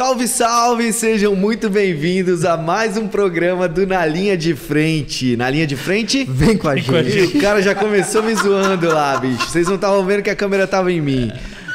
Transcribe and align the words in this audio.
Salve, 0.00 0.26
salve! 0.26 0.92
Sejam 0.94 1.36
muito 1.36 1.68
bem-vindos 1.68 2.46
a 2.46 2.56
mais 2.56 2.96
um 2.96 3.06
programa 3.06 3.68
do 3.68 3.86
Na 3.86 4.06
Linha 4.06 4.34
de 4.34 4.54
Frente. 4.54 5.36
Na 5.36 5.50
linha 5.50 5.66
de 5.66 5.76
frente? 5.76 6.24
Vem 6.24 6.56
com 6.56 6.68
a 6.68 6.74
gente. 6.74 7.18
E 7.18 7.36
o 7.36 7.38
cara 7.38 7.60
já 7.60 7.74
começou 7.74 8.22
me 8.22 8.34
zoando 8.34 8.88
lá, 8.88 9.18
bicho. 9.18 9.46
Vocês 9.46 9.68
não 9.68 9.74
estavam 9.74 10.02
vendo 10.06 10.22
que 10.22 10.30
a 10.30 10.34
câmera 10.34 10.66
tava 10.66 10.90
em 10.90 11.02
mim. 11.02 11.30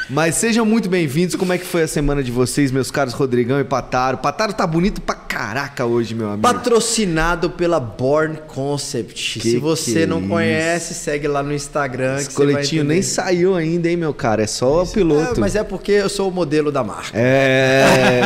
Mas 0.08 0.36
sejam 0.36 0.64
muito 0.64 0.88
bem-vindos. 0.88 1.34
Como 1.34 1.52
é 1.52 1.58
que 1.58 1.64
foi 1.66 1.82
a 1.82 1.88
semana 1.88 2.22
de 2.22 2.30
vocês, 2.30 2.70
meus 2.70 2.92
caros 2.92 3.12
Rodrigão 3.12 3.58
e 3.58 3.64
Pataro? 3.64 4.18
Pataro 4.18 4.52
tá 4.52 4.64
bonito 4.64 5.00
pra 5.00 5.16
caraca 5.16 5.84
hoje, 5.84 6.14
meu 6.14 6.28
amigo. 6.28 6.42
Patrocinado 6.42 7.50
pela 7.50 7.80
Born 7.80 8.38
Concept. 8.46 9.40
Que 9.40 9.50
Se 9.50 9.58
você 9.58 9.92
que 9.92 9.98
é 10.02 10.06
não 10.06 10.20
isso? 10.20 10.28
conhece, 10.28 10.94
segue 10.94 11.26
lá 11.26 11.42
no 11.42 11.52
Instagram. 11.52 12.18
Esse 12.18 12.28
que 12.28 12.34
você 12.34 12.44
vai 12.44 12.54
coletinho 12.54 12.84
nem 12.84 13.02
saiu 13.02 13.56
ainda, 13.56 13.88
hein, 13.88 13.96
meu 13.96 14.14
cara? 14.14 14.44
É 14.44 14.46
só 14.46 14.84
o 14.84 14.86
piloto. 14.86 15.38
É, 15.38 15.40
mas 15.40 15.56
é 15.56 15.64
porque 15.64 15.90
eu 15.92 16.08
sou 16.08 16.28
o 16.28 16.32
modelo 16.32 16.70
da 16.70 16.84
marca. 16.84 17.10
É. 17.18 18.20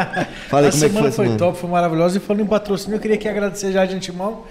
Fala 0.48 0.68
a 0.68 0.70
como 0.70 0.84
é 0.84 0.88
que 0.88 0.94
semana 0.94 1.00
foi, 1.02 1.10
foi 1.12 1.24
semana. 1.26 1.38
top, 1.38 1.58
foi 1.58 1.68
maravilhosa. 1.68 2.16
E 2.16 2.20
falando 2.20 2.42
em 2.42 2.46
patrocínio, 2.46 2.96
eu 2.96 3.00
queria 3.00 3.16
aqui 3.16 3.28
agradecer 3.28 3.72
já 3.72 3.84
de 3.84 3.94
antemão 3.94 4.44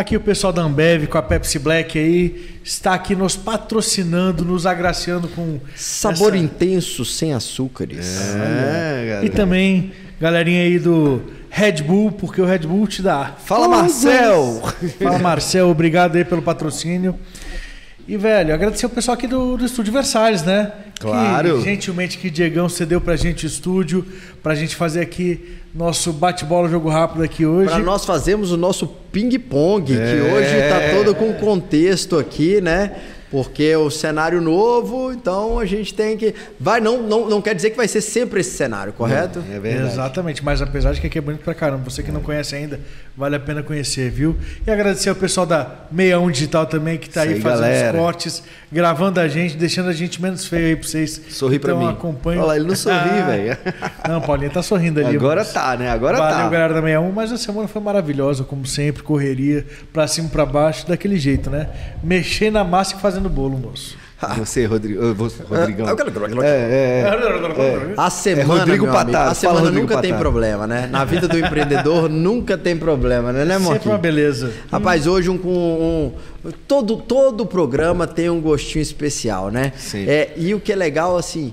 aqui 0.00 0.16
o 0.16 0.20
pessoal 0.20 0.52
da 0.52 0.62
Ambev 0.62 1.06
com 1.06 1.16
a 1.18 1.22
Pepsi 1.22 1.58
Black 1.58 1.98
aí. 1.98 2.58
Está 2.64 2.94
aqui 2.94 3.14
nos 3.14 3.36
patrocinando, 3.36 4.44
nos 4.44 4.66
agraciando 4.66 5.28
com 5.28 5.60
Sabor 5.76 6.34
essa- 6.34 6.36
intenso, 6.44 7.04
sem 7.04 7.32
açúcares. 7.32 8.20
É, 8.34 9.06
galera. 9.08 9.24
E 9.26 9.28
também, 9.30 9.92
galerinha 10.20 10.62
aí 10.62 10.78
do 10.78 11.22
Red 11.50 11.82
Bull, 11.82 12.10
porque 12.12 12.40
o 12.40 12.44
Red 12.46 12.60
Bull 12.60 12.86
te 12.86 13.02
dá. 13.02 13.34
Fala, 13.44 13.68
Marcel! 13.68 14.62
Fala, 15.02 15.18
Marcel, 15.18 15.68
obrigado 15.68 16.16
aí 16.16 16.24
pelo 16.24 16.42
patrocínio. 16.42 17.18
E, 18.06 18.16
velho, 18.18 18.52
agradecer 18.52 18.84
o 18.84 18.90
pessoal 18.90 19.14
aqui 19.16 19.26
do, 19.26 19.56
do 19.56 19.64
Estúdio 19.64 19.92
Versalhes, 19.92 20.42
né? 20.42 20.72
Claro. 21.00 21.58
Que, 21.58 21.64
gentilmente 21.64 22.18
que 22.18 22.28
Diegão 22.28 22.68
cedeu 22.68 23.00
pra 23.00 23.16
gente 23.16 23.46
o 23.46 23.48
estúdio, 23.48 24.06
pra 24.42 24.54
gente 24.54 24.76
fazer 24.76 25.00
aqui 25.00 25.56
nosso 25.74 26.12
bate-bola, 26.12 26.68
jogo 26.68 26.88
rápido 26.90 27.22
aqui 27.24 27.46
hoje. 27.46 27.70
Para 27.70 27.82
nós 27.82 28.04
fazermos 28.04 28.52
o 28.52 28.56
nosso 28.56 28.86
ping-pong, 29.10 29.86
que 29.86 29.98
É. 29.98 30.32
hoje 30.34 30.68
tá 30.68 30.96
todo 30.96 31.14
com 31.14 31.32
contexto 31.34 32.18
aqui, 32.18 32.60
né? 32.60 32.92
Porque 33.30 33.64
é 33.64 33.76
o 33.78 33.90
cenário 33.90 34.40
novo, 34.40 35.10
então 35.12 35.58
a 35.58 35.66
gente 35.66 35.92
tem 35.92 36.16
que. 36.16 36.32
Vai, 36.60 36.80
não, 36.80 37.02
não, 37.02 37.28
não 37.28 37.42
quer 37.42 37.52
dizer 37.54 37.70
que 37.70 37.76
vai 37.76 37.88
ser 37.88 38.00
sempre 38.00 38.40
esse 38.40 38.56
cenário, 38.56 38.92
correto? 38.92 39.42
É 39.52 39.58
verdade. 39.58 39.92
Exatamente, 39.92 40.44
mas 40.44 40.62
apesar 40.62 40.92
de 40.92 41.00
que 41.00 41.08
aqui 41.08 41.18
é 41.18 41.20
bonito 41.20 41.42
pra 41.42 41.52
caramba, 41.54 41.82
você 41.90 42.00
que 42.02 42.12
não 42.12 42.20
conhece 42.20 42.54
ainda, 42.54 42.78
vale 43.16 43.36
a 43.36 43.40
pena 43.40 43.62
conhecer, 43.62 44.10
viu? 44.10 44.36
E 44.66 44.70
agradecer 44.70 45.08
ao 45.08 45.14
pessoal 45.14 45.46
da 45.46 45.64
61 45.90 46.30
Digital 46.30 46.66
também, 46.66 46.98
que 46.98 47.08
tá 47.08 47.20
Isso 47.24 47.28
aí 47.30 47.34
aí, 47.36 47.40
fazendo 47.40 47.60
galera. 47.62 47.96
os 47.98 48.02
cortes, 48.04 48.42
gravando 48.72 49.20
a 49.20 49.28
gente, 49.28 49.56
deixando 49.56 49.88
a 49.88 49.92
gente 49.92 50.20
menos 50.20 50.46
feio 50.46 50.66
aí 50.68 50.76
pra 50.76 50.86
vocês. 50.88 51.20
Sorri 51.30 51.58
pra 51.58 51.72
então, 51.72 51.84
mim. 51.86 51.92
acompanha. 51.92 52.40
Olha 52.40 52.46
lá, 52.48 52.56
ele 52.56 52.66
não 52.66 52.74
sorri, 52.76 53.08
velho. 53.26 53.56
Não, 54.08 54.20
Paulinho 54.20 54.50
tá 54.50 54.62
sorrindo 54.62 55.00
ali. 55.00 55.16
Agora 55.16 55.40
mas- 55.42 55.52
tá, 55.52 55.76
né? 55.76 55.90
Agora 55.90 56.16
Valeu, 56.16 56.36
tá. 56.36 56.48
galera 56.48 56.74
da 56.74 56.80
61, 56.80 57.12
mas 57.12 57.32
a 57.32 57.36
semana 57.38 57.68
foi 57.68 57.80
maravilhosa, 57.80 58.42
como 58.44 58.66
sempre, 58.66 59.02
correria, 59.02 59.64
pra 59.92 60.06
cima 60.08 60.28
pra 60.28 60.44
baixo, 60.44 60.86
daquele 60.88 61.16
jeito, 61.18 61.48
né? 61.50 61.68
Mexer 62.02 62.50
na 62.50 62.64
massa 62.64 62.96
e 62.96 62.98
fazendo 63.00 63.28
bolo, 63.28 63.56
moço. 63.58 63.96
Você, 64.38 64.64
Rodrigo. 64.66 65.14
Rodrigão. 65.48 65.88
Eu 65.88 65.96
quero- 65.96 66.42
É, 66.42 66.48
é, 66.48 67.00
é. 67.00 67.94
A 67.96 68.10
semana, 68.10 68.42
É 68.42 68.58
Rodrigo 68.58 68.86
Pataro. 68.86 69.30
a 69.30 69.34
semana 69.34 69.60
Rodrigo 69.60 69.80
nunca 69.82 70.00
tem 70.00 70.14
problema, 70.14 70.66
né? 70.66 70.88
Na 70.90 71.04
vida 71.04 71.28
do 71.28 71.38
empreendedor 71.38 72.08
nunca 72.10 72.56
tem 72.56 72.76
problema, 72.76 73.32
né, 73.32 73.44
né 73.44 73.58
Sempre 73.58 73.88
uma 73.88 73.98
beleza. 73.98 74.52
Rapaz, 74.70 75.06
hoje 75.06 75.30
um, 75.30 75.38
com 75.38 75.48
um, 76.44 76.50
todo 76.66 76.96
todo 76.96 77.46
programa 77.46 78.06
tem 78.06 78.30
um 78.30 78.40
gostinho 78.40 78.82
especial, 78.82 79.50
né? 79.50 79.72
Sim. 79.76 80.04
É, 80.08 80.32
e 80.36 80.54
o 80.54 80.60
que 80.60 80.72
é 80.72 80.76
legal 80.76 81.16
assim, 81.16 81.52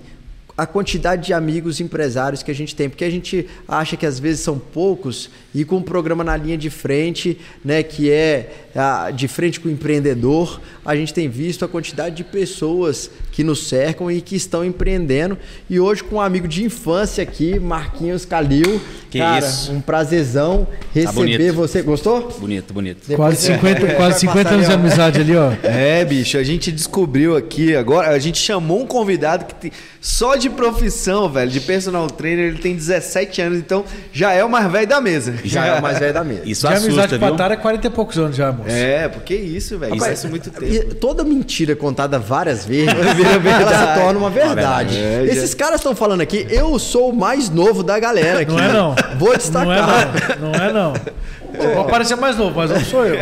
a 0.62 0.68
quantidade 0.68 1.26
de 1.26 1.34
amigos 1.34 1.82
empresários 1.82 2.44
que 2.44 2.52
a 2.52 2.54
gente 2.54 2.76
tem, 2.76 2.88
porque 2.88 3.04
a 3.04 3.10
gente 3.10 3.48
acha 3.68 3.98
que 3.98 4.06
às 4.06 4.20
vezes 4.20 4.42
são 4.42 4.60
poucos 4.60 5.28
e 5.56 5.66
com 5.66 5.78
o 5.78 5.82
programa 5.82 6.24
na 6.24 6.38
linha 6.38 6.56
de 6.56 6.70
frente, 6.70 7.36
né, 7.66 7.82
que 7.82 8.12
é 8.12 8.68
a, 8.76 9.10
de 9.10 9.28
frente 9.28 9.60
com 9.60 9.68
o 9.68 9.72
empreendedor, 9.72 10.62
a 10.86 10.96
gente 10.96 11.16
tem 11.16 11.28
visto 11.28 11.66
a 11.66 11.68
quantidade 11.68 12.16
de 12.16 12.24
pessoas 12.24 13.10
que 13.32 13.44
nos 13.44 13.68
cercam 13.68 14.12
e 14.12 14.22
que 14.22 14.36
estão 14.36 14.64
empreendendo. 14.64 15.36
E 15.68 15.80
hoje 15.80 16.04
com 16.04 16.18
um 16.18 16.22
amigo 16.22 16.48
de 16.48 16.64
infância 16.64 17.24
aqui, 17.24 17.60
Marquinhos 17.60 18.24
Calil, 18.24 18.80
Que 19.10 19.18
cara, 19.18 19.46
isso. 19.46 19.72
um 19.72 19.82
prazerzão 19.82 20.68
receber 20.94 21.14
bonito. 21.14 21.54
você. 21.56 21.82
Gostou? 21.82 22.30
Bonito, 22.40 22.74
bonito. 22.74 23.16
Quase 23.16 23.48
50, 23.48 23.96
quase 23.96 24.20
50 24.20 24.50
anos 24.50 24.68
de 24.68 24.74
amizade 24.74 25.22
ali, 25.22 25.36
ó. 25.36 25.52
É, 25.64 26.06
bicho, 26.06 26.38
a 26.38 26.44
gente 26.44 26.72
descobriu 26.72 27.36
aqui 27.36 27.76
agora, 27.76 28.10
a 28.10 28.20
gente 28.20 28.38
chamou 28.38 28.82
um 28.82 28.86
convidado 28.86 29.46
que 29.46 29.56
tem, 29.56 29.72
só 30.00 30.36
de 30.36 30.50
profissão, 30.52 31.30
velho, 31.30 31.50
de 31.50 31.60
personal 31.60 32.08
trainer, 32.08 32.48
ele 32.50 32.58
tem 32.60 32.76
17 32.76 33.42
anos, 33.42 33.58
então 33.60 33.84
já 34.14 34.32
é 34.34 34.44
o 34.44 34.50
mais 34.50 34.72
velho 34.72 34.88
da 34.88 35.02
mesa. 35.02 35.34
Já 35.44 35.66
é 35.66 35.80
o 35.80 35.82
mais 35.82 35.98
velho 36.00 36.14
da 36.14 36.24
mesa. 36.24 36.42
Isso 36.46 36.68
amizade 36.68 36.88
assusta, 36.90 37.08
com 37.20 37.26
viu? 37.26 37.32
Patara 37.32 37.54
é 37.54 37.58
40 37.58 37.88
e 37.88 37.90
poucos 37.90 38.18
anos 38.18 38.36
já, 38.36 38.52
moço. 38.52 38.70
É, 38.70 39.08
porque 39.08 39.34
isso, 39.36 39.78
velho, 39.80 39.96
isso 39.96 40.04
Rapaz, 40.04 40.22
faz 40.22 40.32
muito 40.32 40.50
tempo. 40.52 40.96
toda 40.96 41.24
mentira 41.24 41.76
contada 41.76 42.20
várias 42.20 42.66
vezes, 42.66 42.88
ela 42.94 43.94
se 43.96 44.00
torna 44.02 44.20
uma 44.20 44.30
verdade. 44.30 44.98
É, 44.98 45.24
já- 45.26 45.34
Esses 45.34 45.54
caras 45.54 45.76
estão 45.76 45.96
falando 45.96 46.22
aqui, 46.22 46.46
eu 46.50 46.78
sou 46.80 47.10
o 47.12 47.16
mais 47.16 47.50
novo 47.50 47.84
da 47.84 47.98
galera 48.00 48.42
aqui. 48.42 48.52
Não 48.52 48.60
é 48.60 48.72
não. 48.72 48.96
Vou 49.18 49.36
destacar. 49.36 49.66
Não 49.66 49.74
é 49.74 50.38
não. 50.40 50.52
Não 50.52 50.66
é 50.66 50.74
não. 50.74 50.94
Vou 51.76 51.84
parecer 51.86 52.16
mais 52.16 52.38
novo, 52.38 52.54
mas 52.56 52.72
não 52.72 52.80
sou 52.80 53.06
eu. 53.06 53.16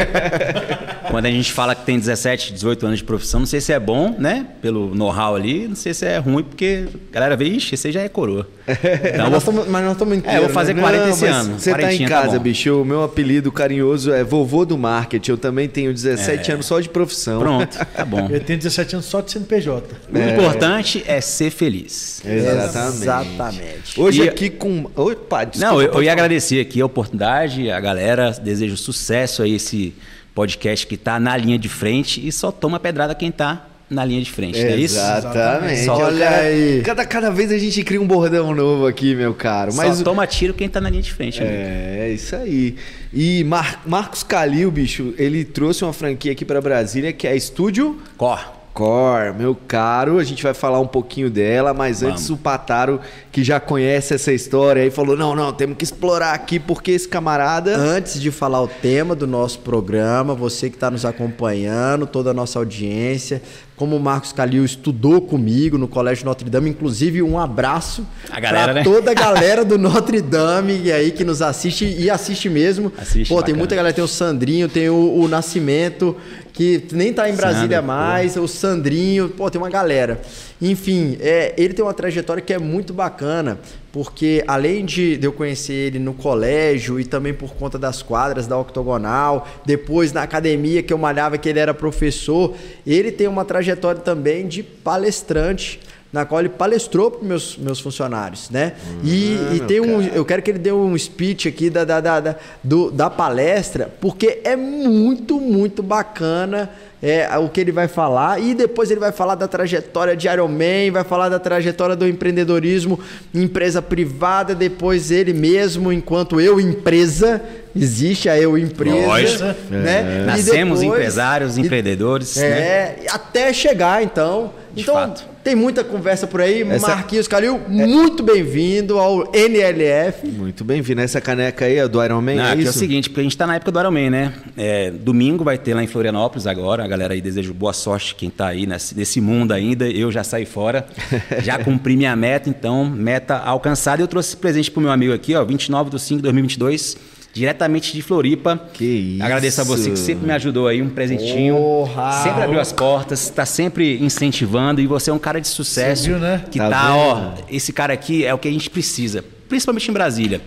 Quando 1.10 1.26
a 1.26 1.32
gente 1.32 1.52
fala 1.52 1.74
que 1.74 1.86
tem 1.86 1.98
17, 1.98 2.54
18 2.54 2.86
anos 2.86 3.00
de 3.00 3.04
profissão, 3.04 3.40
não 3.42 3.48
sei 3.48 3.60
se 3.60 3.74
é 3.74 3.80
bom, 3.80 4.16
né? 4.18 4.46
Pelo 4.62 4.94
know-how 4.94 5.36
ali, 5.36 5.68
não 5.68 5.76
sei 5.76 5.94
se 5.94 6.06
é 6.06 6.18
ruim, 6.18 6.44
porque 6.44 6.86
a 7.12 7.14
galera 7.16 7.36
vê, 7.36 7.46
ixi, 7.46 7.74
esse 7.76 7.88
aí 7.88 7.94
já 7.94 8.02
é 8.02 8.10
coroa. 8.10 8.48
Então, 8.70 9.24
Mas 9.24 9.32
nós 9.32 9.42
estamos 9.42 9.68
mas 9.68 9.84
nós 9.84 9.92
estamos 9.94 10.24
É, 10.26 10.38
eu 10.38 10.42
vou 10.44 10.50
fazer 10.52 10.76
né? 10.76 10.82
40 10.82 11.10
esse 11.10 11.26
ano. 11.26 11.60
Você 11.60 11.74
tá 11.74 11.92
em 11.94 12.04
tá 12.04 12.08
casa, 12.08 12.38
bom. 12.38 12.44
bicho. 12.44 12.82
O 12.82 12.86
meu 12.86 13.04
apelido 13.04 13.52
carinhoso 13.52 14.12
é 14.14 14.24
vovô 14.24 14.64
do 14.64 14.78
marketing. 14.78 15.32
Eu 15.32 15.38
também 15.38 15.68
tenho 15.68 15.92
17 15.92 16.52
anos 16.52 16.66
só 16.68 16.80
de 16.80 16.88
profissão. 16.88 17.40
Pronto, 17.40 17.76
tá 17.96 18.06
bom. 18.06 18.28
Eu 18.30 18.40
tenho 18.40 18.60
17 18.60 18.96
anos 18.96 19.06
só 19.08 19.22
de 19.22 19.32
CNPJ. 19.32 19.88
O 20.14 20.18
importante 20.20 21.04
é 21.08 21.20
ser 21.20 21.50
feliz. 21.50 22.22
Exatamente. 22.24 23.02
Exatamente. 23.02 24.00
Hoje 24.02 24.24
E- 24.24 24.30
aqui 24.30 24.50
com. 24.52 24.86
Opa, 24.96 25.46
desculpa. 25.46 25.74
Não, 25.74 25.82
eu, 25.82 25.94
eu 25.94 26.04
ia 26.04 26.12
agradecer 26.12 26.60
aqui 26.62 26.80
a 26.80 26.86
oportunidade, 26.86 27.72
a 27.72 27.80
galera, 27.80 28.32
desejo 28.32 28.78
sucesso 28.78 29.42
a 29.42 29.48
esse 29.48 29.94
podcast 30.40 30.88
que 30.88 30.96
tá 30.96 31.20
na 31.20 31.36
linha 31.36 31.60
de 31.60 31.68
frente 31.68 32.26
e 32.26 32.32
só 32.32 32.50
toma 32.50 32.80
pedrada 32.80 33.14
quem 33.14 33.30
tá 33.30 33.66
na 33.90 34.06
linha 34.06 34.22
de 34.22 34.32
frente, 34.32 34.58
não 34.64 34.70
é 34.70 34.76
isso? 34.78 34.96
Exatamente. 34.98 35.84
Só 35.84 35.98
Olha 35.98 36.26
cara- 36.30 36.42
aí. 36.44 36.82
Cada, 36.82 37.06
cada 37.06 37.30
vez 37.32 37.52
a 37.52 37.58
gente 37.58 37.84
cria 37.84 38.00
um 38.02 38.08
bordão 38.08 38.54
novo 38.56 38.86
aqui, 38.88 39.14
meu 39.16 39.34
caro. 39.34 39.74
Mas 39.74 39.98
Só 39.98 40.04
toma 40.06 40.26
tiro 40.26 40.54
quem 40.54 40.70
tá 40.70 40.80
na 40.80 40.90
linha 40.90 41.02
de 41.02 41.12
frente. 41.12 41.42
amigo. 41.42 41.54
É, 41.58 41.98
é 42.08 42.12
isso 42.14 42.36
aí. 42.38 42.76
E 43.12 43.44
Mar- 43.44 43.82
Marcos 43.86 44.24
Calil, 44.24 44.72
bicho, 44.72 45.14
ele 45.18 45.44
trouxe 45.44 45.84
uma 45.84 45.92
franquia 45.92 46.32
aqui 46.32 46.46
para 46.46 46.62
Brasília 46.62 47.12
que 47.12 47.28
é 47.28 47.32
a 47.32 47.36
Estúdio 47.36 47.98
Cor. 48.16 48.59
Core, 48.80 49.34
meu 49.34 49.54
caro. 49.68 50.20
A 50.20 50.24
gente 50.24 50.42
vai 50.42 50.54
falar 50.54 50.80
um 50.80 50.88
pouquinho 50.88 51.30
dela, 51.30 51.74
mas 51.74 52.00
Vamos. 52.00 52.16
antes 52.16 52.30
o 52.30 52.38
Pataro, 52.38 53.02
que 53.30 53.44
já 53.44 53.60
conhece 53.60 54.14
essa 54.14 54.32
história, 54.32 54.82
aí 54.82 54.90
falou: 54.90 55.18
não, 55.18 55.36
não, 55.36 55.52
temos 55.52 55.76
que 55.76 55.84
explorar 55.84 56.32
aqui 56.32 56.60
porque 56.60 56.92
esse 56.92 57.06
camarada. 57.06 57.76
Antes 57.76 58.22
de 58.22 58.32
falar 58.32 58.62
o 58.62 58.70
tema 58.70 59.14
do 59.14 59.28
nosso 59.28 59.60
programa, 59.60 60.34
você 60.34 60.70
que 60.70 60.78
está 60.78 60.90
nos 60.90 61.04
acompanhando, 61.04 62.08
toda 62.08 62.32
a 62.32 62.34
nossa 62.34 62.58
audiência, 62.58 63.42
como 63.80 63.96
o 63.96 64.00
Marcos 64.00 64.34
Calil 64.34 64.66
estudou 64.66 65.22
comigo 65.22 65.78
no 65.78 65.88
Colégio 65.88 66.26
Notre 66.26 66.50
Dame, 66.50 66.70
inclusive 66.70 67.24
um 67.24 67.40
abraço 67.40 68.06
A 68.30 68.38
galera, 68.38 68.66
pra 68.66 68.74
né? 68.74 68.84
toda 68.84 69.12
a 69.12 69.14
galera 69.14 69.64
do 69.64 69.78
Notre 69.78 70.22
Dame 70.22 70.82
e 70.84 70.92
aí 70.92 71.12
que 71.12 71.24
nos 71.24 71.42
assiste 71.42 71.86
e 71.86 72.10
assiste 72.10 72.50
mesmo. 72.50 72.92
Assiste, 72.98 73.30
Pô, 73.30 73.36
tem 73.36 73.40
bacana. 73.44 73.58
muita 73.58 73.76
galera, 73.78 73.94
tem 73.94 74.04
o 74.04 74.08
Sandrinho, 74.08 74.68
tem 74.68 74.90
o, 74.90 75.22
o 75.22 75.30
Nascimento, 75.30 76.14
que 76.52 76.84
nem 76.92 77.14
tá 77.14 77.30
em 77.30 77.36
Brasília 77.36 77.78
Sandro, 77.78 77.88
mais, 77.88 78.36
o 78.36 78.50
Sandrinho, 78.50 79.30
pô, 79.30 79.50
tem 79.50 79.62
uma 79.62 79.70
galera. 79.70 80.20
Enfim, 80.62 81.18
é, 81.22 81.54
ele 81.58 81.74
tem 81.74 81.86
uma 81.86 81.94
trajetória 81.94 82.44
que 82.44 82.52
é 82.52 82.60
muito 82.60 82.94
bacana, 82.94 83.58
porque 83.92 84.44
além 84.48 84.86
de, 84.86 85.20
eu 85.22 85.32
conhecer 85.34 85.74
ele 85.74 86.00
no 86.00 86.14
colégio 86.14 87.00
e 87.00 87.04
também 87.06 87.34
por 87.34 87.54
conta 87.56 87.78
das 87.80 88.02
quadras 88.02 88.46
da 88.48 88.58
Octogonal, 88.58 89.48
depois 89.66 90.14
na 90.14 90.22
academia 90.24 90.84
que 90.84 90.94
eu 90.94 90.98
malhava 90.98 91.38
que 91.38 91.50
ele 91.50 91.60
era 91.60 91.74
professor, 91.74 92.54
ele 92.86 93.12
tem 93.12 93.28
uma 93.28 93.44
trajetória 93.44 94.00
também 94.02 94.48
de 94.48 94.62
palestrante 94.64 95.80
na 96.12 96.26
qual 96.26 96.40
ele 96.42 96.50
palestrou 96.50 97.12
para 97.12 97.28
meus, 97.28 97.56
meus 97.56 97.80
funcionários, 97.80 98.50
né? 98.50 98.74
e 99.04 99.38
Ah, 99.52 99.54
e 99.56 99.60
tem 99.62 99.80
um, 99.80 100.02
eu 100.02 100.26
quero 100.26 100.42
que 100.42 100.50
ele 100.50 100.58
dê 100.58 100.72
um 100.72 100.98
speech 100.98 101.48
aqui 101.48 101.70
da, 101.70 101.84
da, 101.86 102.02
da, 102.02 102.20
da, 102.20 102.36
do- 102.64 102.90
da 102.90 103.12
palestra, 103.12 103.94
porque 104.02 104.42
é 104.44 104.56
muito, 104.56 105.40
muito 105.40 105.84
bacana 105.84 106.72
é, 107.02 107.38
o 107.38 107.50
que 107.50 107.62
ele 107.62 107.72
vai 107.72 107.88
falar. 107.88 108.42
E 108.42 108.54
depois 108.54 108.92
ele 108.92 109.00
vai 109.00 109.12
falar 109.12 109.36
da 109.36 109.48
trajetória 109.48 110.16
de 110.16 110.28
Iron 110.28 110.48
Man, 110.48 110.92
vai 110.92 111.04
falar 111.04 111.30
da 111.30 111.40
trajetória 111.40 111.96
do 111.96 112.08
empreendedorismo 112.08 113.00
em 113.34 113.44
empresa 113.44 113.82
privada, 113.82 114.54
depois 114.54 115.12
ele 115.12 115.34
mesmo, 115.34 115.92
enquanto 115.92 116.40
eu, 116.40 116.60
empresa, 116.60 117.42
existe 117.80 118.28
a 118.30 118.38
eu 118.40 118.58
empresa, 118.58 119.08
Lógico. 119.08 119.44
né? 119.70 120.22
E 120.24 120.26
Nascemos 120.26 120.80
depois- 120.80 121.00
empresários, 121.00 121.58
empreendedores. 121.58 122.36
né? 122.36 122.44
É, 122.46 123.06
até 123.10 123.52
chegar 123.54 124.04
então. 124.04 124.52
De 124.72 124.84
então, 124.84 124.94
fato. 124.94 125.26
tem 125.44 125.56
muita 125.56 125.84
conversa 125.84 126.28
por 126.28 126.40
aí. 126.42 126.62
Essa- 126.62 126.90
Marquinhos 126.90 127.28
Calil, 127.28 127.60
muito 127.68 128.22
bem-vindo 128.22 129.00
ao 129.00 129.28
NLF. 129.34 130.28
Muito 130.28 130.64
bem-vindo. 130.64 131.02
Essa 131.02 131.20
caneca 131.20 131.66
aí 131.66 131.78
é 131.78 131.88
do 131.88 132.04
Iron 132.06 132.22
Man, 132.22 132.36
Não, 132.36 132.46
é 132.46 132.52
é 132.64 132.70
o 132.70 132.72
seguinte, 132.72 133.10
porque 133.10 133.20
a 133.22 133.24
gente 133.24 133.36
tá 133.36 133.48
na 133.48 133.56
época 133.56 133.72
do 133.72 133.80
Ironman, 133.80 134.12
né? 134.12 134.34
É, 134.56 134.92
domingo 134.92 135.44
vai 135.44 135.58
ter 135.58 135.74
lá 135.74 135.84
em 135.84 135.88
Florianópolis 135.88 136.46
agora. 136.46 136.84
A 136.84 136.88
galera 136.88 137.16
aí 137.16 137.20
desejo 137.22 137.52
boa 137.52 137.74
sorte 137.74 138.14
quem 138.14 138.30
tá 138.30 138.48
aí 138.50 138.68
nesse, 138.68 138.96
nesse 138.96 139.20
mundo 139.20 139.52
ainda. 139.52 139.90
Eu 139.90 140.12
já 140.12 140.24
saí 140.24 140.46
fora. 140.46 140.86
já 141.42 141.58
cumpri 141.58 141.98
minha 141.98 142.16
meta, 142.16 142.48
então, 142.48 142.86
meta 142.86 143.38
alcançada. 143.38 144.04
Eu 144.04 144.08
trouxe 144.08 144.30
esse 144.30 144.38
presente 144.38 144.70
pro 144.70 144.82
meu 144.82 144.92
amigo 144.92 145.14
aqui, 145.14 145.34
ó, 145.36 145.44
29 145.44 145.90
de 145.90 146.00
5 146.00 146.18
de 146.18 146.24
2022, 146.24 146.96
diretamente 147.34 147.94
de 147.94 148.02
Floripa. 148.02 148.70
Que 148.74 148.86
isso. 148.86 149.24
Agradeço 149.24 149.62
a 149.62 149.64
você 149.64 149.92
que 149.92 150.00
sempre 150.00 150.26
me 150.26 150.34
ajudou 150.34 150.68
aí, 150.68 150.82
um 150.82 150.90
presentinho. 150.90 151.56
Porra! 151.56 152.24
Sempre 152.24 152.44
abriu 152.44 152.60
as 152.60 152.72
portas, 152.72 153.30
tá 153.30 153.46
sempre 153.46 153.98
incentivando 154.04 154.82
e 154.82 154.88
você 154.88 155.10
é 155.10 155.14
um 155.14 155.20
cara 155.20 155.40
de 155.40 155.48
sucesso. 155.48 156.04
Você 156.04 156.10
viu, 156.10 156.20
né? 156.20 156.44
Que 156.50 156.58
Tá 156.58 156.70
tá, 156.70 156.96
ó, 156.96 157.34
esse 157.50 157.72
cara 157.72 157.94
aqui 157.94 158.26
é 158.26 158.34
o 158.34 158.38
que 158.38 158.48
a 158.48 158.52
gente 158.52 158.70
precisa, 158.70 159.24
principalmente 159.48 159.90
em 159.90 159.94
Brasília. 159.94 160.42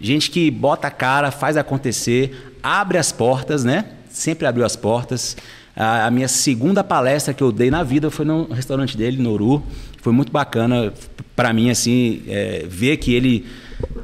Gente 0.00 0.30
que 0.30 0.50
bota 0.50 0.88
a 0.88 0.90
cara, 0.90 1.30
faz 1.30 1.56
acontecer, 1.56 2.56
abre 2.62 2.98
as 2.98 3.12
portas, 3.12 3.64
né? 3.64 3.84
Sempre 4.10 4.46
abriu 4.46 4.64
as 4.64 4.76
portas. 4.76 5.36
A, 5.76 6.06
a 6.06 6.10
minha 6.10 6.28
segunda 6.28 6.84
palestra 6.84 7.32
que 7.32 7.42
eu 7.42 7.50
dei 7.50 7.70
na 7.70 7.82
vida 7.82 8.10
foi 8.10 8.24
no 8.24 8.52
restaurante 8.52 8.96
dele, 8.96 9.22
no 9.22 9.30
Ouru. 9.30 9.62
Foi 10.02 10.12
muito 10.12 10.30
bacana 10.30 10.92
para 11.34 11.52
mim, 11.52 11.70
assim, 11.70 12.22
é, 12.28 12.64
ver 12.68 12.96
que 12.98 13.12
ele 13.14 13.46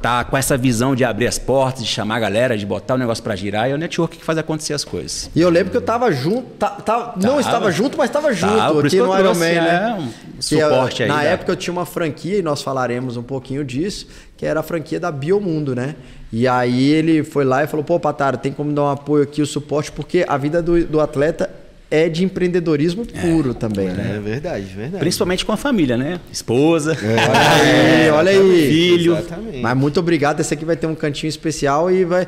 tá 0.01 0.23
com 0.23 0.35
essa 0.37 0.57
visão 0.57 0.95
de 0.95 1.03
abrir 1.03 1.27
as 1.27 1.37
portas, 1.37 1.83
de 1.83 1.89
chamar 1.89 2.15
a 2.15 2.19
galera, 2.19 2.57
de 2.57 2.65
botar 2.65 2.95
o 2.95 2.97
negócio 2.97 3.23
para 3.23 3.35
girar. 3.35 3.67
E 3.69 3.71
é 3.71 3.75
o 3.75 3.77
network 3.77 4.17
que 4.17 4.23
faz 4.25 4.37
acontecer 4.37 4.73
as 4.73 4.83
coisas. 4.83 5.29
E 5.35 5.41
eu 5.41 5.49
lembro 5.49 5.71
que 5.71 5.77
eu 5.77 5.81
tava 5.81 6.11
junto, 6.11 6.47
tá- 6.59 6.69
tá- 6.69 7.13
não 7.15 7.29
Tava. 7.29 7.41
estava 7.41 7.71
junto, 7.71 7.97
mas 7.97 8.09
estava 8.09 8.33
junto 8.33 8.55
Tava, 8.57 8.79
aqui 8.85 8.97
no 8.97 9.19
Iron 9.19 9.33
Man, 9.35 9.39
né? 9.39 9.95
é, 9.97 10.01
um 10.01 10.07
Que 10.39 10.55
eu- 10.55 10.69
suporte 10.69 11.03
aí, 11.03 11.09
Na 11.09 11.23
época 11.23 11.51
eu 11.51 11.55
tinha 11.55 11.71
uma 11.71 11.85
franquia, 11.85 12.37
e 12.39 12.41
nós 12.41 12.61
falaremos 12.61 13.17
um 13.17 13.23
pouquinho 13.23 13.63
disso, 13.63 14.07
que 14.37 14.45
era 14.45 14.59
a 14.59 14.63
franquia 14.63 14.99
da 14.99 15.11
Biomundo, 15.11 15.75
né? 15.75 15.95
E 16.33 16.47
aí 16.47 16.89
ele 16.91 17.23
foi 17.23 17.43
lá 17.43 17.63
e 17.63 17.67
falou, 17.67 17.83
pô, 17.83 17.99
Pataro, 17.99 18.37
tem 18.37 18.51
como 18.53 18.71
dar 18.71 18.83
um 18.83 18.89
apoio 18.89 19.23
aqui, 19.23 19.41
o 19.41 19.45
suporte, 19.45 19.91
porque 19.91 20.25
a 20.27 20.37
vida 20.37 20.61
do, 20.61 20.83
do 20.85 20.99
atleta 21.01 21.49
é 21.91 22.07
de 22.07 22.23
empreendedorismo 22.23 23.05
puro 23.05 23.53
também, 23.53 23.89
né? 23.89 24.15
É 24.15 24.19
verdade, 24.19 24.65
verdade. 24.65 24.99
Principalmente 24.99 25.45
com 25.45 25.51
a 25.51 25.57
família, 25.57 25.97
né? 25.97 26.21
Esposa. 26.31 26.97
Olha 27.03 27.11
aí, 27.11 28.09
olha 28.09 28.31
aí. 28.31 28.67
Filho. 28.69 29.17
Exatamente. 29.17 29.57
Mas 29.57 29.77
muito 29.77 29.99
obrigado. 29.99 30.39
Esse 30.39 30.53
aqui 30.53 30.63
vai 30.63 30.77
ter 30.77 30.87
um 30.87 30.95
cantinho 30.95 31.29
especial 31.29 31.91
e 31.91 32.05
vai. 32.05 32.25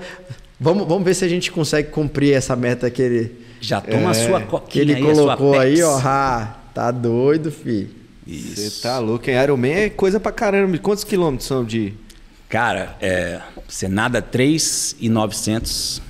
Vamos, 0.60 0.88
vamos 0.88 1.04
ver 1.04 1.14
se 1.14 1.24
a 1.24 1.28
gente 1.28 1.52
consegue 1.52 1.90
cumprir 1.90 2.34
essa 2.34 2.56
meta 2.56 2.90
que 2.90 3.02
ele, 3.02 3.32
Já 3.62 3.80
toma 3.80 4.12
a 4.12 4.14
sua 4.14 4.42
que 4.42 4.48
coquinha 4.48 4.84
ele 4.84 4.96
aí, 4.96 5.02
a 5.02 5.16
sua 5.16 5.38
colocou 5.38 5.60
aí, 5.60 5.82
ó. 5.82 6.00
Ah, 6.04 6.58
tá 6.74 6.92
doido, 6.92 7.52
fi. 7.52 7.90
Você 8.28 8.82
tá 8.82 9.00
louco, 9.00 9.30
hein? 9.30 9.42
Iron 9.42 9.58
Man 9.58 9.68
é 9.68 9.90
coisa 9.90 10.20
pra 10.20 10.32
caramba. 10.32 10.78
Quantos 10.78 11.04
quilômetros 11.04 11.48
são 11.48 11.64
de... 11.64 11.94
Cara, 12.48 12.96
é, 13.02 13.42
você 13.68 13.88
nada 13.88 14.22
3,900 14.22 16.02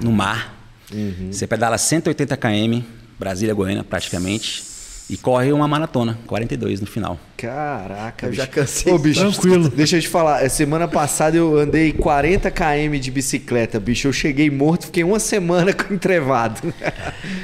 no 0.00 0.10
mar. 0.10 0.58
Uhum. 0.92 1.28
Você 1.30 1.46
pedala 1.46 1.78
180 1.78 2.36
km, 2.36 2.82
Brasília, 3.20 3.54
Goiânia, 3.54 3.84
praticamente. 3.84 4.64
E 5.10 5.16
corre 5.16 5.52
uma 5.52 5.66
maratona, 5.66 6.16
42 6.24 6.80
no 6.80 6.86
final. 6.86 7.18
Caraca, 7.36 8.26
Eu 8.26 8.30
bicho. 8.30 8.42
já 8.42 8.46
cansei. 8.46 8.92
Ô, 8.92 8.96
bicho, 8.96 9.18
Tranquilo. 9.20 9.68
Deixa 9.68 9.96
eu 9.96 10.00
te 10.00 10.06
falar, 10.06 10.44
eh, 10.44 10.48
semana 10.48 10.86
passada 10.86 11.36
eu 11.36 11.58
andei 11.58 11.92
40 11.92 12.48
km 12.48 12.96
de 13.00 13.10
bicicleta, 13.10 13.80
bicho. 13.80 14.06
Eu 14.06 14.12
cheguei 14.12 14.48
morto, 14.48 14.86
fiquei 14.86 15.02
uma 15.02 15.18
semana 15.18 15.72
com 15.74 15.92
entrevado. 15.92 16.60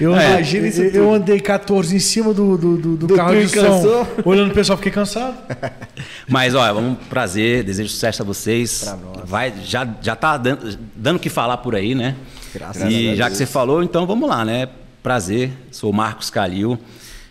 Eu, 0.00 0.14
É, 0.14 0.31
imagina 0.34 0.69
isso 0.69 0.81
eu, 0.81 0.87
tudo. 0.93 0.96
eu 0.96 1.14
andei 1.14 1.40
14 1.40 1.96
em 1.96 1.99
cima 1.99 2.32
do, 2.32 2.56
do, 2.56 2.76
do- 2.79 2.96
do 2.99 3.06
Do 3.08 3.17
carro 3.17 3.34
de 3.34 3.49
som. 3.49 3.61
cansou? 3.61 4.06
Olhando 4.25 4.52
o 4.52 4.55
pessoal, 4.55 4.76
fiquei 4.79 4.93
cansado. 4.93 5.34
Mas, 6.29 6.55
olha, 6.55 6.72
vamos 6.72 6.99
prazer, 7.11 7.64
desejo 7.64 7.88
sucesso 7.88 8.22
a 8.22 8.25
vocês. 8.25 8.84
Pra 8.84 8.96
nós. 8.96 9.29
Vai, 9.29 9.52
já, 9.64 9.88
já 10.00 10.14
tá 10.14 10.37
dando, 10.37 10.79
dando 10.94 11.17
o 11.17 11.19
que 11.20 11.29
falar 11.29 11.56
por 11.56 11.75
aí, 11.75 11.96
né? 11.96 12.14
Graças 12.55 12.82
a 12.84 12.88
e 12.88 13.06
Deus. 13.06 13.19
já 13.19 13.29
que 13.29 13.37
você 13.37 13.44
falou, 13.44 13.82
então 13.82 14.06
vamos 14.06 14.29
lá, 14.29 14.44
né? 14.44 14.69
Prazer, 15.06 15.53
sou 15.70 15.91
o 15.91 15.94
Marcos 15.94 16.31
Calil. 16.31 16.76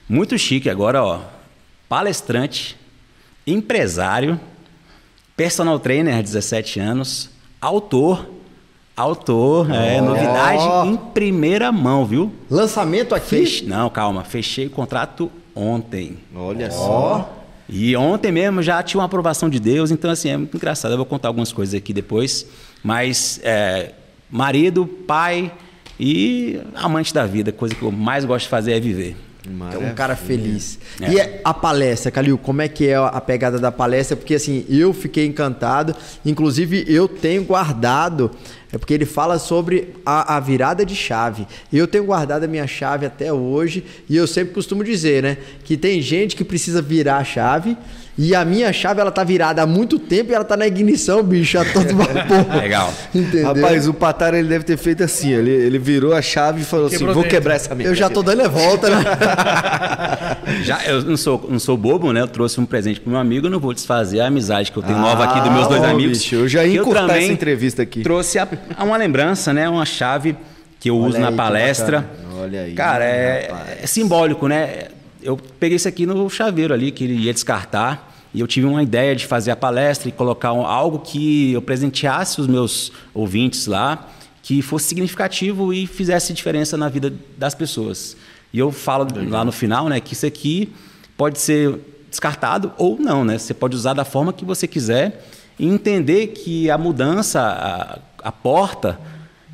Muito 0.08 0.38
chique 0.38 0.70
agora, 0.70 1.04
ó. 1.04 1.20
Palestrante, 1.90 2.78
empresário, 3.46 4.40
personal 5.36 5.78
trainer, 5.78 6.24
17 6.24 6.80
anos, 6.80 7.30
autor. 7.60 8.30
Autor, 8.96 9.70
é, 9.72 10.00
novidade 10.00 10.88
em 10.88 10.96
primeira 10.96 11.70
mão, 11.70 12.06
viu? 12.06 12.32
Lançamento 12.50 13.14
aqui. 13.14 13.46
Fech... 13.46 13.66
Não, 13.66 13.90
calma, 13.90 14.24
fechei 14.24 14.68
o 14.68 14.70
contrato 14.70 15.30
ontem. 15.54 16.20
Olha 16.34 16.72
só. 16.72 17.44
E 17.68 17.94
ontem 17.98 18.32
mesmo 18.32 18.64
já 18.64 18.82
tinha 18.84 19.02
uma 19.02 19.06
aprovação 19.06 19.50
de 19.50 19.60
Deus, 19.60 19.92
então 19.92 20.10
assim, 20.10 20.30
é 20.30 20.38
muito 20.38 20.56
engraçado. 20.56 20.92
Eu 20.92 20.98
vou 20.98 21.06
contar 21.06 21.28
algumas 21.28 21.52
coisas 21.52 21.76
aqui 21.76 21.92
depois. 21.92 22.48
Mas 22.82 23.42
é, 23.44 23.92
marido, 24.32 24.88
pai 24.88 25.52
e 26.00 26.60
amante 26.76 27.14
da 27.14 27.26
vida, 27.26 27.52
coisa 27.52 27.74
que 27.74 27.84
eu 27.84 27.92
mais 27.92 28.26
gosto 28.26 28.46
de 28.46 28.50
fazer 28.50 28.74
é 28.74 28.80
viver. 28.80 29.16
É 29.74 29.78
um 29.78 29.94
cara 29.94 30.16
feliz. 30.16 30.80
É. 31.00 31.12
E 31.12 31.20
é 31.20 31.42
a 31.44 31.54
palestra, 31.54 32.10
Calil, 32.10 32.38
como 32.38 32.62
é 32.62 32.68
que 32.68 32.88
é 32.88 32.96
a 32.96 33.22
pegada 33.22 33.60
da 33.60 33.72
palestra? 33.72 34.18
Porque 34.18 34.34
assim, 34.34 34.66
eu 34.68 34.92
fiquei 34.94 35.26
encantado. 35.26 35.96
Inclusive, 36.26 36.84
eu 36.88 37.08
tenho 37.08 37.44
guardado, 37.44 38.32
é 38.74 38.78
porque 38.78 38.94
ele 38.94 39.06
fala 39.06 39.38
sobre 39.38 39.94
a, 40.06 40.38
a 40.38 40.40
virada 40.40 40.84
de 40.86 40.96
chave. 40.96 41.46
Eu 41.72 41.88
tenho 41.88 42.06
guardado 42.06 42.44
a 42.44 42.48
minha 42.48 42.66
chave 42.66 43.06
até 43.06 43.32
hoje, 43.32 43.86
e 44.10 44.16
eu 44.16 44.26
sempre 44.26 44.54
costumo 44.54 44.84
dizer, 44.84 45.22
né? 45.22 45.38
Que 45.64 45.78
tem 45.78 46.02
gente 46.02 46.36
que 46.36 46.44
precisa 46.44 46.82
virar 46.82 47.18
a 47.18 47.24
chave. 47.24 47.78
E 48.18 48.34
a 48.34 48.46
minha 48.46 48.72
chave, 48.72 49.02
ela 49.02 49.12
tá 49.12 49.26
virada 49.26 49.62
há 49.62 49.66
muito 49.66 50.00
tempo 50.00 50.32
e 50.32 50.36
ela 50.36 50.46
tá 50.46 50.56
na 50.56 50.66
ignição, 50.66 51.22
bicho, 51.22 51.60
a 51.60 51.66
todo 51.66 51.94
vapor. 51.98 52.48
Legal. 52.56 52.94
Entendeu? 53.14 53.48
Rapaz, 53.54 53.90
o 53.90 53.94
Patara 53.94 54.40
ele 54.40 54.48
deve 54.48 54.64
ter 54.64 54.78
feito 54.78 55.04
assim. 55.04 55.34
Ele, 55.34 55.52
ele 55.52 55.78
virou 55.78 56.14
a 56.14 56.22
chave 56.22 56.62
e 56.62 56.64
falou 56.64 56.90
Quebrou 56.90 57.10
assim: 57.10 57.14
vou 57.14 57.24
dentro. 57.24 57.30
quebrar 57.38 57.56
essa 57.56 57.76
merda. 57.76 57.92
eu 57.92 57.96
já 57.96 58.10
tô 58.10 58.24
dando 58.24 58.42
a 58.44 58.48
volta, 58.48 58.90
né? 58.90 59.04
Já, 60.64 60.84
eu 60.86 61.02
não 61.04 61.18
sou, 61.18 61.46
não 61.50 61.60
sou 61.60 61.76
bobo, 61.76 62.14
né? 62.14 62.22
Eu 62.22 62.28
trouxe 62.28 62.60
um 62.60 62.66
presente 62.66 63.00
pro 63.02 63.10
meu 63.10 63.20
amigo, 63.20 63.48
eu 63.48 63.52
não 63.52 63.60
vou 63.60 63.74
desfazer 63.74 64.20
a 64.22 64.28
amizade 64.28 64.72
que 64.72 64.78
eu 64.78 64.84
tenho 64.84 64.98
nova 65.00 65.24
aqui 65.26 65.42
dos 65.42 65.52
meus 65.52 65.68
dois 65.68 65.84
Ah, 65.84 65.90
amigos. 65.90 66.20
bicho, 66.20 66.36
eu 66.36 66.48
já 66.48 66.64
ia 66.64 66.80
encurtar 66.80 67.08
também 67.08 67.24
essa 67.26 67.34
entrevista 67.34 67.82
aqui. 67.82 68.02
Trouxe 68.02 68.38
a- 68.40 68.48
uma 68.80 68.96
lembrança, 68.96 69.52
né? 69.54 69.68
Uma 69.68 69.86
chave 69.86 70.36
que 70.80 70.90
eu 70.90 70.98
uso 70.98 71.18
aí, 71.18 71.22
na 71.24 71.32
palestra. 71.32 72.06
Olha 72.40 72.62
aí, 72.62 72.74
Cara, 72.74 73.04
é, 73.04 73.78
é 73.82 73.88
simbólico, 73.88 74.48
né? 74.48 74.86
Eu 75.26 75.36
peguei 75.60 75.76
isso 75.76 75.88
aqui 75.88 76.06
no 76.06 76.30
chaveiro 76.30 76.72
ali, 76.72 76.92
que 76.92 77.04
ele 77.04 77.16
ia 77.16 77.34
descartar. 77.34 78.14
E 78.32 78.40
eu 78.40 78.46
tive 78.48 78.68
uma 78.68 78.84
ideia 78.84 79.16
de 79.16 79.26
fazer 79.26 79.50
a 79.50 79.56
palestra 79.56 80.08
e 80.08 80.12
colocar 80.12 80.54
um- 80.54 80.66
algo 80.66 81.00
que 81.00 81.52
eu 81.54 81.62
presenteasse 81.64 82.40
os 82.40 82.46
meus 82.46 82.92
ouvintes 83.12 83.66
lá, 83.66 84.08
que 84.44 84.62
fosse 84.62 84.86
significativo 84.86 85.74
e 85.74 85.88
fizesse 85.88 86.32
diferença 86.32 86.78
na 86.78 86.88
vida 86.88 87.12
das 87.36 87.56
pessoas. 87.56 88.16
E 88.54 88.60
eu 88.60 88.72
falo 88.72 89.08
lá 89.30 89.44
no 89.44 89.52
final, 89.52 89.90
né, 89.90 90.00
que 90.00 90.14
isso 90.14 90.28
aqui 90.28 90.72
pode 91.18 91.40
ser 91.40 91.80
descartado 92.10 92.72
ou 92.78 93.00
não, 93.00 93.26
né? 93.26 93.38
Você 93.40 93.54
pode 93.54 93.76
usar 93.76 93.94
da 93.94 94.06
forma 94.06 94.32
que 94.32 94.46
você 94.46 94.68
quiser 94.68 95.26
e 95.58 95.66
entender 95.66 96.28
que 96.28 96.70
a 96.70 96.78
mudança, 96.78 97.42
a, 97.42 98.00
a 98.30 98.32
porta 98.32 99.00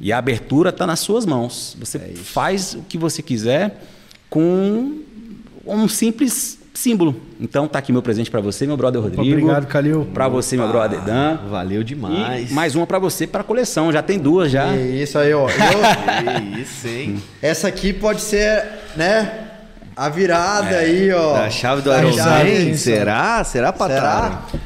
e 0.02 0.12
a 0.12 0.18
abertura 0.18 0.70
está 0.72 0.86
nas 0.86 1.00
suas 1.00 1.26
mãos. 1.26 1.78
Você 1.80 1.98
faz 2.16 2.74
o 2.74 2.82
que 2.82 2.98
você 2.98 3.22
quiser 3.22 3.82
com 4.30 5.00
um 5.66 5.88
simples 5.88 6.60
símbolo. 6.74 7.16
Então 7.40 7.68
tá 7.68 7.80
aqui 7.80 7.92
meu 7.92 8.02
presente 8.02 8.32
para 8.32 8.40
você, 8.42 8.66
meu 8.66 8.78
brother 8.78 9.02
Rodrigo. 9.02 9.22
Obrigado, 9.24 9.68
Calil. 9.68 10.08
Para 10.14 10.28
você, 10.28 10.56
meu 10.58 10.68
brother 10.68 11.02
Dan. 11.02 11.38
Valeu 11.50 11.84
demais. 11.84 12.50
E 12.50 12.54
mais 12.54 12.76
uma 12.76 12.88
para 12.88 12.98
você 13.00 13.28
para 13.28 13.44
coleção. 13.44 13.92
Já 13.92 14.02
tem 14.02 14.18
duas 14.18 14.52
já. 14.52 14.74
É 14.76 14.82
isso 14.82 15.18
aí, 15.18 15.34
ó. 15.34 15.48
Eu- 15.50 16.58
isso, 16.62 16.88
hein? 16.88 17.22
Essa 17.42 17.68
aqui 17.68 17.92
pode 17.94 18.22
ser, 18.22 18.64
né? 18.96 19.48
A 19.94 20.08
virada 20.08 20.78
aí, 20.78 21.12
ó. 21.12 21.36
A 21.36 21.50
chave 21.50 21.82
do 21.82 21.90
Da 21.90 22.00
Iron. 22.02 22.16
Man? 22.16 22.74
Será? 22.76 23.44
Será? 23.44 23.74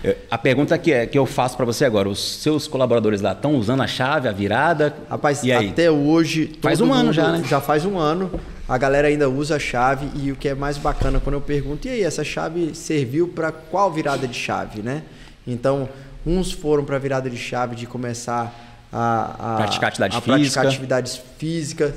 Eu- 0.04 0.16
A 0.30 0.38
pergunta 0.38 0.78
que, 0.78 0.94
é, 0.94 1.06
que 1.08 1.18
eu 1.18 1.26
faço 1.26 1.58
para 1.58 1.66
você 1.66 1.84
agora: 1.84 2.08
os 2.08 2.42
seus 2.42 2.68
colaboradores 2.68 3.22
lá 3.22 3.32
estão 3.32 3.56
usando 3.56 3.82
a 3.82 3.88
chave, 3.88 4.28
a 4.30 4.32
virada? 4.32 4.96
Rapaz, 5.10 5.44
e 5.44 5.52
aí? 5.52 5.70
até 5.70 5.90
hoje. 5.90 6.52
Faz 6.62 6.80
um 6.80 6.94
ano 6.94 7.12
já, 7.12 7.32
né? 7.32 7.44
Já 7.50 7.60
faz 7.60 7.84
um 7.86 7.98
ano. 7.98 8.30
A 8.68 8.78
galera 8.78 9.08
ainda 9.08 9.30
usa 9.30 9.56
a 9.56 9.60
chave. 9.60 10.10
E 10.16 10.32
o 10.32 10.36
que 10.36 10.50
é 10.50 10.56
mais 10.56 10.78
bacana 10.78 11.20
quando 11.20 11.36
eu 11.36 11.42
pergunto, 11.42 11.88
e 11.88 11.92
aí, 11.92 12.04
essa 12.04 12.24
chave 12.24 12.74
serviu 12.76 13.28
para 13.28 13.52
qual 13.52 13.92
virada 13.92 14.28
de 14.28 14.38
chave, 14.38 14.82
né? 14.82 15.04
Então, 15.46 15.88
uns 16.26 16.52
foram 16.52 16.84
para 16.84 16.98
virada 16.98 17.30
de 17.30 17.38
chave 17.38 17.76
de 17.76 17.86
começar 17.86 18.54
a, 18.92 19.54
a 19.54 19.56
Praticar 19.58 19.90
atividade 19.90 20.18
a 20.18 20.22
praticar 20.22 20.40
física. 20.44 20.62
atividades 20.68 21.22
físicas. 21.38 21.94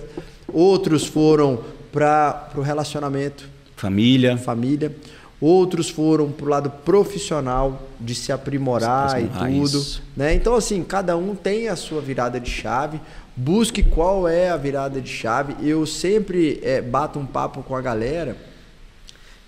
Outros 0.52 1.06
foram 1.06 1.62
para 1.92 2.50
o 2.54 2.60
relacionamento 2.60 3.48
Família. 3.76 4.36
família. 4.36 4.94
outros 5.40 5.88
foram 5.88 6.32
pro 6.32 6.46
lado 6.48 6.68
profissional 6.84 7.82
de 8.00 8.14
se 8.14 8.32
aprimorar 8.32 9.10
Se 9.10 9.20
e 9.20 9.28
tudo, 9.28 9.78
isso. 9.78 10.02
né? 10.16 10.34
Então 10.34 10.54
assim, 10.56 10.82
cada 10.82 11.16
um 11.16 11.34
tem 11.34 11.68
a 11.68 11.76
sua 11.76 12.00
virada 12.00 12.40
de 12.40 12.50
chave. 12.50 13.00
Busque 13.40 13.84
qual 13.84 14.26
é 14.26 14.50
a 14.50 14.56
virada 14.56 15.00
de 15.00 15.08
chave. 15.08 15.54
Eu 15.62 15.86
sempre 15.86 16.58
eh, 16.60 16.82
bato 16.82 17.20
um 17.20 17.24
papo 17.24 17.62
com 17.62 17.76
a 17.76 17.80
galera 17.80 18.36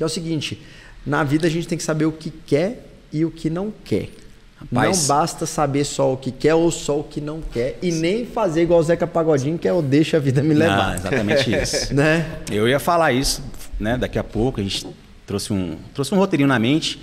que 0.00 0.02
é 0.02 0.06
o 0.06 0.08
seguinte: 0.08 0.62
na 1.04 1.22
vida 1.22 1.46
a 1.46 1.50
gente 1.50 1.68
tem 1.68 1.76
que 1.76 1.84
saber 1.84 2.06
o 2.06 2.12
que 2.12 2.30
quer 2.30 2.86
e 3.12 3.22
o 3.24 3.30
que 3.30 3.50
não 3.50 3.70
quer. 3.84 4.08
Rapaz. 4.56 4.98
Não 4.98 5.06
basta 5.08 5.44
saber 5.44 5.84
só 5.84 6.12
o 6.12 6.16
que 6.16 6.30
quer 6.30 6.54
ou 6.54 6.70
só 6.70 7.00
o 7.00 7.04
que 7.04 7.20
não 7.20 7.42
quer. 7.42 7.78
E 7.82 7.90
nem 7.92 8.24
fazer 8.24 8.62
igual 8.62 8.80
o 8.80 8.82
Zeca 8.82 9.06
Pagodinho, 9.06 9.58
que 9.58 9.68
é 9.68 9.72
o 9.72 9.82
deixa 9.82 10.16
a 10.16 10.20
vida 10.20 10.42
me 10.42 10.54
levar. 10.54 10.94
exatamente 10.96 11.50
isso. 11.52 11.92
né? 11.92 12.38
Eu 12.50 12.66
ia 12.66 12.78
falar 12.78 13.12
isso, 13.12 13.42
né? 13.78 13.98
Daqui 13.98 14.18
a 14.18 14.24
pouco 14.24 14.60
a 14.60 14.62
gente 14.62 14.86
trouxe 15.26 15.52
um, 15.52 15.76
trouxe 15.92 16.14
um 16.14 16.18
roteirinho 16.18 16.48
na 16.48 16.58
mente 16.58 16.98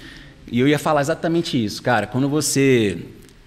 e 0.51 0.59
eu 0.59 0.67
ia 0.67 0.79
falar 0.79 1.01
exatamente 1.01 1.63
isso, 1.63 1.83
cara. 1.83 2.07
Quando 2.07 2.27
você 2.27 2.97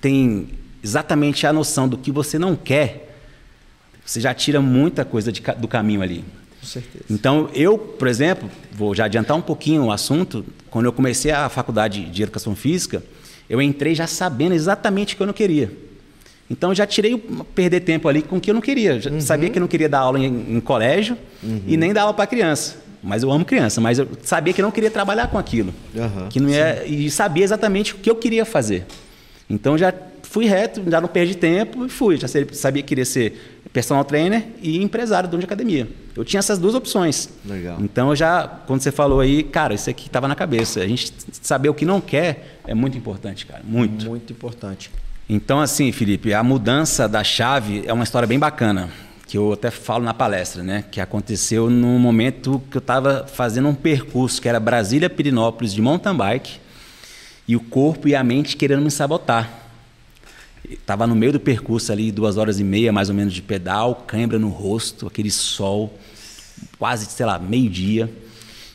tem 0.00 0.48
exatamente 0.82 1.44
a 1.44 1.52
noção 1.52 1.88
do 1.88 1.98
que 1.98 2.12
você 2.12 2.38
não 2.38 2.54
quer, 2.54 3.09
você 4.10 4.20
já 4.20 4.34
tira 4.34 4.60
muita 4.60 5.04
coisa 5.04 5.30
de 5.30 5.40
do 5.56 5.68
caminho 5.68 6.02
ali. 6.02 6.24
Com 6.60 6.66
certeza. 6.66 7.04
Então, 7.08 7.48
eu, 7.54 7.78
por 7.78 8.08
exemplo, 8.08 8.50
vou 8.72 8.92
já 8.92 9.04
adiantar 9.04 9.36
um 9.36 9.40
pouquinho 9.40 9.84
o 9.84 9.92
assunto. 9.92 10.44
Quando 10.68 10.86
eu 10.86 10.92
comecei 10.92 11.30
a 11.30 11.48
faculdade 11.48 12.04
de 12.06 12.22
Educação 12.24 12.56
Física, 12.56 13.04
eu 13.48 13.62
entrei 13.62 13.94
já 13.94 14.08
sabendo 14.08 14.52
exatamente 14.52 15.14
o 15.14 15.16
que 15.16 15.22
eu 15.22 15.28
não 15.28 15.32
queria. 15.32 15.72
Então, 16.50 16.72
eu 16.72 16.74
já 16.74 16.84
tirei 16.88 17.14
o 17.14 17.18
perder 17.18 17.80
tempo 17.80 18.08
ali 18.08 18.20
com 18.20 18.38
o 18.38 18.40
que 18.40 18.50
eu 18.50 18.54
não 18.54 18.60
queria. 18.60 19.00
Já 19.00 19.20
Sabia 19.20 19.48
que 19.48 19.58
eu 19.58 19.60
não 19.60 19.68
queria 19.68 19.88
dar 19.88 20.00
aula 20.00 20.18
em, 20.18 20.56
em 20.56 20.60
colégio 20.60 21.16
e 21.64 21.76
nem 21.76 21.92
dar 21.92 22.02
aula 22.02 22.14
para 22.14 22.26
criança. 22.26 22.78
Mas 23.00 23.22
eu 23.22 23.30
amo 23.30 23.44
criança, 23.44 23.80
mas 23.80 24.00
eu 24.00 24.08
sabia 24.24 24.52
que 24.52 24.60
eu 24.60 24.64
não 24.64 24.72
queria 24.72 24.90
trabalhar 24.90 25.28
com 25.28 25.38
aquilo. 25.38 25.72
Aham, 25.96 26.28
que 26.28 26.40
não 26.40 26.50
ia, 26.50 26.84
e 26.84 27.08
sabia 27.12 27.44
exatamente 27.44 27.94
o 27.94 27.98
que 27.98 28.10
eu 28.10 28.16
queria 28.16 28.44
fazer. 28.44 28.84
Então, 29.48 29.78
já 29.78 29.94
fui 30.30 30.46
reto, 30.46 30.80
já 30.88 31.00
não 31.00 31.08
perdi 31.08 31.34
tempo 31.34 31.84
e 31.84 31.88
fui. 31.88 32.16
Já 32.16 32.28
sabia 32.28 32.82
que 32.82 32.88
queria 32.88 33.04
ser 33.04 33.60
personal 33.72 34.04
trainer 34.04 34.46
e 34.62 34.80
empresário, 34.80 35.28
dono 35.28 35.40
de 35.40 35.44
academia. 35.44 35.88
Eu 36.16 36.24
tinha 36.24 36.38
essas 36.38 36.56
duas 36.56 36.72
opções. 36.72 37.28
Legal. 37.44 37.78
Então, 37.80 38.14
já, 38.14 38.46
quando 38.46 38.80
você 38.80 38.92
falou 38.92 39.18
aí, 39.18 39.42
cara, 39.42 39.74
isso 39.74 39.90
aqui 39.90 40.06
estava 40.06 40.28
na 40.28 40.36
cabeça. 40.36 40.80
A 40.80 40.86
gente 40.86 41.12
saber 41.42 41.68
o 41.68 41.74
que 41.74 41.84
não 41.84 42.00
quer 42.00 42.60
é 42.64 42.74
muito 42.74 42.96
importante, 42.96 43.44
cara. 43.44 43.60
Muito. 43.64 44.06
Muito 44.06 44.32
importante. 44.32 44.92
Então, 45.28 45.60
assim, 45.60 45.90
Felipe, 45.90 46.32
a 46.32 46.44
mudança 46.44 47.08
da 47.08 47.24
chave 47.24 47.82
é 47.84 47.92
uma 47.92 48.04
história 48.04 48.26
bem 48.26 48.38
bacana, 48.38 48.88
que 49.26 49.36
eu 49.36 49.52
até 49.52 49.68
falo 49.68 50.04
na 50.04 50.14
palestra, 50.14 50.62
né? 50.62 50.84
Que 50.92 51.00
aconteceu 51.00 51.68
num 51.68 51.98
momento 51.98 52.62
que 52.70 52.76
eu 52.76 52.80
estava 52.80 53.26
fazendo 53.26 53.66
um 53.66 53.74
percurso 53.74 54.40
que 54.40 54.48
era 54.48 54.60
Brasília-Pirinópolis 54.60 55.72
de 55.72 55.82
mountain 55.82 56.14
bike 56.14 56.60
e 57.48 57.56
o 57.56 57.60
corpo 57.60 58.06
e 58.06 58.14
a 58.14 58.22
mente 58.22 58.56
querendo 58.56 58.82
me 58.82 58.92
sabotar. 58.92 59.59
Estava 60.70 61.06
no 61.06 61.14
meio 61.14 61.32
do 61.32 61.40
percurso 61.40 61.90
ali, 61.90 62.12
duas 62.12 62.36
horas 62.36 62.60
e 62.60 62.64
meia 62.64 62.92
mais 62.92 63.08
ou 63.08 63.14
menos 63.14 63.34
de 63.34 63.42
pedal, 63.42 64.04
cãibra 64.06 64.38
no 64.38 64.48
rosto, 64.48 65.06
aquele 65.06 65.30
sol, 65.30 65.98
quase, 66.78 67.06
sei 67.06 67.26
lá, 67.26 67.38
meio-dia. 67.38 68.08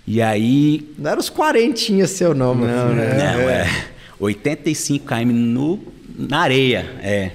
E 0.07 0.21
aí 0.21 0.93
Não 0.97 1.09
era 1.11 1.19
os 1.19 1.29
quarentinha 1.29 2.05
seu 2.07 2.33
não, 2.35 2.53
meu 2.53 2.67
filho. 2.67 2.95
não, 2.95 3.49
é. 3.49 3.87
85 4.19 5.05
km 5.05 5.31
no, 5.31 5.79
na 6.17 6.39
areia, 6.39 6.81
é. 7.01 7.31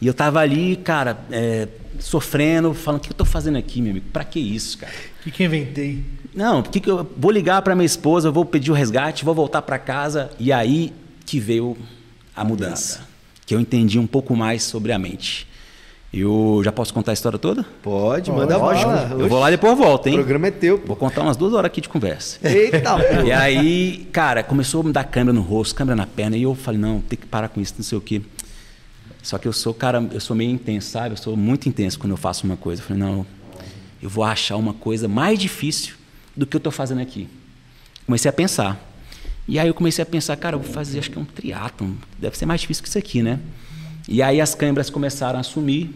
E 0.00 0.06
eu 0.06 0.14
tava 0.14 0.40
ali, 0.40 0.76
cara, 0.76 1.18
é, 1.30 1.68
sofrendo, 1.98 2.74
falando, 2.74 3.00
o 3.00 3.02
que 3.02 3.10
eu 3.10 3.16
tô 3.16 3.24
fazendo 3.24 3.56
aqui, 3.58 3.80
meu 3.80 3.90
amigo? 3.92 4.06
Pra 4.12 4.24
que 4.24 4.38
isso, 4.38 4.78
cara? 4.78 4.92
O 5.20 5.22
que, 5.24 5.30
que 5.30 5.42
eu 5.42 5.46
inventei? 5.46 6.04
Não, 6.34 6.62
por 6.62 6.70
que 6.70 6.80
que 6.80 6.90
eu 6.90 7.10
vou 7.16 7.30
ligar 7.30 7.62
pra 7.62 7.74
minha 7.74 7.86
esposa, 7.86 8.30
vou 8.30 8.44
pedir 8.44 8.70
o 8.70 8.74
resgate, 8.74 9.24
vou 9.24 9.34
voltar 9.34 9.62
pra 9.62 9.78
casa. 9.78 10.30
E 10.38 10.52
aí 10.52 10.92
que 11.24 11.40
veio 11.40 11.76
a 12.34 12.44
mudança. 12.44 13.00
Que 13.46 13.54
eu 13.54 13.60
entendi 13.60 13.98
um 13.98 14.06
pouco 14.06 14.34
mais 14.36 14.62
sobre 14.64 14.92
a 14.92 14.98
mente. 14.98 15.46
Eu 16.12 16.62
já 16.64 16.72
posso 16.72 16.92
contar 16.94 17.12
a 17.12 17.14
história 17.14 17.38
toda? 17.38 17.64
Pode, 17.82 18.30
manda 18.30 18.56
Lógico. 18.56 18.90
bala. 18.90 19.16
Eu 19.20 19.28
vou 19.28 19.38
lá 19.38 19.48
e 19.48 19.52
depois 19.52 19.76
volto, 19.76 20.06
O 20.06 20.08
hein? 20.08 20.14
programa 20.14 20.46
é 20.46 20.50
teu. 20.50 20.82
Vou 20.84 20.96
contar 20.96 21.22
umas 21.22 21.36
duas 21.36 21.52
horas 21.52 21.66
aqui 21.66 21.80
de 21.80 21.88
conversa. 21.88 22.38
Eita, 22.42 22.96
E 23.24 23.30
aí, 23.32 24.08
cara, 24.12 24.42
começou 24.42 24.80
a 24.80 24.84
me 24.84 24.92
dar 24.92 25.04
câmera 25.04 25.32
no 25.34 25.42
rosto, 25.42 25.74
câmera 25.74 25.94
na 25.96 26.06
perna, 26.06 26.36
e 26.36 26.42
eu 26.42 26.54
falei, 26.54 26.80
não, 26.80 27.00
tem 27.00 27.18
que 27.18 27.26
parar 27.26 27.48
com 27.48 27.60
isso, 27.60 27.74
não 27.76 27.84
sei 27.84 27.98
o 27.98 28.00
quê. 28.00 28.22
Só 29.22 29.36
que 29.38 29.46
eu 29.46 29.52
sou, 29.52 29.74
cara, 29.74 30.08
eu 30.12 30.20
sou 30.20 30.34
meio 30.34 30.50
intenso, 30.50 30.88
sabe? 30.90 31.12
Eu 31.12 31.16
sou 31.16 31.36
muito 31.36 31.68
intenso 31.68 31.98
quando 31.98 32.12
eu 32.12 32.16
faço 32.16 32.46
uma 32.46 32.56
coisa. 32.56 32.80
Eu 32.80 32.86
falei, 32.86 33.02
não, 33.02 33.26
eu 34.00 34.08
vou 34.08 34.24
achar 34.24 34.56
uma 34.56 34.72
coisa 34.72 35.08
mais 35.08 35.38
difícil 35.38 35.96
do 36.36 36.46
que 36.46 36.56
eu 36.56 36.58
estou 36.58 36.72
fazendo 36.72 37.00
aqui. 37.00 37.28
Comecei 38.06 38.28
a 38.28 38.32
pensar. 38.32 38.80
E 39.48 39.58
aí 39.58 39.68
eu 39.68 39.74
comecei 39.74 40.02
a 40.02 40.06
pensar, 40.06 40.36
cara, 40.36 40.56
eu 40.56 40.60
vou 40.60 40.72
fazer, 40.72 40.98
acho 40.98 41.10
que 41.10 41.18
é 41.18 41.20
um 41.20 41.24
triatlon, 41.24 41.92
deve 42.18 42.36
ser 42.36 42.46
mais 42.46 42.60
difícil 42.60 42.82
que 42.82 42.88
isso 42.88 42.98
aqui, 42.98 43.22
né? 43.22 43.38
E 44.08 44.22
aí 44.22 44.40
as 44.40 44.54
câimbras 44.54 44.90
começaram 44.90 45.38
a 45.38 45.42
sumir, 45.42 45.90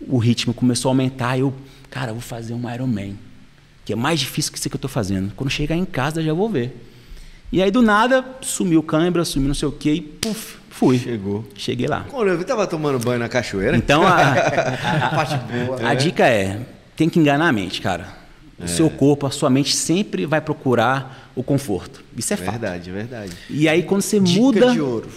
o 0.00 0.18
ritmo 0.18 0.54
começou 0.54 0.88
a 0.88 0.92
aumentar, 0.92 1.38
eu, 1.38 1.52
cara, 1.90 2.10
eu 2.10 2.14
vou 2.14 2.22
fazer 2.22 2.54
um 2.54 2.72
Ironman, 2.72 3.18
que 3.84 3.92
é 3.92 3.96
mais 3.96 4.20
difícil 4.20 4.52
que 4.52 4.58
isso 4.58 4.68
que 4.68 4.74
eu 4.74 4.78
estou 4.78 4.90
fazendo. 4.90 5.32
Quando 5.34 5.50
chegar 5.50 5.74
em 5.74 5.84
casa 5.84 6.22
já 6.22 6.32
vou 6.32 6.48
ver. 6.48 6.84
E 7.50 7.62
aí 7.62 7.70
do 7.70 7.80
nada 7.80 8.24
sumiu 8.42 8.82
câimbra, 8.82 9.24
sumiu 9.24 9.48
não 9.48 9.54
sei 9.54 9.66
o 9.66 9.72
quê 9.72 9.94
e 9.94 10.00
puf, 10.00 10.58
fui. 10.68 10.98
Chegou. 10.98 11.44
Cheguei 11.56 11.86
lá. 11.86 12.04
Quando 12.08 12.28
eu 12.28 12.44
tava 12.44 12.66
tomando 12.66 12.98
banho 12.98 13.18
na 13.18 13.28
cachoeira. 13.28 13.76
Então 13.76 14.06
a, 14.06 14.18
a, 15.82 15.90
a 15.90 15.94
dica 15.94 16.26
é, 16.26 16.60
tem 16.94 17.08
que 17.08 17.18
enganar 17.18 17.48
a 17.48 17.52
mente, 17.52 17.80
cara. 17.80 18.17
O 18.60 18.66
seu 18.66 18.90
corpo, 18.90 19.26
a 19.26 19.30
sua 19.30 19.48
mente 19.48 19.74
sempre 19.76 20.26
vai 20.26 20.40
procurar 20.40 21.30
o 21.36 21.42
conforto. 21.42 22.02
Isso 22.16 22.34
é 22.34 22.36
fato. 22.36 22.50
Verdade, 22.58 22.90
verdade. 22.90 23.32
E 23.48 23.68
aí 23.68 23.82
quando 23.84 24.02
você 24.02 24.18
Dica 24.18 24.40
muda, 24.40 24.70
de 24.72 24.80
ouro. 24.80 25.08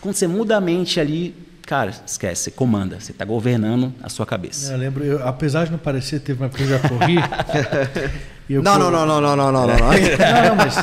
quando 0.00 0.14
você 0.16 0.26
muda 0.26 0.56
a 0.56 0.60
mente 0.60 0.98
ali, 0.98 1.34
cara, 1.62 1.92
esquece, 2.04 2.42
você 2.44 2.50
comanda, 2.50 2.98
você 2.98 3.12
está 3.12 3.24
governando 3.24 3.94
a 4.02 4.08
sua 4.08 4.26
cabeça. 4.26 4.72
Eu 4.72 4.78
lembro, 4.78 5.04
eu- 5.04 5.26
apesar 5.26 5.66
de 5.66 5.70
não 5.70 5.78
parecer, 5.78 6.18
teve 6.20 6.40
uma 6.40 6.46
época 6.46 6.64
que 6.64 6.70
eu 6.72 6.80
corri. 6.80 7.14
eu 8.50 8.60
Não, 8.62 8.76
não, 8.78 8.90
não, 8.90 9.06
não, 9.06 9.20
não, 9.20 9.36
não, 9.36 9.52
não, 9.52 9.66
não. 9.66 9.76
Não, 9.78 10.48
não, 10.48 10.56
mas 10.56 10.74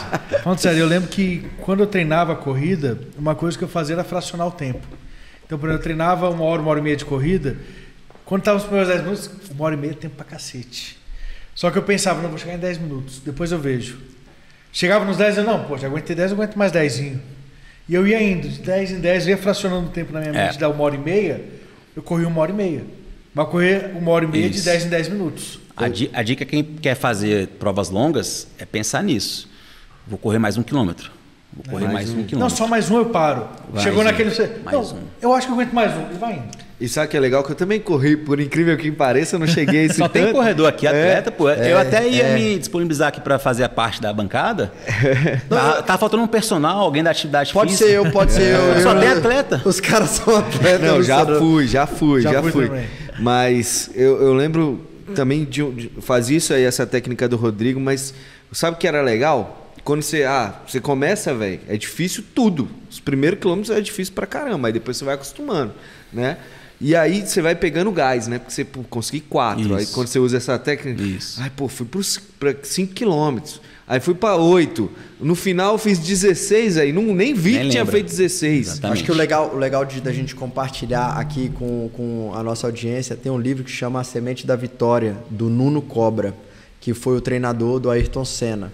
falando 0.44 0.60
sério, 0.60 0.80
eu 0.80 0.88
lembro 0.88 1.10
que 1.10 1.46
quando 1.62 1.82
eu 1.82 1.88
treinava 1.88 2.32
a 2.34 2.36
corrida, 2.38 2.98
uma 3.18 3.36
coisa 3.36 3.58
que 3.58 3.64
eu 3.64 3.68
fazia 3.68 3.96
era 3.96 4.04
fracionar 4.06 4.48
o 4.48 4.52
tempo. 4.52 4.88
Então, 5.46 5.58
por 5.60 5.68
exemplo, 5.68 5.80
eu 5.80 5.84
treinava 5.84 6.30
uma 6.30 6.44
hora, 6.46 6.62
uma 6.62 6.72
hora 6.72 6.80
e 6.80 6.84
meia 6.84 6.96
de 6.96 7.04
corrida. 7.06 7.58
Quando 8.26 8.44
tava 8.44 8.58
os 8.58 8.64
primeiros 8.64 8.90
10 8.90 9.02
minutos, 9.04 9.30
uma 9.52 9.66
hora 9.66 9.76
e 9.76 9.78
meia 9.78 9.92
é 9.92 9.96
tempo 9.96 10.16
pra 10.16 10.26
cacete. 10.26 10.98
Só 11.58 11.72
que 11.72 11.78
eu 11.80 11.82
pensava, 11.82 12.22
não, 12.22 12.30
vou 12.30 12.38
chegar 12.38 12.54
em 12.54 12.60
10 12.60 12.78
minutos, 12.78 13.20
depois 13.26 13.52
eu 13.52 13.58
vejo. 13.58 13.98
Chegava 14.72 15.04
nos 15.04 15.18
10, 15.18 15.40
eu 15.40 15.44
não, 15.44 15.64
pô, 15.64 15.76
já 15.76 15.88
aguentei 15.88 16.16
10, 16.16 16.30
eu 16.30 16.38
aguento 16.38 16.56
mais 16.56 16.72
10. 16.72 17.00
E 17.00 17.20
eu 17.90 18.06
ia 18.08 18.22
indo, 18.22 18.48
de 18.48 18.60
10 18.60 18.92
em 18.92 19.00
10, 19.00 19.24
eu 19.26 19.32
ia 19.32 19.38
fracionando 19.40 19.88
o 19.88 19.90
tempo 19.90 20.14
na 20.14 20.20
minha 20.20 20.32
É. 20.34 20.46
mente, 20.46 20.60
da 20.60 20.70
uma 20.70 20.84
hora 20.84 20.94
e 20.94 21.00
meia, 21.00 21.44
eu 21.96 22.04
corri 22.04 22.26
uma 22.26 22.40
hora 22.42 22.52
e 22.52 22.54
meia. 22.54 22.84
Mas 23.34 23.48
correr 23.50 23.92
uma 23.96 24.12
hora 24.12 24.26
e 24.26 24.28
meia 24.28 24.48
de 24.48 24.58
Isso. 24.58 24.66
10 24.66 24.86
em 24.86 24.90
10 24.90 25.10
minutos. 25.10 25.60
A, 25.76 25.88
di- 25.88 26.12
a 26.14 26.22
dica 26.22 26.46
quem 26.46 26.64
quer 26.64 26.94
fazer 26.96 27.48
provas 27.60 27.90
longas 27.90 28.48
é 28.60 28.66
pensar 28.66 29.02
nisso. 29.04 29.50
Vou 30.08 30.20
correr 30.20 30.38
mais 30.38 30.58
um 30.58 30.64
quilômetro. 30.64 31.12
Vou 31.52 31.64
correr 31.66 31.86
Mais 31.86 31.94
mais, 31.94 32.10
um. 32.10 32.14
um, 32.14 32.18
Não, 32.18 32.24
quilômetro. 32.28 32.56
só 32.58 32.68
mais 32.68 32.92
um 32.92 32.98
eu 32.98 33.06
paro. 33.08 33.48
Vai, 33.72 33.84
Chegou 33.84 34.00
sim. 34.04 34.06
naquele. 34.06 34.30
Mais 34.64 34.76
não, 34.92 34.98
um. 35.00 35.04
Eu 35.20 35.34
acho 35.34 35.48
que 35.48 35.54
eu 35.54 35.56
aguento 35.60 35.74
mais 35.74 35.92
um. 35.96 36.12
E 36.12 36.18
vai 36.20 36.34
indo. 36.34 36.67
E 36.80 36.88
sabe 36.88 37.08
o 37.08 37.10
que 37.10 37.18
é 37.18 37.20
legal? 37.20 37.44
Que 37.44 37.52
eu 37.52 37.56
também 37.56 37.80
corri, 37.80 38.16
por 38.16 38.40
incrível 38.40 38.78
que 38.78 38.92
pareça, 38.92 39.36
eu 39.36 39.40
não 39.40 39.48
cheguei 39.48 39.80
a 39.80 39.84
esse 39.86 39.96
Só 39.98 40.08
tem 40.08 40.26
tanto. 40.26 40.36
corredor 40.36 40.68
aqui, 40.70 40.86
É. 40.86 40.90
atleta, 40.90 41.32
pô. 41.32 41.50
eu 41.50 41.76
até 41.78 42.08
ia 42.08 42.36
me 42.36 42.60
disponibilizar 42.60 43.08
aqui 43.08 43.20
para 43.20 43.40
fazer 43.40 43.64
a 43.64 43.70
parte 43.70 44.00
da 44.00 44.14
bancada. 44.14 44.72
tá, 45.50 45.82
tá 45.82 45.98
faltando 45.98 46.22
um 46.22 46.28
personal, 46.28 46.78
alguém 46.80 47.02
da 47.04 47.10
atividade 47.10 47.52
Pode 47.52 47.72
física. 47.72 47.90
ser 47.90 47.96
eu, 47.96 48.12
pode 48.12 48.32
ser 48.32 48.54
eu. 48.54 48.82
Só 48.84 48.94
eu- 48.96 49.00
tem 49.00 49.10
atleta. 49.10 49.62
Os 49.66 49.80
caras 49.80 50.10
são 50.12 50.36
atletas. 50.36 50.82
Não, 50.88 51.02
já 51.02 51.26
sou- 51.26 51.40
fui, 51.40 51.68
já 51.68 51.88
fui, 51.88 52.22
já, 52.22 52.32
Já 52.34 52.44
fui 52.44 52.68
também. 52.68 52.86
Mas 53.20 53.90
eu, 53.96 54.22
eu 54.22 54.34
lembro 54.36 54.86
também 55.16 55.46
de, 55.46 55.64
de 55.72 55.92
fazia 56.02 56.38
isso 56.38 56.54
aí, 56.54 56.64
essa 56.64 56.86
técnica 56.86 57.28
do 57.28 57.38
Rodrigo, 57.38 57.80
mas 57.80 58.14
sabe 58.52 58.76
o 58.78 58.80
que 58.80 58.88
era 58.88 59.02
legal? 59.02 59.74
Quando 59.84 60.04
você, 60.04 60.26
ah, 60.26 60.54
você 60.68 60.80
começa, 60.80 61.34
velho, 61.34 61.60
é 61.68 61.76
difícil 61.76 62.24
tudo. 62.36 62.70
Os 62.88 63.00
primeiros 63.00 63.40
quilômetros 63.40 63.76
é 63.76 63.82
difícil 63.82 64.14
pra 64.14 64.28
caramba, 64.28 64.68
aí 64.68 64.74
depois 64.74 64.98
você 64.98 65.06
vai 65.06 65.16
acostumando, 65.16 65.72
né? 66.14 66.38
E 66.80 66.96
aí 66.96 67.26
você 67.26 67.42
vai 67.42 67.56
pegando 67.56 67.92
gás, 67.92 68.28
né? 68.28 68.38
Porque 68.38 68.54
você 68.54 68.64
pô, 68.64 68.84
consegui 68.84 69.22
quatro. 69.22 69.76
Aí 69.76 69.84
Isso. 69.84 69.94
quando 69.94 70.08
você 70.08 70.20
usa 70.20 70.38
essa 70.38 70.60
técnica, 70.60 71.02
Isso. 71.02 71.42
ai, 71.42 71.50
pô, 71.50 71.68
fui 71.68 71.88
para 72.40 72.56
5 72.62 72.94
quilômetros. 72.94 73.60
Aí 73.88 74.00
fui 74.00 74.14
pra 74.14 74.36
8. 74.36 74.92
No 75.22 75.34
final 75.34 75.74
eu 75.74 75.78
fiz 75.78 75.98
16 75.98 76.78
aí, 76.78 76.92
não, 76.92 77.04
nem 77.16 77.34
vi 77.34 77.54
Nem 77.54 77.64
que 77.64 77.70
tinha 77.70 77.86
feito 77.86 78.08
16. 78.08 78.68
Exatamente. 78.68 78.98
Acho 78.98 79.04
que 79.06 79.12
o 79.12 79.16
legal, 79.16 79.56
o 79.56 79.58
legal 79.58 79.86
de, 79.86 80.02
da 80.02 80.12
gente 80.12 80.36
compartilhar 80.36 81.14
aqui 81.18 81.50
com, 81.50 81.90
com 81.94 82.32
a 82.36 82.44
nossa 82.44 82.68
audiência 82.68 83.16
tem 83.16 83.32
um 83.32 83.40
livro 83.40 83.64
que 83.64 83.72
chama 83.72 84.02
A 84.02 84.04
Semente 84.04 84.46
da 84.46 84.56
Vitória, 84.56 85.18
do 85.30 85.50
Nuno 85.50 85.82
Cobra, 85.82 86.36
que 86.82 86.94
foi 86.94 87.16
o 87.18 87.22
treinador 87.22 87.80
do 87.80 87.90
Ayrton 87.90 88.26
Senna. 88.26 88.74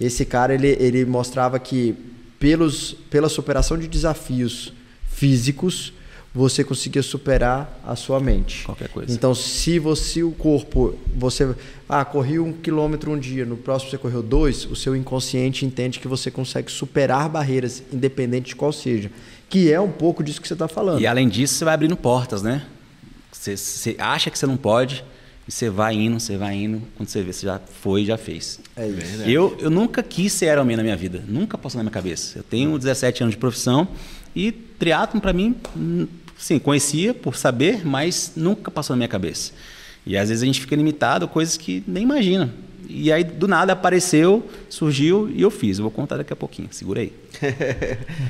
Esse 0.00 0.24
cara 0.24 0.52
ele, 0.52 0.76
ele 0.80 1.04
mostrava 1.04 1.58
que 1.60 1.94
pelos, 2.38 2.96
pela 3.08 3.28
superação 3.28 3.78
de 3.78 3.86
desafios 3.86 4.72
físicos, 5.08 5.92
você 6.32 6.62
conseguia 6.62 7.02
superar 7.02 7.80
a 7.84 7.96
sua 7.96 8.20
mente. 8.20 8.64
Qualquer 8.64 8.88
coisa. 8.88 9.12
Então, 9.12 9.34
se 9.34 9.78
você 9.78 10.22
o 10.22 10.30
corpo, 10.30 10.96
você 11.16 11.54
ah, 11.88 12.04
corri 12.04 12.38
um 12.38 12.52
quilômetro 12.52 13.10
um 13.10 13.18
dia, 13.18 13.44
no 13.44 13.56
próximo 13.56 13.90
você 13.90 13.98
correu 13.98 14.22
dois, 14.22 14.64
o 14.64 14.76
seu 14.76 14.94
inconsciente 14.94 15.66
entende 15.66 15.98
que 15.98 16.06
você 16.06 16.30
consegue 16.30 16.70
superar 16.70 17.28
barreiras, 17.28 17.82
independente 17.92 18.50
de 18.50 18.56
qual 18.56 18.72
seja. 18.72 19.10
Que 19.48 19.72
é 19.72 19.80
um 19.80 19.90
pouco 19.90 20.22
disso 20.22 20.40
que 20.40 20.46
você 20.46 20.54
está 20.54 20.68
falando. 20.68 21.00
E 21.00 21.06
além 21.06 21.28
disso, 21.28 21.54
você 21.54 21.64
vai 21.64 21.74
abrindo 21.74 21.96
portas, 21.96 22.42
né? 22.42 22.64
Você, 23.32 23.56
você 23.56 23.96
acha 23.98 24.30
que 24.30 24.38
você 24.38 24.46
não 24.46 24.56
pode, 24.56 25.04
e 25.48 25.52
você 25.52 25.68
vai 25.68 25.94
indo, 25.94 26.20
você 26.20 26.36
vai 26.36 26.54
indo, 26.54 26.80
quando 26.96 27.08
você 27.08 27.22
vê, 27.22 27.32
você 27.32 27.46
já 27.46 27.58
foi 27.58 28.02
e 28.02 28.06
já 28.06 28.16
fez. 28.16 28.60
É 28.76 28.86
isso. 28.86 29.22
Eu, 29.22 29.56
eu 29.58 29.68
nunca 29.68 30.00
quis 30.00 30.32
ser 30.32 30.52
Ironman 30.52 30.76
na 30.76 30.82
minha 30.84 30.96
vida, 30.96 31.24
nunca 31.26 31.58
passou 31.58 31.78
na 31.78 31.82
minha 31.82 31.92
cabeça. 31.92 32.38
Eu 32.38 32.44
tenho 32.44 32.78
17 32.78 33.24
anos 33.24 33.34
de 33.34 33.38
profissão 33.38 33.88
e 34.34 34.52
triatlon 34.52 35.20
para 35.20 35.32
mim, 35.32 35.56
hum, 35.76 36.06
sim, 36.40 36.58
conhecia 36.58 37.12
por 37.12 37.36
saber, 37.36 37.86
mas 37.86 38.32
nunca 38.34 38.70
passou 38.70 38.94
na 38.94 38.98
minha 38.98 39.08
cabeça. 39.08 39.52
E 40.06 40.16
às 40.16 40.30
vezes 40.30 40.42
a 40.42 40.46
gente 40.46 40.60
fica 40.60 40.74
limitado 40.74 41.26
a 41.26 41.28
coisas 41.28 41.56
que 41.56 41.84
nem 41.86 42.02
imagina. 42.02 42.52
E 42.88 43.12
aí 43.12 43.22
do 43.22 43.46
nada 43.46 43.74
apareceu, 43.74 44.48
surgiu 44.70 45.28
e 45.28 45.42
eu 45.42 45.50
fiz. 45.50 45.78
Eu 45.78 45.82
vou 45.82 45.90
contar 45.90 46.16
daqui 46.16 46.32
a 46.32 46.36
pouquinho. 46.36 46.68
Segura 46.70 47.00
aí. 47.00 47.12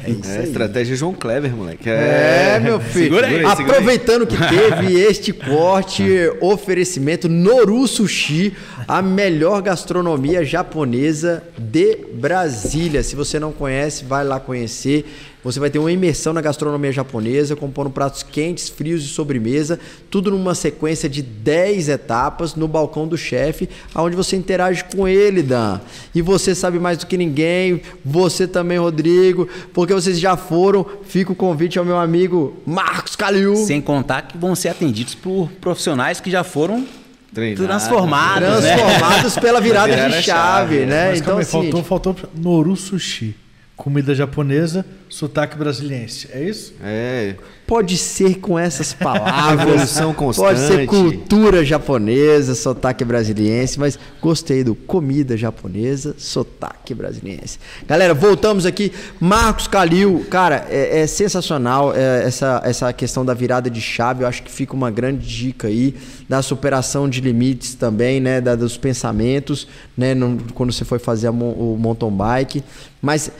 É, 0.03 0.39
é 0.39 0.43
estratégia 0.45 0.97
João 0.97 1.13
Clever, 1.13 1.55
moleque. 1.55 1.89
É, 1.89 2.59
meu 2.61 2.81
filho. 2.81 3.05
Segura 3.05 3.27
aí, 3.27 3.35
segura 3.35 3.49
aí. 3.49 3.71
Aproveitando 3.71 4.27
que 4.27 4.37
teve 4.37 4.95
este 5.01 5.33
corte, 5.33 6.05
oferecimento 6.41 7.29
Noru 7.29 7.87
Sushi, 7.87 8.55
a 8.89 9.03
melhor 9.03 9.61
gastronomia 9.63 10.45
japonesa 10.45 11.43
de 11.59 11.97
Brasília. 12.15 13.03
Se 13.03 13.15
você 13.15 13.39
não 13.39 13.53
conhece, 13.53 14.05
vai 14.05 14.25
lá 14.25 14.41
conhecer. 14.41 15.07
Você 15.43 15.59
vai 15.59 15.71
ter 15.71 15.79
uma 15.79 15.91
imersão 15.91 16.35
na 16.35 16.43
gastronomia 16.43 16.93
japonesa, 16.93 17.57
compondo 17.57 17.89
pratos 17.89 18.23
quentes, 18.23 18.69
frios 18.69 19.03
e 19.03 19.09
sobremesa, 19.09 19.81
tudo 20.11 20.31
numa 20.31 20.55
sequência 20.55 21.09
de 21.09 21.23
10 21.23 21.89
etapas 21.89 22.55
no 22.55 22.69
balcão 22.69 23.09
do 23.09 23.17
chefe, 23.17 23.69
onde 23.95 24.15
você 24.15 24.37
interage 24.37 24.85
com 24.85 25.09
ele, 25.09 25.43
Dan. 25.43 25.81
E 26.15 26.21
você 26.31 26.55
sabe 26.55 26.79
mais 26.79 26.99
do 26.99 27.07
que 27.07 27.17
ninguém, 27.17 27.83
você 28.05 28.47
também, 28.47 28.79
Rodrigo, 28.79 29.49
porque 29.75 29.93
vocês 29.93 30.19
já 30.19 30.37
foram. 30.37 30.87
Fica 31.05 31.33
o 31.33 31.35
convite 31.35 31.79
ao 31.79 31.85
meu 31.85 31.99
amigo 31.99 32.57
Marcos 32.67 33.17
Calil. 33.17 33.57
Sem 33.57 33.81
contar 33.81 34.23
que 34.23 34.39
vão 34.39 34.55
ser 34.55 34.69
atendidos 34.69 35.15
por 35.15 35.51
profissionais 35.61 36.21
que 36.21 36.31
já 36.31 36.43
foram 36.45 36.87
Treinado. 37.35 37.67
transformados, 37.67 38.63
né? 38.63 38.77
Transformados 38.77 39.39
pela 39.39 39.61
virada 39.63 39.93
Viraram 39.93 40.11
de 40.17 40.23
chave, 40.23 40.75
chave. 40.77 40.87
né? 40.87 41.09
Mas 41.11 41.19
então, 41.19 41.27
calma 41.27 41.43
assim, 41.43 41.51
faltou, 41.51 41.85
faltou 41.85 42.17
Noru 42.35 42.77
Sushi. 42.77 43.35
Comida 43.77 44.15
japonesa, 44.15 44.85
sotaque 45.09 45.57
brasiliense. 45.57 46.29
É 46.33 46.43
isso? 46.45 46.75
É. 46.83 47.35
pode 47.71 47.97
ser 47.97 48.41
com 48.41 48.59
essas 48.59 48.93
palavras. 48.99 49.69
Evolução 49.69 50.13
Pode 50.13 50.35
ser 50.35 50.87
constante. 50.87 50.87
cultura 50.89 51.65
japonesa, 51.65 52.57
sotaque 52.57 53.05
brasiliense, 53.05 53.79
mas 53.79 53.97
gostei 54.21 54.65
do 54.65 54.75
comida 54.75 55.37
japonesa, 55.37 56.17
sotaque 56.19 56.93
brasiliense. 56.93 57.61
Galera, 57.87 58.13
voltamos 58.13 58.67
aqui. 58.67 58.93
Marcos 59.21 59.69
Calil, 59.69 60.27
cara, 60.29 60.67
é, 60.69 61.03
é 61.03 61.07
sensacional 61.07 61.95
é, 61.95 62.25
essa, 62.25 62.61
essa 62.65 62.93
questão 62.93 63.25
da 63.25 63.35
virada 63.35 63.71
de 63.71 63.81
chave. 63.81 64.25
Eu 64.25 64.27
acho 64.29 64.43
que 64.43 64.51
fica 64.51 64.75
uma 64.75 64.91
grande 64.91 65.25
dica 65.29 65.69
aí 65.69 65.95
da 66.29 66.43
superação 66.43 67.09
de 67.09 67.21
limites 67.21 67.75
também, 67.77 68.19
né? 68.21 68.41
Da, 68.41 68.57
dos 68.57 68.77
pensamentos, 68.77 69.69
né? 69.97 70.13
no- 70.13 70.39
quando 70.55 70.73
você 70.73 70.85
foi 70.85 70.99
fazer 70.99 71.29
a 71.29 71.31
o 71.31 71.77
mountain 71.79 72.11
bike. 72.11 72.65
Mas 73.01 73.31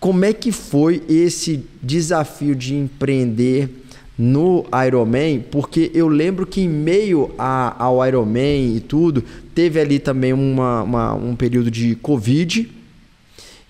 como 0.00 0.24
é 0.24 0.32
que 0.32 0.52
foi 0.52 1.02
esse 1.08 1.64
desafio 1.82 2.54
de 2.54 2.74
empreender 2.74 3.68
no 4.16 4.64
Ironman? 4.86 5.40
Porque 5.50 5.90
eu 5.94 6.08
lembro 6.08 6.46
que 6.46 6.60
em 6.60 6.68
meio 6.68 7.32
a- 7.38 7.74
ao 7.82 8.06
Ironman 8.06 8.76
e 8.76 8.80
tudo, 8.80 9.24
teve 9.54 9.80
ali 9.80 9.98
também 9.98 10.32
uma- 10.32 10.82
uma- 10.82 11.14
um 11.14 11.34
período 11.34 11.70
de 11.70 11.94
Covid. 11.96 12.70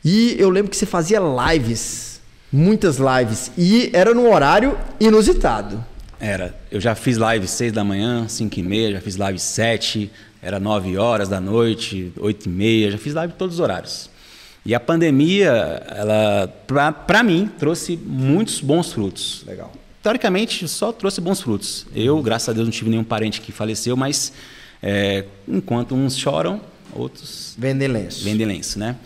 E 0.05 0.37
eu 0.39 0.51
lembro 0.51 0.71
que 0.71 0.77
você 0.77 0.87
fazia 0.87 1.19
lives, 1.21 2.21
muitas 2.53 2.99
lives, 2.99 3.51
e 3.59 3.91
era 3.93 4.15
num 4.15 4.33
horário 4.33 4.77
inusitado. 5.01 5.85
Era. 6.21 6.59
Eu 6.71 6.81
já 6.81 6.95
fiz 6.95 7.17
live 7.17 7.47
6 7.47 7.73
da 7.73 7.85
manhã, 7.85 8.27
5 8.29 8.59
e 8.59 8.63
meia, 8.63 8.93
já 8.93 9.01
fiz 9.01 9.17
live 9.17 9.39
7, 9.39 10.11
era 10.43 10.59
9 10.59 10.97
horas 10.97 11.29
da 11.29 11.41
noite, 11.41 12.13
8 12.19 12.47
e 12.47 12.49
meia, 12.49 12.91
já 12.91 12.99
fiz 12.99 13.15
live 13.15 13.33
todos 13.39 13.55
os 13.57 13.61
horários. 13.61 14.11
E 14.69 14.75
a 14.75 14.79
pandemia, 14.79 15.49
ela, 15.89 16.47
pra 17.07 17.23
mim, 17.23 17.51
trouxe 17.59 17.97
muitos 17.97 18.61
bons 18.61 18.93
frutos. 18.93 19.43
Legal. 19.47 19.73
Teoricamente, 20.03 20.69
só 20.69 20.93
trouxe 20.93 21.23
bons 21.23 21.41
frutos. 21.41 21.87
Eu, 21.95 22.21
graças 22.21 22.51
a 22.51 22.53
Deus, 22.53 22.67
não 22.67 22.71
tive 22.71 22.91
nenhum 22.91 23.03
parente 23.03 23.41
que 23.41 23.51
faleceu, 23.51 23.97
mas 23.97 24.31
é, 24.83 25.25
enquanto 25.49 25.95
uns 25.95 26.19
choram, 26.19 26.61
outros 26.95 27.55
Vendem 27.57 27.89
lenço. 27.89 28.23
vendem 28.23 28.47
lenço, 28.47 28.79
né? 28.79 28.97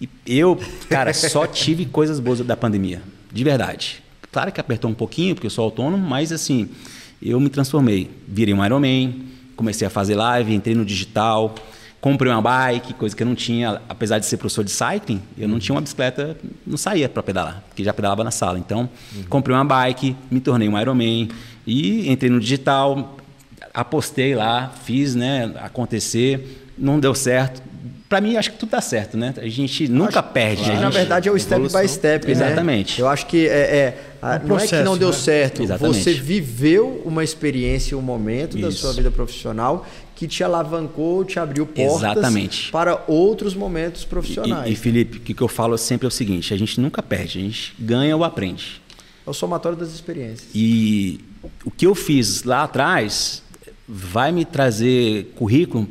E 0.00 0.08
eu, 0.26 0.58
cara, 0.90 1.14
só 1.14 1.46
tive 1.46 1.86
coisas 1.86 2.18
boas 2.18 2.40
da 2.40 2.56
pandemia, 2.56 3.00
de 3.32 3.44
verdade. 3.44 4.02
Claro 4.32 4.50
que 4.50 4.60
apertou 4.60 4.90
um 4.90 4.94
pouquinho, 4.94 5.36
porque 5.36 5.46
eu 5.46 5.52
sou 5.52 5.62
autônomo, 5.66 6.04
mas 6.04 6.32
assim, 6.32 6.68
eu 7.22 7.38
me 7.38 7.48
transformei. 7.48 8.10
Virei 8.26 8.52
um 8.52 8.64
Ironman, 8.64 9.22
comecei 9.54 9.86
a 9.86 9.90
fazer 9.90 10.16
live, 10.16 10.52
entrei 10.52 10.74
no 10.74 10.84
digital, 10.84 11.54
comprei 12.02 12.30
uma 12.32 12.42
bike, 12.42 12.92
coisa 12.94 13.14
que 13.16 13.22
eu 13.22 13.26
não 13.26 13.34
tinha, 13.36 13.80
apesar 13.88 14.18
de 14.18 14.26
ser 14.26 14.36
professor 14.36 14.64
de 14.64 14.70
cycling, 14.72 15.22
eu 15.38 15.48
não 15.48 15.58
tinha 15.58 15.72
uma 15.74 15.80
bicicleta, 15.80 16.36
não 16.66 16.76
saía 16.76 17.08
para 17.08 17.22
pedalar, 17.22 17.62
porque 17.68 17.82
já 17.84 17.94
pedalava 17.94 18.22
na 18.24 18.30
sala. 18.32 18.58
Então, 18.58 18.90
comprei 19.28 19.54
uma 19.56 19.64
bike, 19.64 20.14
me 20.30 20.40
tornei 20.40 20.68
um 20.68 20.78
Ironman 20.78 21.28
e 21.64 22.10
entrei 22.10 22.28
no 22.28 22.40
digital, 22.40 23.16
apostei 23.72 24.34
lá, 24.34 24.72
fiz, 24.84 25.14
né, 25.14 25.52
acontecer, 25.60 26.66
não 26.76 26.98
deu 26.98 27.14
certo. 27.14 27.62
Para 28.08 28.20
mim, 28.20 28.36
acho 28.36 28.50
que 28.50 28.58
tudo 28.58 28.68
dá 28.70 28.80
certo, 28.82 29.16
né? 29.16 29.32
A 29.38 29.48
gente 29.48 29.88
nunca 29.88 30.22
perde. 30.22 30.60
Acho 30.62 30.72
a 30.72 30.74
na 30.74 30.80
gente- 30.86 30.92
verdade 30.94 31.28
é 31.30 31.32
o 31.32 31.38
step 31.38 31.62
by 31.62 31.88
step, 31.88 32.26
né? 32.26 32.32
Exatamente. 32.32 33.00
Eu 33.00 33.08
acho 33.08 33.24
que 33.26 33.46
é, 33.48 33.50
é, 33.50 33.98
a- 34.20 34.34
É 34.34 34.38
um 34.44 34.48
não 34.48 34.58
é 34.58 34.66
que 34.66 34.82
não 34.82 34.98
deu 34.98 35.08
né? 35.08 35.14
certo. 35.14 35.62
Exatamente. 35.62 35.98
Você 36.02 36.12
viveu 36.12 37.00
uma 37.06 37.24
experiência, 37.24 37.96
um 37.96 38.02
momento 38.02 38.58
da 38.58 38.68
Isso. 38.68 38.80
sua 38.80 38.92
vida 38.92 39.10
profissional 39.10 39.86
que 40.22 40.28
te 40.28 40.44
alavancou, 40.44 41.24
te 41.24 41.40
abriu 41.40 41.66
portas 41.66 41.96
Exatamente. 41.96 42.70
para 42.70 43.02
outros 43.08 43.56
momentos 43.56 44.02
E, 44.02 44.06
profissionais. 44.06 44.70
e, 44.70 44.76
Felipe, 44.76 45.16
o 45.18 45.20
que, 45.20 45.34
que 45.34 45.42
eu 45.42 45.48
falo 45.48 45.76
sempre 45.76 46.06
é 46.06 46.08
o 46.08 46.12
seguinte: 46.12 46.54
a 46.54 46.56
gente 46.56 46.80
nunca 46.80 47.02
perde, 47.02 47.40
a 47.40 47.42
gente 47.42 47.74
ganha 47.76 48.16
ou 48.16 48.22
aprende. 48.22 48.80
É 49.26 49.30
o 49.30 49.32
somatório 49.32 49.76
das 49.76 49.92
experiências. 49.92 50.48
E 50.54 51.18
o 51.64 51.72
que 51.72 51.84
eu 51.84 51.94
fiz 51.96 52.44
lá 52.44 52.62
atrás 52.62 53.42
vai 53.88 54.30
me 54.30 54.44
trazer 54.44 55.32
currículo 55.34 55.88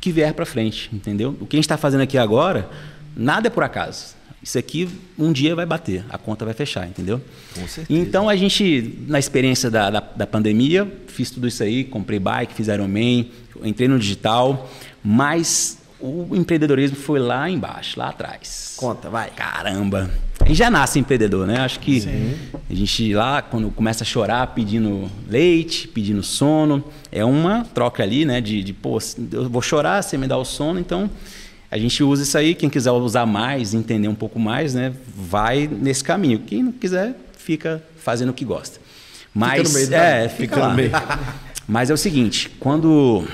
que 0.00 0.10
vier 0.10 0.34
para 0.34 0.44
frente, 0.44 0.90
entendeu? 0.92 1.36
O 1.40 1.46
que 1.46 1.54
a 1.54 1.58
gente 1.58 1.64
está 1.64 1.76
fazendo 1.76 2.00
aqui 2.00 2.18
agora, 2.18 2.68
nada 3.16 3.46
é 3.46 3.50
por 3.50 3.62
acaso. 3.62 4.16
Isso 4.42 4.58
aqui 4.58 4.88
um 5.18 5.32
dia 5.32 5.54
vai 5.54 5.66
bater, 5.66 6.04
a 6.08 6.16
conta 6.16 6.44
vai 6.44 6.54
fechar, 6.54 6.86
entendeu? 6.86 7.20
Com 7.54 7.66
certeza. 7.66 8.00
Então 8.00 8.28
a 8.28 8.36
gente, 8.36 8.98
na 9.06 9.18
experiência 9.18 9.70
da, 9.70 9.90
da, 9.90 10.00
da 10.00 10.26
pandemia, 10.26 10.90
fiz 11.08 11.30
tudo 11.30 11.48
isso 11.48 11.62
aí, 11.62 11.84
comprei 11.84 12.18
bike, 12.18 12.54
fiz 12.54 12.68
Ironman, 12.68 13.30
entrei 13.62 13.88
no 13.88 13.98
digital, 13.98 14.70
mas 15.02 15.78
o 16.00 16.36
empreendedorismo 16.36 16.96
foi 16.96 17.18
lá 17.18 17.50
embaixo, 17.50 17.98
lá 17.98 18.08
atrás. 18.10 18.74
Conta, 18.76 19.10
vai. 19.10 19.30
Caramba. 19.30 20.08
A 20.40 20.46
gente 20.46 20.56
já 20.56 20.70
nasce 20.70 20.98
empreendedor, 20.98 21.46
né? 21.46 21.58
Acho 21.58 21.80
que 21.80 22.04
a 22.70 22.74
gente 22.74 23.12
lá, 23.12 23.42
quando 23.42 23.70
começa 23.70 24.04
a 24.04 24.06
chorar 24.06 24.46
pedindo 24.48 25.10
leite, 25.28 25.88
pedindo 25.88 26.22
sono, 26.22 26.84
é 27.10 27.24
uma 27.24 27.64
troca 27.64 28.04
ali, 28.04 28.24
né? 28.24 28.40
De, 28.40 28.62
de 28.62 28.72
pô, 28.72 28.98
eu 29.32 29.48
vou 29.48 29.60
chorar, 29.60 30.02
você 30.02 30.16
me 30.16 30.28
dá 30.28 30.38
o 30.38 30.44
sono, 30.44 30.78
então 30.78 31.10
a 31.70 31.78
gente 31.78 32.02
usa 32.02 32.22
isso 32.22 32.36
aí. 32.38 32.54
Quem 32.54 32.68
quiser 32.70 32.90
usar 32.92 33.26
mais, 33.26 33.74
entender 33.74 34.08
um 34.08 34.14
pouco 34.14 34.38
mais, 34.38 34.74
né? 34.74 34.92
Vai 35.16 35.68
nesse 35.70 36.02
caminho. 36.02 36.38
Quem 36.40 36.62
não 36.62 36.72
quiser, 36.72 37.14
fica 37.36 37.82
fazendo 37.98 38.30
o 38.30 38.32
que 38.34 38.44
gosta. 38.44 38.80
Mas, 39.34 39.68
no 39.72 39.74
meio, 39.78 39.94
é, 39.94 40.28
fica, 40.28 40.36
Fica 40.42 40.56
no 40.56 40.62
lá. 40.68 40.74
meio. 40.74 40.90
Mas 41.68 41.90
é 41.90 41.92
o 41.94 41.98
seguinte, 41.98 42.50
quando 42.58 43.24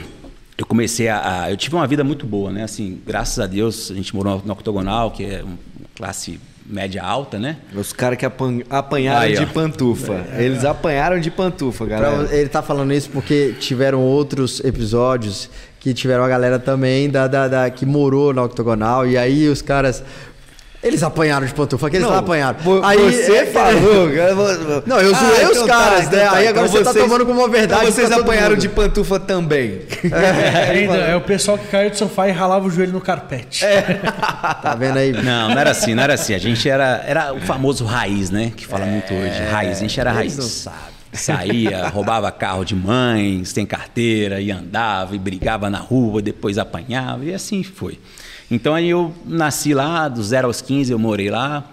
eu 0.58 0.66
comecei 0.66 1.08
a, 1.08 1.44
a- 1.44 1.50
Eu 1.52 1.56
tive 1.56 1.76
uma 1.76 1.86
vida 1.86 2.02
muito 2.02 2.26
boa, 2.26 2.50
né? 2.50 2.64
Assim, 2.64 3.00
graças 3.06 3.38
a 3.38 3.46
Deus, 3.46 3.90
a 3.90 3.94
gente 3.94 4.14
morou 4.14 4.42
no 4.44 4.52
Octogonal, 4.52 5.12
que 5.12 5.24
é 5.24 5.42
uma 5.44 5.56
classe 5.94 6.40
média 6.66 7.02
alta, 7.02 7.38
né? 7.38 7.58
Os 7.74 7.92
caras 7.92 8.18
que 8.18 8.24
apan- 8.26 8.62
apanharam 8.68 9.20
Aí, 9.20 9.36
de 9.38 9.46
pantufa. 9.46 10.26
Eles 10.36 10.64
apanharam 10.64 11.20
de 11.20 11.30
pantufa, 11.30 11.84
Pra- 11.86 12.00
galera. 12.00 12.34
ele 12.36 12.48
tá 12.48 12.62
falando 12.62 12.92
isso 12.92 13.08
porque 13.10 13.54
tiveram 13.60 14.00
outros 14.00 14.60
episódios 14.64 15.48
que 15.84 15.92
tiveram 15.92 16.24
a 16.24 16.28
galera 16.28 16.58
também 16.58 17.10
da, 17.10 17.26
da, 17.28 17.46
da- 17.46 17.68
que 17.70 17.84
morou 17.84 18.32
na 18.32 18.42
Octogonal 18.42 19.06
e 19.06 19.18
aí 19.18 19.46
os 19.50 19.60
caras 19.60 20.02
Eles 20.82 21.02
apanharam 21.02 21.46
de 21.46 21.52
pantufa, 21.52 21.86
aqueles 21.88 22.06
lá 22.06 22.18
apanharam. 22.20 22.58
vo- 22.58 22.82
Aí, 22.82 22.98
você 22.98 23.32
é- 23.36 23.46
falou. 23.52 24.08
Não, 24.86 24.98
eu 24.98 25.14
zoei 25.14 25.44
os 25.44 25.50
então 25.52 25.66
caras, 25.66 26.08
né? 26.10 26.26
Aí 26.30 26.48
agora 26.48 26.66
você 26.68 26.82
tá 26.82 26.92
tomando 26.94 27.26
como 27.26 27.40
uma 27.40 27.48
verdade 27.50 27.82
Então 27.82 27.92
vocês 27.92 28.10
apanharam 28.10 28.52
mundo. 28.52 28.60
de 28.62 28.68
pantufa 28.70 29.20
também. 29.20 29.82
Ainda 30.70 30.94
é 30.96 31.14
o 31.16 31.20
pessoal 31.20 31.58
que 31.58 31.66
caiu 31.68 31.90
do 31.90 31.96
sofá 31.98 32.28
e 32.28 32.32
ralava 32.32 32.66
o 32.66 32.70
joelho 32.70 32.92
no 32.92 33.00
carpete. 33.02 33.62
Tá 34.62 34.74
vendo 34.78 34.98
aí? 34.98 35.12
Não, 35.12 35.50
não 35.50 35.58
era 35.58 35.70
assim, 35.70 35.94
não 35.94 36.02
era 36.02 36.14
assim. 36.14 36.32
A 36.34 36.38
gente 36.38 36.66
era, 36.68 37.02
era 37.06 37.34
o 37.34 37.40
famoso 37.42 37.84
raiz, 37.84 38.30
né? 38.30 38.52
Que 38.56 38.66
fala 38.66 38.86
muito 38.86 39.12
hoje. 39.12 39.38
Raiz, 39.50 39.76
a 39.76 39.80
gente 39.80 40.00
era 40.00 40.10
raiz. 40.12 40.32
eles 40.32 40.44
não 40.44 40.50
sabem. 40.72 40.93
Saía, 41.14 41.88
roubava 41.94 42.31
carro 42.31 42.64
de 42.64 42.74
mães, 42.74 43.48
sem 43.50 43.64
carteira, 43.64 44.40
e 44.40 44.50
andava, 44.50 45.14
e 45.14 45.18
brigava 45.18 45.70
na 45.70 45.79
rua, 45.79 46.20
depois 46.20 46.59
apanhava, 46.59 47.24
e 47.24 47.33
assim 47.33 47.62
foi. 47.62 47.98
Então 48.50 48.74
aí 48.74 48.90
eu 48.90 49.14
nasci 49.24 49.72
lá, 49.72 50.09
do 50.09 50.22
zero 50.22 50.46
aos 50.46 50.61
15 50.61 50.92
eu 50.92 50.98
morei 50.98 51.31
lá. 51.31 51.70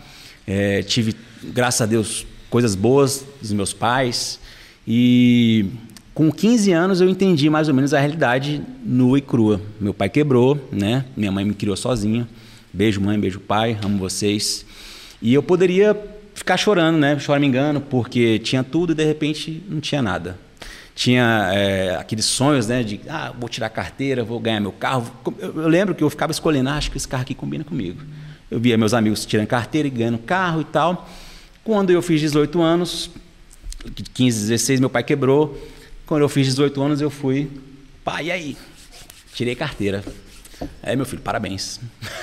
É, 0.47 0.81
tive, 0.83 1.15
graças 1.43 1.81
a 1.81 1.85
Deus, 1.85 2.25
coisas 2.49 2.75
boas 2.75 3.25
dos 3.41 3.51
meus 3.53 3.73
pais. 3.73 4.39
E 4.87 5.67
com 6.13 6.31
15 6.31 6.71
anos 6.71 7.01
eu 7.01 7.09
entendi 7.09 7.49
mais 7.49 7.67
ou 7.67 7.73
menos 7.73 7.93
a 7.93 7.99
realidade 7.99 8.61
nua 8.83 9.17
e 9.17 9.21
crua. 9.21 9.61
Meu 9.79 9.93
pai 9.93 10.09
quebrou, 10.09 10.59
né? 10.71 11.05
Minha 11.15 11.31
mãe 11.31 11.45
me 11.45 11.53
criou 11.53 11.75
sozinha. 11.75 12.27
Beijo 12.73 13.01
mãe, 13.01 13.19
beijo 13.19 13.39
pai, 13.39 13.77
amo 13.83 13.97
vocês. 13.97 14.65
E 15.21 15.33
eu 15.33 15.43
poderia 15.43 15.93
ficar 16.41 16.57
chorando, 16.57 16.97
né? 16.97 17.19
Choramingando, 17.19 17.79
porque 17.79 18.39
tinha 18.39 18.63
tudo 18.63 18.93
e 18.93 18.95
de 18.95 19.05
repente 19.05 19.63
não 19.69 19.79
tinha 19.79 20.01
nada. 20.01 20.39
Tinha 20.95 21.51
é, 21.53 21.95
aqueles 21.95 22.25
sonhos, 22.25 22.67
né? 22.67 22.81
De, 22.81 22.99
ah, 23.07 23.31
vou 23.39 23.47
tirar 23.47 23.67
a 23.67 23.69
carteira, 23.69 24.23
vou 24.23 24.39
ganhar 24.39 24.59
meu 24.59 24.71
carro. 24.71 25.11
Eu, 25.37 25.61
eu 25.61 25.67
lembro 25.67 25.93
que 25.93 26.03
eu 26.03 26.09
ficava 26.09 26.31
escolhendo, 26.31 26.69
ah, 26.69 26.77
acho 26.77 26.89
que 26.89 26.97
esse 26.97 27.07
carro 27.07 27.21
aqui 27.21 27.35
combina 27.35 27.63
comigo. 27.63 28.01
Eu 28.49 28.59
via 28.59 28.75
meus 28.75 28.93
amigos 28.93 29.23
tirando 29.23 29.45
carteira 29.47 29.87
e 29.87 29.91
ganhando 29.91 30.17
carro 30.17 30.61
e 30.61 30.65
tal. 30.65 31.07
Quando 31.63 31.91
eu 31.91 32.01
fiz 32.01 32.19
18 32.19 32.59
anos, 32.59 33.11
15, 34.13 34.41
16, 34.41 34.79
meu 34.79 34.89
pai 34.89 35.03
quebrou. 35.03 35.55
Quando 36.07 36.23
eu 36.23 36.29
fiz 36.29 36.47
18 36.47 36.81
anos, 36.81 37.01
eu 37.01 37.11
fui, 37.11 37.49
pai, 38.03 38.25
e 38.25 38.31
aí? 38.31 38.57
Tirei 39.33 39.55
carteira. 39.55 40.03
É, 40.81 40.95
meu 40.95 41.05
filho, 41.05 41.21
parabéns. 41.21 41.79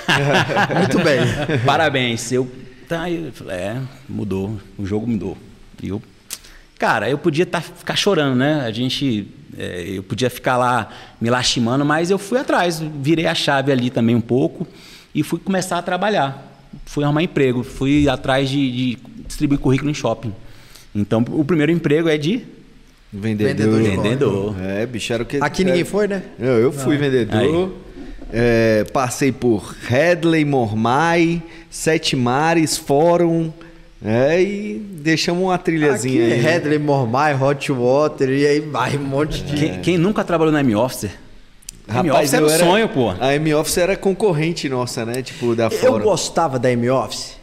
Muito 0.77 1.03
bem. 1.03 1.21
parabéns. 1.65 2.31
Eu, 2.31 2.49
tá, 2.89 3.09
eu 3.09 3.31
falei, 3.31 3.55
é, 3.55 3.81
mudou, 4.09 4.59
o 4.77 4.85
jogo 4.85 5.05
mudou. 5.05 5.37
E 5.81 5.89
eu, 5.89 6.01
cara, 6.79 7.07
eu 7.07 7.19
podia 7.19 7.45
tá, 7.45 7.61
ficar 7.61 7.95
chorando, 7.95 8.35
né? 8.35 8.61
A 8.65 8.71
gente, 8.71 9.27
é, 9.55 9.85
eu 9.87 10.01
podia 10.01 10.29
ficar 10.29 10.57
lá 10.57 10.89
me 11.21 11.29
lastimando, 11.29 11.85
mas 11.85 12.09
eu 12.09 12.17
fui 12.17 12.39
atrás, 12.39 12.81
virei 12.99 13.27
a 13.27 13.35
chave 13.35 13.71
ali 13.71 13.91
também 13.91 14.15
um 14.15 14.21
pouco 14.21 14.67
e 15.13 15.21
fui 15.21 15.39
começar 15.39 15.77
a 15.77 15.81
trabalhar. 15.83 16.47
Fui 16.85 17.03
arrumar 17.03 17.21
emprego, 17.21 17.63
fui 17.63 18.09
atrás 18.09 18.49
de, 18.49 18.71
de 18.71 18.97
distribuir 19.27 19.59
currículo 19.59 19.91
em 19.91 19.93
shopping. 19.93 20.33
Então, 20.93 21.23
o 21.29 21.45
primeiro 21.45 21.71
emprego 21.71 22.09
é 22.09 22.17
de 22.17 22.43
Vendedor. 23.11 23.55
Vendedor 23.55 23.81
de 23.81 23.89
vendedor. 23.89 24.55
É, 24.61 24.85
bicho, 24.85 25.11
era 25.11 25.23
o 25.23 25.25
que. 25.25 25.37
Aqui 25.37 25.63
ninguém 25.63 25.83
foi, 25.83 26.07
né? 26.07 26.21
Eu, 26.37 26.59
eu 26.59 26.71
fui 26.71 26.95
vendedor. 26.95 27.73
É, 28.31 28.83
passei 28.93 29.31
por 29.31 29.75
Headley, 29.87 30.45
Mormai, 30.45 31.41
Sete 31.69 32.15
Mares, 32.15 32.77
Fórum. 32.77 33.51
É, 34.03 34.41
e 34.41 34.75
deixamos 34.79 35.43
uma 35.43 35.57
trilhazinha 35.57 36.23
Aqui 36.25 36.33
aí. 36.33 36.41
né? 36.41 36.49
Headley, 36.49 36.79
Mormai, 36.79 37.33
Hot 37.35 37.71
Water, 37.71 38.29
e 38.29 38.45
aí 38.47 38.59
vai 38.61 38.95
um 38.97 39.01
monte 39.03 39.41
de... 39.43 39.55
Quem, 39.57 39.81
quem 39.81 39.97
nunca 39.97 40.23
trabalhou 40.23 40.53
na 40.53 40.61
M-Officer? 40.61 41.11
Rapaz, 41.87 42.05
M-Office 42.05 42.33
era 42.33 42.43
eu 42.43 42.47
o 42.47 42.49
sonho, 42.49 42.89
pô. 42.89 43.13
A 43.19 43.33
M-Office 43.35 43.77
era 43.77 43.97
concorrente 43.97 44.69
nossa, 44.69 45.03
né? 45.03 45.21
Tipo, 45.21 45.55
da 45.55 45.65
Eu 45.65 45.71
Fórum. 45.71 46.03
gostava 46.03 46.57
da 46.59 46.71
M-Office 46.71 47.39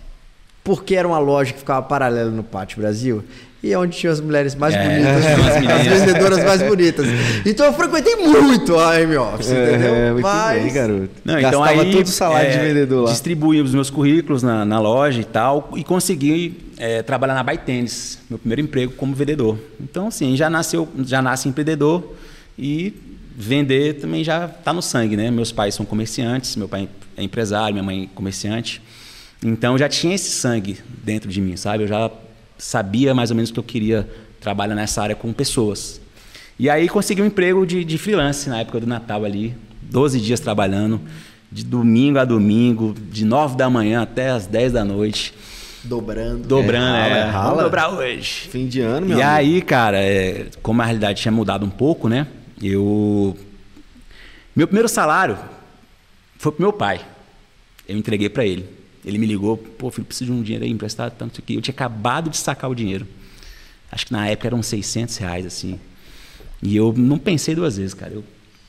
porque 0.67 0.97
era 0.97 1.07
uma 1.07 1.19
loja 1.21 1.53
que 1.53 1.61
ficava 1.61 1.81
paralela 1.87 2.29
no 2.31 2.43
Pátio 2.43 2.81
Brasil 2.81 3.23
e 3.63 3.73
é 3.73 3.79
onde 3.79 3.97
tinha 3.97 4.13
as 4.13 4.21
mulheres 4.21 4.55
mais 4.55 4.75
É, 4.75 4.83
bonitas, 4.83 5.27
as 5.27 5.93
as, 5.93 5.99
vendedoras 6.01 6.45
mais 6.45 6.63
bonitas. 6.63 7.07
Então 7.45 7.67
eu 7.67 7.73
frequentei 7.73 8.15
muito 8.17 8.79
a 8.79 9.01
M-Office, 9.01 9.49
entendeu? 9.49 9.95
É, 9.95 10.13
muito 10.13 10.23
Mas 10.23 10.63
bem, 10.63 10.73
garoto. 10.73 11.11
Não, 11.25 11.39
então 11.39 11.61
Gastava 11.61 11.83
aí, 11.83 11.93
todo 11.93 12.07
o 12.07 12.09
salário 12.09 12.51
de 12.51 12.57
é, 12.59 12.69
vendedor 12.69 13.05
lá. 13.05 13.11
Distribuí 13.11 13.61
os 13.61 13.75
meus 13.75 13.91
currículos 13.91 14.43
na, 14.43 14.65
na 14.65 14.79
loja 14.79 15.21
e 15.21 15.25
tal 15.25 15.71
e 15.75 15.83
consegui 15.83 16.67
é, 16.77 17.03
trabalhar 17.03 17.35
na 17.35 17.43
Baitênis, 17.43 18.19
meu 18.29 18.39
primeiro 18.39 18.61
emprego 18.63 18.93
como 18.93 19.15
vendedor. 19.15 19.59
Então, 19.81 20.09
assim, 20.09 20.37
já 20.37 20.51
nasceu, 20.51 20.89
já 21.05 21.23
nasce 21.23 21.49
empreendedor 21.49 22.15
e 22.59 22.95
vender 23.37 23.95
também 23.95 24.23
já 24.23 24.47
está 24.47 24.73
no 24.73 24.83
sangue, 24.83 25.17
né? 25.17 25.31
Meus 25.31 25.53
pais 25.53 25.75
são 25.75 25.85
comerciantes, 25.85 26.57
meu 26.57 26.69
pai 26.69 26.89
é 27.17 27.23
empresário, 27.23 27.75
minha 27.75 27.85
mãe 27.85 28.05
é 28.05 28.15
comerciante. 28.15 28.83
Então, 29.45 29.77
já 29.77 29.89
tinha 29.89 30.15
esse 30.15 30.31
sangue 30.31 30.79
dentro 31.05 31.29
de 31.29 31.41
mim, 31.41 31.57
sabe? 31.57 31.85
Eu 31.85 31.89
já 31.89 32.11
sabia 32.59 33.15
mais 33.15 33.31
ou 33.31 33.37
menos 33.37 33.51
que 33.51 33.59
eu 33.59 33.63
queria 33.63 34.09
trabalhar 34.41 34.75
nessa 34.75 35.03
área 35.03 35.15
com 35.17 35.33
pessoas. 35.33 36.01
E 36.59 36.71
aí 36.71 36.89
consegui 36.89 37.21
um 37.23 37.27
emprego 37.27 37.67
de, 37.67 37.85
de 37.85 37.99
freelance 37.99 38.49
na 38.49 38.61
época 38.61 38.81
do 38.81 38.87
Natal 38.87 39.25
ali, 39.25 39.55
12 39.83 40.21
dias 40.21 40.41
trabalhando, 40.41 41.01
de 41.53 41.65
domingo 41.65 42.19
a 42.19 42.25
domingo, 42.25 42.95
de 43.11 43.25
9 43.25 43.57
da 43.57 43.69
manhã 43.69 44.03
até 44.03 44.31
as 44.31 44.47
10 44.47 44.73
da 44.73 44.85
noite, 44.85 45.35
dobrando. 45.85 46.47
dobrando, 46.49 46.97
É, 46.97 47.19
é, 47.19 47.23
rala, 47.25 47.49
vamos 47.51 47.65
dobrar 47.65 47.89
hoje. 47.91 48.49
Fim 48.51 48.67
de 48.67 48.81
ano, 48.81 49.07
meu 49.07 49.19
E 49.19 49.23
amigo. 49.23 49.37
aí, 49.37 49.63
cara, 49.63 49.99
é, 49.99 50.47
como 50.63 50.81
a 50.81 50.85
realidade 50.85 51.21
tinha 51.21 51.33
mudado 51.33 51.65
um 51.65 51.71
pouco, 51.71 52.09
né? 52.09 52.27
Eu. 52.63 53.37
Meu 54.55 54.67
primeiro 54.67 54.89
salário 54.89 55.37
foi 56.39 56.51
pro 56.53 56.63
meu 56.63 56.73
pai. 56.73 57.01
Eu 57.87 57.97
entreguei 57.97 58.29
para 58.31 58.45
ele. 58.47 58.67
Ele 59.07 59.19
me 59.19 59.27
ligou, 59.27 59.57
pô, 59.57 59.91
filho, 59.91 60.05
preciso 60.05 60.33
de 60.33 60.39
um 60.39 60.43
dinheiro 60.43 60.65
aí 60.65 60.71
emprestado, 60.71 61.15
tanto 61.17 61.41
que 61.41 61.55
eu 61.55 61.63
tinha 61.63 61.73
acabado 61.73 62.29
de 62.29 62.37
sacar 62.37 62.69
o 62.69 62.75
dinheiro. 62.75 63.07
Acho 63.91 64.07
que 64.07 64.13
na 64.13 64.27
época 64.27 64.49
eram 64.49 64.63
600 64.63 65.17
reais, 65.19 65.47
assim. 65.47 65.79
E 66.61 66.75
eu 66.75 66.93
não 66.93 67.17
pensei 67.17 67.55
duas 67.55 67.77
vezes, 67.77 67.95
cara. 67.95 68.13
Eu 68.13 68.25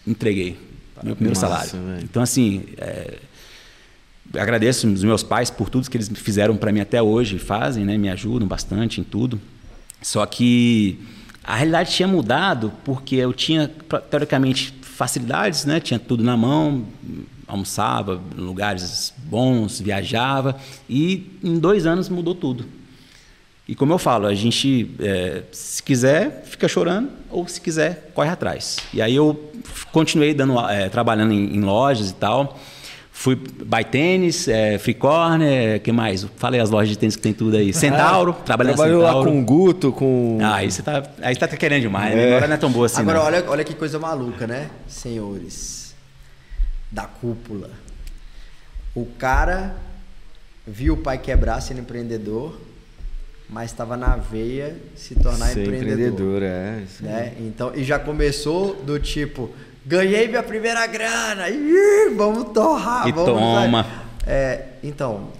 entreguei 0.05 0.57
meu 1.03 1.15
primeiro 1.15 1.37
salário. 1.37 1.71
velho. 1.71 2.03
Então, 2.03 2.21
assim, 2.21 2.63
é, 2.77 3.17
agradeço 4.35 4.87
os 4.87 5.03
meus 5.03 5.23
pais 5.23 5.49
por 5.49 5.69
tudo 5.69 5.89
que 5.89 5.97
eles 5.97 6.09
fizeram 6.15 6.55
para 6.55 6.71
mim 6.71 6.81
até 6.81 7.01
hoje, 7.01 7.39
fazem, 7.39 7.83
né? 7.83 7.97
Me 7.97 8.09
ajudam 8.09 8.47
bastante 8.47 9.01
em 9.01 9.03
tudo. 9.03 9.41
Só 10.01 10.25
que 10.25 10.99
a 11.43 11.55
realidade 11.55 11.91
tinha 11.91 12.07
mudado 12.07 12.71
porque 12.83 13.15
eu 13.15 13.33
tinha 13.33 13.67
teoricamente 14.09 14.73
facilidades, 14.81 15.65
né? 15.65 15.79
Tinha 15.79 15.99
tudo 15.99 16.23
na 16.23 16.37
mão, 16.37 16.85
almoçava 17.47 18.21
em 18.37 18.41
lugares 18.41 19.13
bons, 19.17 19.79
viajava 19.79 20.55
e 20.89 21.39
em 21.43 21.57
dois 21.57 21.85
anos 21.85 22.09
mudou 22.09 22.35
tudo. 22.35 22.65
E 23.67 23.75
como 23.75 23.91
eu 23.93 23.97
falo, 23.97 24.27
a 24.27 24.33
gente, 24.33 24.91
é, 24.99 25.43
se 25.51 25.83
quiser, 25.83 26.43
fica 26.45 26.67
chorando, 26.67 27.09
ou 27.29 27.45
se 27.47 27.59
quiser, 27.59 28.11
corre 28.13 28.29
atrás. 28.29 28.77
E 28.93 29.01
aí 29.01 29.15
eu 29.15 29.51
continuei 29.91 30.33
dando, 30.33 30.57
é, 30.69 30.87
trabalhando 30.87 31.33
em, 31.33 31.55
em 31.57 31.61
lojas 31.61 32.09
e 32.11 32.13
tal. 32.13 32.57
Fui 33.11 33.35
by 33.35 33.83
tênis, 33.89 34.47
é, 34.47 34.77
free 34.77 34.93
corner, 34.93 35.81
que 35.81 35.91
mais? 35.91 36.25
Falei 36.37 36.61
as 36.61 36.69
lojas 36.69 36.89
de 36.89 36.97
tênis 36.97 37.15
que 37.15 37.21
tem 37.21 37.33
tudo 37.33 37.57
aí. 37.57 37.73
Centauro, 37.73 38.33
trabalhei 38.45 38.71
na 38.71 38.77
Trabalhou 38.77 39.01
lá 39.01 39.07
Centauro. 39.09 39.31
com 39.31 39.39
o 39.39 39.43
Guto, 39.43 39.91
com. 39.91 40.37
Ah, 40.41 40.55
aí 40.55 40.71
você 40.71 40.81
tá, 40.83 41.03
aí 41.21 41.33
você 41.33 41.39
tá 41.39 41.57
querendo 41.57 41.81
demais, 41.81 42.15
né? 42.15 42.27
Agora 42.27 42.47
não 42.47 42.53
é 42.53 42.57
tão 42.57 42.71
boa 42.71 42.85
assim, 42.85 43.01
Agora, 43.01 43.17
não. 43.17 43.25
olha, 43.25 43.43
olha 43.47 43.63
que 43.63 43.73
coisa 43.73 43.97
maluca, 43.97 44.45
né, 44.45 44.69
senhores 44.87 45.76
da 46.91 47.03
cúpula. 47.03 47.69
O 48.95 49.05
cara 49.05 49.75
viu 50.65 50.95
o 50.95 50.97
pai 50.97 51.17
quebrar 51.17 51.61
sendo 51.61 51.81
empreendedor, 51.81 52.59
mas 53.49 53.71
estava 53.71 53.95
na 53.95 54.15
veia 54.15 54.75
se 54.95 55.15
tornar 55.15 55.47
Ser 55.47 55.61
empreendedor. 55.61 55.93
empreendedor, 55.93 56.43
é. 56.43 56.81
isso 56.83 57.03
né? 57.03 57.33
Então, 57.39 57.71
e 57.75 57.83
já 57.83 57.97
começou 57.99 58.75
do 58.83 58.99
tipo, 58.99 59.49
ganhei 59.85 60.27
minha 60.27 60.43
primeira 60.43 60.85
grana, 60.87 61.49
ih, 61.49 62.13
vamos 62.15 62.51
torrar, 62.53 63.07
E 63.07 63.11
vamos 63.11 63.29
toma. 63.29 63.85
É, 64.25 64.65
então, 64.83 65.31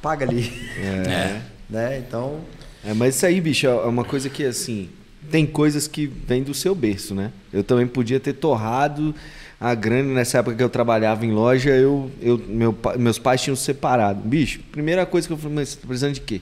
paga 0.00 0.24
ali, 0.24 0.50
É. 0.78 1.42
né? 1.68 1.98
Então, 1.98 2.40
É, 2.84 2.94
mas 2.94 3.16
isso 3.16 3.26
aí, 3.26 3.40
bicho, 3.40 3.66
é 3.66 3.74
uma 3.84 4.04
coisa 4.04 4.30
que, 4.30 4.44
assim, 4.44 4.88
tem 5.30 5.44
coisas 5.44 5.86
que 5.86 6.06
vêm 6.06 6.42
do 6.42 6.54
seu 6.54 6.74
berço, 6.74 7.14
né? 7.14 7.30
Eu 7.52 7.62
também 7.62 7.86
podia 7.86 8.18
ter 8.18 8.32
torrado 8.32 9.14
a 9.60 9.74
grana 9.74 10.14
nessa 10.14 10.38
época 10.38 10.56
que 10.56 10.62
eu 10.62 10.68
trabalhava 10.68 11.26
em 11.26 11.32
loja, 11.32 11.70
eu, 11.70 12.10
eu, 12.22 12.40
meu, 12.46 12.76
meus 12.96 13.18
pais 13.18 13.42
tinham 13.42 13.56
se 13.56 13.64
separado. 13.64 14.20
Bicho, 14.20 14.60
primeira 14.70 15.04
coisa 15.04 15.26
que 15.26 15.32
eu 15.32 15.38
falei, 15.38 15.56
mas 15.56 15.70
você 15.70 15.76
tá 15.76 15.86
precisando 15.86 16.14
de 16.14 16.20
quê? 16.20 16.40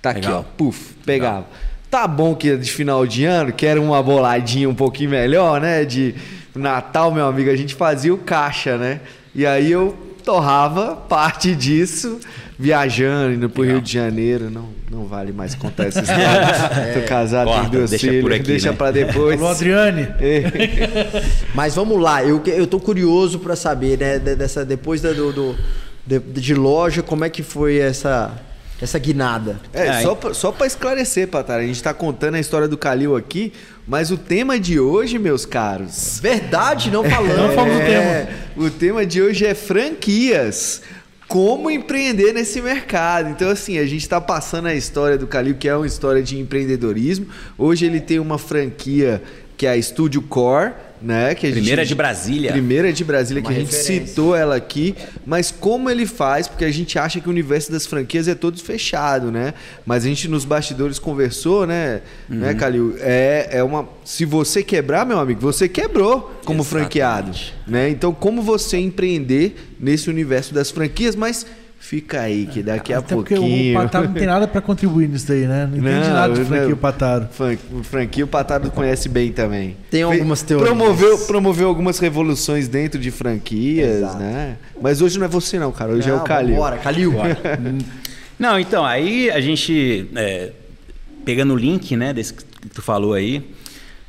Tá 0.00 0.10
aqui, 0.10 0.20
Legal. 0.20 0.46
ó, 0.48 0.56
puf, 0.56 0.94
pegava. 1.04 1.46
Tá 1.90 2.06
bom 2.06 2.36
que 2.36 2.50
é 2.50 2.56
de 2.56 2.70
final 2.70 3.04
de 3.04 3.24
ano, 3.24 3.52
que 3.52 3.66
era 3.66 3.80
uma 3.80 4.00
boladinha 4.00 4.68
um 4.68 4.74
pouquinho 4.74 5.10
melhor, 5.10 5.60
né? 5.60 5.84
De 5.84 6.14
Natal, 6.54 7.12
meu 7.12 7.26
amigo, 7.26 7.50
a 7.50 7.56
gente 7.56 7.74
fazia 7.74 8.14
o 8.14 8.18
caixa, 8.18 8.78
né? 8.78 9.00
E 9.34 9.44
aí 9.44 9.72
eu 9.72 10.09
torrava 10.30 10.94
parte 10.94 11.54
disso 11.56 12.20
viajando, 12.56 13.32
indo 13.34 13.50
pro 13.50 13.62
Legal. 13.62 13.76
Rio 13.78 13.84
de 13.84 13.92
Janeiro. 13.92 14.48
Não, 14.50 14.68
não 14.90 15.06
vale 15.06 15.32
mais 15.32 15.54
contar 15.56 15.86
essa 15.86 16.00
história. 16.00 16.94
Tô 17.00 17.08
casado, 17.08 17.46
Corta, 17.48 17.60
tenho 17.62 17.72
duas 17.72 17.90
deixa 17.90 18.06
filhas, 18.06 18.22
por 18.22 18.32
aqui, 18.32 18.42
deixa 18.44 18.70
né? 18.70 18.76
pra 18.76 18.90
depois. 18.92 19.40
Alô, 19.40 19.48
Adriane. 19.50 20.06
Mas 21.54 21.74
vamos 21.74 22.00
lá, 22.00 22.22
eu, 22.22 22.38
que- 22.40 22.50
eu 22.50 22.66
tô 22.66 22.78
curioso 22.78 23.40
para 23.40 23.56
saber, 23.56 23.98
né, 23.98 24.18
de- 24.18 24.36
dessa, 24.36 24.64
depois 24.64 25.00
da- 25.00 25.12
do, 25.12 25.32
do, 25.32 25.56
de, 26.06 26.18
de 26.20 26.54
loja, 26.54 27.02
como 27.02 27.24
é 27.24 27.30
que 27.30 27.42
foi 27.42 27.78
essa, 27.78 28.30
essa 28.80 28.98
guinada? 28.98 29.60
É, 29.72 29.86
É, 29.86 30.02
só, 30.02 30.14
pra, 30.14 30.34
só 30.34 30.52
pra 30.52 30.66
esclarecer, 30.66 31.28
Patara, 31.28 31.62
a 31.62 31.66
gente 31.66 31.82
tá 31.82 31.92
contando 31.92 32.36
a 32.36 32.40
história 32.40 32.66
do 32.66 32.78
Calil 32.78 33.16
aqui, 33.16 33.52
mas 33.86 34.10
o 34.10 34.16
tema 34.16 34.58
de 34.58 34.80
hoje, 34.80 35.18
meus 35.18 35.44
caros. 35.44 36.18
Verdade, 36.22 36.90
não 36.90 37.04
falando. 37.04 37.36
Não 37.36 37.54
falamos 37.54 37.76
do 37.76 37.90
é, 37.90 38.28
O 38.56 38.70
tema 38.70 39.04
de 39.04 39.20
hoje 39.20 39.44
é 39.44 39.54
franquias. 39.54 40.82
Como 41.28 41.70
empreender 41.70 42.32
nesse 42.32 42.60
mercado. 42.60 43.30
Então, 43.30 43.50
assim, 43.50 43.78
a 43.78 43.84
gente 43.84 44.02
está 44.02 44.20
passando 44.20 44.66
a 44.66 44.74
história 44.74 45.16
do 45.16 45.28
Calil, 45.28 45.54
que 45.54 45.68
é 45.68 45.76
uma 45.76 45.86
história 45.86 46.20
de 46.22 46.36
empreendedorismo. 46.36 47.26
Hoje 47.56 47.86
ele 47.86 48.00
tem 48.00 48.18
uma 48.18 48.36
franquia 48.36 49.22
que 49.56 49.64
é 49.64 49.72
a 49.72 49.80
Studio 49.80 50.22
Core, 50.22 50.72
né? 51.02 51.34
Que 51.34 51.46
a 51.46 51.50
Primeira 51.50 51.82
gente- 51.82 51.88
de 51.88 51.94
Brasília. 51.94 52.52
Primeira 52.52 52.92
de 52.92 53.04
Brasília, 53.04 53.42
que 53.42 53.48
Uma 53.48 53.56
a 53.56 53.60
gente 53.60 53.70
referência. 53.72 54.06
citou 54.06 54.36
ela 54.36 54.56
aqui. 54.56 54.94
Mas 55.24 55.50
como 55.50 55.88
ele 55.88 56.06
faz? 56.06 56.46
Porque 56.48 56.64
a 56.64 56.70
gente 56.70 56.98
acha 56.98 57.20
que 57.20 57.26
o 57.26 57.30
universo 57.30 57.72
das 57.72 57.86
franquias 57.86 58.28
é 58.28 58.34
todo 58.34 58.58
fechado, 58.62 59.30
né? 59.30 59.54
Mas 59.86 60.04
a 60.04 60.08
gente 60.08 60.28
nos 60.28 60.44
bastidores 60.44 60.98
conversou, 60.98 61.66
né, 61.66 62.00
Uhum. 62.28 62.36
né, 62.36 62.54
Calil? 62.54 62.94
É, 63.00 63.48
é 63.52 63.62
uma. 63.62 63.88
Se 64.04 64.24
você 64.24 64.62
quebrar, 64.62 65.06
meu 65.06 65.18
amigo, 65.18 65.40
você 65.40 65.68
quebrou 65.68 66.20
como 66.44 66.60
Exatamente. 66.60 66.68
franqueado. 66.68 67.30
Né? 67.66 67.88
Então, 67.88 68.12
como 68.12 68.42
você 68.42 68.78
empreender 68.78 69.56
nesse 69.78 70.10
universo 70.10 70.52
das 70.52 70.70
franquias, 70.70 71.14
mas 71.14 71.46
fica 71.90 72.20
aí, 72.20 72.46
que 72.46 72.62
daqui 72.62 72.92
a 72.94 72.98
Até 72.98 73.16
pouquinho. 73.16 73.76
o 73.76 73.82
Pataro 73.82 74.06
não 74.06 74.14
tem 74.14 74.24
nada 74.26 74.46
pra 74.46 74.60
contribuir 74.60 75.08
nisso 75.08 75.26
daí, 75.26 75.40
né? 75.44 75.66
Não 75.68 75.76
entende 75.78 76.06
Não, 76.06 76.14
nada 76.14 76.32
de 76.34 76.38
não. 76.40 76.46
franquia 76.46 76.74
o 76.74 76.76
Pataro. 76.76 77.28
Fran- 77.32 77.56
O 77.72 77.82
franquia 77.82 78.24
o 78.24 78.28
Patado 78.28 78.70
conhece 78.70 79.08
bem 79.08 79.32
também. 79.32 79.76
Tem 79.90 80.02
algumas 80.04 80.40
teorias. 80.40 80.68
Promoveu, 80.68 81.18
promoveu 81.26 81.66
algumas 81.66 81.98
revoluções 81.98 82.68
dentro 82.68 83.00
de 83.00 83.10
franquias, 83.10 83.96
Exato. 83.96 84.18
né? 84.18 84.56
Mas 84.80 85.02
hoje 85.02 85.18
não 85.18 85.24
é 85.26 85.28
você 85.28 85.58
não, 85.58 85.72
cara. 85.72 85.90
Hoje 85.90 86.08
é 86.08 86.12
o 86.12 86.18
Não, 86.18 86.24
Calil. 86.24 86.54
Bora, 86.54 86.78
Calil. 86.78 87.12
Não, 88.38 88.58
então, 88.58 88.84
aí 88.86 89.28
a 89.28 89.40
gente, 89.40 90.08
é, 90.14 90.52
pegando 91.24 91.54
o 91.54 91.56
link, 91.56 91.96
né, 91.96 92.12
desse 92.14 92.32
que 92.32 92.44
tu 92.72 92.80
falou 92.80 93.14
aí, 93.14 93.50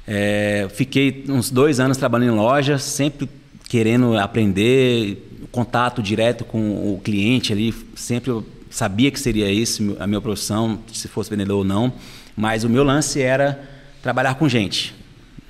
é, 0.07 0.67
fiquei 0.73 1.25
uns 1.27 1.49
dois 1.49 1.79
anos 1.79 1.97
trabalhando 1.97 2.33
em 2.33 2.37
loja, 2.37 2.77
sempre 2.77 3.27
querendo 3.67 4.15
aprender, 4.17 5.30
contato 5.51 6.01
direto 6.01 6.43
com 6.45 6.93
o 6.93 6.99
cliente 7.03 7.51
ali, 7.53 7.73
sempre 7.95 8.31
eu 8.31 8.45
sabia 8.69 9.11
que 9.11 9.19
seria 9.19 9.51
isso 9.51 9.95
a 9.99 10.07
minha 10.07 10.21
profissão, 10.21 10.79
se 10.91 11.07
fosse 11.07 11.29
vendedor 11.29 11.57
ou 11.57 11.63
não, 11.63 11.91
mas 12.35 12.63
o 12.63 12.69
meu 12.69 12.83
lance 12.83 13.21
era 13.21 13.61
trabalhar 14.01 14.35
com 14.35 14.47
gente, 14.47 14.95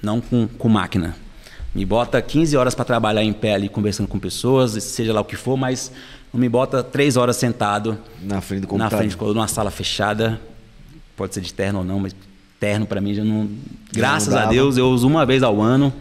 não 0.02 0.20
com, 0.20 0.48
com 0.48 0.70
máquina. 0.70 1.16
Me 1.74 1.86
bota 1.86 2.22
15 2.22 2.58
horas 2.58 2.76
para 2.76 2.84
trabalhar 2.84 3.24
em 3.24 3.32
pé 3.32 3.54
ali, 3.54 3.70
conversando 3.70 4.08
com 4.08 4.20
pessoas, 4.20 4.72
seja 4.84 5.14
lá 5.14 5.22
o 5.22 5.26
que 5.26 5.38
for, 5.38 5.56
mas 5.56 5.92
não 6.34 6.40
me 6.40 6.50
bota 6.50 6.84
três 6.84 7.16
horas 7.16 7.38
sentado 7.38 7.98
Na 8.22 8.42
frente 8.42 8.62
do 8.62 8.66
na 8.66 8.86
computador. 8.86 8.98
frente, 9.00 9.18
numa 9.18 9.48
sala 9.48 9.72
fechada, 9.72 10.40
pode 11.16 11.34
ser 11.34 11.42
de 11.42 11.54
terno 11.54 11.80
ou 11.80 11.86
não, 11.86 12.00
mas 12.00 12.16
terno 12.60 12.86
para 12.86 13.00
mim 13.00 13.14
já 13.14 13.24
não. 13.24 13.50
Graças 13.94 14.34
a 14.34 14.42
dava. 14.42 14.52
Deus 14.52 14.78
eu 14.78 14.90
uso 14.90 15.08
uma 15.08 15.26
vez 15.26 15.44
ao 15.44 15.62
ano 15.62 15.94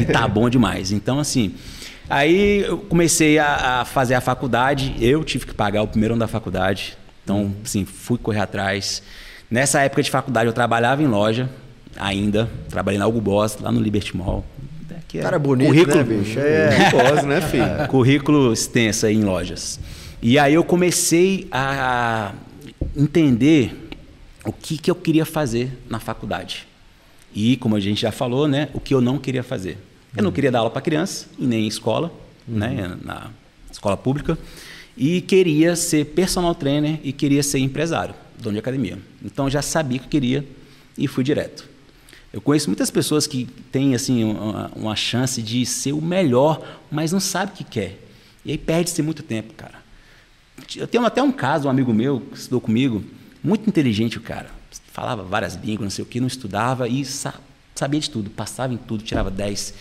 e 0.00 0.04
tá 0.06 0.26
bom 0.26 0.48
demais. 0.48 0.92
Então, 0.92 1.18
assim. 1.18 1.54
Aí 2.08 2.60
eu 2.60 2.78
comecei 2.78 3.38
a, 3.38 3.80
a 3.80 3.84
fazer 3.84 4.14
a 4.14 4.20
faculdade, 4.20 4.94
eu 5.00 5.22
tive 5.24 5.46
que 5.46 5.54
pagar 5.54 5.82
o 5.82 5.88
primeiro 5.88 6.14
ano 6.14 6.20
da 6.20 6.28
faculdade. 6.28 6.96
Então, 7.22 7.54
assim, 7.64 7.84
fui 7.84 8.16
correr 8.16 8.40
atrás. 8.40 9.02
Nessa 9.50 9.80
época 9.82 10.02
de 10.02 10.10
faculdade 10.10 10.46
eu 10.46 10.52
trabalhava 10.52 11.02
em 11.02 11.06
loja 11.06 11.48
ainda, 11.98 12.48
trabalhei 12.68 12.98
na 12.98 13.04
Algo 13.04 13.20
Boss, 13.20 13.58
lá 13.60 13.70
no 13.70 13.80
Liberty 13.80 14.16
Mall. 14.16 14.44
Que 15.08 15.18
é 15.18 15.22
Cara 15.22 15.38
bonito, 15.38 15.68
currículo, 15.68 15.96
né, 15.96 16.04
bicho? 16.04 16.38
É. 16.38 16.90
Gosto, 16.90 17.26
né, 17.26 17.40
filho? 17.48 17.88
currículo 17.88 18.52
extenso 18.52 19.06
aí 19.06 19.16
em 19.16 19.24
lojas. 19.24 19.80
E 20.20 20.38
aí 20.38 20.52
eu 20.52 20.62
comecei 20.62 21.48
a 21.50 22.32
entender 22.94 23.88
o 24.44 24.52
que, 24.52 24.76
que 24.76 24.90
eu 24.90 24.94
queria 24.94 25.24
fazer 25.24 25.72
na 25.88 25.98
faculdade. 25.98 26.66
E, 27.34 27.56
como 27.56 27.74
a 27.74 27.80
gente 27.80 28.02
já 28.02 28.12
falou, 28.12 28.46
né, 28.46 28.68
o 28.74 28.80
que 28.80 28.92
eu 28.92 29.00
não 29.00 29.18
queria 29.18 29.42
fazer. 29.42 29.78
Eu 30.16 30.22
não 30.22 30.32
queria 30.32 30.50
dar 30.50 30.60
aula 30.60 30.70
para 30.70 30.80
criança, 30.80 31.26
e 31.38 31.46
nem 31.46 31.64
em 31.64 31.68
escola, 31.68 32.12
né, 32.46 32.96
na 33.02 33.30
escola 33.70 33.96
pública. 33.96 34.38
E 34.96 35.20
queria 35.20 35.76
ser 35.76 36.06
personal 36.06 36.54
trainer 36.54 36.98
e 37.04 37.12
queria 37.12 37.42
ser 37.42 37.58
empresário, 37.58 38.14
dono 38.38 38.54
de 38.54 38.58
academia. 38.58 38.98
Então 39.24 39.46
eu 39.46 39.50
já 39.50 39.62
sabia 39.62 39.98
que 39.98 40.06
eu 40.06 40.10
queria 40.10 40.44
e 40.96 41.06
fui 41.06 41.22
direto. 41.22 41.68
Eu 42.32 42.40
conheço 42.40 42.68
muitas 42.68 42.90
pessoas 42.90 43.26
que 43.26 43.46
têm 43.70 43.94
assim 43.94 44.24
uma, 44.24 44.70
uma 44.74 44.96
chance 44.96 45.40
de 45.40 45.64
ser 45.64 45.92
o 45.92 46.02
melhor, 46.02 46.62
mas 46.90 47.12
não 47.12 47.20
sabe 47.20 47.52
o 47.52 47.54
que 47.54 47.64
quer. 47.64 47.98
E 48.44 48.50
aí 48.50 48.58
perde-se 48.58 49.00
muito 49.02 49.22
tempo, 49.22 49.54
cara. 49.54 49.78
Eu 50.76 50.86
tenho 50.86 51.04
até 51.04 51.22
um 51.22 51.30
caso, 51.30 51.68
um 51.68 51.70
amigo 51.70 51.94
meu 51.94 52.20
que 52.20 52.36
estudou 52.36 52.60
comigo, 52.60 53.04
muito 53.42 53.68
inteligente 53.68 54.18
o 54.18 54.20
cara. 54.20 54.50
Falava 54.92 55.22
várias 55.22 55.54
línguas, 55.54 55.84
não 55.84 55.90
sei 55.90 56.02
o 56.02 56.06
que, 56.06 56.20
não 56.20 56.26
estudava 56.26 56.88
e 56.88 57.04
sabia 57.78 58.00
de 58.00 58.10
tudo, 58.10 58.28
passava 58.30 58.74
em 58.74 58.76
tudo, 58.76 59.02
tirava 59.02 59.30
10. 59.30 59.74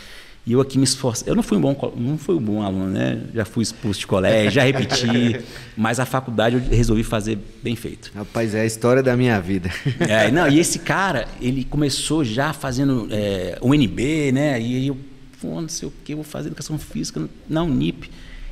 E 0.45 0.53
eu 0.53 0.61
aqui 0.61 0.77
me 0.77 0.85
esforçava. 0.85 1.29
Eu 1.29 1.35
não 1.35 1.43
fui 1.43 1.57
um 1.57 1.61
bom, 1.61 1.93
não 1.97 2.17
fui 2.17 2.35
um 2.35 2.39
bom 2.39 2.61
aluno, 2.61 2.87
né? 2.87 3.21
Já 3.33 3.43
fui 3.43 3.63
expulso 3.63 3.99
de 3.99 4.07
colégio, 4.07 4.49
já 4.49 4.63
repeti, 4.63 5.41
mas 5.75 5.99
a 5.99 6.05
faculdade 6.05 6.55
eu 6.55 6.61
resolvi 6.61 7.03
fazer 7.03 7.37
bem 7.61 7.75
feito. 7.75 8.11
Rapaz, 8.15 8.55
é 8.55 8.61
a 8.61 8.65
história 8.65 9.03
da 9.03 9.17
minha 9.17 9.39
vida. 9.41 9.69
É, 10.07 10.31
não, 10.31 10.47
e 10.47 10.57
esse 10.57 10.79
cara, 10.79 11.27
ele 11.41 11.65
começou 11.65 12.23
já 12.23 12.53
fazendo 12.53 13.09
é, 13.11 13.57
UNB, 13.61 14.31
né? 14.31 14.61
E 14.61 14.75
aí 14.75 14.87
eu, 14.87 14.97
pô, 15.41 15.59
não 15.59 15.67
sei 15.67 15.89
o 15.89 15.93
que, 16.05 16.15
vou 16.15 16.23
fazer 16.23 16.47
educação 16.47 16.77
física 16.77 17.27
na 17.49 17.63
Unip. 17.63 18.09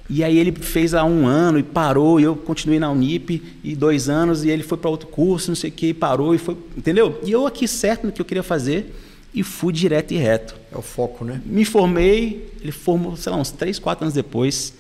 E 0.10 0.24
aí 0.24 0.38
ele 0.38 0.52
fez 0.52 0.94
há 0.94 1.06
um 1.06 1.26
ano 1.26 1.58
e 1.58 1.64
parou, 1.64 2.20
e 2.20 2.24
eu 2.24 2.36
continuei 2.36 2.80
na 2.80 2.92
Unip, 2.92 3.42
e 3.64 3.76
dois 3.76 4.10
anos, 4.10 4.44
e 4.44 4.50
ele 4.50 4.64
foi 4.64 4.78
para 4.78 4.90
outro 4.90 5.08
curso, 5.08 5.50
não 5.50 5.56
sei 5.56 5.70
o 5.70 5.74
que, 5.74 5.88
e 5.88 5.94
parou, 5.94 6.36
e 6.36 6.38
foi. 6.38 6.58
Entendeu? 6.76 7.22
E 7.24 7.32
eu 7.32 7.48
aqui 7.48 7.68
certo 7.68 8.06
no 8.06 8.12
que 8.12 8.22
eu 8.22 8.26
queria 8.26 8.44
fazer, 8.44 8.94
e 9.36 9.44
fui 9.44 9.74
direto 9.74 10.14
e 10.14 10.18
reto. 10.18 10.56
É 10.72 10.78
o 10.78 10.82
foco, 10.82 11.26
né? 11.26 11.42
Me 11.46 11.66
formei, 11.66 12.52
ele 12.62 12.72
formou, 12.72 13.18
sei 13.18 13.34
lá, 13.34 13.38
uns 13.38 13.52
três, 13.52 13.78
quatro 13.78 14.06
anos 14.06 14.16
depois. 14.16 14.74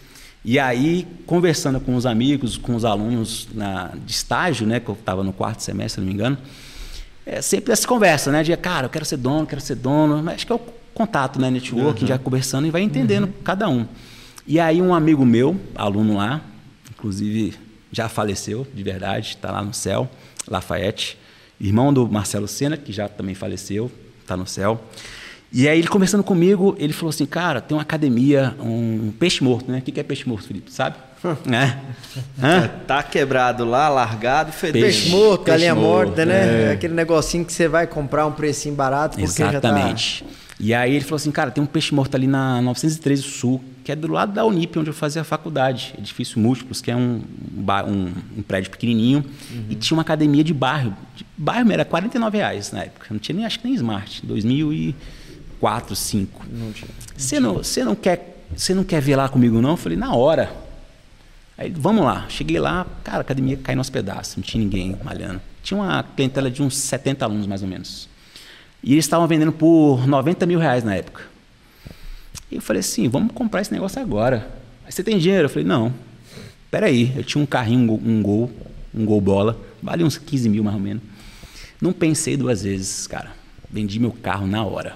E 0.45 0.57
aí, 0.57 1.05
conversando 1.25 1.79
com 1.81 1.93
os 1.95 2.05
amigos, 2.05 2.55
com 2.55 2.73
os 2.73 2.85
alunos 2.85 3.49
na, 3.53 3.91
de 4.05 4.11
estágio, 4.13 4.65
né, 4.65 4.79
que 4.79 4.87
eu 4.87 4.93
estava 4.93 5.23
no 5.23 5.33
quarto 5.33 5.61
semestre, 5.61 5.95
se 5.95 5.99
não 5.99 6.07
me 6.07 6.13
engano, 6.13 6.37
é 7.25 7.41
sempre 7.41 7.73
essa 7.73 7.87
conversa, 7.87 8.31
né, 8.31 8.43
de, 8.43 8.55
cara, 8.55 8.85
eu 8.85 8.89
quero 8.89 9.03
ser 9.03 9.17
dono, 9.17 9.45
quero 9.45 9.59
ser 9.59 9.75
dono, 9.75 10.21
mas 10.23 10.35
acho 10.35 10.45
que 10.45 10.51
é 10.51 10.55
o 10.55 10.61
contato, 10.93 11.41
né, 11.41 11.49
networking, 11.49 12.05
já 12.05 12.17
conversando 12.19 12.67
e 12.67 12.71
vai 12.71 12.83
entendendo 12.83 13.27
cada 13.43 13.67
um. 13.67 13.85
E 14.45 14.59
aí 14.59 14.81
um 14.81 14.93
amigo 14.93 15.25
meu, 15.25 15.59
aluno 15.73 16.15
lá, 16.15 16.41
inclusive 16.91 17.55
já 17.91 18.07
faleceu, 18.07 18.67
de 18.73 18.83
verdade, 18.83 19.29
está 19.29 19.51
lá 19.51 19.63
no 19.63 19.73
céu, 19.73 20.07
Lafayette, 20.47 21.17
irmão 21.59 21.91
do 21.91 22.07
Marcelo 22.07 22.47
Sena, 22.47 22.77
que 22.77 22.93
já 22.93 23.09
também 23.09 23.33
faleceu, 23.33 23.91
está 24.25 24.35
no 24.35 24.45
céu. 24.47 24.81
E 25.51 25.69
aí 25.69 25.79
ele 25.79 25.87
conversando 25.87 26.23
comigo, 26.23 26.75
ele 26.77 26.91
falou 26.91 27.11
assim, 27.11 27.25
cara, 27.25 27.61
tem 27.61 27.77
uma 27.77 27.81
academia, 27.81 28.53
um 28.59 29.13
peixe 29.17 29.41
morto, 29.43 29.71
né? 29.71 29.77
O 29.77 29.81
que 29.81 29.91
que 29.91 29.99
é 29.99 30.03
peixe 30.03 30.27
morto, 30.27 30.47
Felipe? 30.47 30.71
Sabe? 30.71 30.97
é? 31.49 31.77
Hã? 32.41 32.69
Tá 32.85 33.01
quebrado 33.01 33.63
lá, 33.63 33.87
largado, 33.87 34.51
fedendo. 34.51 34.83
Peixe 34.83 35.09
morto, 35.09 35.43
Peixe 35.45 35.65
galinha 35.65 35.75
morto, 35.75 36.07
morta, 36.07 36.25
né? 36.25 36.69
É. 36.69 36.71
Aquele 36.73 36.93
negocinho 36.93 37.45
que 37.45 37.53
você 37.53 37.67
vai 37.67 37.87
comprar 37.87 38.25
um 38.25 38.31
precinho 38.31 38.75
barato 38.75 39.17
porque 39.17 39.41
Exatamente. 39.41 40.25
E 40.59 40.73
aí 40.73 40.93
ele 40.93 41.05
falou 41.05 41.17
assim, 41.17 41.31
cara, 41.31 41.51
tem 41.51 41.63
um 41.63 41.67
peixe 41.67 41.93
morto 41.93 42.15
ali 42.15 42.27
na 42.27 42.61
913 42.61 43.23
Sul, 43.23 43.63
que 43.85 43.91
é 43.91 43.95
do 43.95 44.11
lado 44.11 44.33
da 44.33 44.43
Unip, 44.43 44.79
onde 44.79 44.89
eu 44.89 44.93
fazia 44.95 45.21
a 45.21 45.23
faculdade, 45.23 45.93
edifício 45.95 46.39
múltiplos, 46.39 46.81
que 46.81 46.89
é 46.89 46.95
um, 46.95 47.21
um, 47.87 48.13
um 48.39 48.41
prédio 48.41 48.71
pequenininho, 48.71 49.23
e 49.69 49.75
tinha 49.75 49.95
uma 49.95 50.01
academia 50.01 50.43
de 50.43 50.55
bairro. 50.55 50.97
De 51.15 51.23
bairro 51.37 51.71
era 51.71 51.85
49 51.85 52.35
reais 52.35 52.71
na 52.71 52.81
época, 52.81 53.05
não 53.11 53.19
tinha 53.19 53.35
nem, 53.35 53.45
acho 53.45 53.59
que 53.59 53.67
nem 53.67 53.75
Smart, 53.75 54.25
2004, 54.25 55.89
2005. 55.89 56.45
Não 56.51 56.71
tinha. 56.71 56.89
Você 57.15 57.39
não, 57.39 57.53
você 57.57 57.83
não 57.83 57.93
quer, 57.93 58.43
você 58.57 58.73
não 58.73 58.83
quer 58.83 58.99
ver 58.99 59.17
lá 59.17 59.29
comigo 59.29 59.61
não? 59.61 59.71
Eu 59.71 59.77
falei, 59.77 59.97
na 59.99 60.15
hora. 60.15 60.51
Aí, 61.55 61.69
vamos 61.69 62.03
lá. 62.03 62.25
Cheguei 62.27 62.59
lá, 62.59 62.87
cara, 63.03 63.19
a 63.19 63.21
academia 63.21 63.55
caiu 63.55 63.77
nos 63.77 63.91
pedaços, 63.91 64.35
não 64.35 64.43
tinha 64.43 64.63
ninguém 64.63 64.97
malhando. 65.03 65.39
Tinha 65.61 65.79
uma 65.79 66.01
clientela 66.01 66.49
de 66.49 66.63
uns 66.63 66.75
70 66.75 67.23
alunos, 67.23 67.45
mais 67.45 67.61
ou 67.61 67.67
menos. 67.67 68.09
E 68.83 68.93
eles 68.93 69.05
estavam 69.05 69.27
vendendo 69.27 69.51
por 69.51 70.07
90 70.07 70.43
mil 70.47 70.57
reais 70.57 70.83
na 70.83 70.95
época. 70.95 71.34
E 72.51 72.55
eu 72.55 72.61
falei 72.61 72.79
assim, 72.79 73.07
vamos 73.07 73.31
comprar 73.33 73.61
esse 73.61 73.71
negócio 73.71 74.01
agora. 74.01 74.47
Aí 74.85 74.91
você 74.91 75.03
tem 75.03 75.17
dinheiro? 75.17 75.45
Eu 75.45 75.49
falei, 75.49 75.67
não. 75.67 75.93
Peraí, 76.69 77.11
eu 77.15 77.23
tinha 77.23 77.41
um 77.41 77.45
carrinho, 77.45 77.93
um 77.93 78.21
gol, 78.21 78.51
um 78.93 79.05
gol, 79.05 79.21
bola, 79.21 79.59
vale 79.81 80.03
uns 80.03 80.17
15 80.17 80.49
mil 80.49 80.63
mais 80.63 80.75
ou 80.75 80.81
menos. 80.81 81.01
Não 81.81 81.91
pensei 81.93 82.35
duas 82.37 82.63
vezes, 82.63 83.07
cara. 83.07 83.31
Vendi 83.71 83.99
meu 83.99 84.11
carro 84.11 84.45
na 84.47 84.63
hora 84.63 84.95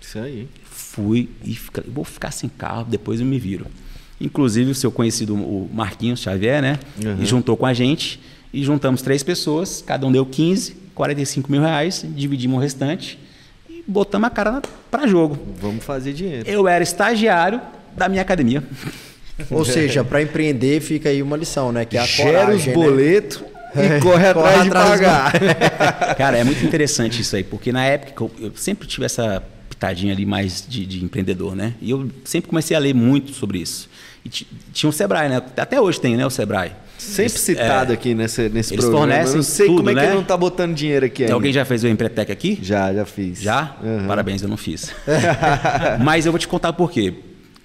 Isso 0.00 0.18
aí. 0.18 0.48
fui 0.64 1.28
e 1.44 1.54
fica- 1.54 1.84
vou 1.86 2.04
ficar 2.04 2.30
sem 2.30 2.48
carro, 2.48 2.84
depois 2.88 3.20
eu 3.20 3.26
me 3.26 3.38
viro. 3.38 3.66
Inclusive 4.20 4.70
o 4.70 4.74
seu 4.74 4.90
conhecido, 4.90 5.34
o 5.34 5.70
Marquinhos 5.72 6.20
Xavier, 6.20 6.60
né? 6.62 6.78
Uhum. 7.02 7.22
E 7.22 7.26
juntou 7.26 7.56
com 7.56 7.66
a 7.66 7.72
gente 7.74 8.18
e 8.52 8.64
juntamos 8.64 9.02
três 9.02 9.22
pessoas, 9.22 9.82
cada 9.86 10.06
um 10.06 10.12
deu 10.12 10.24
15, 10.26 10.74
45 10.94 11.50
mil 11.52 11.60
reais, 11.60 12.04
dividimos 12.14 12.56
o 12.56 12.60
restante 12.60 13.18
botamos 13.86 14.26
a 14.26 14.30
cara 14.30 14.62
para 14.90 15.06
jogo. 15.06 15.38
Vamos 15.60 15.84
fazer 15.84 16.12
dinheiro. 16.12 16.48
Eu 16.48 16.66
era 16.68 16.82
estagiário 16.82 17.60
da 17.96 18.08
minha 18.08 18.22
academia. 18.22 18.62
Ou 19.50 19.64
seja, 19.64 20.02
para 20.02 20.22
empreender 20.22 20.80
fica 20.80 21.08
aí 21.10 21.22
uma 21.22 21.36
lição, 21.36 21.70
né? 21.72 21.84
Que 21.84 21.96
é 21.96 22.00
a 22.00 22.06
Gera 22.06 22.54
os 22.54 22.64
coragem, 22.64 22.66
né? 22.68 22.74
boletos 22.74 23.44
e 23.74 23.78
É, 23.80 24.00
corre 24.00 24.26
atrás 24.28 24.54
corre 24.56 24.64
de 24.64 24.70
pagar. 24.70 25.32
Cara, 26.16 26.38
é 26.38 26.44
muito 26.44 26.64
interessante 26.64 27.20
isso 27.20 27.36
aí, 27.36 27.44
porque 27.44 27.70
na 27.70 27.84
época 27.84 28.24
eu, 28.24 28.30
eu 28.46 28.52
sempre 28.56 28.88
tive 28.88 29.04
essa 29.04 29.42
pitadinha 29.68 30.14
ali 30.14 30.24
mais 30.24 30.64
de, 30.66 30.86
de 30.86 31.04
empreendedor, 31.04 31.54
né? 31.54 31.74
E 31.82 31.90
eu 31.90 32.08
sempre 32.24 32.48
comecei 32.48 32.74
a 32.74 32.80
ler 32.80 32.94
muito 32.94 33.32
sobre 33.34 33.58
isso. 33.58 33.90
E 34.24 34.28
ti- 34.30 34.48
tinha 34.72 34.88
o 34.88 34.92
Sebrae, 34.92 35.28
né? 35.28 35.42
Até 35.56 35.78
hoje 35.78 36.00
tem, 36.00 36.16
né, 36.16 36.24
o 36.24 36.30
Sebrae. 36.30 36.72
Sempre 36.98 37.38
citado 37.38 37.92
é, 37.92 37.94
aqui 37.94 38.14
nesse, 38.14 38.48
nesse 38.48 38.74
eles 38.74 38.84
programa. 38.84 39.06
fornecem 39.06 39.30
eu 39.32 39.36
não 39.36 39.42
sei 39.42 39.66
como 39.66 39.78
tudo, 39.78 39.90
é 39.90 39.94
que 39.94 40.00
né? 40.00 40.06
ele 40.06 40.14
não 40.14 40.24
tá 40.24 40.36
botando 40.36 40.74
dinheiro 40.74 41.06
aqui 41.06 41.22
ainda. 41.24 41.34
Alguém 41.34 41.52
já 41.52 41.64
fez 41.64 41.84
o 41.84 41.88
Empretec 41.88 42.32
aqui? 42.32 42.58
Já, 42.62 42.92
já 42.92 43.04
fiz. 43.04 43.40
Já? 43.40 43.76
Aham. 43.82 44.06
Parabéns, 44.06 44.42
eu 44.42 44.48
não 44.48 44.56
fiz. 44.56 44.92
Mas 46.02 46.26
eu 46.26 46.32
vou 46.32 46.38
te 46.38 46.48
contar 46.48 46.72
por 46.72 46.90
quê. 46.90 47.14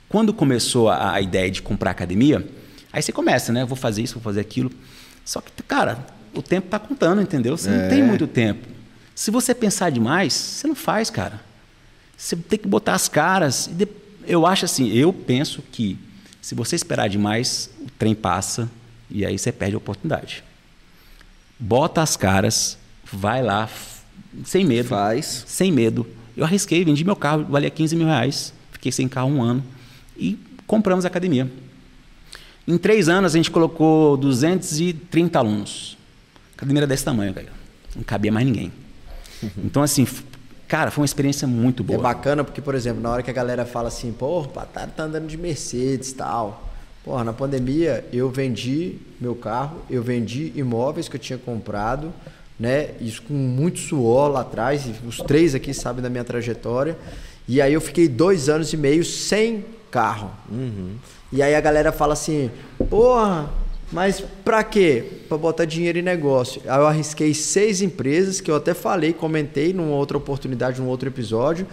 Quando 0.09 0.33
começou 0.33 0.89
a, 0.89 1.13
a 1.13 1.21
ideia 1.21 1.49
de 1.49 1.61
comprar 1.61 1.91
academia, 1.91 2.45
aí 2.91 3.01
você 3.01 3.11
começa, 3.11 3.51
né? 3.53 3.61
Eu 3.61 3.67
vou 3.67 3.77
fazer 3.77 4.01
isso, 4.01 4.15
vou 4.15 4.23
fazer 4.23 4.41
aquilo. 4.41 4.71
Só 5.23 5.39
que, 5.39 5.51
cara, 5.63 5.99
o 6.33 6.41
tempo 6.41 6.67
tá 6.67 6.77
contando, 6.79 7.21
entendeu? 7.21 7.55
Você 7.55 7.69
não 7.69 7.81
É. 7.81 7.87
tem 7.87 8.03
muito 8.03 8.27
tempo. 8.27 8.67
Se 9.15 9.31
você 9.31 9.53
pensar 9.55 9.89
demais, 9.91 10.33
você 10.33 10.67
não 10.67 10.75
faz, 10.75 11.09
cara. 11.09 11.39
Você 12.17 12.35
tem 12.35 12.59
que 12.59 12.67
botar 12.67 12.93
as 12.93 13.07
caras. 13.07 13.69
Eu 14.27 14.45
acho 14.45 14.65
assim, 14.65 14.91
eu 14.91 15.11
penso 15.13 15.63
que 15.71 15.97
se 16.41 16.53
você 16.53 16.75
esperar 16.75 17.07
demais, 17.07 17.69
o 17.79 17.87
trem 17.97 18.13
passa 18.13 18.69
e 19.11 19.25
aí 19.25 19.37
você 19.37 19.51
perde 19.51 19.75
a 19.75 19.77
oportunidade. 19.77 20.43
Bota 21.59 22.01
as 22.01 22.17
caras, 22.17 22.77
vai 23.11 23.41
lá, 23.43 23.69
sem 24.45 24.65
medo. 24.65 24.89
Faz. 24.89 25.43
Sem 25.47 25.71
medo. 25.71 26.07
Eu 26.35 26.43
arrisquei, 26.45 26.83
vendi 26.83 27.03
meu 27.03 27.15
carro, 27.15 27.45
valia 27.49 27.69
15 27.69 27.95
mil 27.95 28.07
reais. 28.07 28.53
Fiquei 28.71 28.91
sem 28.91 29.07
carro 29.07 29.29
um 29.29 29.41
ano. 29.43 29.63
E 30.17 30.39
compramos 30.65 31.05
a 31.05 31.07
academia. 31.07 31.49
Em 32.67 32.77
três 32.77 33.09
anos, 33.09 33.33
a 33.33 33.37
gente 33.37 33.51
colocou 33.51 34.15
230 34.17 35.37
alunos. 35.37 35.97
A 36.53 36.57
academia 36.57 36.79
era 36.81 36.87
desse 36.87 37.03
tamanho, 37.03 37.33
cara. 37.33 37.47
Não 37.95 38.03
cabia 38.03 38.31
mais 38.31 38.45
ninguém. 38.45 38.71
Então, 39.57 39.83
assim, 39.83 40.07
cara, 40.67 40.89
foi 40.91 41.01
uma 41.01 41.05
experiência 41.05 41.47
muito 41.47 41.83
É 41.83 41.85
boa. 41.87 41.99
bacana 42.01 42.43
porque, 42.43 42.61
por 42.61 42.73
exemplo, 42.75 43.01
na 43.01 43.09
hora 43.09 43.23
que 43.23 43.29
a 43.29 43.33
galera 43.33 43.65
fala 43.65 43.87
assim, 43.89 44.11
pô, 44.13 44.41
o 44.41 44.47
Pataro 44.47 44.91
tá 44.91 45.03
andando 45.03 45.27
de 45.27 45.37
Mercedes 45.37 46.11
e 46.11 46.15
tal. 46.15 46.70
Porra, 47.03 47.23
na 47.23 47.33
pandemia 47.33 48.05
eu 48.13 48.29
vendi 48.29 48.97
meu 49.19 49.33
carro, 49.33 49.77
eu 49.89 50.03
vendi 50.03 50.51
imóveis 50.55 51.09
que 51.09 51.15
eu 51.15 51.19
tinha 51.19 51.39
comprado, 51.39 52.13
né? 52.59 52.91
Isso 53.01 53.23
com 53.23 53.33
muito 53.33 53.79
suor 53.79 54.29
lá 54.29 54.41
atrás, 54.41 54.85
e 54.85 55.07
os 55.07 55.17
três 55.17 55.55
aqui 55.55 55.73
sabem 55.73 56.03
da 56.03 56.09
minha 56.09 56.23
trajetória. 56.23 56.97
E 57.47 57.59
aí 57.59 57.73
eu 57.73 57.81
fiquei 57.81 58.07
dois 58.07 58.49
anos 58.49 58.71
e 58.71 58.77
meio 58.77 59.03
sem 59.03 59.65
carro. 59.89 60.31
E 61.31 61.41
aí 61.41 61.55
a 61.55 61.61
galera 61.61 61.91
fala 61.91 62.13
assim, 62.13 62.51
porra, 62.89 63.49
mas 63.91 64.23
pra 64.45 64.63
quê? 64.63 65.03
Pra 65.27 65.37
botar 65.37 65.65
dinheiro 65.65 65.97
em 65.97 66.03
negócio. 66.03 66.61
Aí 66.67 66.79
eu 66.79 66.85
arrisquei 66.85 67.33
seis 67.33 67.81
empresas, 67.81 68.39
que 68.39 68.51
eu 68.51 68.55
até 68.55 68.73
falei, 68.75 69.11
comentei 69.11 69.73
numa 69.73 69.95
outra 69.95 70.17
oportunidade, 70.17 70.79
num 70.79 70.87
outro 70.87 71.09
episódio, 71.09 71.65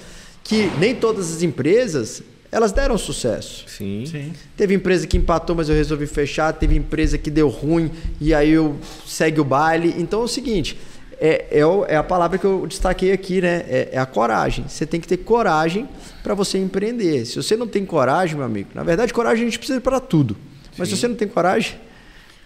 que 0.43 0.71
nem 0.79 0.95
todas 0.95 1.31
as 1.33 1.43
empresas, 1.43 2.23
elas 2.51 2.73
deram 2.73 2.97
sucesso. 2.97 3.65
Sim. 3.69 4.05
Sim. 4.07 4.33
Teve 4.57 4.75
empresa 4.75 5.07
que 5.07 5.17
empatou, 5.17 5.55
mas 5.55 5.69
eu 5.69 5.75
resolvi 5.75 6.07
fechar. 6.07 6.53
Teve 6.53 6.77
empresa 6.77 7.19
que 7.19 7.31
deu 7.31 7.49
ruim 7.49 7.91
e 8.21 8.33
aí 8.33 8.51
eu 8.51 8.77
segue 9.07 9.41
o 9.41 9.45
baile. 9.45 9.95
Então 9.99 10.23
é 10.23 10.25
o 10.25 10.29
seguinte, 10.29 10.79
é, 11.21 11.47
é, 11.51 11.61
é 11.89 11.97
a 11.97 12.03
palavra 12.03 12.39
que 12.39 12.45
eu 12.45 12.67
destaquei 12.67 13.13
aqui, 13.13 13.43
né? 13.43 13.65
É, 13.69 13.89
é 13.93 13.99
a 13.99 14.07
coragem. 14.07 14.65
Você 14.67 14.87
tem 14.87 15.01
que 15.01 15.07
ter 15.07 15.19
coragem 15.19 15.89
para 16.23 16.35
você 16.35 16.59
empreender. 16.59 17.27
Se 17.27 17.37
você 17.37 17.57
não 17.57 17.67
tem 17.67 17.85
coragem, 17.85 18.37
meu 18.37 18.47
amigo, 18.47 18.71
na 18.75 18.83
verdade 18.83 19.13
coragem 19.13 19.43
a 19.43 19.45
gente 19.47 19.59
precisa 19.59 19.81
para 19.81 20.01
tudo. 20.01 20.37
Mas 20.77 20.89
se 20.89 20.97
você 20.97 21.09
não 21.09 21.17
tem 21.17 21.27
coragem, 21.29 21.75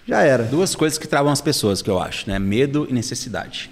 já 0.08 0.22
era. 0.22 0.44
Duas 0.44 0.74
coisas 0.74 0.98
que 0.98 1.06
travam 1.06 1.30
as 1.30 1.40
pessoas, 1.40 1.82
que 1.82 1.90
eu 1.90 2.00
acho, 2.00 2.28
né? 2.28 2.38
Medo 2.38 2.86
e 2.90 2.92
necessidade. 2.92 3.70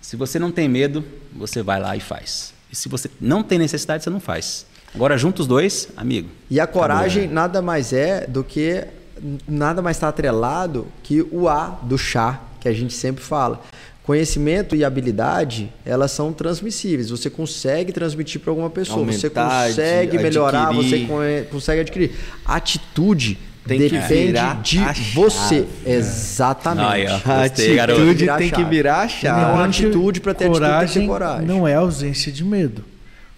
Se 0.00 0.14
você 0.14 0.38
não 0.38 0.52
tem 0.52 0.68
medo, 0.68 1.04
você 1.32 1.62
vai 1.62 1.80
lá 1.80 1.96
e 1.96 2.00
faz. 2.00 2.52
E 2.70 2.76
se 2.76 2.88
você 2.88 3.10
não 3.20 3.42
tem 3.42 3.58
necessidade, 3.58 4.04
você 4.04 4.10
não 4.10 4.20
faz. 4.20 4.66
Agora, 4.94 5.16
junta 5.18 5.42
os 5.42 5.46
dois, 5.46 5.88
amigo. 5.96 6.28
E 6.50 6.58
a 6.60 6.66
coragem 6.66 7.24
Acabou. 7.24 7.34
nada 7.34 7.62
mais 7.62 7.92
é 7.92 8.26
do 8.26 8.42
que 8.42 8.84
nada 9.46 9.82
mais 9.82 9.96
está 9.96 10.08
atrelado 10.08 10.86
que 11.02 11.22
o 11.30 11.48
A 11.48 11.78
do 11.82 11.98
chá 11.98 12.40
que 12.60 12.68
a 12.68 12.72
gente 12.72 12.94
sempre 12.94 13.22
fala. 13.22 13.60
Conhecimento 14.02 14.74
e 14.74 14.82
habilidade, 14.84 15.70
elas 15.84 16.10
são 16.12 16.32
transmissíveis. 16.32 17.10
Você 17.10 17.28
consegue 17.28 17.92
transmitir 17.92 18.40
para 18.40 18.50
alguma 18.50 18.70
pessoa. 18.70 19.04
você 19.04 19.26
Aumentar, 19.26 19.66
consegue 19.68 20.16
ad- 20.16 20.22
melhorar, 20.22 20.72
você 20.72 20.94
adquirir. 20.96 21.44
consegue 21.50 21.80
adquirir. 21.82 22.12
Atitude 22.46 23.38
Tem 23.66 23.78
que 23.78 23.88
depende 23.90 24.26
virar 24.28 24.62
de 24.62 24.78
a 24.78 24.94
você. 25.14 25.56
chave. 25.56 25.68
Exatamente. 25.84 26.86
Aí, 26.90 27.06
ó. 27.06 27.30
A 27.30 27.44
atitude 27.44 28.26
tem 28.38 28.50
que 28.50 28.64
virar 28.64 29.00
a 29.00 29.02
Não, 29.02 29.08
chave. 29.10 29.40
Lembrando 29.44 29.68
atitude 29.68 30.20
que 30.20 30.24
pra 30.24 30.32
ter 30.34 30.44
atitude, 30.46 30.66
tem 30.70 30.86
que 30.88 30.94
ter 31.00 31.06
coragem. 31.06 31.46
Não 31.46 31.68
é 31.68 31.74
ausência 31.74 32.32
de 32.32 32.42
medo. 32.44 32.82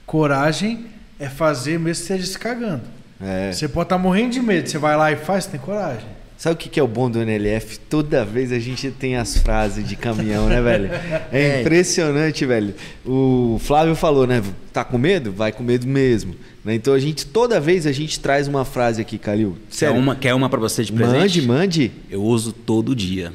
Coragem 0.07 0.87
é 1.21 1.29
fazer 1.29 1.79
mesmo 1.79 2.05
que 2.05 2.13
esteja 2.15 2.27
se 2.27 2.39
cagando. 2.39 2.83
É. 3.23 3.53
Você 3.53 3.69
pode 3.69 3.85
estar 3.87 3.99
morrendo 3.99 4.33
de 4.33 4.41
medo, 4.41 4.69
você 4.69 4.79
vai 4.79 4.97
lá 4.97 5.13
e 5.13 5.17
faz, 5.17 5.45
você 5.45 5.51
tem 5.51 5.61
coragem. 5.61 6.07
Sabe 6.39 6.55
o 6.55 6.57
que 6.57 6.81
é 6.81 6.83
o 6.83 6.89
bom 6.89 7.11
do 7.11 7.19
NLF? 7.21 7.79
Toda 7.81 8.25
vez 8.25 8.51
a 8.51 8.59
gente 8.59 8.91
tem 8.91 9.15
as 9.15 9.37
frases 9.37 9.87
de 9.87 9.95
caminhão, 9.95 10.49
né, 10.49 10.63
velho? 10.63 10.89
É 11.31 11.59
É. 11.59 11.61
impressionante, 11.61 12.47
velho. 12.47 12.75
O 13.05 13.61
Flávio 13.63 13.95
falou, 13.95 14.27
né? 14.27 14.43
Tá 14.73 14.83
com 14.83 14.97
medo? 14.97 15.31
Vai 15.31 15.53
com 15.53 15.63
medo 15.63 15.87
mesmo. 15.87 16.35
Né? 16.65 16.75
Então 16.77 16.95
a 16.95 16.99
gente, 16.99 17.27
toda 17.27 17.61
vez 17.61 17.87
a 17.87 17.93
gente 17.93 18.19
traz 18.19 18.49
uma 18.49 18.65
frase 18.65 19.03
aqui, 19.03 19.19
Calil. 19.19 19.59
Quer 19.71 19.91
uma, 19.91 20.17
quer 20.17 20.33
uma 20.33 20.49
para 20.49 20.59
você 20.61 20.83
de 20.83 20.95
presente? 20.95 21.19
Mande, 21.19 21.43
mande. 21.43 21.93
Eu 22.11 22.23
uso 22.23 22.55
todo 22.55 22.97
dia. 22.97 23.35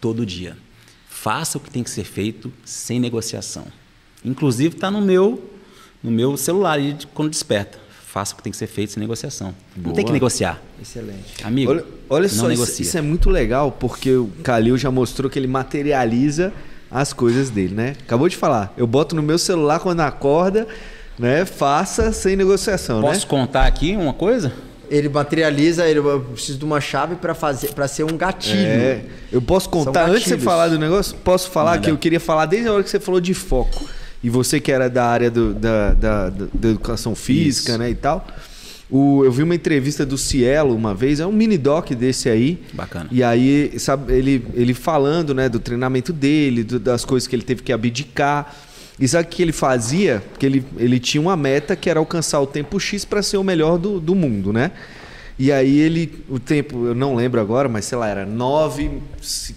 Todo 0.00 0.24
dia. 0.24 0.56
Faça 1.10 1.58
o 1.58 1.60
que 1.60 1.68
tem 1.68 1.82
que 1.82 1.90
ser 1.90 2.04
feito 2.04 2.52
sem 2.64 3.00
negociação. 3.00 3.64
Inclusive 4.24 4.76
está 4.76 4.88
no 4.88 5.00
meu, 5.00 5.42
no 6.02 6.10
meu 6.10 6.36
celular 6.36 6.80
de- 6.80 7.06
quando 7.08 7.30
desperta. 7.30 7.78
Faça 8.06 8.32
o 8.32 8.36
que 8.38 8.42
tem 8.42 8.50
que 8.50 8.56
ser 8.56 8.66
feito 8.66 8.92
sem 8.92 9.00
negociação. 9.00 9.54
Não 9.76 9.84
Boa. 9.84 9.94
tem 9.94 10.04
que 10.04 10.12
negociar. 10.12 10.60
Excelente. 10.80 11.34
Amigo, 11.44 11.70
Olha, 11.72 11.84
olha 12.08 12.22
não 12.22 12.28
só, 12.30 12.34
isso, 12.34 12.48
negocia. 12.48 12.82
isso 12.82 12.96
é 12.98 13.02
muito 13.02 13.28
legal 13.28 13.70
porque 13.72 14.12
o 14.14 14.28
Calil 14.42 14.78
já 14.78 14.90
mostrou 14.90 15.28
que 15.30 15.38
ele 15.38 15.46
materializa 15.46 16.52
as 16.90 17.12
coisas 17.12 17.50
dele, 17.50 17.74
né? 17.74 17.94
Acabou 18.00 18.26
de 18.28 18.36
falar. 18.36 18.72
Eu 18.76 18.86
boto 18.86 19.14
no 19.14 19.22
meu 19.22 19.36
celular 19.38 19.80
quando 19.80 20.00
acorda, 20.00 20.66
né? 21.18 21.44
Faça 21.44 22.10
sem 22.12 22.36
negociação, 22.36 23.00
Posso 23.02 23.20
né? 23.20 23.26
contar 23.28 23.66
aqui 23.66 23.94
uma 23.96 24.14
coisa? 24.14 24.52
Ele 24.88 25.08
materializa, 25.08 25.86
ele 25.86 25.98
eu 25.98 26.20
preciso 26.32 26.56
de 26.58 26.64
uma 26.64 26.80
chave 26.80 27.16
para 27.16 27.34
fazer 27.34 27.72
para 27.74 27.86
ser 27.88 28.04
um 28.04 28.16
gatilho. 28.16 28.60
É, 28.60 29.00
eu 29.32 29.42
posso 29.42 29.68
contar, 29.68 30.08
antes 30.08 30.22
de 30.22 30.28
você 30.30 30.38
falar 30.38 30.68
do 30.68 30.78
negócio, 30.78 31.16
posso 31.24 31.50
falar 31.50 31.72
Manda. 31.72 31.82
que 31.82 31.90
eu 31.90 31.98
queria 31.98 32.20
falar 32.20 32.46
desde 32.46 32.68
a 32.68 32.72
hora 32.72 32.82
que 32.84 32.88
você 32.88 33.00
falou 33.00 33.20
de 33.20 33.34
foco. 33.34 33.84
E 34.26 34.30
você 34.30 34.58
que 34.58 34.72
era 34.72 34.90
da 34.90 35.06
área 35.06 35.30
do- 35.30 35.54
da, 35.54 35.92
da, 35.94 36.30
da- 36.30 36.68
educação 36.70 37.14
física, 37.14 37.70
Isso. 37.70 37.78
né, 37.78 37.90
e 37.90 37.94
tal. 37.94 38.26
O, 38.90 39.24
eu 39.24 39.30
vi 39.30 39.44
uma 39.44 39.54
entrevista 39.54 40.04
do 40.04 40.18
Cielo 40.18 40.74
uma 40.74 40.92
vez, 40.92 41.20
é 41.20 41.26
um 41.26 41.30
mini 41.30 41.56
doc 41.56 41.90
desse 41.92 42.28
aí. 42.28 42.60
Bacana. 42.72 43.08
E 43.12 43.22
aí, 43.22 43.78
sabe, 43.78 44.12
ele, 44.12 44.44
ele 44.54 44.74
falando, 44.74 45.32
né, 45.32 45.48
do 45.48 45.60
treinamento 45.60 46.12
dele, 46.12 46.64
do- 46.64 46.80
das 46.80 47.04
coisas 47.04 47.28
que 47.28 47.36
ele 47.36 47.44
teve 47.44 47.62
que 47.62 47.72
abdicar. 47.72 48.52
E 48.98 49.06
sabe 49.06 49.28
o 49.28 49.30
que 49.30 49.42
ele 49.42 49.52
fazia? 49.52 50.20
Porque 50.30 50.44
ele, 50.44 50.64
ele 50.76 50.98
tinha 50.98 51.20
uma 51.20 51.36
meta 51.36 51.76
que 51.76 51.88
era 51.88 52.00
alcançar 52.00 52.40
o 52.40 52.46
tempo 52.48 52.80
X 52.80 53.04
para 53.04 53.22
ser 53.22 53.36
o 53.36 53.44
melhor 53.44 53.78
do, 53.78 54.00
do 54.00 54.14
mundo, 54.16 54.52
né? 54.52 54.72
E 55.38 55.52
aí 55.52 55.78
ele, 55.78 56.24
o 56.28 56.40
tempo, 56.40 56.86
eu 56.86 56.94
não 56.96 57.14
lembro 57.14 57.40
agora, 57.40 57.68
mas 57.68 57.84
sei 57.84 57.96
lá, 57.96 58.08
era 58.08 58.26
nove, 58.26 58.90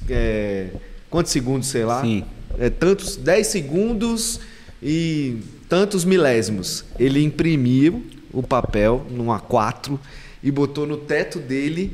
é, 0.10 0.68
quantos 1.10 1.32
segundos, 1.32 1.70
sei 1.70 1.86
lá? 1.86 2.02
Sim. 2.02 2.24
É, 2.60 2.70
tantos, 2.70 3.16
10 3.16 3.48
segundos 3.48 4.40
e 4.82 5.38
tantos 5.68 6.06
milésimos. 6.06 6.86
Ele 7.00 7.24
imprimiu 7.24 8.04
o 8.32 8.42
papel 8.42 9.06
num 9.10 9.28
A4 9.28 9.98
e 10.44 10.52
botou 10.52 10.86
no 10.88 10.98
teto 10.98 11.40
dele 11.40 11.92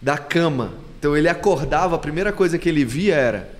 da 0.00 0.16
cama. 0.18 0.74
Então 0.98 1.16
ele 1.16 1.28
acordava, 1.28 1.96
a 1.96 1.98
primeira 1.98 2.32
coisa 2.32 2.58
que 2.58 2.68
ele 2.68 2.84
via 2.84 3.14
era 3.14 3.50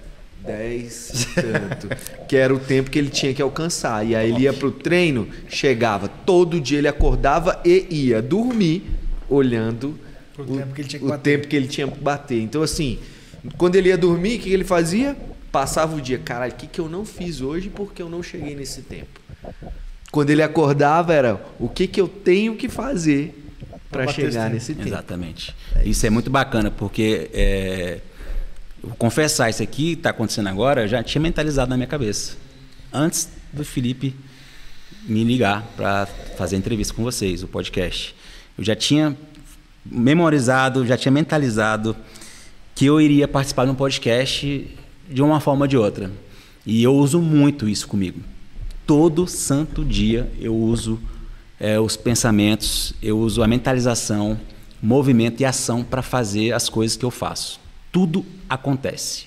10 0.44 1.28
tanto, 1.34 1.88
que 2.28 2.36
era 2.36 2.54
o 2.54 2.58
tempo 2.58 2.90
que 2.90 2.98
ele 2.98 3.10
tinha 3.10 3.34
que 3.34 3.42
alcançar. 3.42 4.06
E 4.06 4.14
aí 4.14 4.30
ele 4.30 4.42
ia 4.42 4.52
pro 4.52 4.70
treino, 4.70 5.28
chegava, 5.48 6.08
todo 6.08 6.60
dia 6.60 6.78
ele 6.78 6.88
acordava 6.88 7.60
e 7.64 7.86
ia 7.90 8.22
dormir 8.22 8.84
olhando 9.28 9.98
O 10.38 10.44
tempo 10.44 10.74
que 10.74 10.80
ele 10.82 10.88
tinha 10.88 11.00
que 11.00 11.04
o 11.04 11.08
bater. 11.08 11.22
tempo 11.22 11.48
que 11.48 11.56
ele 11.56 11.66
tinha 11.66 11.88
que 11.88 11.98
bater. 11.98 12.40
Então 12.40 12.62
assim, 12.62 12.98
quando 13.56 13.76
ele 13.76 13.88
ia 13.88 13.98
dormir, 13.98 14.38
o 14.38 14.40
que 14.40 14.52
ele 14.52 14.64
fazia? 14.64 15.16
Passava 15.52 15.94
o 15.94 16.00
dia, 16.00 16.18
caralho, 16.18 16.52
o 16.52 16.56
que, 16.56 16.66
que 16.66 16.80
eu 16.80 16.88
não 16.88 17.04
fiz 17.04 17.42
hoje 17.42 17.68
porque 17.68 18.00
eu 18.00 18.08
não 18.08 18.22
cheguei 18.22 18.56
nesse 18.56 18.80
tempo? 18.80 19.20
Quando 20.10 20.30
ele 20.30 20.42
acordava 20.42 21.12
era 21.12 21.44
o 21.60 21.68
que, 21.68 21.86
que 21.86 22.00
eu 22.00 22.08
tenho 22.08 22.56
que 22.56 22.70
fazer 22.70 23.38
para 23.90 24.08
chegar 24.08 24.48
nesse 24.48 24.74
tempo. 24.74 24.88
Exatamente. 24.88 25.54
isso. 25.84 26.06
é 26.06 26.10
muito 26.10 26.30
bacana, 26.30 26.70
porque 26.70 27.30
é, 27.34 28.00
confessar, 28.98 29.50
isso 29.50 29.62
aqui 29.62 29.92
está 29.92 30.10
acontecendo 30.10 30.48
agora, 30.48 30.84
eu 30.84 30.88
já 30.88 31.02
tinha 31.02 31.20
mentalizado 31.20 31.68
na 31.68 31.76
minha 31.76 31.86
cabeça. 31.86 32.36
Antes 32.90 33.28
do 33.52 33.64
Felipe 33.64 34.16
me 35.02 35.22
ligar 35.24 35.62
para 35.76 36.06
fazer 36.36 36.56
a 36.56 36.58
entrevista 36.58 36.94
com 36.94 37.02
vocês, 37.02 37.42
o 37.42 37.48
podcast. 37.48 38.14
Eu 38.56 38.64
já 38.64 38.74
tinha 38.74 39.16
memorizado, 39.84 40.86
já 40.86 40.96
tinha 40.96 41.12
mentalizado 41.12 41.94
que 42.74 42.86
eu 42.86 43.00
iria 43.00 43.28
participar 43.28 43.66
de 43.66 43.70
um 43.70 43.74
podcast 43.74 44.78
de 45.12 45.22
uma 45.22 45.40
forma 45.40 45.64
ou 45.64 45.68
de 45.68 45.76
outra. 45.76 46.10
E 46.64 46.82
eu 46.82 46.94
uso 46.94 47.20
muito 47.20 47.68
isso 47.68 47.88
comigo. 47.88 48.20
Todo 48.86 49.26
santo 49.26 49.84
dia 49.84 50.30
eu 50.40 50.54
uso 50.54 51.00
é, 51.58 51.78
os 51.78 51.96
pensamentos, 51.96 52.94
eu 53.02 53.18
uso 53.18 53.42
a 53.42 53.46
mentalização, 53.46 54.38
movimento 54.82 55.40
e 55.40 55.44
ação 55.44 55.84
para 55.84 56.02
fazer 56.02 56.52
as 56.52 56.68
coisas 56.68 56.96
que 56.96 57.04
eu 57.04 57.10
faço. 57.10 57.60
Tudo 57.90 58.24
acontece. 58.48 59.26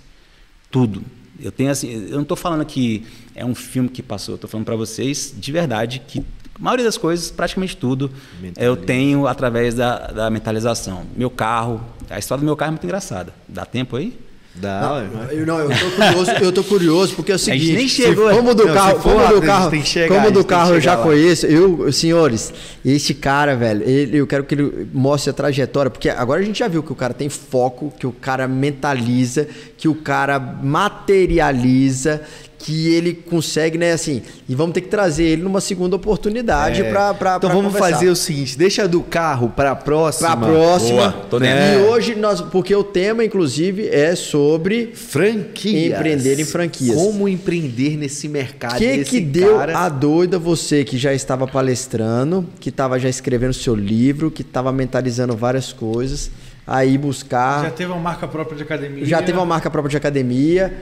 Tudo. 0.69 1.03
Eu 1.39 1.51
tenho 1.51 1.71
assim, 1.71 1.89
eu 1.89 2.15
não 2.15 2.21
estou 2.21 2.37
falando 2.37 2.65
que 2.65 3.05
é 3.33 3.45
um 3.45 3.55
filme 3.55 3.89
que 3.89 4.01
passou, 4.01 4.35
estou 4.35 4.49
falando 4.49 4.65
para 4.65 4.75
vocês 4.75 5.33
de 5.37 5.51
verdade 5.51 6.01
que 6.07 6.19
a 6.19 6.63
maioria 6.63 6.85
das 6.85 6.97
coisas, 6.97 7.29
praticamente 7.29 7.75
tudo, 7.75 8.09
eu 8.57 8.77
tenho 8.77 9.27
através 9.27 9.75
da, 9.75 10.07
da 10.07 10.29
mentalização. 10.29 11.05
Meu 11.15 11.29
carro, 11.29 11.81
a 12.09 12.17
história 12.17 12.39
do 12.39 12.45
meu 12.45 12.55
carro 12.55 12.69
é 12.69 12.71
muito 12.71 12.85
engraçada. 12.85 13.33
Dá 13.47 13.65
tempo 13.65 13.97
aí? 13.97 14.17
Dá, 14.57 15.05
Não, 15.11 15.31
eu, 15.31 15.45
não, 15.45 15.59
eu 15.59 15.69
tô 15.69 15.91
curioso, 15.91 16.31
eu 16.41 16.51
tô 16.51 16.63
curioso 16.63 17.15
porque 17.15 17.31
é 17.31 17.35
o 17.35 17.39
seguinte, 17.39 17.73
nem 17.73 17.87
chegou, 17.89 18.29
se, 18.29 18.35
como 18.35 18.55
do 18.55 18.65
não, 18.65 18.73
carro, 18.73 18.95
se 18.95 19.03
for 19.03 19.13
como 19.13 19.41
do 19.41 19.41
carro, 19.45 19.63
gente 19.63 19.71
tem 19.71 19.81
que 19.81 19.87
chegar, 19.89 20.15
como 20.15 20.31
do 20.31 20.45
carro 20.45 20.73
eu 20.75 20.81
já 20.81 20.95
lá. 20.95 21.03
conheço, 21.03 21.45
eu, 21.45 21.91
senhores, 21.91 22.53
este 22.83 23.13
cara, 23.13 23.53
velho, 23.53 23.83
ele, 23.83 24.17
eu 24.17 24.25
quero 24.25 24.45
que 24.45 24.55
ele 24.55 24.87
mostre 24.93 25.29
a 25.29 25.33
trajetória, 25.33 25.91
porque 25.91 26.09
agora 26.09 26.39
a 26.39 26.43
gente 26.43 26.59
já 26.59 26.69
viu 26.69 26.81
que 26.81 26.91
o 26.91 26.95
cara 26.95 27.13
tem 27.13 27.27
foco, 27.27 27.93
que 27.99 28.07
o 28.07 28.13
cara 28.13 28.47
mentaliza, 28.47 29.45
que 29.77 29.89
o 29.89 29.95
cara 29.95 30.39
materializa, 30.39 32.21
que 32.57 32.93
ele 32.93 33.13
consegue, 33.13 33.77
né, 33.77 33.91
assim, 33.91 34.21
e 34.49 34.55
vamos 34.55 34.73
ter 34.73 34.81
que 34.81 34.87
trazer 34.87 35.23
ele 35.25 35.43
numa 35.43 35.61
segunda 35.61 35.95
oportunidade 35.95 36.81
É. 36.81 36.89
pra, 36.89 37.13
pra 37.13 37.35
então 37.35 37.49
pra 37.49 37.57
vamos 37.57 37.73
conversar. 37.73 37.95
fazer 37.97 38.09
o 38.09 38.15
seguinte, 38.15 38.57
deixa 38.57 38.87
do 38.87 39.01
carro 39.01 39.49
pra 39.49 39.75
próxima. 39.75 40.35
Pra 40.35 40.47
próxima. 40.47 41.09
Boa, 41.09 41.11
tô 41.29 41.39
dentro. 41.39 41.57
E 41.57 41.75
É. 41.75 41.77
hoje 41.89 42.15
nós, 42.15 42.41
porque 42.41 42.73
o 42.73 42.83
tema 42.83 43.23
inclusive 43.23 43.87
é 43.89 44.15
sobre 44.15 44.91
Franquias. 44.95 45.93
Empreender 45.97 46.39
em 46.39 46.45
franquias. 46.45 46.95
Como 46.95 47.27
empreender 47.27 47.97
nesse 47.97 48.27
mercado 48.27 48.75
O 48.75 48.77
que 48.77 48.97
desse 48.97 49.09
que 49.11 49.19
deu 49.21 49.57
cara. 49.57 49.77
a 49.77 49.89
doida 49.89 50.39
você 50.39 50.83
que 50.83 50.97
já 50.97 51.13
estava 51.13 51.45
palestrando, 51.47 52.47
que 52.59 52.69
estava 52.69 52.97
já 52.99 53.09
escrevendo 53.09 53.53
seu 53.53 53.75
livro, 53.75 54.31
que 54.31 54.41
estava 54.41 54.71
mentalizando 54.71 55.35
várias 55.35 55.71
coisas, 55.73 56.31
aí 56.65 56.97
buscar, 56.97 57.59
Já 57.63 57.69
já, 57.69 57.71
teve 57.75 57.91
uma 57.91 57.99
marca 58.01 58.27
própria 58.27 58.57
de 58.57 58.63
academia. 58.63 59.17
teve 59.21 59.37
uma 59.37 59.45
marca 59.45 59.69
própria 59.69 59.91
de 59.91 59.97
academia 59.97 60.73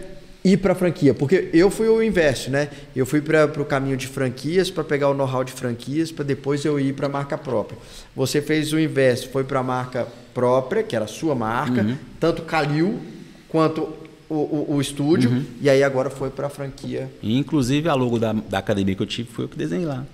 e 0.44 0.58
para 0.58 0.76
franquia, 0.76 1.14
porque 1.14 1.50
eu 1.54 1.70
fui 1.72 1.88
o 1.88 2.04
inverso, 2.04 2.50
né? 2.52 2.70
Eu 2.96 3.06
fui 3.06 3.22
para 3.22 3.46
o 3.62 3.66
caminho 3.66 3.96
de 3.96 4.08
franquias 4.08 4.70
para 4.70 4.84
pegar 4.84 5.10
o 5.10 5.14
know-how 5.14 5.44
de 5.44 5.52
franquias 5.54 6.12
para 6.12 6.26
depois 6.26 6.66
eu 6.66 6.80
ir 6.80 6.94
para 6.94 7.08
a 7.08 7.10
marca 7.10 7.38
própria. 7.38 7.78
Você 8.16 8.42
fez 8.42 8.74
o 8.74 8.80
inverso, 8.80 9.30
foi 9.30 9.44
para 9.46 9.60
a 9.60 9.64
marca 9.64 10.06
própria, 10.34 10.84
que 10.84 10.96
era 10.96 11.06
a 11.06 11.08
sua 11.08 11.34
marca, 11.34 11.82
Uhum. 11.82 11.96
tanto 12.20 12.42
Calil 12.42 13.00
quanto 13.48 13.82
o, 14.30 14.36
o, 14.36 14.66
o 14.76 14.82
estúdio, 14.82 15.30
Uhum. 15.30 15.46
e 15.62 15.70
aí 15.70 15.82
agora 15.84 16.10
foi 16.10 16.30
para 16.30 16.48
a 16.48 16.50
franquia. 16.50 17.10
E, 17.22 17.38
inclusive, 17.38 17.88
a 17.88 17.94
logo 17.94 18.18
da, 18.20 18.34
da 18.34 18.58
academia 18.58 18.96
que 18.96 19.02
eu 19.02 19.08
tive 19.08 19.30
foi 19.32 19.46
eu 19.46 19.50
que 19.50 19.58
desenhei 19.58 19.86
lá. 19.86 20.06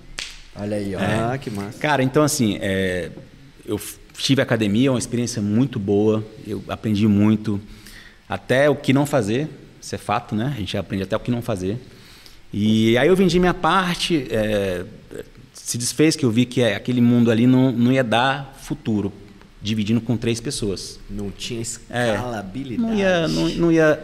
Olha 0.54 0.76
aí, 0.76 0.94
ó. 0.94 0.98
Ah, 1.00 1.38
que 1.38 1.50
massa. 1.50 1.78
Cara, 1.78 2.02
então 2.02 2.22
assim, 2.22 2.58
é, 2.60 3.10
eu 3.64 3.80
tive 4.16 4.42
academia, 4.42 4.92
uma 4.92 4.98
experiência 4.98 5.40
muito 5.40 5.78
boa, 5.78 6.22
eu 6.46 6.62
aprendi 6.68 7.06
muito, 7.08 7.60
até 8.28 8.68
o 8.68 8.76
que 8.76 8.92
não 8.92 9.06
fazer, 9.06 9.48
isso 9.80 9.94
é 9.94 9.98
fato, 9.98 10.34
né? 10.34 10.52
A 10.54 10.58
gente 10.58 10.76
aprende 10.76 11.02
até 11.04 11.16
o 11.16 11.20
que 11.20 11.30
não 11.30 11.40
fazer. 11.42 11.78
E 12.52 12.98
aí 12.98 13.06
eu 13.08 13.14
vendi 13.16 13.38
minha 13.38 13.54
parte, 13.54 14.26
é, 14.30 14.84
se 15.54 15.78
desfez 15.78 16.16
que 16.16 16.24
eu 16.24 16.30
vi 16.30 16.44
que 16.44 16.60
é, 16.60 16.74
aquele 16.74 17.00
mundo 17.00 17.30
ali 17.30 17.46
não, 17.46 17.70
não 17.70 17.92
ia 17.92 18.02
dar 18.02 18.58
futuro, 18.60 19.12
dividindo 19.62 20.00
com 20.00 20.16
três 20.16 20.40
pessoas. 20.40 20.98
Não 21.08 21.30
tinha 21.30 21.60
É, 21.60 21.62
escalabilidade. 21.62 22.88
não 22.90 22.94
ia, 22.98 23.28
não, 23.28 23.48
não 23.50 23.72
ia 23.72 24.00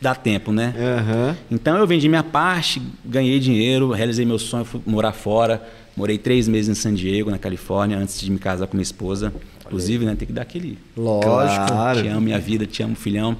dar 0.00 0.14
tempo, 0.14 0.52
né? 0.52 0.72
Aham. 0.78 1.36
Então 1.50 1.76
eu 1.76 1.86
vendi 1.86 2.08
minha 2.08 2.22
parte, 2.22 2.80
ganhei 3.04 3.40
dinheiro, 3.40 3.90
realizei 3.90 4.24
meu 4.24 4.38
sonho, 4.38 4.64
fui 4.64 4.80
morar 4.86 5.12
fora. 5.12 5.60
Morei 5.96 6.16
três 6.16 6.46
meses 6.46 6.68
em 6.68 6.80
San 6.80 6.94
Diego, 6.94 7.30
na 7.30 7.36
Califórnia, 7.38 7.98
antes 7.98 8.18
de 8.20 8.30
me 8.30 8.38
casar 8.38 8.66
com 8.68 8.76
minha 8.76 8.82
esposa. 8.84 9.32
Inclusive, 9.66 10.04
né, 10.06 10.14
tem 10.14 10.26
que 10.26 10.32
dar 10.32 10.42
aquele. 10.42 10.78
Lógico. 10.96 11.66
Claro. 11.66 12.00
Te 12.02 12.08
amo 12.08 12.20
minha 12.20 12.38
vida, 12.38 12.64
te 12.64 12.82
amo, 12.82 12.94
filhão. 12.94 13.36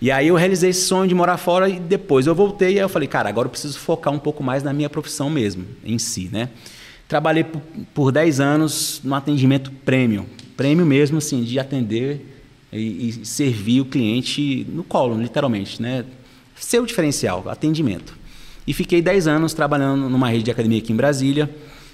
E 0.00 0.10
aí 0.10 0.28
eu 0.28 0.34
realizei 0.34 0.70
esse 0.70 0.86
sonho 0.86 1.06
de 1.06 1.14
morar 1.14 1.36
fora 1.36 1.68
e 1.68 1.78
depois 1.78 2.26
eu 2.26 2.34
voltei 2.34 2.74
e 2.74 2.78
aí 2.78 2.78
eu 2.78 2.88
falei, 2.88 3.06
cara, 3.06 3.28
agora 3.28 3.46
eu 3.46 3.50
preciso 3.50 3.78
focar 3.78 4.12
um 4.12 4.18
pouco 4.18 4.42
mais 4.42 4.62
na 4.62 4.72
minha 4.72 4.88
profissão 4.88 5.28
mesmo, 5.28 5.66
em 5.84 5.98
si, 5.98 6.30
né? 6.32 6.48
Trabalhei 7.06 7.44
por, 7.44 7.60
por 7.92 8.12
10 8.12 8.40
anos 8.40 9.00
no 9.04 9.14
atendimento 9.14 9.70
prêmio. 9.84 10.24
Prêmio 10.56 10.86
mesmo, 10.86 11.18
assim, 11.18 11.42
de 11.42 11.58
atender 11.58 12.24
e, 12.72 13.08
e 13.08 13.26
servir 13.26 13.80
o 13.80 13.84
cliente 13.84 14.66
no 14.70 14.82
colo, 14.84 15.20
literalmente, 15.20 15.82
né? 15.82 16.04
Ser 16.54 16.80
o 16.80 16.86
diferencial, 16.86 17.44
atendimento. 17.48 18.16
E 18.66 18.72
fiquei 18.72 19.02
10 19.02 19.26
anos 19.26 19.52
trabalhando 19.52 20.08
numa 20.08 20.28
rede 20.28 20.44
de 20.44 20.50
academia 20.50 20.78
aqui 20.78 20.92
em 20.92 20.96
Brasília 20.96 21.50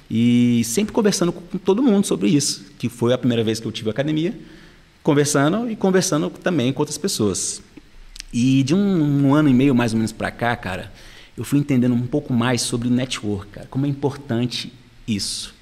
e 0.09 0.63
sempre 0.65 0.93
conversando 0.93 1.33
com 1.33 1.59
todo 1.59 1.83
mundo 1.83 2.07
sobre 2.07 2.29
isso, 2.29 2.67
que 2.79 2.89
foi 2.89 3.13
a 3.13 3.19
primeira 3.19 3.43
vez 3.43 3.59
que 3.59 3.67
eu 3.67 3.73
tive 3.73 3.91
academia, 3.91 4.39
conversando 5.03 5.71
e 5.71 5.75
conversando 5.75 6.31
também 6.31 6.73
com 6.73 6.83
outras 6.83 6.99
pessoas. 6.99 7.63
E 8.39 8.63
de 8.63 8.75
um, 8.75 9.29
um 9.29 9.35
ano 9.35 9.49
e 9.49 9.55
meio 9.55 9.75
mais 9.75 9.95
ou 9.95 9.97
menos 9.97 10.13
para 10.13 10.31
cá, 10.31 10.55
cara, 10.55 10.93
eu 11.35 11.43
fui 11.43 11.59
entendendo 11.59 11.95
um 11.95 12.07
pouco 12.07 12.35
mais 12.35 12.61
sobre 12.61 12.87
o 12.87 12.91
network, 12.91 13.51
cara, 13.51 13.67
como 13.71 13.87
é 13.87 13.89
importante 13.89 14.71
isso. 15.09 15.55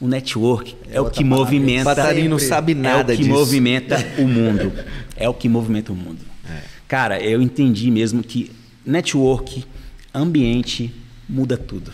O 0.00 0.08
network 0.08 0.74
é, 0.90 0.98
o 1.02 1.10
que 1.10 1.22
palavra. 1.22 1.44
movimenta. 1.44 1.84
Patarinho 1.84 2.30
não 2.30 2.38
sabe 2.38 2.74
nada 2.74 3.12
É 3.12 3.14
o 3.14 3.18
que 3.18 3.24
disso. 3.24 3.36
movimenta 3.38 3.96
o 4.18 4.26
mundo. 4.26 4.72
É 5.20 5.28
o 5.28 5.34
que 5.34 5.48
movimenta 5.48 5.92
o 5.92 5.96
mundo. 5.96 6.20
Cara, 6.86 7.20
eu 7.20 7.42
entendi 7.42 7.90
mesmo 7.90 8.22
que 8.22 8.52
network, 8.86 9.64
ambiente, 10.14 10.94
muda 11.28 11.58
tudo. 11.58 11.92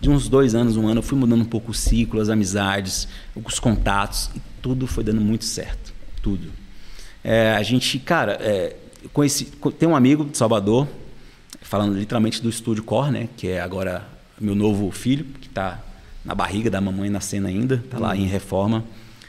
De 0.00 0.08
uns 0.08 0.28
dois 0.30 0.54
anos, 0.54 0.76
um 0.76 0.88
ano, 0.88 0.98
eu 1.00 1.02
fui 1.02 1.16
mudando 1.18 1.42
um 1.42 1.44
pouco 1.44 1.70
o 1.70 1.74
ciclo, 1.74 2.20
as 2.20 2.30
amizades, 2.30 3.06
os 3.36 3.60
contatos, 3.60 4.30
e 4.34 4.40
tudo 4.62 4.86
foi 4.86 5.04
dando 5.04 5.20
muito 5.20 5.44
certo. 5.44 5.92
Tudo. 6.22 6.50
É, 7.22 7.50
a 7.52 7.62
gente, 7.62 7.98
cara, 7.98 8.32
é, 8.40 8.74
conheci, 9.12 9.46
co- 9.60 9.70
tem 9.70 9.88
um 9.88 9.96
amigo 9.96 10.24
de 10.24 10.36
Salvador, 10.36 10.86
falando 11.62 11.96
literalmente 11.96 12.40
do 12.42 12.48
Estúdio 12.48 12.82
Core, 12.84 13.10
né? 13.10 13.28
Que 13.36 13.48
é 13.48 13.60
agora 13.60 14.06
meu 14.40 14.54
novo 14.54 14.90
filho, 14.90 15.24
que 15.40 15.48
está 15.48 15.80
na 16.24 16.34
barriga 16.34 16.70
da 16.70 16.80
mamãe 16.80 17.10
nascendo 17.10 17.46
ainda, 17.48 17.76
está 17.84 17.98
lá 17.98 18.16
em 18.16 18.26
reforma. 18.26 18.84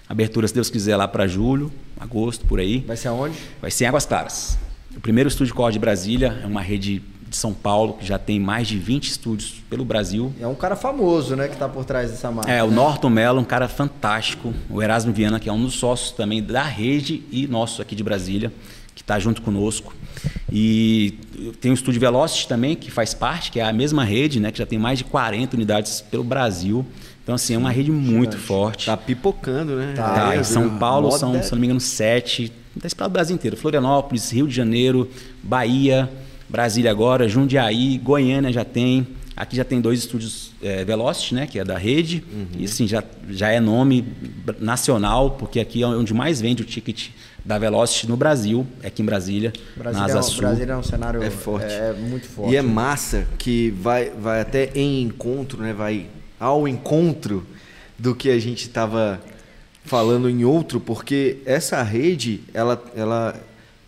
Abertura, 0.07 0.47
se 0.47 0.53
Deus 0.53 0.69
quiser, 0.69 0.95
lá 0.95 1.07
para 1.07 1.27
julho, 1.27 1.71
agosto, 1.99 2.45
por 2.45 2.59
aí. 2.59 2.79
Vai 2.79 2.97
ser 2.97 3.09
aonde? 3.09 3.37
Vai 3.61 3.69
ser 3.71 3.85
em 3.85 3.87
Águas 3.87 4.05
Claras. 4.05 4.57
O 4.95 4.99
primeiro 4.99 5.27
estúdio 5.27 5.53
core 5.53 5.73
de 5.73 5.79
Brasília 5.79 6.39
é 6.43 6.47
uma 6.47 6.61
rede 6.61 7.01
de 7.27 7.35
São 7.37 7.53
Paulo 7.53 7.93
que 7.93 8.05
já 8.05 8.17
tem 8.17 8.39
mais 8.39 8.67
de 8.67 8.77
20 8.79 9.07
estúdios 9.07 9.61
pelo 9.69 9.85
Brasil. 9.85 10.33
É 10.41 10.47
um 10.47 10.55
cara 10.55 10.75
famoso, 10.75 11.35
né, 11.35 11.47
que 11.47 11.55
tá 11.55 11.69
por 11.69 11.85
trás 11.85 12.09
dessa 12.09 12.31
marca. 12.31 12.51
É, 12.51 12.63
o 12.63 12.71
Norton 12.71 13.09
Mello, 13.09 13.39
um 13.39 13.43
cara 13.45 13.67
fantástico. 13.67 14.51
O 14.67 14.81
Erasmo 14.81 15.13
Viana, 15.13 15.39
que 15.39 15.47
é 15.47 15.53
um 15.53 15.61
dos 15.63 15.75
sócios 15.75 16.09
também 16.11 16.41
da 16.41 16.63
rede 16.63 17.23
e 17.31 17.45
nosso 17.45 17.83
aqui 17.83 17.95
de 17.95 18.03
Brasília, 18.03 18.51
que 18.99 19.03
está 19.03 19.17
junto 19.17 19.41
conosco. 19.41 19.95
E 20.51 21.13
tem 21.61 21.71
o 21.71 21.73
Estúdio 21.73 22.01
Velocity 22.01 22.49
também, 22.49 22.75
que 22.75 22.91
faz 22.91 23.13
parte, 23.13 23.49
que 23.49 23.57
é 23.57 23.63
a 23.63 23.71
mesma 23.71 24.03
rede, 24.03 24.41
né, 24.41 24.51
que 24.51 24.59
já 24.59 24.65
tem 24.65 24.77
mais 24.77 24.99
de 24.99 25.05
40 25.05 25.55
unidades 25.55 26.01
pelo 26.01 26.21
Brasil. 26.23 26.85
Então, 27.23 27.33
assim, 27.35 27.53
é 27.53 27.57
uma 27.57 27.71
rede 27.71 27.91
muito 27.91 28.37
forte. 28.37 28.87
Tá 28.87 28.97
pipocando, 28.97 29.77
né? 29.77 29.93
Tá, 29.95 30.35
É, 30.35 30.39
em 30.41 30.43
São 30.43 30.77
Paulo 30.77 31.11
são, 31.11 31.41
se 31.41 31.51
não 31.53 31.59
me 31.59 31.67
engano, 31.67 31.79
sete. 31.79 32.51
Está 32.75 32.87
espalhado 32.87 33.11
o 33.11 33.13
Brasil 33.13 33.35
inteiro. 33.35 33.55
Florianópolis, 33.55 34.29
Rio 34.31 34.47
de 34.47 34.53
Janeiro, 34.53 35.09
Bahia, 35.41 36.09
Brasília 36.49 36.91
agora, 36.91 37.29
Jundiaí, 37.29 37.97
Goiânia 37.99 38.51
já 38.51 38.65
tem. 38.65 39.07
Aqui 39.35 39.55
já 39.55 39.63
tem 39.63 39.79
dois 39.79 39.99
estúdios 39.99 40.51
é, 40.61 40.83
Velocity, 40.83 41.35
né? 41.35 41.47
Que 41.47 41.59
é 41.59 41.63
da 41.63 41.77
rede. 41.77 42.21
E 42.57 42.65
assim, 42.65 42.85
já, 42.85 43.01
já 43.29 43.49
é 43.49 43.61
nome 43.61 44.03
nacional, 44.59 45.31
porque 45.31 45.59
aqui 45.61 45.83
é 45.83 45.87
onde 45.87 46.13
mais 46.13 46.41
vende 46.41 46.63
o 46.63 46.65
ticket 46.65 47.09
da 47.49 47.57
Velocity 47.57 48.07
no 48.07 48.15
Brasil, 48.15 48.67
é 48.83 48.87
aqui 48.89 49.01
em 49.01 49.05
Brasília, 49.05 49.51
Brasília, 49.75 50.07
na 50.07 50.13
é 50.13 50.17
Asa 50.17 50.19
um, 50.19 50.31
Sul. 50.31 50.41
Brasília 50.41 50.73
é 50.73 50.77
um 50.77 50.83
cenário 50.83 51.23
É 51.23 51.31
forte. 51.31 51.65
é 51.65 51.93
muito 51.93 52.27
forte. 52.27 52.53
E 52.53 52.55
é 52.55 52.61
massa 52.61 53.25
que 53.39 53.71
vai, 53.71 54.11
vai 54.11 54.41
até 54.41 54.69
em 54.75 55.01
encontro, 55.01 55.59
né? 55.59 55.73
Vai 55.73 56.05
ao 56.39 56.67
encontro 56.67 57.43
do 57.97 58.13
que 58.13 58.29
a 58.29 58.37
gente 58.37 58.67
estava 58.67 59.19
falando 59.83 60.29
em 60.29 60.45
outro, 60.45 60.79
porque 60.79 61.37
essa 61.43 61.81
rede, 61.81 62.41
ela, 62.53 62.79
ela, 62.95 63.35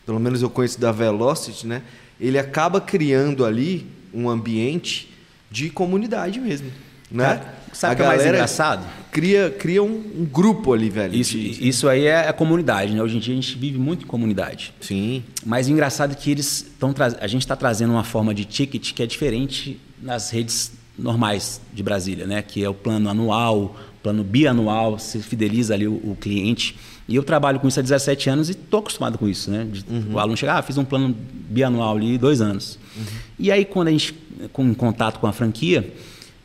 pelo 0.08 0.20
menos 0.20 0.42
eu 0.42 0.50
conheço 0.50 0.82
da 0.82 0.92
Velocity, 0.92 1.68
né? 1.68 1.84
Ele 2.20 2.40
acaba 2.40 2.82
criando 2.82 3.46
ali 3.46 3.86
um 4.12 4.28
ambiente 4.28 5.14
de 5.52 5.70
comunidade 5.70 6.40
mesmo, 6.40 6.72
né? 7.12 7.26
Cara, 7.26 7.54
sabe 7.74 7.94
o 7.94 7.98
que 7.98 8.02
é 8.02 8.08
mais 8.08 8.26
engraçado? 8.26 9.01
Cria, 9.12 9.50
cria 9.50 9.84
um, 9.84 9.90
um 10.20 10.26
grupo 10.26 10.72
ali, 10.74 10.90
velho. 10.90 11.14
Isso, 11.14 11.38
de- 11.38 11.68
isso 11.68 11.88
aí 11.90 12.06
é 12.06 12.28
a 12.30 12.34
comunidade, 12.34 12.94
né? 12.94 13.04
Hoje 13.04 13.18
em 13.18 13.20
dia 13.20 13.34
a 13.34 13.36
gente 13.36 13.58
vive 13.58 13.78
muito 13.78 14.06
em 14.06 14.08
comunidade. 14.08 14.74
Sim. 14.80 15.24
Mas 15.46 15.68
o 15.68 15.72
engraçado 15.72 16.12
é 16.14 16.16
que 16.16 16.32
eles 16.32 16.68
estão 16.72 16.94
a 17.20 17.28
gente 17.28 17.42
está 17.42 17.56
trazendo 17.56 17.92
uma 17.92 18.04
forma 18.06 18.34
de 18.34 18.46
ticket 18.46 18.94
que 18.94 19.04
é 19.04 19.06
diferente 19.06 19.80
nas 20.02 20.30
redes 20.30 20.72
normais 20.98 21.60
de 21.74 21.84
Brasília, 21.84 22.26
né? 22.26 22.42
Que 22.42 22.64
é 22.64 22.70
o 22.70 22.74
plano 22.74 23.10
anual, 23.10 23.76
plano 24.02 24.24
bianual, 24.24 24.98
você 24.98 25.20
fideliza 25.20 25.74
ali 25.74 25.88
o, 25.88 25.94
o 25.94 26.18
cliente. 26.20 26.78
E 27.08 27.16
eu 27.16 27.24
trabalho 27.24 27.60
com 27.60 27.68
isso 27.68 27.80
há 27.80 27.84
17 27.84 28.30
anos 28.30 28.48
e 28.48 28.54
estou 28.54 28.80
acostumado 28.80 29.18
com 29.18 29.28
isso, 29.28 29.52
né? 29.52 29.68
De, 29.70 29.84
uhum. 29.90 30.14
O 30.14 30.20
aluno 30.20 30.38
chega, 30.38 30.54
ah, 30.54 30.62
fiz 30.62 30.78
um 30.78 30.86
plano 30.86 31.14
bianual 31.50 31.98
ali, 31.98 32.18
dois 32.18 32.40
anos. 32.40 32.80
Uhum. 32.96 33.04
E 33.38 33.52
aí, 33.52 33.66
quando 33.66 33.90
a 33.90 33.92
gente, 33.92 34.14
com 34.54 34.64
em 34.64 34.74
contato 34.74 35.20
com 35.20 35.28
a 35.28 35.34
franquia, 35.34 35.94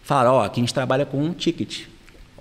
fala, 0.02 0.32
ó, 0.32 0.44
aqui 0.44 0.58
a 0.60 0.62
gente 0.62 0.74
trabalha 0.74 1.06
com 1.06 1.22
um 1.22 1.32
ticket. 1.32 1.82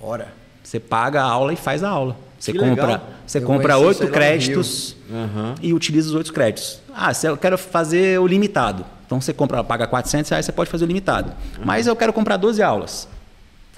Ora, 0.02 0.34
você 0.64 0.80
paga 0.80 1.22
a 1.22 1.26
aula 1.26 1.54
e 1.54 1.56
faz 1.56 1.84
a 1.84 1.90
aula. 1.90 2.18
Você 2.40 2.52
que 2.52 2.60
compra, 2.60 2.86
legal. 2.86 3.10
você 3.26 3.38
eu 3.38 3.42
compra 3.44 3.78
oito 3.78 4.08
créditos 4.08 4.96
uhum. 5.10 5.56
e 5.62 5.74
utiliza 5.74 6.10
os 6.10 6.16
oito 6.16 6.34
créditos. 6.34 6.80
Ah, 6.94 7.14
se 7.14 7.28
eu 7.28 7.38
quero 7.38 7.58
fazer 7.58 8.20
o 8.20 8.28
limitado. 8.28 8.86
Então 9.06 9.22
você 9.22 9.34
compra, 9.34 9.64
paga 9.64 9.88
400 9.88 10.30
reais, 10.30 10.46
você 10.46 10.52
pode 10.52 10.70
fazer 10.70 10.86
o 10.86 10.88
limitado. 10.88 11.32
Uhum. 11.58 11.66
Mas 11.66 11.88
eu 11.88 11.96
quero 11.96 12.12
comprar 12.12 12.38
12 12.38 12.62
aulas. 12.62 13.08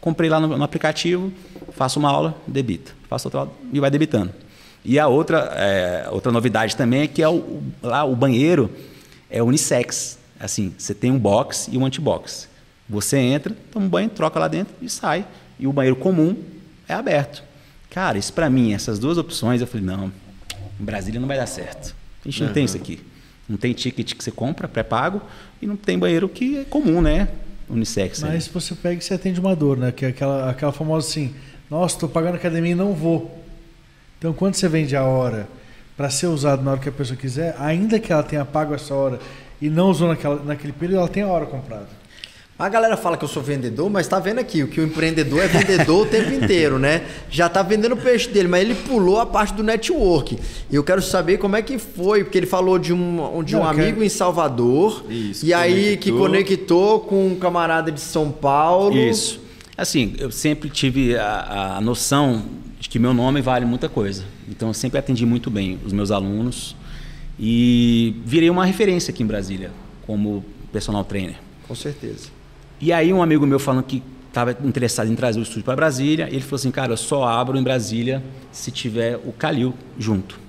Comprei 0.02 0.30
lá 0.30 0.40
no, 0.40 0.58
no, 0.58 0.64
aplicativo, 0.64 1.32
faço 1.72 2.00
uma 2.00 2.10
aula, 2.10 2.36
debita. 2.48 2.92
Faço 3.10 3.28
outra 3.28 3.42
aula 3.42 3.52
e 3.72 3.80
vai 3.80 3.90
debitando. 3.90 4.34
E 4.84 5.00
a 5.00 5.08
outra, 5.08 5.52
é, 5.56 6.08
outra 6.12 6.32
novidade 6.32 6.76
também 6.76 7.02
é 7.02 7.08
que 7.08 7.22
é 7.22 7.28
o, 7.28 7.62
lá 7.82 8.06
o 8.06 8.16
banheiro 8.16 8.70
é 9.30 9.44
unissex. 9.44 10.18
Assim, 10.40 10.74
você 10.78 10.94
tem 10.94 11.12
um 11.12 11.20
box 11.20 11.68
e 11.72 11.78
um 11.78 11.86
antibox. 11.86 12.48
Você 12.90 13.18
entra, 13.18 13.56
toma 13.72 13.86
um 13.86 13.90
banho, 13.90 14.10
troca 14.10 14.40
lá 14.40 14.48
dentro 14.48 14.74
e 14.82 14.90
sai. 14.90 15.26
E 15.60 15.68
o 15.68 15.74
banheiro 15.74 15.96
comum 15.96 16.36
é 16.88 16.94
aberto. 16.94 17.44
Cara, 17.90 18.18
isso 18.18 18.34
para 18.34 18.50
mim, 18.50 18.74
essas 18.74 19.00
duas 19.00 19.18
opções, 19.18 19.62
eu 19.62 19.68
falei, 19.68 19.86
não, 19.86 20.12
em 20.80 20.84
Brasília 20.84 21.20
não 21.20 21.28
vai 21.28 21.38
dar 21.38 21.48
certo. 21.48 21.96
A 22.24 22.30
gente 22.30 22.42
uhum. 22.42 22.48
não 22.48 22.54
tem 22.54 22.66
isso 22.66 22.78
aqui. 22.78 23.00
Não 23.48 23.58
tem 23.58 23.74
ticket 23.74 24.14
que 24.14 24.24
você 24.24 24.32
compra, 24.32 24.68
pré-pago, 24.68 25.22
e 25.62 25.66
não 25.66 25.76
tem 25.76 25.98
banheiro 25.98 26.28
que 26.28 26.60
é 26.60 26.64
comum, 26.66 27.02
né? 27.02 27.30
Unissex. 27.70 28.22
Mas 28.22 28.46
se 28.46 28.50
você 28.50 28.76
pega 28.76 29.00
e 29.00 29.02
você 29.02 29.14
atende 29.14 29.40
uma 29.40 29.56
dor, 29.56 29.78
né? 29.78 29.92
Que 29.92 30.06
é 30.06 30.10
aquela, 30.10 30.50
aquela 30.50 30.72
famosa 30.72 31.08
assim, 31.08 31.34
nossa, 31.70 31.96
estou 31.96 32.10
pagando 32.10 32.36
academia 32.36 32.72
e 32.72 32.76
não 32.76 32.94
vou. 32.94 33.44
Então, 34.18 34.34
quando 34.34 34.56
você 34.56 34.68
vende 34.68 34.96
a 34.96 35.04
hora 35.04 35.48
para 35.96 36.10
ser 36.10 36.28
usado 36.28 36.64
na 36.64 36.72
hora 36.72 36.80
que 36.80 36.90
a 36.90 36.92
pessoa 36.92 37.18
quiser, 37.18 37.56
ainda 37.58 38.00
que 38.00 38.12
ela 38.12 38.24
tenha 38.24 38.46
pago 38.46 38.74
essa 38.74 38.94
hora 38.94 39.20
e 39.62 39.70
não 39.70 39.90
usou 39.90 40.08
naquela, 40.08 40.44
naquele 40.44 40.74
período, 40.74 41.00
ela 41.00 41.10
tem 41.10 41.24
a 41.24 41.28
hora 41.28 41.46
comprada. 41.46 41.88
A 42.60 42.70
galera 42.70 42.98
fala 42.98 43.16
que 43.16 43.24
eu 43.24 43.28
sou 43.28 43.44
vendedor, 43.44 43.88
mas 43.88 44.08
tá 44.08 44.20
vendo 44.20 44.40
aqui, 44.40 44.64
o 44.64 44.68
que 44.68 44.82
o 44.82 44.84
empreendedor 44.84 45.44
é 45.44 45.48
vendedor 45.48 46.08
o 46.08 46.10
tempo 46.10 46.34
inteiro, 46.34 46.80
né? 46.80 47.04
Já 47.30 47.48
tá 47.48 47.62
vendendo 47.62 47.92
o 47.92 47.98
peixe 47.98 48.28
dele, 48.30 48.48
mas 48.48 48.62
ele 48.62 48.74
pulou 48.74 49.20
a 49.20 49.28
parte 49.28 49.54
do 49.54 49.62
network. 49.62 50.40
E 50.68 50.76
eu 50.76 50.84
quero 50.84 51.00
saber 51.00 51.38
como 51.38 51.56
é 51.56 51.62
que 51.62 51.78
foi, 51.78 52.24
porque 52.24 52.36
ele 52.36 52.48
falou 52.48 52.80
de 52.80 52.92
um, 52.92 53.44
de 53.44 53.56
um 53.56 53.60
Não, 53.60 53.68
amigo 53.68 53.98
quero... 53.98 54.04
em 54.04 54.10
Salvador, 54.10 55.06
Isso, 55.08 55.46
e 55.46 55.54
aí 55.54 55.98
que 55.98 56.12
conectou 56.12 57.02
com 57.02 57.28
um 57.28 57.36
camarada 57.36 57.92
de 57.92 58.02
São 58.02 58.32
Paulo. 58.32 58.98
Isso. 58.98 59.40
Assim, 59.78 60.16
eu 60.18 60.32
sempre 60.32 60.68
tive 60.68 61.16
a, 61.16 61.76
a 61.78 61.82
noção 61.82 62.44
de 62.80 62.90
que 62.90 62.98
meu 62.98 63.14
nome 63.14 63.40
vale 63.40 63.66
muita 63.66 63.88
coisa. 63.88 64.24
Então 64.50 64.70
eu 64.70 64.74
sempre 64.74 64.98
atendi 64.98 65.28
muito 65.28 65.52
bem 65.52 65.78
os 65.86 65.94
meus 65.94 66.10
alunos 66.10 66.76
e 67.40 68.16
virei 68.26 68.50
uma 68.50 68.66
referência 68.66 69.12
aqui 69.12 69.22
em 69.22 69.28
Brasília 69.28 69.70
como 70.08 70.44
personal 70.72 71.04
trainer. 71.04 71.36
Com 71.68 71.76
certeza. 71.76 72.37
E 72.80 72.94
aí 72.94 73.12
um 73.12 73.22
amigo 73.22 73.46
meu 73.46 73.60
falando 73.60 73.84
que 73.84 74.04
estava 74.28 74.52
interessado 74.64 75.12
em 75.12 75.16
trazer 75.16 75.40
o 75.40 75.44
estúdio 75.44 75.64
para 75.64 75.76
Brasília, 75.76 76.28
ele 76.30 76.42
falou 76.42 76.58
assim, 76.58 76.72
cara, 76.72 76.94
eu 76.94 76.98
só 76.98 77.24
abro 77.24 77.58
em 77.58 77.64
Brasília 77.64 78.24
se 78.52 78.70
tiver 78.70 79.16
o 79.26 79.32
Calil 79.32 79.74
junto. 79.98 80.40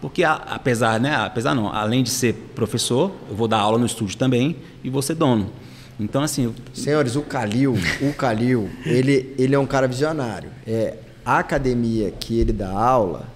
Porque 0.00 0.24
apesar, 0.24 0.98
né, 1.00 1.14
apesar 1.14 1.54
não, 1.54 1.68
além 1.68 2.02
de 2.02 2.10
ser 2.10 2.34
professor, 2.54 3.12
eu 3.28 3.36
vou 3.36 3.46
dar 3.46 3.58
aula 3.58 3.78
no 3.78 3.86
estúdio 3.86 4.16
também 4.16 4.56
e 4.82 4.88
vou 4.88 5.02
ser 5.02 5.14
dono. 5.14 5.50
Então 5.98 6.22
assim, 6.22 6.44
eu... 6.44 6.54
senhores, 6.72 7.16
o 7.16 7.22
Calil, 7.22 7.74
o 8.00 8.12
Calil, 8.14 8.70
ele 8.84 9.34
ele 9.38 9.54
é 9.54 9.58
um 9.58 9.66
cara 9.66 9.86
visionário. 9.86 10.50
É 10.66 10.94
a 11.24 11.38
academia 11.38 12.10
que 12.10 12.38
ele 12.38 12.52
dá 12.52 12.70
aula, 12.70 13.26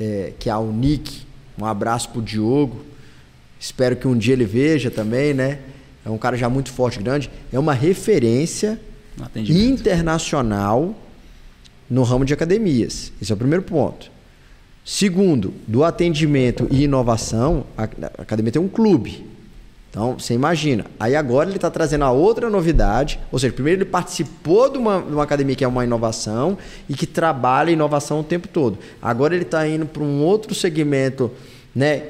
é, 0.00 0.32
que 0.38 0.50
é 0.50 0.52
a 0.52 0.58
Unic, 0.58 1.22
um 1.58 1.64
abraço 1.64 2.08
pro 2.10 2.20
Diogo. 2.20 2.84
Espero 3.60 3.96
que 3.96 4.06
um 4.06 4.16
dia 4.16 4.34
ele 4.34 4.44
veja 4.44 4.90
também, 4.90 5.32
né? 5.32 5.58
É 6.08 6.10
um 6.10 6.18
cara 6.18 6.36
já 6.36 6.48
muito 6.48 6.72
forte, 6.72 6.98
grande, 7.02 7.30
é 7.52 7.58
uma 7.58 7.74
referência 7.74 8.80
internacional 9.36 10.94
no 11.88 12.02
ramo 12.02 12.24
de 12.24 12.32
academias. 12.32 13.12
Esse 13.20 13.30
é 13.30 13.34
o 13.34 13.38
primeiro 13.38 13.62
ponto. 13.62 14.10
Segundo, 14.84 15.52
do 15.66 15.84
atendimento 15.84 16.66
e 16.70 16.84
inovação, 16.84 17.66
a 17.76 17.82
academia 17.82 18.50
tem 18.50 18.62
um 18.62 18.68
clube. 18.68 19.26
Então, 19.90 20.18
você 20.18 20.32
imagina. 20.32 20.86
Aí 20.98 21.14
agora 21.14 21.50
ele 21.50 21.56
está 21.56 21.70
trazendo 21.70 22.04
a 22.04 22.10
outra 22.10 22.48
novidade, 22.48 23.20
ou 23.30 23.38
seja, 23.38 23.52
primeiro 23.52 23.82
ele 23.82 23.90
participou 23.90 24.70
de 24.70 24.78
uma, 24.78 25.02
de 25.02 25.12
uma 25.12 25.24
academia 25.24 25.56
que 25.56 25.64
é 25.64 25.68
uma 25.68 25.84
inovação 25.84 26.56
e 26.88 26.94
que 26.94 27.06
trabalha 27.06 27.70
inovação 27.70 28.20
o 28.20 28.24
tempo 28.24 28.48
todo. 28.48 28.78
Agora 29.02 29.34
ele 29.34 29.44
está 29.44 29.68
indo 29.68 29.84
para 29.84 30.02
um 30.02 30.22
outro 30.22 30.54
segmento 30.54 31.30
né, 31.74 32.02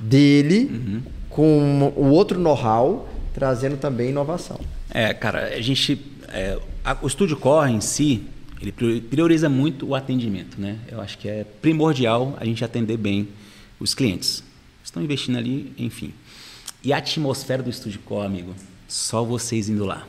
dele, 0.00 0.70
uhum 0.72 1.21
com 1.32 1.92
o 1.96 2.10
outro 2.10 2.38
know-how, 2.38 3.08
trazendo 3.34 3.76
também 3.76 4.10
inovação. 4.10 4.60
É, 4.90 5.12
cara, 5.12 5.46
a 5.48 5.60
gente. 5.60 6.00
É, 6.28 6.58
a, 6.84 6.96
o 7.02 7.06
Estúdio 7.06 7.36
Core 7.36 7.72
em 7.72 7.80
si, 7.80 8.22
ele 8.60 8.72
prioriza 9.00 9.48
muito 9.48 9.86
o 9.88 9.94
atendimento, 9.94 10.60
né? 10.60 10.78
Eu 10.90 11.00
acho 11.00 11.18
que 11.18 11.28
é 11.28 11.44
primordial 11.60 12.36
a 12.38 12.44
gente 12.44 12.64
atender 12.64 12.96
bem 12.96 13.28
os 13.80 13.94
clientes. 13.94 14.42
Estão 14.84 15.02
investindo 15.02 15.38
ali, 15.38 15.72
enfim. 15.78 16.12
E 16.84 16.92
a 16.92 16.98
atmosfera 16.98 17.62
do 17.62 17.70
Estúdio 17.70 18.00
Core, 18.00 18.26
amigo, 18.26 18.54
só 18.86 19.24
vocês 19.24 19.68
indo 19.68 19.84
lá. 19.84 20.06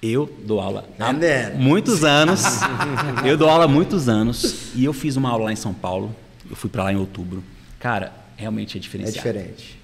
Eu 0.00 0.32
dou 0.44 0.60
aula 0.60 0.88
há 1.00 1.12
muitos 1.56 2.04
anos. 2.04 2.44
eu 3.26 3.36
dou 3.36 3.48
aula 3.48 3.64
há 3.64 3.68
muitos 3.68 4.08
anos. 4.08 4.72
E 4.76 4.84
eu 4.84 4.92
fiz 4.92 5.16
uma 5.16 5.30
aula 5.30 5.46
lá 5.46 5.52
em 5.52 5.56
São 5.56 5.74
Paulo. 5.74 6.14
Eu 6.48 6.54
fui 6.54 6.70
para 6.70 6.84
lá 6.84 6.92
em 6.92 6.96
outubro. 6.96 7.42
Cara, 7.80 8.12
realmente 8.36 8.78
é 8.78 8.80
diferenciado. 8.80 9.18
É 9.28 9.32
diferente 9.32 9.77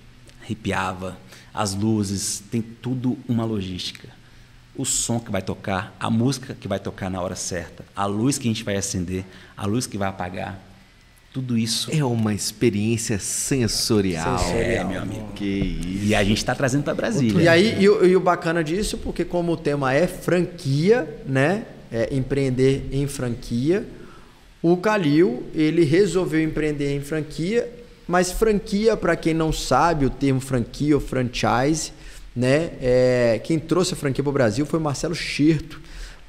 arrepiava, 0.45 1.19
as 1.53 1.75
luzes, 1.75 2.43
tem 2.51 2.61
tudo 2.61 3.19
uma 3.27 3.45
logística. 3.45 4.09
O 4.77 4.85
som 4.85 5.19
que 5.19 5.31
vai 5.31 5.41
tocar, 5.41 5.97
a 5.99 6.11
música 6.11 6.55
que 6.55 6.69
vai 6.69 6.79
tocar 6.79 7.11
na 7.11 7.21
hora 7.21 7.37
certa, 7.37 7.85
a 7.95 8.07
luz 8.07 8.39
que 8.39 8.49
a 8.49 8.51
gente 8.53 8.65
vai 8.65 8.77
acender, 8.77 9.25
a 9.57 9.67
luz 9.67 9.87
que 9.87 9.97
vai 9.97 10.09
apagar, 10.09 10.61
tudo 11.33 11.59
isso. 11.59 11.91
É 11.93 12.05
uma 12.05 12.33
experiência 12.33 13.19
sensorial. 13.19 14.39
Sensorial, 14.39 14.63
é, 14.63 14.85
meu 14.85 15.03
amigo. 15.03 15.33
Que 15.35 15.45
isso. 15.45 16.05
E 16.07 16.15
a 16.15 16.23
gente 16.23 16.39
está 16.39 16.55
trazendo 16.55 16.85
para 16.85 16.95
Brasília. 16.95 17.43
E 17.43 17.49
aí, 17.49 17.83
e 17.83 17.89
o, 17.89 18.07
e 18.07 18.15
o, 18.15 18.21
bacana 18.21 18.63
disso, 18.63 18.99
porque 18.99 19.25
como 19.25 19.53
o 19.53 19.57
tema 19.57 19.93
é 19.93 20.07
franquia, 20.07 21.23
né? 21.27 21.65
É 21.91 22.15
empreender 22.15 22.89
em 22.93 23.07
franquia, 23.07 23.87
o 24.63 24.77
Calil, 24.77 25.45
ele 25.55 25.85
resolveu 25.85 26.43
empreender 26.43 26.97
em 26.97 27.01
franquia 27.01 27.69
mas 28.07 28.33
franquia, 28.33 28.97
para 28.97 29.17
quem 29.17 29.35
não 29.35 29.53
sabe 29.53 30.07
o 30.07 30.11
termo 30.11 30.41
franquia 30.41 30.95
ou 30.95 31.01
franchise, 31.01 31.93
né? 32.35 32.71
É, 32.81 33.41
quem 33.45 33.59
trouxe 33.59 33.95
a 33.95 33.97
franquia 33.97 34.23
para 34.23 34.31
o 34.31 34.33
Brasil 34.33 34.67
foi 34.67 34.81
Marcelo 34.81 35.15
Schirto, 35.15 35.81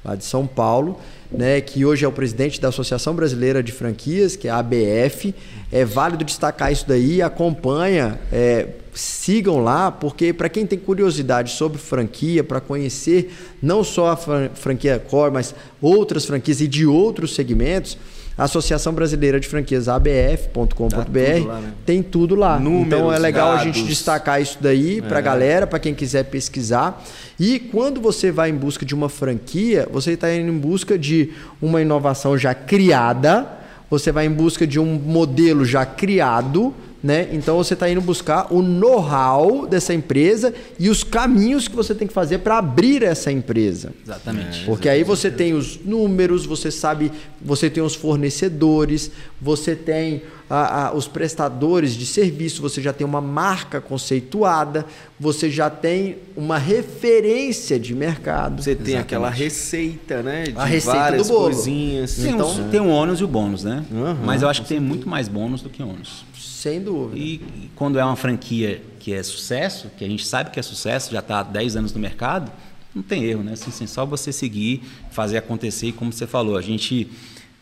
lá 0.04 0.14
de 0.14 0.24
São 0.24 0.46
Paulo, 0.46 1.00
né? 1.30 1.60
que 1.60 1.84
hoje 1.84 2.04
é 2.04 2.08
o 2.08 2.12
presidente 2.12 2.60
da 2.60 2.68
Associação 2.68 3.14
Brasileira 3.14 3.62
de 3.62 3.72
Franquias, 3.72 4.36
que 4.36 4.46
é 4.46 4.50
a 4.50 4.58
ABF. 4.58 5.34
É 5.72 5.84
válido 5.84 6.24
destacar 6.24 6.72
isso 6.72 6.86
daí, 6.86 7.20
acompanha, 7.20 8.20
é, 8.32 8.68
sigam 8.94 9.58
lá, 9.58 9.90
porque 9.90 10.32
para 10.32 10.48
quem 10.48 10.64
tem 10.64 10.78
curiosidade 10.78 11.50
sobre 11.50 11.78
franquia, 11.78 12.44
para 12.44 12.60
conhecer 12.60 13.34
não 13.60 13.82
só 13.82 14.12
a 14.12 14.16
franquia 14.16 14.98
Core, 14.98 15.32
mas 15.32 15.54
outras 15.82 16.24
franquias 16.24 16.60
e 16.60 16.68
de 16.68 16.86
outros 16.86 17.34
segmentos, 17.34 17.98
Associação 18.36 18.92
Brasileira 18.92 19.40
de 19.40 19.48
Franquias, 19.48 19.88
abf.com.br, 19.88 20.68
tá 20.74 21.60
né? 21.60 21.72
tem 21.86 22.02
tudo 22.02 22.34
lá. 22.34 22.58
Números, 22.58 22.86
então 22.86 23.12
é 23.12 23.18
legal 23.18 23.48
dados. 23.52 23.62
a 23.62 23.64
gente 23.64 23.82
destacar 23.84 24.42
isso 24.42 24.58
daí 24.60 25.00
para 25.00 25.16
a 25.16 25.20
é. 25.20 25.22
galera, 25.22 25.66
para 25.66 25.78
quem 25.78 25.94
quiser 25.94 26.24
pesquisar. 26.24 27.02
E 27.40 27.58
quando 27.58 27.98
você 27.98 28.30
vai 28.30 28.50
em 28.50 28.54
busca 28.54 28.84
de 28.84 28.94
uma 28.94 29.08
franquia, 29.08 29.88
você 29.90 30.12
está 30.12 30.32
indo 30.34 30.50
em 30.50 30.58
busca 30.58 30.98
de 30.98 31.32
uma 31.62 31.80
inovação 31.80 32.36
já 32.36 32.54
criada, 32.54 33.46
você 33.88 34.12
vai 34.12 34.26
em 34.26 34.30
busca 34.30 34.66
de 34.66 34.78
um 34.78 34.94
modelo 34.94 35.64
já 35.64 35.86
criado 35.86 36.74
né? 37.02 37.28
Então 37.32 37.56
você 37.56 37.74
está 37.74 37.88
indo 37.88 38.00
buscar 38.00 38.52
o 38.52 38.62
know-how 38.62 39.66
dessa 39.66 39.94
empresa 39.94 40.52
e 40.78 40.88
os 40.88 41.04
caminhos 41.04 41.68
que 41.68 41.76
você 41.76 41.94
tem 41.94 42.06
que 42.08 42.14
fazer 42.14 42.38
para 42.38 42.58
abrir 42.58 43.02
essa 43.02 43.30
empresa. 43.30 43.92
Exatamente. 44.04 44.64
Porque 44.64 44.88
aí 44.88 45.04
você 45.04 45.30
tem 45.30 45.54
os 45.54 45.78
números, 45.84 46.46
você 46.46 46.70
sabe, 46.70 47.12
você 47.40 47.70
tem 47.70 47.82
os 47.82 47.94
fornecedores, 47.94 49.10
você 49.40 49.74
tem 49.74 50.22
a, 50.48 50.86
a, 50.86 50.94
os 50.94 51.08
prestadores 51.08 51.94
de 51.94 52.06
serviço, 52.06 52.62
você 52.62 52.80
já 52.80 52.92
tem 52.92 53.06
uma 53.06 53.20
marca 53.20 53.80
conceituada, 53.80 54.86
você 55.18 55.50
já 55.50 55.68
tem 55.68 56.18
uma 56.36 56.58
referência 56.58 57.78
de 57.78 57.94
mercado. 57.94 58.62
Você 58.62 58.74
tem 58.74 58.94
Exatamente. 58.94 59.00
aquela 59.00 59.30
receita, 59.30 60.22
né? 60.22 60.44
De 60.44 60.56
a 60.56 60.64
receita 60.64 61.16
do 61.16 61.24
bolo. 61.24 61.44
coisinhas. 61.44 62.14
Tem, 62.16 62.32
então, 62.32 62.50
um, 62.50 62.70
tem 62.70 62.80
um 62.80 62.90
ônus 62.90 63.20
e 63.20 63.24
o 63.24 63.28
bônus, 63.28 63.64
né? 63.64 63.84
Uhum, 63.90 64.16
Mas 64.24 64.42
eu 64.42 64.48
acho 64.48 64.62
que 64.62 64.68
tem 64.68 64.80
muito 64.80 65.08
mais 65.08 65.28
bônus 65.28 65.62
do 65.62 65.70
que 65.70 65.82
ônus. 65.82 66.24
Sem 66.56 66.80
dúvida. 66.80 67.18
E, 67.18 67.34
e 67.34 67.70
quando 67.76 67.98
é 67.98 68.04
uma 68.04 68.16
franquia 68.16 68.82
que 68.98 69.12
é 69.12 69.22
sucesso, 69.22 69.90
que 69.98 70.02
a 70.04 70.08
gente 70.08 70.24
sabe 70.26 70.50
que 70.50 70.58
é 70.58 70.62
sucesso, 70.62 71.12
já 71.12 71.18
está 71.18 71.40
há 71.40 71.42
10 71.42 71.76
anos 71.76 71.92
no 71.92 72.00
mercado, 72.00 72.50
não 72.94 73.02
tem 73.02 73.24
erro, 73.24 73.42
né? 73.42 73.52
Assim, 73.52 73.68
assim, 73.68 73.86
só 73.86 74.06
você 74.06 74.32
seguir, 74.32 74.82
fazer 75.10 75.36
acontecer 75.36 75.88
e 75.88 75.92
como 75.92 76.10
você 76.10 76.26
falou, 76.26 76.56
a 76.56 76.62
gente 76.62 77.08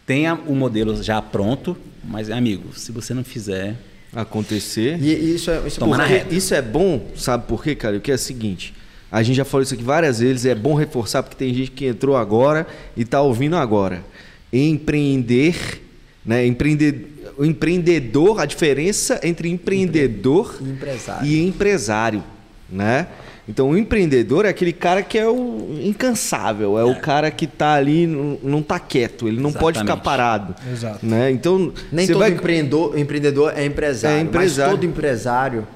tem 0.06 0.30
o 0.30 0.54
modelo 0.54 1.02
já 1.02 1.20
pronto, 1.20 1.76
mas 2.04 2.30
amigo, 2.30 2.72
se 2.78 2.92
você 2.92 3.12
não 3.12 3.24
fizer, 3.24 3.76
Acontecer. 4.14 4.96
E, 5.02 5.34
isso 5.34 5.50
é, 5.50 5.58
isso 5.66 5.78
é 5.78 5.80
Toma 5.80 5.96
na 5.96 6.04
porque- 6.04 6.18
reta. 6.18 6.32
Isso 6.34 6.54
é 6.54 6.62
bom, 6.62 7.10
sabe 7.16 7.48
por 7.48 7.64
quê, 7.64 7.74
cara? 7.74 7.96
O 7.96 8.00
que 8.00 8.12
é 8.12 8.14
o 8.14 8.18
seguinte. 8.18 8.72
A 9.10 9.24
gente 9.24 9.34
já 9.34 9.44
falou 9.44 9.62
isso 9.64 9.74
aqui 9.74 9.82
várias 9.82 10.20
vezes, 10.20 10.46
é 10.46 10.54
bom 10.54 10.74
reforçar 10.74 11.20
porque 11.24 11.36
tem 11.36 11.52
gente 11.52 11.72
que 11.72 11.86
entrou 11.86 12.16
agora 12.16 12.64
e 12.96 13.04
tá 13.04 13.20
ouvindo 13.20 13.56
agora. 13.56 14.04
Empreender, 14.52 15.82
né? 16.24 16.46
Empreender, 16.46 17.06
o 17.36 17.44
empreendedor, 17.44 18.40
a 18.40 18.46
diferença 18.46 19.20
entre 19.22 19.48
empreendedor 19.48 20.56
E 20.60 20.70
empresário. 20.70 21.26
e 21.26 21.46
empresário, 21.46 22.24
né? 22.70 23.06
Então, 23.46 23.68
o 23.70 23.76
empreendedor 23.76 24.46
é 24.46 24.48
aquele 24.48 24.72
cara 24.72 25.02
que 25.02 25.18
é 25.18 25.28
o 25.28 25.78
incansável, 25.82 26.78
é, 26.78 26.84
o 26.84 26.94
cara 26.98 27.30
que 27.30 27.46
tá 27.46 27.74
ali, 27.74 28.06
não, 28.06 28.38
não 28.42 28.62
tá 28.62 28.78
quieto, 28.78 29.28
ele 29.28 29.38
não 29.38 29.52
pode 29.52 29.78
ficar 29.78 29.92
Exatamente. 29.92 30.04
parado. 30.04 30.54
Exato. 30.72 31.04
Né? 31.04 31.30
Então, 31.30 31.70
Nem 31.92 32.06
todo 32.06 32.20
vai... 32.20 32.30
empreendedor, 32.30 32.98
empreendedor 32.98 33.52
é 33.54 33.66
empresário, 33.66 34.16
É 34.18 34.20
empresário. 34.22 34.72
mas 34.72 34.80
todo 34.80 34.86
empresário 34.90 35.66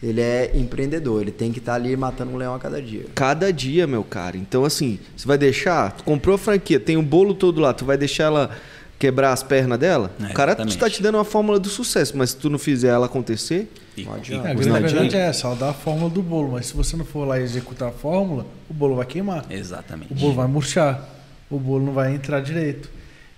ele 0.00 0.20
é 0.20 0.52
empreendedor, 0.54 1.22
ele 1.22 1.32
tem 1.32 1.50
que 1.50 1.58
estar 1.58 1.74
ali 1.74 1.96
matando 1.96 2.30
um 2.30 2.36
leão 2.36 2.54
a 2.54 2.60
cada 2.60 2.80
dia. 2.80 3.06
Cada 3.12 3.52
dia, 3.52 3.88
meu 3.88 4.04
cara. 4.04 4.36
Então, 4.36 4.64
assim, 4.64 4.98
você 5.16 5.26
vai 5.26 5.36
deixar. 5.38 5.92
Tu 5.92 6.04
comprou 6.04 6.36
a 6.36 6.38
franquia, 6.38 6.78
tem 6.78 6.96
o 6.96 7.02
bolo 7.02 7.34
todo 7.34 7.60
lá, 7.60 7.72
tu 7.72 7.84
vai 7.84 7.96
deixar 7.96 8.24
ela 8.24 8.50
quebrar 8.98 9.32
as 9.32 9.42
pernas 9.42 9.78
dela? 9.78 10.10
É, 10.20 10.24
o 10.24 10.32
cara 10.34 10.52
exatamente. 10.52 10.74
está 10.74 10.88
te 10.90 11.02
dando 11.02 11.16
uma 11.16 11.24
fórmula 11.24 11.58
do 11.58 11.68
sucesso, 11.68 12.16
mas 12.16 12.30
se 12.30 12.36
tu 12.36 12.48
não 12.50 12.58
fizer 12.58 12.88
ela 12.88 13.06
acontecer. 13.06 13.70
e- 13.96 14.04
Não 14.04 14.14
e- 14.14 14.16
adianta. 14.20 14.48
É, 14.48 14.50
a 14.50 14.54
grande 14.54 14.92
verdade 14.92 15.16
é 15.16 15.20
essa, 15.28 15.46
ela 15.46 15.56
dá 15.56 15.70
a 15.70 15.74
fórmula 15.74 16.10
do 16.10 16.22
bolo, 16.22 16.52
mas 16.52 16.66
se 16.66 16.74
você 16.74 16.96
não 16.96 17.04
for 17.04 17.26
lá 17.26 17.40
executar 17.40 17.88
a 17.88 17.92
fórmula, 17.92 18.46
o 18.68 18.74
bolo 18.74 18.96
vai 18.96 19.06
queimar. 19.06 19.44
exatamente. 19.50 20.12
O 20.12 20.16
bolo 20.16 20.34
vai 20.34 20.46
murchar, 20.46 21.08
o 21.50 21.58
bolo 21.58 21.84
não 21.86 21.92
vai 21.92 22.14
entrar 22.14 22.40
direito. 22.40 22.90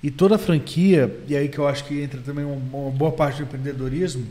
E 0.02 0.10
toda 0.12 0.38
franquia, 0.38 1.12
e 1.26 1.36
aí 1.36 1.48
que 1.48 1.58
eu 1.58 1.66
acho 1.66 1.84
que 1.84 2.00
entra 2.00 2.20
também 2.20 2.44
uma, 2.44 2.54
uma 2.84 2.90
boa 2.90 3.10
parte 3.10 3.38
do 3.38 3.42
empreendedorismo, 3.44 4.24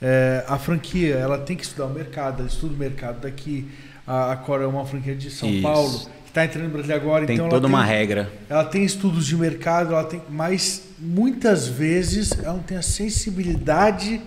é, 0.00 0.44
a 0.46 0.58
franquia 0.58 1.14
ela 1.14 1.38
tem 1.38 1.56
que 1.56 1.64
estudar 1.64 1.86
o 1.86 1.90
mercado, 1.94 2.40
ela 2.40 2.48
estuda 2.48 2.74
o 2.74 2.76
mercado 2.76 3.20
daqui. 3.20 3.66
A, 4.06 4.32
a 4.32 4.36
Cora 4.36 4.64
é 4.64 4.66
uma 4.66 4.84
franquia 4.86 5.14
de 5.14 5.30
São 5.30 5.48
Isso. 5.50 5.62
Paulo, 5.62 6.00
que 6.28 6.30
está 6.30 6.44
entrando 6.44 6.66
no 6.66 6.70
Brasil 6.74 6.94
agora, 6.94 7.24
Tem 7.26 7.34
então 7.36 7.46
ela 7.46 7.54
toda 7.54 7.66
tem, 7.66 7.74
uma 7.74 7.84
regra. 7.84 8.30
Ela 8.50 8.64
tem 8.64 8.84
estudos 8.84 9.26
de 9.26 9.34
mercado, 9.36 9.94
ela 9.94 10.04
tem, 10.04 10.20
mas 10.28 10.82
muitas 10.98 11.66
vezes 11.66 12.32
ela 12.42 12.52
não 12.54 12.62
tem 12.62 12.76
a 12.76 12.82
sensibilidade 12.82 14.20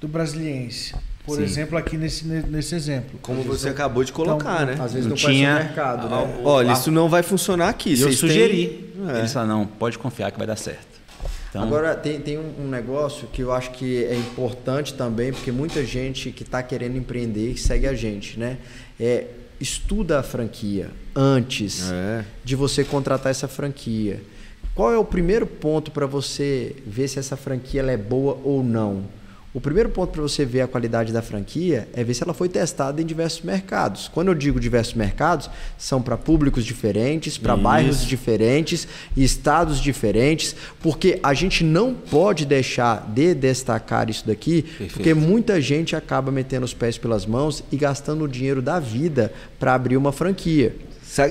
do 0.00 0.08
brasiliense. 0.08 0.94
Por 1.24 1.36
Sim. 1.36 1.44
exemplo, 1.44 1.78
aqui 1.78 1.96
nesse, 1.96 2.26
nesse 2.26 2.74
exemplo. 2.74 3.18
Como 3.22 3.42
você 3.42 3.68
acabou 3.68 4.02
de 4.02 4.12
colocar, 4.12 4.66
né? 4.66 4.72
Às 4.80 4.92
vezes 4.92 5.06
Não 5.08 5.14
não, 5.14 5.22
conhece 5.22 5.26
tinha- 5.38 5.52
o 5.52 5.58
mercado, 5.58 6.08
né? 6.08 6.16
Ah, 6.16 6.40
Olha, 6.42 6.72
isso 6.72 6.90
não 6.90 7.08
vai 7.08 7.22
funcionar 7.22 7.68
aqui. 7.68 7.90
Eu 7.92 7.96
Vocês 8.08 8.18
têm- 8.20 8.28
sugeri. 8.28 8.92
É. 9.14 9.18
Eles 9.18 9.32
falaram, 9.32 9.58
não, 9.58 9.66
pode 9.66 9.98
confiar 9.98 10.32
que 10.32 10.38
vai 10.38 10.46
dar 10.46 10.56
certo. 10.56 10.90
Então, 11.50 11.62
Agora, 11.62 11.94
tem, 11.94 12.18
tem 12.18 12.38
um, 12.38 12.64
um 12.64 12.68
negócio 12.68 13.28
que 13.32 13.42
eu 13.42 13.52
acho 13.52 13.70
que 13.72 14.04
é 14.04 14.16
importante 14.16 14.94
também, 14.94 15.32
porque 15.32 15.52
muita 15.52 15.84
gente 15.84 16.30
que 16.32 16.42
está 16.42 16.62
querendo 16.62 16.96
empreender 16.96 17.56
segue 17.58 17.86
a 17.86 17.94
gente, 17.94 18.38
né? 18.38 18.56
É, 18.98 19.26
estuda 19.62 20.18
a 20.18 20.22
franquia 20.22 20.90
antes 21.14 21.90
É. 21.90 22.24
de 22.44 22.56
você 22.56 22.82
contratar 22.84 23.30
essa 23.30 23.46
franquia. 23.48 24.20
Qual 24.74 24.92
é 24.92 24.98
o 24.98 25.04
primeiro 25.04 25.46
ponto 25.46 25.90
para 25.90 26.06
você 26.06 26.74
ver 26.86 27.06
se 27.08 27.18
essa 27.18 27.36
franquia 27.36 27.82
é 27.82 27.96
boa 27.96 28.38
ou 28.42 28.62
não? 28.64 29.04
O 29.54 29.60
primeiro 29.60 29.90
ponto 29.90 30.12
para 30.12 30.22
você 30.22 30.46
ver 30.46 30.62
a 30.62 30.66
qualidade 30.66 31.12
da 31.12 31.20
franquia 31.20 31.86
é 31.92 32.02
ver 32.02 32.14
se 32.14 32.22
ela 32.22 32.32
foi 32.32 32.48
testada 32.48 33.02
em 33.02 33.04
diversos 33.04 33.42
mercados. 33.42 34.08
Quando 34.08 34.28
eu 34.28 34.34
digo 34.34 34.58
diversos 34.58 34.94
mercados, 34.94 35.50
são 35.76 36.00
para 36.00 36.16
públicos 36.16 36.64
diferentes, 36.64 37.36
para 37.36 37.54
bairros 37.54 38.06
diferentes, 38.06 38.88
estados 39.14 39.78
diferentes, 39.78 40.56
porque 40.80 41.20
a 41.22 41.34
gente 41.34 41.62
não 41.64 41.92
pode 41.92 42.46
deixar 42.46 43.06
de 43.14 43.34
destacar 43.34 44.08
isso 44.08 44.26
daqui, 44.26 44.62
Perfeito. 44.62 44.94
porque 44.94 45.12
muita 45.12 45.60
gente 45.60 45.94
acaba 45.94 46.32
metendo 46.32 46.64
os 46.64 46.72
pés 46.72 46.96
pelas 46.96 47.26
mãos 47.26 47.62
e 47.70 47.76
gastando 47.76 48.24
o 48.24 48.28
dinheiro 48.28 48.62
da 48.62 48.80
vida 48.80 49.30
para 49.58 49.74
abrir 49.74 49.98
uma 49.98 50.12
franquia. 50.12 50.74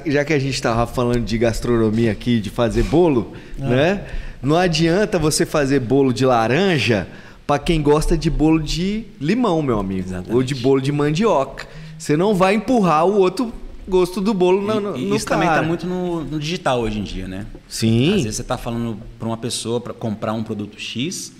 Já 0.05 0.23
que 0.23 0.31
a 0.31 0.37
gente 0.37 0.53
estava 0.53 0.85
falando 0.85 1.25
de 1.25 1.39
gastronomia 1.39 2.11
aqui, 2.11 2.39
de 2.39 2.51
fazer 2.51 2.83
bolo, 2.83 3.33
né? 3.57 4.05
Não 4.43 4.55
adianta 4.55 5.17
você 5.17 5.43
fazer 5.43 5.79
bolo 5.79 6.13
de 6.13 6.23
laranja 6.23 7.07
para 7.51 7.59
quem 7.59 7.81
gosta 7.81 8.17
de 8.17 8.29
bolo 8.29 8.63
de 8.63 9.03
limão, 9.19 9.61
meu 9.61 9.77
amigo, 9.77 10.07
Exatamente. 10.07 10.33
ou 10.33 10.41
de 10.41 10.55
bolo 10.55 10.79
de 10.79 10.89
mandioca. 10.89 11.67
Você 11.97 12.15
não 12.15 12.33
vai 12.33 12.53
empurrar 12.53 13.05
o 13.05 13.17
outro 13.17 13.51
gosto 13.85 14.21
do 14.21 14.33
bolo 14.33 14.61
no, 14.61 14.79
no, 14.79 14.97
no 14.97 15.15
isso 15.17 15.25
também 15.25 15.49
cara. 15.49 15.59
está 15.59 15.67
muito 15.67 15.85
no, 15.85 16.23
no 16.23 16.39
digital 16.39 16.79
hoje 16.79 16.99
em 16.99 17.03
dia, 17.03 17.27
né? 17.27 17.45
Sim. 17.67 18.15
Às 18.15 18.23
vezes 18.23 18.35
você 18.37 18.41
está 18.41 18.57
falando 18.57 18.97
para 19.19 19.27
uma 19.27 19.35
pessoa 19.35 19.81
para 19.81 19.93
comprar 19.93 20.31
um 20.31 20.43
produto 20.43 20.79
X, 20.79 21.33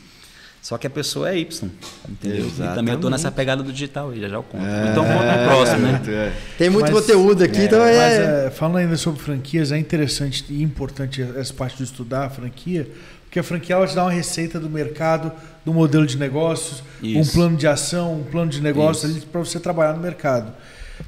só 0.62 0.78
que 0.78 0.86
a 0.86 0.90
pessoa 0.90 1.30
é 1.30 1.40
Y, 1.40 1.70
entendeu? 2.10 2.46
E 2.46 2.50
também 2.52 2.66
eu 2.68 2.76
tô 2.76 2.76
Exatamente. 2.76 3.10
nessa 3.12 3.32
pegada 3.32 3.64
do 3.64 3.72
digital 3.72 4.10
aí, 4.10 4.20
já 4.20 4.28
já 4.28 4.36
eu 4.36 4.44
conto. 4.44 4.66
Então 4.92 5.06
conta 5.06 5.38
no 5.38 5.48
próximo, 5.48 5.80
né? 5.80 6.02
É. 6.10 6.34
Tem 6.58 6.70
muito 6.70 6.92
Mas- 6.92 7.02
conteúdo 7.02 7.42
aqui, 7.42 7.62
então 7.62 7.80
Mas 7.80 7.96
é. 7.96 8.48
é, 8.48 8.50
falando 8.52 8.80
ainda 8.80 8.98
sobre 8.98 9.22
franquias, 9.22 9.72
é 9.72 9.78
interessante 9.78 10.44
e 10.50 10.62
importante 10.62 11.22
essa 11.22 11.54
parte 11.54 11.78
de 11.78 11.84
estudar 11.84 12.26
a 12.26 12.30
franquia, 12.30 12.86
porque 13.32 13.40
a 13.40 13.44
franquia 13.44 13.76
ela 13.78 13.88
te 13.88 13.96
dá 13.96 14.04
uma 14.04 14.12
receita 14.12 14.60
do 14.60 14.70
mercado, 14.70 15.32
do 15.66 15.74
modelo 15.74 16.06
de 16.06 16.18
negócios, 16.18 16.84
um 17.04 17.22
Isso. 17.22 17.34
plano 17.34 17.56
de 17.58 17.68
ação, 17.68 18.20
um 18.20 18.24
plano 18.24 18.50
de 18.50 18.62
negócio 18.62 19.10
Isso. 19.10 19.28
para 19.28 19.40
você 19.40 19.60
trabalhar 19.60 19.94
no 19.94 20.00
mercado. 20.02 20.52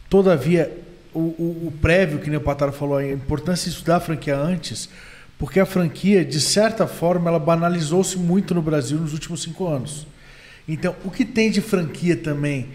Todavia, 0.09 0.71
o, 1.13 1.19
o- 1.19 1.67
o 1.67 1.73
prévio, 1.81 2.19
que 2.19 2.29
nem 2.29 2.37
o 2.37 2.41
Pataro 2.41 2.71
falou, 2.71 2.97
a 2.97 3.05
importância 3.07 3.69
de 3.69 3.75
estudar 3.77 3.97
a 3.97 3.99
franquia 3.99 4.37
antes, 4.37 4.89
porque 5.39 5.59
a 5.59 5.65
franquia, 5.65 6.23
de 6.23 6.39
certa 6.39 6.85
forma, 6.87 7.29
ela 7.29 7.39
banalizou-se 7.39 8.17
muito 8.17 8.53
no 8.53 8.61
Brasil 8.61 8.97
nos 8.97 9.13
últimos 9.13 9.41
cinco 9.41 9.67
anos. 9.67 10.05
Então, 10.67 10.95
o 11.03 11.11
que 11.11 11.25
tem 11.25 11.51
de 11.51 11.59
franquia 11.59 12.15
também? 12.15 12.67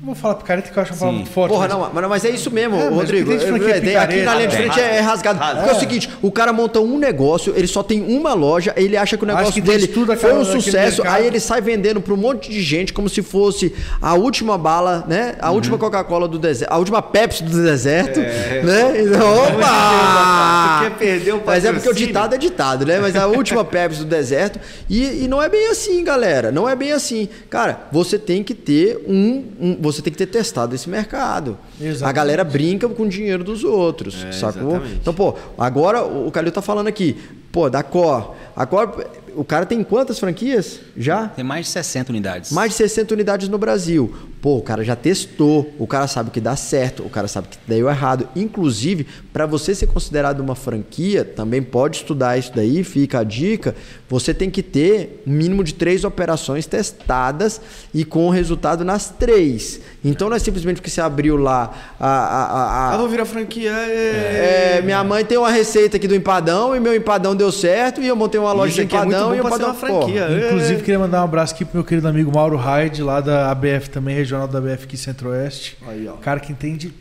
Não 0.00 0.06
vou 0.06 0.14
falar 0.16 0.34
picareta 0.34 0.68
que 0.70 0.76
eu 0.76 0.82
acho 0.82 0.92
uma 0.92 0.98
palavra 0.98 1.18
muito 1.20 1.30
forte. 1.32 1.52
Porra, 1.52 1.68
mas- 1.68 1.78
não, 1.78 1.90
mas, 1.94 2.08
mas 2.08 2.24
é 2.24 2.30
isso 2.30 2.50
mesmo, 2.50 2.76
É, 2.76 2.84
mas 2.90 2.94
Rodrigo. 2.94 3.38
franquia 3.38 3.76
É, 3.76 3.80
tem- 3.80 3.96
aqui 3.96 4.22
na 4.22 4.34
linha 4.34 4.48
de 4.48 4.56
frente 4.56 4.80
é, 4.80 4.96
é 4.96 5.00
rasgado. 5.00 5.38
Porque 5.38 5.70
é 5.70 5.72
o 5.72 5.78
seguinte: 5.80 6.10
o 6.20 6.30
cara 6.30 6.52
monta 6.52 6.80
um 6.80 6.98
negócio, 6.98 7.54
ele 7.56 7.66
só 7.68 7.82
tem 7.84 8.02
uma 8.02 8.34
loja, 8.34 8.72
ele 8.76 8.96
acha 8.96 9.16
que 9.16 9.22
o 9.22 9.26
negócio 9.26 9.52
que 9.52 9.60
dele 9.60 9.86
tudo 9.86 10.14
foi 10.16 10.34
um 10.34 10.44
sucesso, 10.44 11.02
mercado. 11.02 11.16
aí 11.20 11.26
ele 11.26 11.38
sai 11.40 11.60
vendendo 11.60 12.00
para 12.00 12.12
um 12.12 12.16
monte 12.16 12.50
de 12.50 12.60
gente 12.62 12.92
como 12.92 13.08
se 13.08 13.22
fosse 13.22 13.72
a 14.02 14.14
última 14.14 14.58
bala, 14.58 15.04
né? 15.08 15.36
A 15.40 15.48
Uhum. 15.50 15.54
última 15.56 15.78
Coca-Cola 15.78 16.26
do 16.28 16.38
deserto, 16.38 16.72
a 16.72 16.78
última 16.78 17.00
Pepsi 17.00 17.44
do 17.44 17.62
deserto, 17.62 18.18
É. 18.20 18.62
né? 18.64 19.02
Então, 19.02 19.34
opa! 19.34 20.78
Tu 20.78 20.82
quer 20.84 20.98
perder 20.98 21.32
o 21.34 21.42
Mas 21.46 21.64
é 21.64 21.72
porque 21.72 21.88
o 21.88 21.94
ditado 21.94 22.34
é 22.34 22.38
ditado, 22.38 22.84
né? 22.84 22.98
Mas 22.98 23.14
a 23.16 23.26
última 23.28 23.64
Pepsi 23.64 24.00
do 24.00 24.04
deserto. 24.06 24.58
E, 24.90 25.24
e 25.24 25.28
não 25.28 25.42
é 25.42 25.48
bem 25.48 25.68
assim, 25.68 26.02
galera. 26.02 26.50
Não 26.50 26.68
é 26.68 26.74
bem 26.74 26.92
assim. 26.92 27.28
Cara, 27.48 27.82
você 27.92 28.18
tem 28.18 28.42
que 28.42 28.52
ter 28.54 28.98
um. 29.08 29.44
um- 29.60 29.75
você 29.80 30.02
tem 30.02 30.12
que 30.12 30.18
ter 30.18 30.26
testado 30.26 30.74
esse 30.74 30.88
mercado. 30.88 31.58
Exatamente. 31.80 32.04
A 32.04 32.12
galera 32.12 32.44
brinca 32.44 32.88
com 32.88 33.04
o 33.04 33.08
dinheiro 33.08 33.44
dos 33.44 33.64
outros. 33.64 34.24
É, 34.24 34.32
sacou? 34.32 34.70
exatamente. 34.70 34.98
Então, 35.00 35.14
pô, 35.14 35.34
agora 35.58 36.04
o 36.04 36.30
Calil 36.30 36.52
tá 36.52 36.62
falando 36.62 36.88
aqui. 36.88 37.16
Pô, 37.52 37.70
da 37.70 37.82
Cor. 37.82 38.34
A 38.54 38.66
Cor. 38.66 39.04
O 39.36 39.44
cara 39.44 39.66
tem 39.66 39.82
quantas 39.84 40.18
franquias? 40.18 40.80
Já? 40.96 41.28
Tem 41.28 41.44
mais 41.44 41.66
de 41.66 41.72
60 41.72 42.10
unidades. 42.10 42.50
Mais 42.52 42.70
de 42.72 42.76
60 42.78 43.14
unidades 43.14 43.48
no 43.48 43.58
Brasil. 43.58 44.14
Pô, 44.40 44.58
o 44.58 44.62
cara 44.62 44.84
já 44.84 44.94
testou, 44.94 45.72
o 45.78 45.86
cara 45.86 46.06
sabe 46.06 46.30
que 46.30 46.40
dá 46.40 46.54
certo, 46.54 47.02
o 47.04 47.10
cara 47.10 47.26
sabe 47.26 47.48
que 47.48 47.58
deu 47.66 47.88
errado. 47.88 48.28
Inclusive, 48.36 49.06
para 49.32 49.44
você 49.44 49.74
ser 49.74 49.86
considerado 49.88 50.40
uma 50.40 50.54
franquia, 50.54 51.24
também 51.24 51.62
pode 51.62 51.96
estudar 51.98 52.38
isso 52.38 52.52
daí, 52.54 52.84
fica 52.84 53.20
a 53.20 53.24
dica. 53.24 53.74
Você 54.08 54.32
tem 54.32 54.48
que 54.48 54.62
ter 54.62 55.22
um 55.26 55.32
mínimo 55.32 55.64
de 55.64 55.74
três 55.74 56.04
operações 56.04 56.64
testadas 56.66 57.60
e 57.92 58.04
com 58.04 58.28
resultado 58.30 58.84
nas 58.84 59.08
três. 59.10 59.80
Então 60.04 60.28
não 60.28 60.36
é 60.36 60.38
simplesmente 60.38 60.76
porque 60.76 60.90
você 60.90 61.00
abriu 61.00 61.36
lá 61.36 61.72
a. 61.98 62.06
a, 62.06 62.44
a- 62.44 62.90
a- 62.90 62.94
Ah, 62.94 62.96
vou 62.96 63.08
virar 63.08 63.24
franquia. 63.24 63.72
É... 63.72 64.76
é, 64.78 64.82
minha 64.82 65.02
mãe 65.02 65.24
tem 65.24 65.36
uma 65.38 65.50
receita 65.50 65.96
aqui 65.96 66.06
do 66.06 66.14
empadão 66.14 66.76
e 66.76 66.78
meu 66.80 66.94
empadão 66.94 67.34
deu 67.34 67.50
certo 67.50 68.00
e 68.00 68.06
eu 68.06 68.14
montei 68.14 68.38
uma 68.38 68.52
loja 68.52 68.68
Isso 68.68 68.76
de 68.76 68.82
aqui 68.82 68.94
é 68.94 68.98
muito 69.28 69.46
empadão 69.46 69.72
bom 69.72 69.76
o 69.76 69.80
pra 69.80 69.88
ser 69.88 69.92
empadão 69.94 70.08
uma 70.08 70.20
franquia. 70.28 70.44
É. 70.44 70.46
Inclusive, 70.48 70.80
queria 70.82 70.98
mandar 70.98 71.20
um 71.20 71.24
abraço 71.24 71.54
aqui 71.54 71.64
pro 71.64 71.76
meu 71.76 71.84
querido 71.84 72.08
amigo 72.08 72.32
Mauro 72.32 72.56
Hyde, 72.56 73.02
lá 73.02 73.20
da 73.20 73.50
ABF 73.50 73.90
também, 73.90 74.14
regional 74.14 74.46
da 74.48 74.58
ABF 74.58 74.84
aqui 74.84 74.96
Centro-Oeste. 74.96 75.76
Aí, 75.86 76.06
ó. 76.08 76.12
Cara 76.14 76.40
que 76.40 76.52
entende 76.52 76.92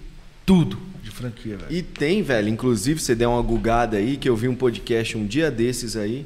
tudo 0.46 0.78
de 1.02 1.10
franquia, 1.12 1.58
velho. 1.58 1.72
E 1.72 1.82
tem, 1.82 2.22
velho, 2.22 2.50
inclusive 2.50 3.00
você 3.00 3.16
der 3.16 3.28
uma 3.28 3.42
gugada 3.42 3.98
aí, 3.98 4.18
que 4.18 4.28
eu 4.30 4.36
vi 4.36 4.48
um 4.48 4.56
podcast 4.56 5.18
um 5.18 5.26
dia 5.26 5.50
desses 5.52 5.96
aí, 5.96 6.26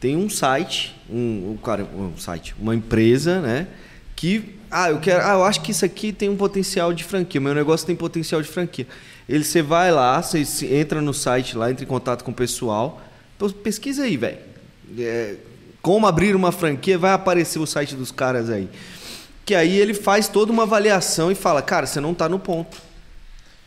tem 0.00 0.16
um 0.16 0.28
site, 0.28 0.96
um, 1.08 1.52
um 1.52 1.58
cara, 1.62 1.84
um 1.84 2.16
site, 2.18 2.54
uma 2.58 2.74
empresa, 2.74 3.40
né, 3.40 3.68
que 4.16 4.56
ah, 4.70 4.90
eu 4.90 4.98
quero, 4.98 5.22
ah, 5.24 5.34
eu 5.34 5.44
acho 5.44 5.60
que 5.60 5.70
isso 5.70 5.84
aqui 5.84 6.12
tem 6.12 6.28
um 6.28 6.36
potencial 6.36 6.92
de 6.92 7.04
franquia, 7.04 7.40
meu 7.40 7.54
negócio 7.54 7.86
tem 7.86 7.94
potencial 7.94 8.40
de 8.40 8.48
franquia. 8.48 8.86
Ele 9.28 9.44
você 9.44 9.62
vai 9.62 9.92
lá, 9.92 10.20
você 10.22 10.44
se- 10.44 10.66
entra 10.74 11.00
no 11.00 11.12
site 11.14 11.56
lá, 11.56 11.70
entra 11.70 11.84
em 11.84 11.86
contato 11.86 12.24
com 12.24 12.30
o 12.30 12.34
pessoal, 12.34 13.00
pesquisa 13.62 14.04
aí, 14.04 14.16
velho. 14.16 14.38
É, 14.98 15.36
como 15.80 16.06
abrir 16.06 16.36
uma 16.36 16.52
franquia, 16.52 16.96
vai 16.96 17.12
aparecer 17.12 17.58
o 17.58 17.66
site 17.66 17.94
dos 17.94 18.12
caras 18.12 18.48
aí. 18.48 18.68
Que 19.44 19.54
aí 19.54 19.76
ele 19.76 19.94
faz 19.94 20.28
toda 20.28 20.52
uma 20.52 20.62
avaliação 20.62 21.30
e 21.30 21.34
fala, 21.34 21.60
cara, 21.60 21.86
você 21.86 22.00
não 22.00 22.14
tá 22.14 22.28
no 22.28 22.38
ponto. 22.38 22.76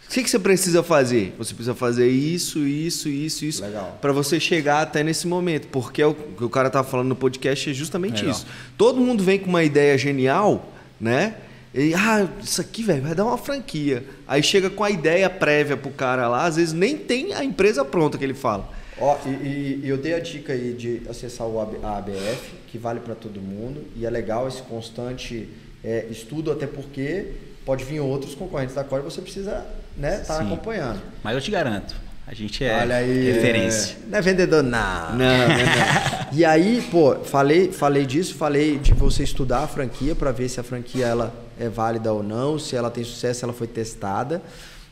que, 0.10 0.24
que 0.24 0.30
você 0.30 0.40
precisa 0.40 0.82
fazer? 0.82 1.36
Você 1.38 1.54
precisa 1.54 1.76
fazer 1.76 2.08
isso, 2.08 2.60
isso, 2.60 3.10
isso, 3.10 3.44
isso. 3.44 3.64
Para 4.00 4.14
você 4.14 4.40
chegar 4.40 4.82
até 4.82 5.04
nesse 5.04 5.28
momento. 5.28 5.68
Porque 5.68 6.02
é 6.02 6.06
o 6.06 6.14
que 6.14 6.44
o 6.44 6.50
cara 6.50 6.70
tava 6.70 6.88
falando 6.88 7.10
no 7.10 7.16
podcast 7.16 7.70
é 7.70 7.74
justamente 7.74 8.22
Legal. 8.22 8.32
isso. 8.32 8.48
Todo 8.78 9.02
mundo 9.02 9.24
vem 9.24 9.38
com 9.38 9.50
uma 9.50 9.64
ideia 9.64 9.98
genial, 9.98 10.72
né? 11.00 11.36
E, 11.74 11.94
ah, 11.94 12.26
isso 12.42 12.62
aqui, 12.62 12.82
velho, 12.82 13.02
vai 13.02 13.14
dar 13.14 13.26
uma 13.26 13.38
franquia. 13.38 14.06
Aí 14.26 14.42
chega 14.42 14.70
com 14.70 14.82
a 14.82 14.90
ideia 14.90 15.30
prévia 15.30 15.76
pro 15.76 15.92
cara 15.92 16.30
lá, 16.30 16.46
às 16.46 16.56
vezes 16.56 16.74
nem 16.74 16.96
tem 16.96 17.34
a 17.34 17.44
empresa 17.44 17.84
pronta 17.84 18.18
que 18.18 18.24
ele 18.24 18.34
fala. 18.34 18.70
Ó, 18.98 19.18
e, 19.26 19.30
e- 19.30 19.82
e 19.84 19.90
eu 19.90 19.98
dei 19.98 20.14
a 20.14 20.20
dica 20.20 20.54
aí 20.54 20.74
de 20.74 21.02
acessar 21.10 21.46
o 21.48 21.60
ABF, 21.60 22.52
que 22.68 22.78
vale 22.78 23.00
para 23.02 23.14
todo 23.16 23.42
mundo, 23.42 23.84
e 23.96 24.06
é 24.06 24.10
legal 24.10 24.48
esse 24.48 24.62
constante 24.62 25.50
é, 25.84 26.06
estudo, 26.10 26.52
até 26.52 26.66
porque 26.66 27.32
pode 27.66 27.84
vir 27.84 28.00
outros 28.00 28.34
concorrentes 28.36 28.74
da 28.76 28.84
qual 28.84 29.02
você 29.04 29.22
precisa 29.22 29.66
né, 29.98 30.22
estar 30.22 30.38
Sim. 30.40 30.46
acompanhando. 30.46 31.02
Mas 31.24 31.36
eu 31.36 31.42
te 31.42 31.52
garanto, 31.52 31.96
a 32.26 32.34
gente 32.34 32.64
é 32.64 32.74
Olha 32.82 32.96
aí. 32.96 33.32
referência. 33.34 33.98
Não 34.08 34.18
é 34.18 34.22
vendedor, 34.22 34.64
não. 34.64 35.10
Não, 35.12 35.18
não, 35.18 35.48
não. 35.48 36.28
E 36.38 36.44
aí, 36.46 36.82
pô, 36.90 37.16
falei, 37.24 37.72
falei 37.72 38.06
disso, 38.06 38.34
falei 38.36 38.78
de 38.80 38.94
você 38.94 39.24
estudar 39.24 39.60
a 39.60 39.68
franquia 39.68 40.16
para 40.16 40.32
ver 40.32 40.48
se 40.50 40.60
a 40.60 40.64
franquia 40.64 41.06
ela 41.06 41.34
é 41.60 41.68
válida 41.70 42.12
ou 42.14 42.24
não, 42.24 42.58
se 42.58 42.76
ela 42.76 42.90
tem 42.90 43.04
sucesso, 43.04 43.40
se 43.40 43.46
ela 43.46 43.54
foi 43.54 43.68
testada, 43.68 44.42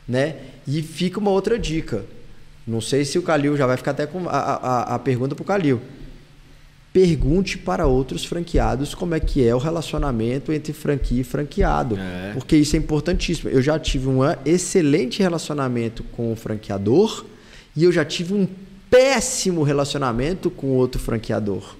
né? 0.06 0.36
E 0.66 0.80
fica 0.82 1.18
uma 1.18 1.30
outra 1.30 1.58
dica. 1.58 2.04
Não 2.66 2.80
sei 2.80 3.04
se 3.04 3.18
o 3.18 3.22
Calil 3.22 3.56
já 3.56 3.66
vai 3.66 3.76
ficar 3.76 3.90
até 3.92 4.06
com 4.06 4.28
a, 4.28 4.32
a, 4.32 4.94
a 4.94 4.98
pergunta 4.98 5.34
pro 5.34 5.44
Calil. 5.44 5.80
Pergunte 6.92 7.58
para 7.58 7.86
outros 7.88 8.24
franqueados 8.24 8.94
como 8.94 9.14
é 9.16 9.20
que 9.20 9.44
é 9.46 9.52
o 9.52 9.58
relacionamento 9.58 10.52
entre 10.52 10.72
franquia 10.72 11.22
e 11.22 11.24
franqueado, 11.24 11.98
É. 11.98 12.32
porque 12.34 12.56
isso 12.56 12.76
é 12.76 12.78
importantíssimo. 12.78 13.50
Eu 13.50 13.60
já 13.60 13.76
tive 13.80 14.08
um 14.08 14.20
excelente 14.46 15.20
relacionamento 15.20 16.04
com 16.04 16.32
o 16.32 16.36
franqueador 16.36 17.24
e 17.76 17.82
eu 17.82 17.90
já 17.90 18.04
tive 18.04 18.32
um 18.32 18.46
péssimo 18.88 19.64
relacionamento 19.64 20.48
com 20.50 20.68
outro 20.68 21.00
franqueador. 21.00 21.74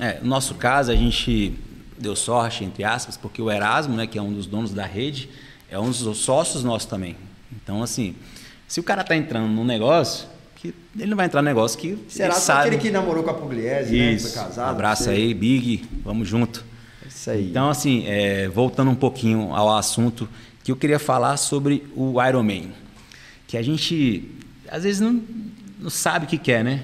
É, 0.00 0.18
no 0.20 0.26
nosso 0.28 0.56
caso, 0.56 0.90
a 0.90 0.96
gente 0.96 1.54
deu 1.96 2.16
sorte, 2.16 2.64
entre 2.64 2.82
aspas, 2.82 3.16
porque 3.16 3.40
o 3.40 3.48
Erasmo, 3.48 3.94
né, 3.94 4.04
que 4.06 4.18
é 4.18 4.22
um 4.22 4.32
dos 4.32 4.46
donos 4.46 4.72
da 4.72 4.84
rede, 4.84 5.28
é 5.70 5.78
um 5.78 5.90
dos 5.90 6.18
sócios 6.18 6.64
nossos 6.64 6.88
também. 6.88 7.14
Então, 7.52 7.84
assim, 7.84 8.16
se 8.68 8.78
o 8.78 8.82
cara 8.82 9.02
tá 9.02 9.16
entrando 9.16 9.48
num 9.48 9.64
negócio, 9.64 10.28
que 10.54 10.74
ele 10.94 11.06
não 11.06 11.16
vai 11.16 11.24
entrar 11.24 11.40
num 11.40 11.48
negócio 11.48 11.78
que 11.78 11.98
Será 12.08 12.34
ele 12.34 12.40
sabe. 12.40 12.60
aquele 12.68 12.82
que 12.82 12.90
namorou 12.90 13.24
com 13.24 13.30
a 13.30 13.34
Pugliese, 13.34 13.96
né? 13.96 14.12
Isso. 14.12 14.34
Foi 14.34 14.44
casado? 14.44 14.66
um 14.66 14.70
abraço 14.70 15.04
sei. 15.04 15.14
aí, 15.14 15.34
Big. 15.34 15.88
Vamos 16.04 16.28
junto. 16.28 16.64
Isso 17.06 17.30
aí. 17.30 17.48
Então, 17.48 17.70
assim, 17.70 18.04
é, 18.06 18.46
voltando 18.48 18.90
um 18.90 18.94
pouquinho 18.94 19.54
ao 19.54 19.74
assunto 19.74 20.28
que 20.62 20.70
eu 20.70 20.76
queria 20.76 20.98
falar 20.98 21.38
sobre 21.38 21.86
o 21.96 22.22
Iron 22.22 22.42
Man. 22.42 22.70
Que 23.46 23.56
a 23.56 23.62
gente, 23.62 24.30
às 24.68 24.82
vezes, 24.82 25.00
não, 25.00 25.22
não 25.80 25.88
sabe 25.88 26.26
o 26.26 26.28
que 26.28 26.36
quer, 26.36 26.62
né? 26.62 26.82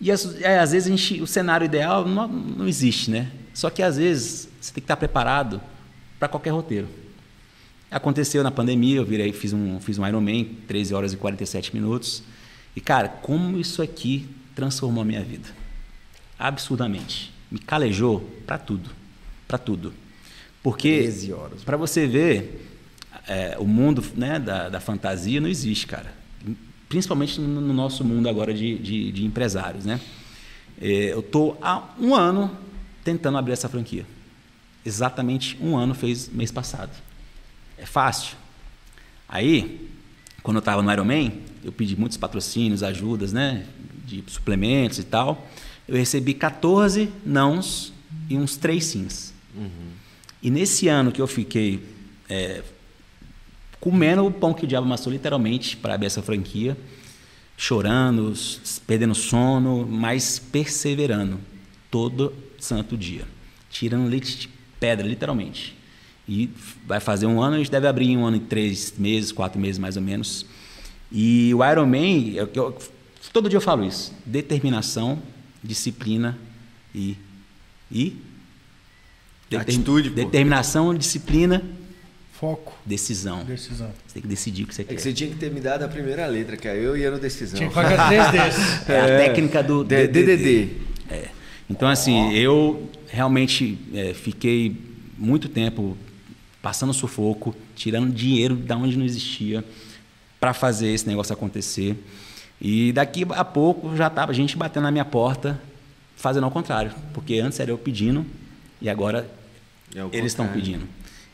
E 0.00 0.12
às, 0.12 0.40
é, 0.40 0.60
às 0.60 0.70
vezes 0.70 0.86
a 0.86 0.96
gente, 0.96 1.20
o 1.20 1.26
cenário 1.26 1.64
ideal 1.64 2.06
não, 2.06 2.28
não 2.28 2.68
existe, 2.68 3.10
né? 3.10 3.28
Só 3.52 3.68
que 3.68 3.82
às 3.82 3.96
vezes 3.96 4.48
você 4.60 4.72
tem 4.72 4.80
que 4.80 4.84
estar 4.84 4.96
preparado 4.96 5.60
para 6.18 6.28
qualquer 6.28 6.50
roteiro. 6.50 6.86
Aconteceu 7.90 8.44
na 8.44 8.52
pandemia, 8.52 8.96
eu 8.98 9.04
virei, 9.04 9.32
fiz 9.32 9.52
um, 9.52 9.80
fiz 9.80 9.98
um 9.98 10.06
Iron 10.06 10.20
Man, 10.20 10.44
13 10.68 10.94
horas 10.94 11.12
e 11.12 11.16
47 11.16 11.74
minutos. 11.74 12.22
E, 12.76 12.80
cara, 12.80 13.08
como 13.08 13.58
isso 13.58 13.82
aqui 13.82 14.28
transformou 14.54 15.02
a 15.02 15.04
minha 15.04 15.22
vida? 15.22 15.48
Absurdamente. 16.38 17.32
Me 17.50 17.58
calejou 17.58 18.20
para 18.46 18.58
tudo. 18.58 18.90
Para 19.48 19.58
tudo. 19.58 19.92
Porque, 20.62 20.98
13 20.98 21.32
horas. 21.32 21.64
para 21.64 21.76
você 21.76 22.06
ver, 22.06 22.68
é, 23.26 23.56
o 23.58 23.64
mundo 23.64 24.04
né, 24.14 24.38
da, 24.38 24.68
da 24.68 24.80
fantasia 24.80 25.40
não 25.40 25.48
existe, 25.48 25.86
cara. 25.86 26.14
Principalmente 26.88 27.40
no, 27.40 27.60
no 27.60 27.74
nosso 27.74 28.04
mundo 28.04 28.28
agora 28.28 28.54
de, 28.54 28.78
de, 28.78 29.10
de 29.10 29.24
empresários, 29.24 29.84
né? 29.84 30.00
É, 30.80 31.12
eu 31.12 31.22
tô 31.22 31.56
há 31.60 31.88
um 31.98 32.14
ano 32.14 32.56
tentando 33.02 33.36
abrir 33.36 33.52
essa 33.52 33.68
franquia. 33.68 34.06
Exatamente 34.84 35.58
um 35.60 35.76
ano 35.76 35.92
fez 35.94 36.28
mês 36.28 36.52
passado. 36.52 36.90
É 37.80 37.86
fácil. 37.86 38.36
Aí, 39.28 39.88
quando 40.42 40.56
eu 40.56 40.60
estava 40.60 40.82
no 40.82 40.92
Ironman, 40.92 41.32
eu 41.64 41.72
pedi 41.72 41.98
muitos 41.98 42.18
patrocínios, 42.18 42.82
ajudas, 42.82 43.32
né? 43.32 43.64
De 44.04 44.22
suplementos 44.26 44.98
e 44.98 45.04
tal. 45.04 45.48
Eu 45.88 45.96
recebi 45.96 46.34
14 46.34 47.10
nãos 47.24 47.92
e 48.28 48.36
uns 48.36 48.56
3 48.56 48.84
sims. 48.84 49.34
E 50.42 50.50
nesse 50.50 50.88
ano 50.88 51.10
que 51.10 51.20
eu 51.20 51.26
fiquei 51.26 51.82
é, 52.28 52.62
comendo 53.80 54.26
o 54.26 54.30
pão 54.30 54.52
que 54.52 54.64
o 54.64 54.66
diabo 54.66 54.86
amassou, 54.86 55.12
literalmente, 55.12 55.76
para 55.76 55.94
abrir 55.94 56.06
essa 56.06 56.22
franquia, 56.22 56.76
chorando, 57.56 58.32
perdendo 58.86 59.14
sono, 59.14 59.86
mas 59.86 60.38
perseverando 60.38 61.40
todo 61.90 62.32
santo 62.58 62.96
dia, 62.96 63.26
tirando 63.70 64.08
leite 64.08 64.36
de 64.36 64.48
pedra, 64.78 65.06
literalmente. 65.06 65.76
E 66.32 66.48
vai 66.86 67.00
fazer 67.00 67.26
um 67.26 67.42
ano, 67.42 67.56
a 67.56 67.58
gente 67.58 67.72
deve 67.72 67.88
abrir 67.88 68.06
em 68.08 68.16
um 68.16 68.24
ano 68.24 68.36
e 68.36 68.40
três 68.40 68.94
meses, 68.96 69.32
quatro 69.32 69.60
meses 69.60 69.78
mais 69.78 69.96
ou 69.96 70.02
menos. 70.02 70.46
E 71.10 71.52
o 71.52 71.68
Ironman, 71.68 72.34
eu, 72.36 72.48
eu, 72.54 72.78
todo 73.32 73.48
dia 73.48 73.56
eu 73.56 73.60
falo 73.60 73.84
isso: 73.84 74.14
determinação, 74.24 75.20
disciplina 75.62 76.38
e. 76.94 77.16
e 77.90 78.16
Atitude, 79.56 80.10
pô. 80.10 80.14
Determinação, 80.16 80.94
disciplina, 80.94 81.64
Foco, 82.32 82.72
decisão. 82.86 83.42
decisão. 83.44 83.90
Você 84.06 84.14
tem 84.14 84.22
que 84.22 84.28
decidir 84.28 84.62
o 84.62 84.66
que 84.68 84.74
você 84.76 84.82
É 84.82 84.84
quer. 84.84 84.94
que 84.94 85.02
você 85.02 85.12
tinha 85.12 85.28
que 85.28 85.36
ter 85.36 85.50
me 85.50 85.60
dado 85.60 85.82
a 85.82 85.88
primeira 85.88 86.24
letra, 86.28 86.56
que 86.56 86.68
aí 86.68 86.82
eu 86.82 86.96
ia 86.96 87.10
no 87.10 87.18
decisão. 87.18 87.56
Tinha 87.58 87.68
que 87.68 87.74
pagar 87.74 88.06
três 88.08 88.30
desses. 88.30 88.64
É 88.88 89.00
a 89.00 89.06
É. 89.06 89.26
técnica 89.26 89.62
do 89.64 89.82
DDD. 89.82 90.68
É. 91.10 91.28
Então, 91.68 91.88
assim, 91.88 92.32
eu 92.32 92.88
realmente 93.08 93.76
é, 93.92 94.14
fiquei 94.14 94.76
muito 95.18 95.48
tempo 95.48 95.96
passando 96.62 96.92
sufoco, 96.92 97.54
tirando 97.74 98.12
dinheiro 98.12 98.54
da 98.54 98.76
onde 98.76 98.96
não 98.96 99.04
existia 99.04 99.64
para 100.38 100.52
fazer 100.54 100.88
esse 100.88 101.06
negócio 101.06 101.32
acontecer. 101.32 101.96
E 102.60 102.92
daqui 102.92 103.26
a 103.30 103.44
pouco 103.44 103.96
já 103.96 104.08
estava 104.08 104.32
gente 104.34 104.56
batendo 104.56 104.84
na 104.84 104.90
minha 104.90 105.04
porta, 105.04 105.60
fazendo 106.16 106.44
ao 106.44 106.50
contrário. 106.50 106.92
Porque 107.14 107.38
antes 107.38 107.58
era 107.60 107.70
eu 107.70 107.78
pedindo 107.78 108.24
e 108.80 108.88
agora 108.88 109.28
É 109.94 110.00
eles 110.12 110.32
estão 110.32 110.48
pedindo. 110.48 110.86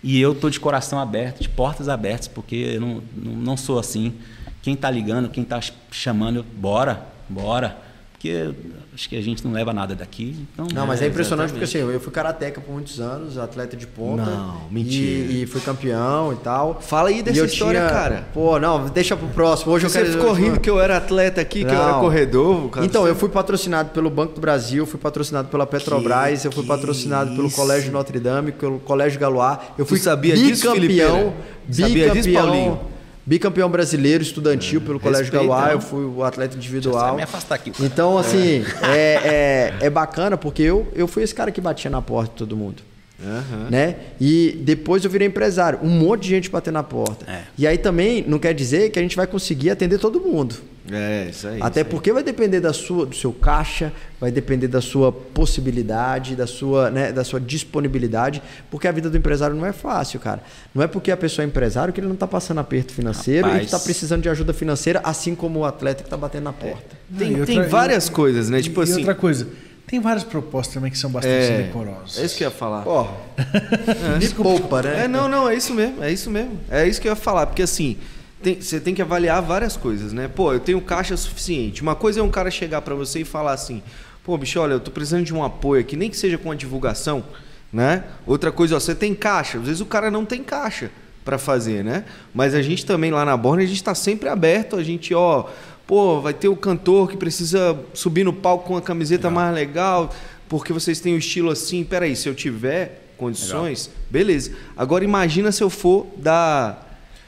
E 0.03 0.21
eu 0.21 0.35
tô 0.35 0.49
de 0.49 0.61
coração 0.61 1.01
aberto, 1.01 1.43
de 1.43 1.49
portas 1.49 1.89
abertas, 1.89 2.29
porque 2.29 2.55
eu 2.55 2.81
não, 2.81 3.03
não, 3.17 3.33
não 3.33 3.57
sou 3.57 3.79
assim. 3.79 4.15
Quem 4.63 4.75
está 4.75 4.91
ligando, 4.91 5.29
quem 5.29 5.43
está 5.43 5.61
chamando, 5.91 6.45
bora, 6.57 7.07
bora. 7.29 7.86
Porque 8.19 8.51
acho 8.95 9.11
que 9.11 9.17
a 9.17 9.21
gente 9.21 9.45
não 9.45 9.53
leva 9.53 9.75
nada 9.75 9.95
daqui. 9.95 10.35
Então, 10.55 10.67
Não, 10.73 10.87
mas 10.87 11.03
é, 11.03 11.05
É, 11.05 11.09
impressionante 11.09 11.51
porque 11.51 11.65
exatamente. 11.65 11.85
assim, 11.87 11.95
eu 11.97 12.01
fui 12.01 12.11
karateca 12.11 12.63
por 12.63 12.73
muitos 12.73 12.99
anos, 12.99 13.37
atleta 13.37 13.77
de 13.77 13.87
ponta. 13.87 14.25
Não, 14.25 14.63
mentira. 14.71 15.33
E, 15.33 15.43
e 15.43 15.47
fui 15.47 15.61
campeão 15.61 16.33
e 16.33 16.37
tal. 16.37 16.81
Fala 16.81 17.11
aí 17.11 17.23
dessa 17.23 17.45
história, 17.45 17.79
tinha- 17.81 17.91
cara. 17.93 18.27
Pô, 18.33 18.59
não, 18.59 18.87
deixa 18.87 19.15
pro 19.15 19.29
próximo. 19.29 19.73
Hoje 19.73 19.87
Você 19.91 19.99
eu 20.01 20.03
quero 20.07 20.17
ficou 20.19 20.33
rindo 20.33 20.59
que 20.59 20.71
eu 20.71 20.81
era 20.81 20.97
atleta 20.97 21.43
aqui, 21.43 21.59
que 21.63 21.71
eu 21.71 21.79
era 21.79 21.93
Não. 21.93 22.01
corredor. 22.01 22.71
cara. 22.71 22.87
Então, 22.87 23.07
eu 23.07 23.15
fui 23.15 23.29
patrocinado 23.29 23.91
pelo 23.91 24.09
Banco 24.09 24.35
do 24.35 24.41
Brasil, 24.41 24.87
fui 24.87 24.99
patrocinado 24.99 25.49
pela 25.49 25.67
Petrobras, 25.67 26.43
eu 26.47 26.51
fui 26.51 26.63
que 26.63 26.69
patrocinado 26.69 27.35
pelo 27.37 27.49
isso? 27.49 27.57
Colégio 27.57 27.93
Notre 27.93 28.19
Dame, 28.19 28.51
pelo 28.51 28.79
Colégio 28.79 29.21
Galois. 29.21 29.59
Eu 29.77 29.85
fui 29.85 29.99
sabia 29.99 30.35
disso, 30.35 30.73
bicampeão? 30.73 31.35
Sabia 31.71 32.11
disso, 32.11 32.33
Paulinho? 32.33 32.81
Bicampeão, 33.27 33.69
brasileiro 33.69 34.23
estudantil 34.23 34.81
pelo 34.81 35.01
Colégio 35.01 35.25
respeita, 35.25 35.47
Galois, 35.47 35.67
não. 35.67 35.73
eu 35.73 35.81
fui 35.81 36.05
o 36.05 36.23
atleta 36.23 36.55
Deixa 36.55 36.69
eu 36.69 36.79
individual. 36.79 37.17
me 37.17 37.23
afastar 37.23 37.57
aqui. 37.57 37.73
cara. 37.73 37.85
Então, 37.85 38.17
assim, 38.17 38.65
é, 38.83 39.75
é, 39.81 39.87
é 39.87 39.91
bacana 39.91 40.37
porque 40.37 40.63
eu, 40.63 40.87
eu 40.95 41.09
fui 41.09 41.23
esse 41.25 41.35
cara 41.35 41.51
que 41.51 41.61
batia 41.61 41.91
na 41.91 42.01
porta 42.01 42.31
de 42.31 42.37
todo 42.37 42.57
mundo. 42.57 42.83
Aham. 43.23 43.69
Né? 43.71 43.97
E 44.21 44.59
depois 44.63 45.05
eu 45.05 45.11
virei 45.11 45.27
empresário. 45.27 45.79
Um 45.83 45.89
monte 45.89 46.23
de 46.25 46.29
gente 46.29 46.51
batendo 46.51 46.75
na 46.75 46.83
porta. 46.83 47.25
É. 47.31 47.43
E 47.59 47.67
aí 47.67 47.79
também 47.79 48.25
não 48.27 48.39
quer 48.39 48.53
dizer 48.55 48.91
que 48.91 48.99
a 48.99 49.03
gente 49.03 49.17
vai 49.17 49.27
conseguir 49.27 49.71
atender 49.71 49.99
todo 49.99 50.21
mundo. 50.21 50.55
É, 50.91 51.29
isso 51.31 51.49
aí. 51.49 51.59
Até 51.61 51.81
isso 51.81 51.87
aí. 51.89 51.93
porque 51.93 52.13
vai 52.13 52.23
depender 52.23 52.61
da 52.61 52.73
sua, 52.73 53.07
do 53.07 53.15
seu 53.17 53.33
caixa, 53.33 53.93
vai 54.21 54.31
depender 54.31 54.69
da 54.69 54.81
sua 54.81 55.11
possibilidade, 55.13 56.37
da 56.37 56.47
sua, 56.47 56.91
né, 56.91 57.13
da 57.13 57.25
sua 57.25 57.41
disponibilidade, 57.41 58.43
porque 58.71 58.87
a 58.87 58.93
vida 58.93 59.09
do 59.11 59.17
empresário 59.17 59.57
não 59.57 59.67
é 59.67 59.73
fácil, 59.73 60.21
cara. 60.21 60.43
Não 60.75 60.83
é 60.83 60.87
porque 60.87 61.11
a 61.11 61.17
pessoa 61.17 61.45
é 61.45 61.49
empresário 61.49 61.93
que 61.93 62.01
ele 62.01 62.07
não 62.07 62.15
está 62.15 62.27
passando 62.27 62.59
aperto 62.59 62.93
financeiro 62.93 63.49
e 63.49 63.51
Rapaz. 63.51 63.59
que 63.61 63.65
está 63.75 63.79
precisando 63.81 64.23
de 64.23 64.29
ajuda 64.29 64.53
financeira, 64.53 65.01
assim 65.03 65.35
como 65.35 65.61
o 65.61 65.65
atleta 65.65 66.03
que 66.03 66.07
está 66.07 66.17
batendo 66.17 66.45
na 66.45 66.53
porta. 66.53 66.97
Tem, 67.19 67.33
e 67.33 67.45
tem 67.47 67.57
outra- 67.59 67.69
várias 67.69 68.07
e- 68.07 68.11
coisas, 68.13 68.49
né? 68.51 68.59
e- 68.61 68.63
Tipo 68.63 68.81
e 68.81 68.85
assim. 68.85 68.99
outra 68.99 69.15
coisa, 69.15 69.49
tem 69.87 70.01
várias 70.01 70.25
propostas 70.25 70.75
também 70.75 70.91
que 70.91 70.99
são 70.99 71.11
bastante 71.11 71.35
É, 71.35 71.63
decorosas. 71.65 72.19
é 72.19 72.25
isso 72.25 72.37
que 72.37 72.45
eu 72.45 72.49
ia 72.49 72.55
falar. 72.55 72.87
Ó, 72.87 73.09
me 74.21 74.29
poupa, 74.31 74.83
né? 74.83 75.05
É, 75.05 75.09
não, 75.09 75.29
não, 75.29 75.49
é 75.49 75.55
isso 75.55 75.73
mesmo, 75.75 76.03
é 76.03 76.13
isso 76.13 76.31
mesmo. 76.31 76.59
É 76.71 76.87
isso 76.87 77.01
que 77.01 77.09
eu 77.09 77.13
ia 77.13 77.17
falar, 77.17 77.47
porque 77.47 77.63
assim, 77.63 77.97
tem- 78.43 78.61
você 78.61 78.79
tem 78.81 78.95
que 78.95 79.03
avaliar 79.03 79.41
várias 79.43 79.77
coisas, 79.77 80.13
né? 80.13 80.29
Pô, 80.29 80.53
eu 80.53 80.61
tenho 80.61 80.81
caixa 80.81 81.17
suficiente. 81.17 81.83
Uma 81.83 81.95
coisa 81.95 82.21
é 82.21 82.23
um 82.23 82.31
cara 82.31 82.51
chegar 82.51 82.83
pra 82.83 82.95
você 82.95 83.21
e 83.21 83.25
falar 83.25 83.53
assim: 83.53 83.83
pô, 84.25 84.37
bicho, 84.37 84.59
olha, 84.61 84.75
eu 84.75 84.81
tô 84.81 84.91
precisando 84.91 85.25
de 85.25 85.35
um 85.35 85.43
apoio 85.43 85.81
aqui, 85.81 85.97
nem 85.97 86.11
que 86.11 86.17
seja 86.17 86.37
com 86.39 86.51
a 86.51 86.55
divulgação, 86.55 87.25
né? 87.73 88.05
Outra 88.27 88.53
coisa, 88.53 88.77
ó, 88.77 88.81
você 88.81 88.95
tem 88.95 89.15
caixa. 89.15 89.59
Às 89.59 89.65
vezes 89.65 89.81
o 89.81 89.87
cara 89.87 90.11
não 90.11 90.25
tem 90.25 90.43
caixa. 90.43 90.91
para 91.25 91.39
fazer, 91.39 91.83
né? 91.83 92.05
Mas 92.33 92.55
a 92.55 92.63
gente 92.63 92.87
também 92.87 93.11
lá 93.11 93.25
na 93.25 93.37
Borne, 93.37 93.65
a 93.65 93.67
gente 93.67 93.79
está 93.79 93.97
sempre 93.97 94.29
aberto, 94.29 94.77
a 94.77 94.83
gente, 94.85 95.13
ó, 95.13 95.47
pô, 95.85 96.21
vai 96.21 96.33
ter 96.33 96.47
o 96.47 96.55
cantor 96.55 97.11
que 97.11 97.17
precisa 97.17 97.77
subir 97.93 98.23
no 98.23 98.33
palco 98.33 98.65
com 98.69 98.77
a 98.77 98.81
camiseta 98.81 99.27
legal. 99.27 99.43
mais 99.43 99.53
legal, 99.53 100.15
porque 100.49 100.73
vocês 100.73 101.01
têm 101.01 101.15
o 101.15 101.17
um 101.17 101.19
estilo 101.19 101.51
assim. 101.51 101.83
Peraí, 101.83 102.15
se 102.15 102.29
eu 102.29 102.35
tiver 102.37 103.09
condições, 103.19 103.87
legal. 103.89 104.03
beleza. 104.09 104.53
Agora 104.77 105.03
imagina 105.03 105.51
se 105.51 105.65
eu 105.65 105.69
for 105.69 106.07
dar 106.17 106.86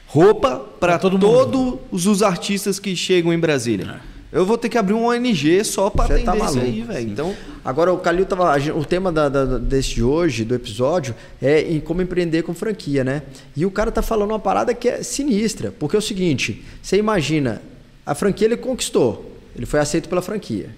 roupa 0.08 0.56
para 0.80 0.98
todos 0.98 2.06
os 2.06 2.22
artistas 2.22 2.80
que 2.80 2.96
chegam 2.96 3.32
em 3.32 3.38
Brasília. 3.38 4.00
É. 4.14 4.18
Eu 4.30 4.44
vou 4.44 4.58
ter 4.58 4.68
que 4.68 4.76
abrir 4.76 4.92
um 4.92 5.06
ONG 5.06 5.64
só 5.64 5.88
para 5.88 6.16
atender 6.16 6.24
tá 6.24 6.36
isso 6.36 6.58
aí, 6.58 6.82
velho. 6.82 7.10
Então, 7.10 7.34
agora 7.64 7.92
o 7.92 7.98
Calil 7.98 8.26
tava, 8.26 8.54
o 8.72 8.84
tema 8.84 9.10
da, 9.10 9.28
da, 9.28 9.58
desse 9.58 9.94
de 9.94 10.02
hoje, 10.02 10.44
do 10.44 10.54
episódio, 10.54 11.14
é 11.40 11.62
em 11.62 11.80
como 11.80 12.02
empreender 12.02 12.42
com 12.42 12.52
franquia, 12.52 13.02
né? 13.02 13.22
E 13.56 13.64
o 13.64 13.70
cara 13.70 13.90
tá 13.90 14.02
falando 14.02 14.30
uma 14.30 14.38
parada 14.38 14.74
que 14.74 14.86
é 14.86 15.02
sinistra, 15.02 15.72
porque 15.78 15.96
é 15.96 15.98
o 15.98 16.02
seguinte, 16.02 16.62
você 16.82 16.98
imagina, 16.98 17.62
a 18.04 18.14
franquia 18.14 18.46
ele 18.46 18.58
conquistou, 18.58 19.34
ele 19.56 19.64
foi 19.64 19.80
aceito 19.80 20.10
pela 20.10 20.20
franquia. 20.20 20.68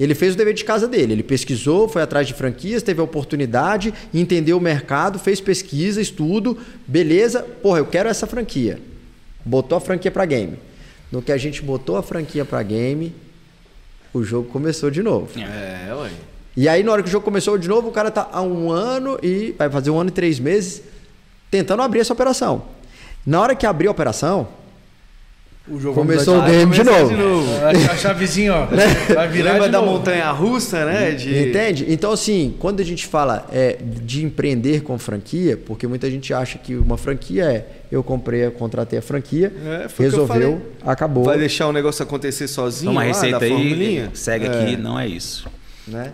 Ele 0.00 0.14
fez 0.14 0.32
o 0.32 0.36
dever 0.36 0.54
de 0.54 0.64
casa 0.64 0.88
dele, 0.88 1.12
ele 1.12 1.22
pesquisou, 1.22 1.86
foi 1.86 2.00
atrás 2.00 2.26
de 2.26 2.32
franquias, 2.32 2.82
teve 2.82 3.02
a 3.02 3.04
oportunidade, 3.04 3.92
entendeu 4.14 4.56
o 4.56 4.60
mercado, 4.60 5.18
fez 5.18 5.42
pesquisa, 5.42 6.00
estudo, 6.00 6.56
beleza, 6.86 7.42
porra, 7.62 7.80
eu 7.80 7.86
quero 7.86 8.08
essa 8.08 8.26
franquia. 8.26 8.80
Botou 9.44 9.76
a 9.76 9.80
franquia 9.80 10.10
para 10.10 10.24
game. 10.24 10.58
No 11.12 11.20
que 11.20 11.30
a 11.30 11.36
gente 11.36 11.60
botou 11.60 11.98
a 11.98 12.02
franquia 12.02 12.46
para 12.46 12.62
game, 12.62 13.14
o 14.14 14.22
jogo 14.22 14.48
começou 14.48 14.90
de 14.90 15.02
novo. 15.02 15.38
É, 15.38 15.94
ué. 15.94 16.10
E 16.56 16.66
aí, 16.66 16.82
na 16.82 16.92
hora 16.92 17.02
que 17.02 17.08
o 17.08 17.12
jogo 17.12 17.24
começou 17.24 17.58
de 17.58 17.68
novo, 17.68 17.88
o 17.88 17.92
cara 17.92 18.10
tá 18.10 18.28
há 18.32 18.40
um 18.40 18.70
ano 18.70 19.18
e 19.22 19.54
vai 19.56 19.68
fazer 19.68 19.90
um 19.90 20.00
ano 20.00 20.08
e 20.08 20.12
três 20.12 20.40
meses 20.40 20.82
tentando 21.50 21.82
abrir 21.82 22.00
essa 22.00 22.12
operação. 22.12 22.64
Na 23.26 23.40
hora 23.40 23.54
que 23.54 23.66
abriu 23.66 23.90
a 23.90 23.92
operação, 23.92 24.48
Começou 25.94 26.38
o 26.38 26.42
game 26.42 26.72
de 26.72 26.82
novo. 26.82 27.08
de 27.10 27.16
novo. 27.16 27.48
A 27.64 27.96
chavezinha, 27.96 28.54
ó. 28.54 28.66
Né? 28.66 28.86
Vai 29.14 29.28
virar 29.28 29.52
Lembra 29.52 29.68
da 29.68 29.82
montanha 29.82 30.30
russa, 30.30 30.84
né? 30.84 31.12
De... 31.12 31.48
Entende? 31.48 31.86
Então, 31.88 32.10
assim, 32.12 32.54
quando 32.58 32.80
a 32.80 32.84
gente 32.84 33.06
fala 33.06 33.46
é, 33.52 33.78
de 33.80 34.24
empreender 34.24 34.82
com 34.82 34.98
franquia, 34.98 35.56
porque 35.56 35.86
muita 35.86 36.10
gente 36.10 36.32
acha 36.34 36.58
que 36.58 36.74
uma 36.74 36.96
franquia 36.96 37.44
é 37.44 37.66
eu 37.92 38.02
comprei, 38.02 38.48
contratei 38.50 38.98
a 38.98 39.02
franquia, 39.02 39.52
é, 39.64 39.86
resolveu, 39.98 40.62
acabou. 40.82 41.24
Vai 41.24 41.38
deixar 41.38 41.66
o 41.66 41.72
negócio 41.72 42.02
acontecer 42.02 42.48
sozinho? 42.48 42.92
Uma 42.92 43.02
receita 43.02 43.38
lá, 43.38 43.44
aí, 43.44 44.08
segue 44.14 44.46
é. 44.46 44.48
aqui, 44.48 44.76
não 44.76 44.98
é 44.98 45.06
isso. 45.06 45.46
Né? 45.86 46.12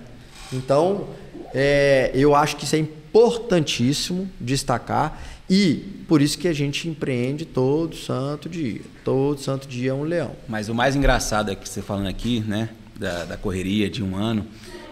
Então, 0.52 1.08
é, 1.54 2.10
eu 2.14 2.34
acho 2.34 2.56
que 2.56 2.64
isso 2.64 2.76
é 2.76 2.78
importantíssimo 2.78 4.28
destacar. 4.40 5.22
E 5.48 6.02
por 6.08 6.20
isso 6.20 6.38
que 6.38 6.48
a 6.48 6.52
gente 6.52 6.88
empreende 6.88 7.44
todo 7.44 7.94
santo 7.94 8.48
dia. 8.48 8.80
Todo 9.04 9.40
santo 9.40 9.68
dia 9.68 9.90
é 9.90 9.94
um 9.94 10.02
leão. 10.02 10.34
Mas 10.48 10.68
o 10.68 10.74
mais 10.74 10.96
engraçado 10.96 11.50
é 11.50 11.54
que 11.54 11.68
você 11.68 11.80
falando 11.80 12.08
aqui, 12.08 12.40
né, 12.40 12.70
da, 12.98 13.24
da 13.24 13.36
correria 13.36 13.88
de 13.88 14.02
um 14.02 14.16
ano, 14.16 14.46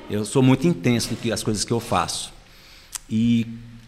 eu 0.08 0.24
sou 0.24 0.42
muito 0.42 0.66
intenso 0.66 1.10
no 1.10 1.16
que 1.16 1.32
as 1.32 1.42
coisas 1.42 1.64
que 1.64 1.72
eu 1.72 1.80
faço. 1.80 2.32
E 3.10 3.46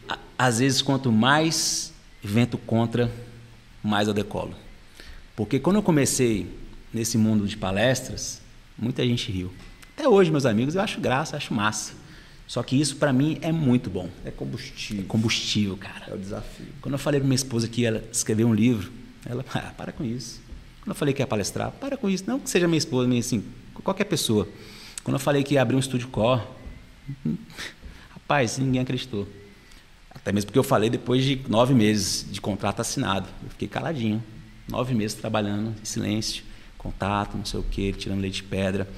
a, 0.08 0.18
às 0.38 0.58
vezes 0.58 0.82
quanto 0.82 1.12
mais 1.12 1.92
vento 2.22 2.58
contra, 2.58 3.10
mais 3.82 4.08
eu 4.08 4.14
decolo. 4.14 4.54
Porque 5.36 5.60
quando 5.60 5.76
eu 5.76 5.82
comecei 5.82 6.46
nesse 6.92 7.16
mundo 7.16 7.46
de 7.46 7.56
palestras, 7.56 8.40
muita 8.76 9.06
gente 9.06 9.30
riu. 9.30 9.52
Até 9.96 10.08
hoje, 10.08 10.30
meus 10.30 10.46
amigos, 10.46 10.74
eu 10.74 10.80
acho 10.80 11.00
graça, 11.00 11.36
acho 11.36 11.54
massa. 11.54 11.92
Só 12.46 12.62
que 12.62 12.80
isso 12.80 12.96
para 12.96 13.12
mim 13.12 13.38
é 13.40 13.50
muito 13.50 13.90
bom. 13.90 14.08
É 14.24 14.30
combustível. 14.30 15.04
É 15.04 15.06
combustível, 15.06 15.76
cara. 15.76 16.06
É 16.08 16.14
o 16.14 16.18
desafio. 16.18 16.66
Quando 16.80 16.94
eu 16.94 16.98
falei 16.98 17.20
para 17.20 17.26
minha 17.26 17.36
esposa 17.36 17.66
que 17.66 17.82
ia 17.82 18.04
escrever 18.12 18.44
um 18.44 18.54
livro, 18.54 18.92
ela, 19.24 19.44
ah, 19.52 19.72
para 19.76 19.92
com 19.92 20.04
isso. 20.04 20.40
Quando 20.80 20.90
eu 20.90 20.94
falei 20.94 21.12
que 21.12 21.20
ia 21.20 21.26
palestrar, 21.26 21.72
para 21.72 21.96
com 21.96 22.08
isso. 22.08 22.24
Não 22.26 22.38
que 22.38 22.48
seja 22.48 22.68
minha 22.68 22.78
esposa, 22.78 23.08
mas 23.08 23.26
assim, 23.26 23.44
qualquer 23.82 24.04
pessoa. 24.04 24.48
Quando 25.02 25.14
eu 25.14 25.20
falei 25.20 25.42
que 25.42 25.54
ia 25.54 25.62
abrir 25.62 25.76
um 25.76 25.80
estúdio 25.80 26.08
core, 26.08 26.42
rapaz, 28.10 28.58
ninguém 28.58 28.80
acreditou. 28.80 29.26
Até 30.10 30.32
mesmo 30.32 30.46
porque 30.46 30.58
eu 30.58 30.64
falei 30.64 30.88
depois 30.88 31.24
de 31.24 31.40
nove 31.48 31.74
meses 31.74 32.26
de 32.30 32.40
contrato 32.40 32.80
assinado. 32.80 33.28
Eu 33.42 33.50
fiquei 33.50 33.68
caladinho. 33.68 34.22
Nove 34.68 34.94
meses 34.94 35.16
trabalhando 35.16 35.74
em 35.80 35.84
silêncio, 35.84 36.42
contato, 36.76 37.36
não 37.36 37.44
sei 37.44 37.60
o 37.60 37.62
quê, 37.62 37.94
tirando 37.96 38.20
leite 38.20 38.36
de 38.36 38.44
pedra. 38.44 38.88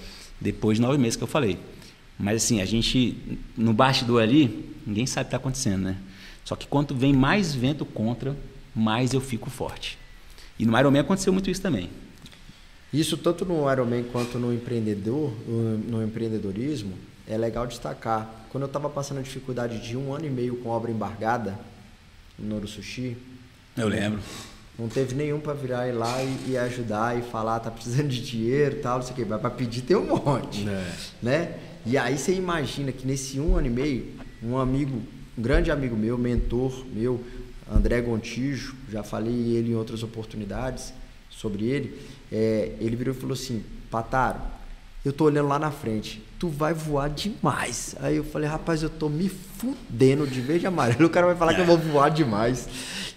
Depois 0.40 0.78
de 0.78 0.82
nove 0.82 0.96
meses 0.96 1.16
que 1.16 1.22
eu 1.22 1.28
falei. 1.28 1.58
Mas 2.18 2.42
assim, 2.42 2.60
a 2.60 2.64
gente, 2.64 3.38
no 3.56 3.72
bastidor 3.72 4.22
ali, 4.22 4.74
ninguém 4.86 5.06
sabe 5.06 5.22
o 5.22 5.24
que 5.24 5.28
está 5.28 5.36
acontecendo, 5.36 5.82
né? 5.82 5.96
Só 6.44 6.56
que 6.56 6.66
quanto 6.66 6.94
vem 6.94 7.12
mais 7.12 7.54
vento 7.54 7.84
contra, 7.84 8.36
mais 8.74 9.12
eu 9.12 9.20
fico 9.20 9.50
forte. 9.50 9.98
E 10.58 10.66
no 10.66 10.76
Ironman 10.78 11.00
aconteceu 11.00 11.32
muito 11.32 11.50
isso 11.50 11.60
também. 11.60 11.88
Isso 12.92 13.16
tanto 13.16 13.44
no 13.44 13.70
Ironman 13.70 14.04
quanto 14.04 14.38
no 14.38 14.52
empreendedor, 14.52 15.32
no 15.46 16.02
empreendedorismo, 16.02 16.94
é 17.28 17.36
legal 17.36 17.66
destacar. 17.66 18.46
Quando 18.50 18.62
eu 18.62 18.66
estava 18.66 18.88
passando 18.88 19.18
a 19.18 19.22
dificuldade 19.22 19.78
de 19.78 19.96
um 19.96 20.14
ano 20.14 20.24
e 20.24 20.30
meio 20.30 20.56
com 20.56 20.70
obra 20.70 20.90
embargada 20.90 21.58
no 22.38 22.48
Noro 22.48 22.66
Sushi, 22.66 23.16
eu 23.76 23.86
lembro. 23.86 24.20
Não 24.78 24.88
teve 24.88 25.14
nenhum 25.14 25.40
para 25.40 25.54
virar 25.54 25.88
e 25.88 25.92
lá 25.92 26.22
e, 26.22 26.52
e, 26.52 26.58
ajudar 26.58 27.18
e 27.18 27.22
falar, 27.22 27.60
tá 27.60 27.70
precisando 27.70 28.08
de 28.08 28.22
dinheiro, 28.22 28.80
tal, 28.80 28.98
não 28.98 29.02
sei 29.04 29.12
o 29.12 29.16
quê. 29.16 29.26
Mas 29.28 29.40
para 29.40 29.50
pedir 29.50 29.82
tem 29.82 29.96
um 29.96 30.06
monte, 30.06 30.68
é. 30.68 30.94
né? 31.22 31.58
E 31.90 31.96
aí 31.96 32.18
você 32.18 32.34
imagina 32.34 32.92
que 32.92 33.06
nesse 33.06 33.40
um 33.40 33.56
ano 33.56 33.66
e 33.66 33.70
meio, 33.70 34.08
um 34.42 34.58
amigo, 34.58 35.00
um 35.38 35.42
grande 35.42 35.70
amigo 35.70 35.96
meu, 35.96 36.18
mentor 36.18 36.84
meu, 36.92 37.18
André 37.66 38.02
Gontijo, 38.02 38.74
já 38.92 39.02
falei 39.02 39.32
ele 39.32 39.70
em 39.70 39.74
outras 39.74 40.02
oportunidades 40.02 40.92
sobre 41.30 41.64
ele, 41.64 41.98
é, 42.30 42.72
ele 42.78 42.94
virou 42.94 43.14
e 43.14 43.16
falou 43.16 43.32
assim, 43.32 43.64
Pataro, 43.90 44.38
eu 45.02 45.14
tô 45.14 45.24
olhando 45.24 45.48
lá 45.48 45.58
na 45.58 45.70
frente, 45.70 46.22
tu 46.38 46.50
vai 46.50 46.74
voar 46.74 47.08
demais. 47.08 47.96
Aí 48.00 48.16
eu 48.16 48.24
falei, 48.24 48.46
rapaz, 48.46 48.82
eu 48.82 48.90
tô 48.90 49.08
me 49.08 49.30
fudendo 49.30 50.26
de 50.26 50.42
verde 50.42 50.66
amarelo, 50.66 51.06
o 51.06 51.10
cara 51.10 51.26
vai 51.26 51.36
falar 51.36 51.54
que 51.54 51.62
eu 51.62 51.66
vou 51.66 51.78
voar 51.78 52.10
demais. 52.10 52.68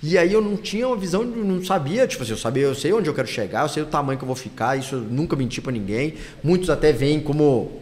E 0.02 0.18
aí 0.18 0.32
eu 0.32 0.42
não 0.42 0.56
tinha 0.56 0.88
uma 0.88 0.96
visão, 0.96 1.26
não 1.26 1.62
sabia, 1.62 2.08
tipo 2.08 2.24
assim, 2.24 2.32
eu 2.32 2.38
sabia, 2.38 2.64
eu 2.64 2.76
sei 2.76 2.94
onde 2.94 3.10
eu 3.10 3.14
quero 3.14 3.28
chegar, 3.28 3.64
eu 3.64 3.70
sei 3.70 3.84
o 3.84 3.86
tamanho 3.86 4.18
que 4.18 4.24
eu 4.24 4.28
vou 4.28 4.36
ficar, 4.36 4.80
isso 4.80 4.96
eu 4.96 5.02
nunca 5.02 5.36
menti 5.36 5.60
para 5.60 5.74
ninguém. 5.74 6.14
Muitos 6.42 6.70
até 6.70 6.94
veem 6.94 7.20
como 7.20 7.81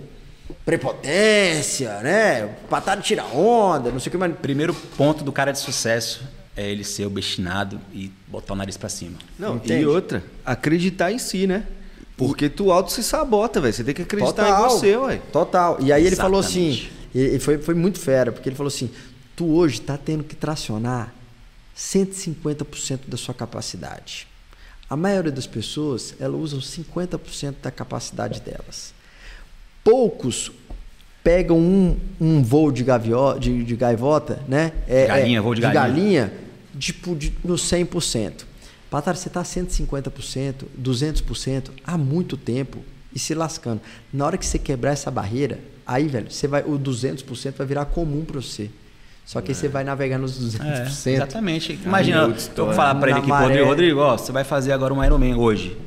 prepotência, 0.65 1.99
né? 2.01 2.47
Patada 2.69 3.01
tira 3.01 3.23
onda, 3.25 3.91
não 3.91 3.99
sei 3.99 4.09
o 4.09 4.11
que 4.11 4.17
mais. 4.17 4.33
Primeiro 4.37 4.73
ponto 4.73 5.23
do 5.23 5.31
cara 5.31 5.51
de 5.51 5.59
sucesso 5.59 6.23
é 6.55 6.69
ele 6.69 6.83
ser 6.83 7.05
obstinado 7.05 7.79
e 7.93 8.11
botar 8.27 8.53
o 8.53 8.55
nariz 8.55 8.77
para 8.77 8.89
cima. 8.89 9.17
Não, 9.37 9.55
Entende? 9.55 9.83
e 9.83 9.85
outra, 9.85 10.23
acreditar 10.45 11.11
em 11.11 11.19
si, 11.19 11.47
né? 11.47 11.65
Porque 12.17 12.49
tu 12.49 12.71
auto 12.71 12.91
se 12.91 13.01
sabota, 13.01 13.61
velho. 13.61 13.73
Você 13.73 13.83
tem 13.83 13.93
que 13.93 14.01
acreditar 14.01 14.45
Total. 14.45 14.65
em 14.65 14.69
você, 14.69 14.97
ué. 14.97 15.21
Total. 15.31 15.77
E 15.79 15.93
aí 15.93 16.05
Exatamente. 16.05 16.07
ele 16.07 16.15
falou 16.15 16.39
assim, 16.39 16.89
e 17.15 17.39
foi, 17.39 17.57
foi 17.59 17.73
muito 17.73 17.99
fera, 17.99 18.31
porque 18.31 18.49
ele 18.49 18.55
falou 18.55 18.67
assim: 18.67 18.91
tu 19.35 19.55
hoje 19.55 19.79
tá 19.79 19.97
tendo 19.97 20.23
que 20.23 20.35
tracionar 20.35 21.13
150% 21.77 23.01
da 23.07 23.15
sua 23.15 23.33
capacidade. 23.33 24.27
A 24.89 24.97
maioria 24.97 25.31
das 25.31 25.47
pessoas, 25.47 26.15
elas 26.19 26.53
usam 26.53 26.59
50% 26.59 27.55
da 27.61 27.71
capacidade 27.71 28.41
delas 28.41 28.98
poucos 29.83 30.51
pegam 31.23 31.57
um, 31.57 31.97
um 32.19 32.41
voo 32.41 32.71
de, 32.71 32.83
gavio, 32.83 33.37
de, 33.39 33.63
de 33.63 33.75
gaivota, 33.75 34.39
né? 34.47 34.71
É, 34.87 35.07
galinha, 35.07 35.37
é, 35.37 35.41
voo 35.41 35.53
de, 35.53 35.61
de 35.61 35.67
galinha. 35.67 36.21
galinha 36.23 36.49
tipo, 36.79 37.15
de, 37.15 37.33
no 37.43 37.55
100%. 37.55 38.45
Patar, 38.89 39.15
você 39.15 39.27
está 39.27 39.43
150%, 39.43 40.63
200% 40.81 41.69
há 41.85 41.97
muito 41.97 42.35
tempo 42.35 42.79
e 43.13 43.19
se 43.19 43.35
lascando. 43.35 43.81
Na 44.11 44.25
hora 44.25 44.37
que 44.37 44.45
você 44.45 44.57
quebrar 44.57 44.91
essa 44.91 45.11
barreira, 45.11 45.59
aí, 45.85 46.07
velho, 46.07 46.31
você 46.31 46.47
vai, 46.47 46.63
o 46.63 46.79
200% 46.79 47.53
vai 47.55 47.67
virar 47.67 47.85
comum 47.85 48.25
para 48.25 48.41
você. 48.41 48.69
Só 49.25 49.41
que 49.41 49.51
é. 49.51 49.53
aí 49.53 49.55
você 49.55 49.67
vai 49.67 49.83
navegar 49.83 50.17
nos 50.17 50.39
200%. 50.57 51.05
É, 51.05 51.11
exatamente. 51.11 51.79
Imagina, 51.85 52.35
eu 52.57 52.65
vou 52.65 52.73
falar 52.73 52.95
para 52.95 53.11
ele 53.11 53.19
aqui, 53.19 53.29
Rodrigo, 53.29 53.65
Rodrigo, 53.65 53.99
ó, 53.99 54.17
você 54.17 54.31
vai 54.31 54.43
fazer 54.43 54.71
agora 54.71 54.91
um 54.91 55.03
Ironman 55.03 55.35
hoje. 55.35 55.77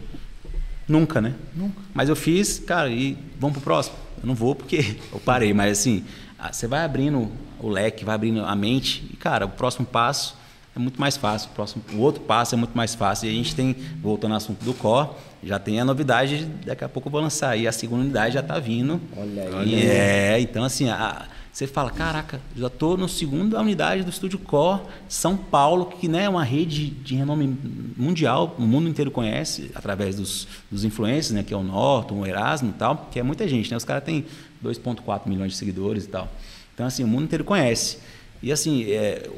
Nunca, 0.88 1.20
né? 1.20 1.34
Nunca. 1.54 1.80
Mas 1.94 2.08
eu 2.08 2.16
fiz, 2.16 2.58
cara, 2.58 2.88
e 2.88 3.16
vamos 3.38 3.54
pro 3.54 3.62
próximo. 3.62 3.96
Eu 4.20 4.26
não 4.26 4.34
vou 4.34 4.54
porque 4.54 4.96
eu 5.12 5.20
parei, 5.20 5.52
mas 5.52 5.78
assim, 5.78 6.04
você 6.50 6.66
vai 6.66 6.84
abrindo 6.84 7.30
o 7.60 7.68
leque, 7.68 8.04
vai 8.04 8.14
abrindo 8.14 8.44
a 8.44 8.54
mente 8.56 9.08
e, 9.12 9.16
cara, 9.16 9.46
o 9.46 9.50
próximo 9.50 9.86
passo 9.86 10.36
é 10.74 10.78
muito 10.78 11.00
mais 11.00 11.16
fácil. 11.16 11.50
O, 11.50 11.54
próximo, 11.54 11.84
o 11.94 11.98
outro 11.98 12.22
passo 12.22 12.54
é 12.54 12.58
muito 12.58 12.76
mais 12.76 12.94
fácil. 12.94 13.28
E 13.28 13.30
a 13.30 13.34
gente 13.34 13.54
tem, 13.54 13.76
voltando 14.00 14.32
ao 14.32 14.38
assunto 14.38 14.64
do 14.64 14.72
core, 14.72 15.10
já 15.44 15.58
tem 15.58 15.78
a 15.78 15.84
novidade, 15.84 16.46
daqui 16.64 16.82
a 16.82 16.88
pouco 16.88 17.08
eu 17.08 17.12
vou 17.12 17.20
lançar. 17.20 17.56
E 17.56 17.68
a 17.68 17.72
segunda 17.72 18.02
unidade 18.02 18.34
já 18.34 18.40
está 18.40 18.58
vindo. 18.58 19.00
Olha 19.16 19.58
aí. 19.58 19.86
É, 19.86 20.40
então 20.40 20.64
assim, 20.64 20.88
a, 20.88 21.26
você 21.52 21.66
fala, 21.66 21.90
caraca, 21.90 22.40
já 22.56 22.68
estou 22.68 22.96
na 22.96 23.06
segunda 23.06 23.60
unidade 23.60 24.02
do 24.02 24.08
Estúdio 24.08 24.38
Core, 24.38 24.80
São 25.06 25.36
Paulo, 25.36 25.84
que 25.84 26.08
né, 26.08 26.24
é 26.24 26.28
uma 26.28 26.42
rede 26.42 26.86
de 26.86 27.14
renome 27.14 27.58
mundial, 27.94 28.56
o 28.58 28.62
mundo 28.62 28.88
inteiro 28.88 29.10
conhece, 29.10 29.70
através 29.74 30.16
dos, 30.16 30.48
dos 30.70 30.82
influencers, 30.82 31.32
né, 31.32 31.42
que 31.42 31.52
é 31.52 31.56
o 31.56 31.62
Norton, 31.62 32.20
o 32.20 32.26
Erasmo 32.26 32.70
e 32.70 32.72
tal, 32.72 33.08
que 33.12 33.20
é 33.20 33.22
muita 33.22 33.46
gente, 33.46 33.70
né? 33.70 33.76
Os 33.76 33.84
caras 33.84 34.02
têm 34.02 34.24
2,4 34.64 35.28
milhões 35.28 35.52
de 35.52 35.58
seguidores 35.58 36.04
e 36.04 36.08
tal. 36.08 36.26
Então, 36.72 36.86
assim, 36.86 37.04
o 37.04 37.06
mundo 37.06 37.24
inteiro 37.24 37.44
conhece. 37.44 37.98
E 38.42 38.50
assim, 38.50 38.90
é, 38.90 39.28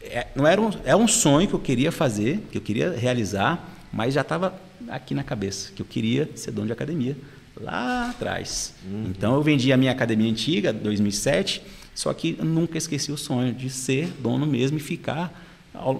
é, 0.00 0.28
não 0.36 0.46
era 0.46 0.60
um, 0.60 0.70
é 0.84 0.94
um 0.94 1.08
sonho 1.08 1.48
que 1.48 1.54
eu 1.54 1.60
queria 1.60 1.90
fazer, 1.90 2.46
que 2.52 2.58
eu 2.58 2.62
queria 2.62 2.92
realizar, 2.92 3.68
mas 3.92 4.14
já 4.14 4.20
estava 4.20 4.54
aqui 4.88 5.12
na 5.12 5.24
cabeça, 5.24 5.72
que 5.74 5.82
eu 5.82 5.86
queria 5.86 6.30
ser 6.36 6.52
dono 6.52 6.68
de 6.68 6.72
academia 6.72 7.16
lá 7.60 8.10
atrás. 8.10 8.74
Uhum. 8.84 9.06
Então 9.10 9.34
eu 9.34 9.42
vendi 9.42 9.72
a 9.72 9.76
minha 9.76 9.92
academia 9.92 10.30
antiga, 10.30 10.72
2007, 10.72 11.62
só 11.94 12.12
que 12.12 12.36
nunca 12.42 12.76
esqueci 12.78 13.12
o 13.12 13.16
sonho 13.16 13.52
de 13.52 13.70
ser 13.70 14.08
dono 14.20 14.46
mesmo 14.46 14.76
e 14.78 14.80
ficar 14.80 15.32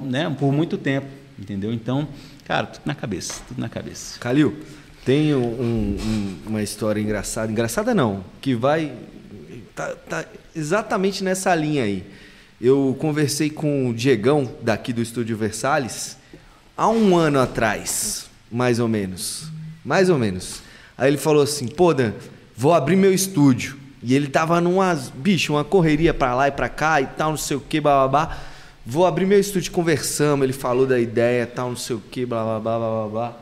né, 0.02 0.34
por 0.38 0.52
muito 0.52 0.76
tempo, 0.76 1.06
entendeu? 1.38 1.72
Então, 1.72 2.08
cara, 2.44 2.66
tudo 2.66 2.86
na 2.86 2.94
cabeça, 2.94 3.42
tudo 3.46 3.60
na 3.60 3.68
cabeça. 3.68 4.18
Calil, 4.18 4.56
tem 5.04 5.34
um, 5.34 5.44
um, 5.44 6.38
uma 6.46 6.62
história 6.62 7.00
engraçada, 7.00 7.50
engraçada 7.50 7.94
não, 7.94 8.24
que 8.40 8.54
vai 8.54 8.92
tá, 9.74 9.94
tá 9.94 10.24
exatamente 10.54 11.22
nessa 11.22 11.54
linha 11.54 11.84
aí. 11.84 12.04
Eu 12.60 12.96
conversei 12.98 13.50
com 13.50 13.90
o 13.90 13.94
Diegão 13.94 14.50
daqui 14.62 14.92
do 14.92 15.02
Estúdio 15.02 15.36
Versalhes 15.36 16.16
há 16.76 16.88
um 16.88 17.16
ano 17.16 17.40
atrás, 17.40 18.26
mais 18.50 18.78
ou 18.78 18.88
menos, 18.88 19.48
mais 19.84 20.08
ou 20.08 20.18
menos. 20.18 20.62
Aí 20.96 21.08
ele 21.08 21.16
falou 21.16 21.42
assim: 21.42 21.66
pô, 21.66 21.92
Dan, 21.92 22.12
vou 22.56 22.72
abrir 22.72 22.96
meu 22.96 23.12
estúdio. 23.12 23.76
E 24.02 24.14
ele 24.14 24.28
tava 24.28 24.60
numa, 24.60 24.94
bicho, 25.14 25.54
uma 25.54 25.64
correria 25.64 26.12
para 26.12 26.34
lá 26.34 26.48
e 26.48 26.52
para 26.52 26.68
cá 26.68 27.00
e 27.00 27.06
tal, 27.06 27.30
não 27.30 27.38
sei 27.38 27.56
o 27.56 27.60
que, 27.60 27.80
babá. 27.80 28.36
Vou 28.84 29.06
abrir 29.06 29.24
meu 29.24 29.40
estúdio, 29.40 29.72
conversamos. 29.72 30.44
Ele 30.44 30.52
falou 30.52 30.86
da 30.86 31.00
ideia, 31.00 31.46
tal, 31.46 31.70
não 31.70 31.76
sei 31.76 31.96
o 31.96 32.02
que, 32.10 32.26
blá, 32.26 32.44
blá, 32.44 32.60
blá, 32.60 32.78
blá, 32.78 33.08
blá. 33.08 33.36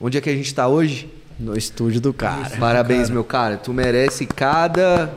Onde 0.00 0.18
é 0.18 0.20
que 0.20 0.28
a 0.28 0.34
gente 0.34 0.52
tá 0.52 0.66
hoje? 0.66 1.08
No 1.38 1.56
estúdio 1.56 2.00
do 2.00 2.12
cara. 2.12 2.50
Parabéns, 2.58 3.02
cara. 3.02 3.14
meu 3.14 3.24
cara. 3.24 3.56
Tu 3.56 3.72
merece 3.72 4.26
cada 4.26 5.14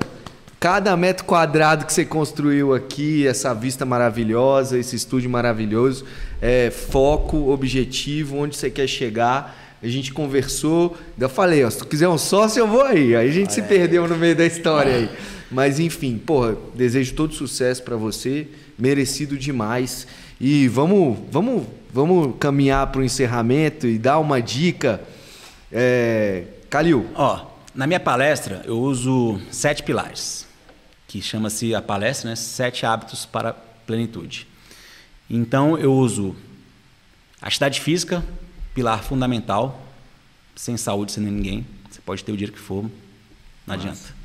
cada 0.60 0.96
metro 0.98 1.26
quadrado 1.26 1.86
que 1.86 1.94
você 1.94 2.04
construiu 2.04 2.74
aqui, 2.74 3.28
essa 3.28 3.54
vista 3.54 3.86
maravilhosa, 3.86 4.78
esse 4.78 4.96
estúdio 4.96 5.30
maravilhoso, 5.30 6.04
é, 6.42 6.72
foco, 6.72 7.52
objetivo, 7.52 8.38
onde 8.38 8.56
você 8.56 8.70
quer 8.70 8.88
chegar 8.88 9.56
a 9.82 9.88
gente 9.88 10.12
conversou, 10.12 10.98
eu 11.20 11.30
falei, 11.30 11.64
ó, 11.64 11.70
se 11.70 11.78
tu 11.78 11.86
quiser 11.86 12.08
um 12.08 12.18
sócio, 12.18 12.60
eu 12.60 12.68
vou 12.68 12.82
aí. 12.82 13.16
Aí 13.16 13.30
a 13.30 13.32
gente 13.32 13.54
se 13.54 13.62
perdeu 13.62 14.08
no 14.08 14.18
meio 14.18 14.36
da 14.36 14.46
história 14.46 14.96
aí. 14.96 15.10
Mas 15.52 15.80
enfim, 15.80 16.18
porra, 16.18 16.58
desejo 16.74 17.14
todo 17.14 17.34
sucesso 17.34 17.84
para 17.84 17.96
você, 17.96 18.48
merecido 18.78 19.38
demais. 19.38 20.08
E 20.42 20.68
vamos, 20.68 21.18
vamos, 21.32 21.64
vamos 21.94 22.36
caminhar 22.40 22.88
para 22.88 23.02
o 23.02 23.04
encerramento 23.04 23.88
e 23.88 23.98
dar 23.98 24.20
uma 24.20 24.42
dica. 24.42 25.02
É, 25.72 26.46
Calil. 26.70 27.08
Ó, 27.16 27.46
na 27.74 27.88
minha 27.88 28.00
palestra 28.00 28.64
eu 28.66 28.80
uso 28.80 29.40
sete 29.52 29.84
pilares, 29.84 30.48
que 31.08 31.22
chama-se 31.22 31.74
a 31.74 31.82
palestra, 31.82 32.32
né? 32.32 32.36
Sete 32.36 32.86
hábitos 32.86 33.26
para 33.26 33.54
plenitude. 33.86 34.48
Então 35.30 35.78
eu 35.78 35.94
uso 35.94 36.36
atividade 37.42 37.80
física, 37.80 38.24
pilar 38.78 39.04
fundamental. 39.04 39.84
Sem 40.56 40.78
saúde, 40.78 41.12
sem 41.12 41.24
ninguém. 41.24 41.66
Você 41.90 42.00
pode 42.00 42.24
ter 42.24 42.32
o 42.32 42.38
dinheiro 42.38 42.54
que 42.54 42.60
for, 42.60 42.84
não 42.84 43.76
Nossa. 43.76 43.80
adianta. 43.90 44.16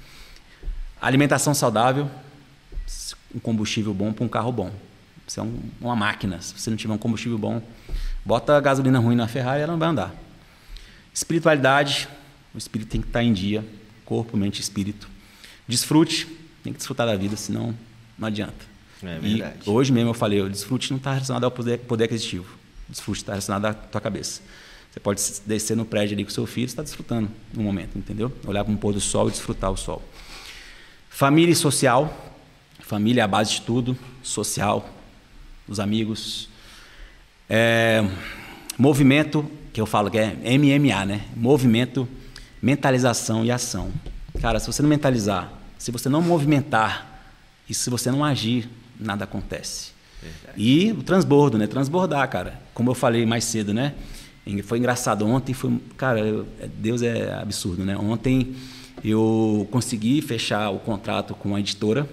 Alimentação 1.01 1.55
saudável, 1.55 2.11
um 3.35 3.39
combustível 3.39 3.95
bom 3.95 4.13
para 4.13 4.25
um 4.25 4.29
carro 4.29 4.53
bom. 4.53 4.71
Você 5.27 5.41
é 5.41 5.43
um, 5.43 5.59
uma 5.81 5.97
máquina. 5.97 6.41
Se 6.43 6.55
você 6.59 6.69
não 6.69 6.77
tiver 6.77 6.93
um 6.93 6.99
combustível 6.99 7.39
bom, 7.39 7.63
bota 8.25 8.61
gasolina 8.61 8.99
ruim 8.99 9.17
na 9.17 9.27
Ferrari, 9.27 9.63
ela 9.63 9.73
não 9.73 9.79
vai 9.79 9.89
andar. 9.89 10.15
Espiritualidade, 11.15 12.09
o 12.55 12.59
espírito 12.59 12.91
tem 12.91 13.01
que 13.01 13.07
estar 13.07 13.23
em 13.23 13.33
dia, 13.33 13.65
corpo, 14.05 14.37
mente 14.37 14.61
espírito. 14.61 15.09
Desfrute, 15.67 16.27
tem 16.63 16.75
que 16.75 16.79
desfrutar 16.79 17.07
da 17.07 17.17
vida, 17.17 17.37
senão 17.37 17.75
não 18.19 18.29
adianta. 18.29 18.67
É 19.03 19.19
verdade. 19.19 19.57
E 19.67 19.71
hoje 19.71 19.93
mesmo 19.93 20.11
eu 20.11 20.15
falei, 20.15 20.43
o 20.43 20.51
desfrute 20.51 20.91
não 20.91 20.99
está 20.99 21.13
relacionado 21.13 21.45
ao 21.45 21.51
poder, 21.51 21.79
poder 21.79 22.05
aquisitivo 22.05 22.62
desfrute 22.93 23.23
está 23.23 23.33
relacionado 23.33 23.67
à 23.67 23.75
tua 23.75 24.01
cabeça. 24.01 24.41
Você 24.91 25.01
pode 25.01 25.23
descer 25.47 25.77
no 25.77 25.85
prédio 25.85 26.15
ali 26.15 26.25
com 26.25 26.31
seu 26.31 26.47
filho, 26.47 26.67
está 26.67 26.83
desfrutando 26.83 27.31
no 27.53 27.63
momento, 27.63 27.97
entendeu? 27.99 28.31
Olhar 28.47 28.63
para 28.63 28.73
um 28.73 28.77
pôr 28.77 28.93
do 28.93 29.01
sol 29.01 29.29
e 29.29 29.31
desfrutar 29.31 29.71
o 29.71 29.77
sol. 29.77 30.03
Família 31.09 31.53
e 31.53 31.57
social. 31.57 32.15
Família 32.79 33.23
é 33.23 33.25
a 33.25 33.29
base 33.29 33.53
de 33.53 33.63
tudo. 33.63 33.97
Social, 34.23 34.89
os 35.67 35.81
amigos. 35.81 36.49
É, 37.49 38.07
movimento, 38.77 39.51
que 39.73 39.81
eu 39.81 39.87
falo 39.87 40.11
que 40.11 40.19
é 40.19 40.35
MMA, 40.35 41.07
né? 41.07 41.25
Movimento, 41.35 42.07
mentalização 42.61 43.45
e 43.45 43.51
ação. 43.51 43.91
Cara, 44.41 44.61
se 44.61 44.67
você 44.67 44.83
não 44.83 44.91
mentalizar, 44.91 45.51
se 45.79 45.91
você 45.91 46.09
não 46.09 46.21
movimentar 46.21 47.25
e 47.69 47.73
se 47.73 47.89
você 47.89 48.11
não 48.11 48.23
agir, 48.23 48.69
nada 49.01 49.25
acontece. 49.25 49.93
Verdade. 50.23 50.55
E 50.57 50.93
o 50.93 51.03
transbordo, 51.03 51.59
né? 51.59 51.67
Transbordar, 51.67 52.29
cara. 52.31 52.61
Como 52.73 52.91
eu 52.91 52.95
falei 52.95 53.27
mais 53.27 53.45
cedo, 53.45 53.75
né? 53.75 53.95
Foi 54.65 54.79
engraçado. 54.79 55.27
Ontem 55.27 55.53
foi. 55.53 55.79
Cara, 55.97 56.21
eu, 56.21 56.47
é, 56.61 56.67
Deus 56.67 57.03
é 57.03 57.35
absurdo, 57.35 57.85
né? 57.85 57.97
Ontem 57.97 58.55
eu 59.05 59.67
consegui 59.71 60.21
fechar 60.21 60.71
o 60.71 60.79
contrato 60.79 61.35
com 61.35 61.55
a 61.55 61.61
editora 61.61 62.09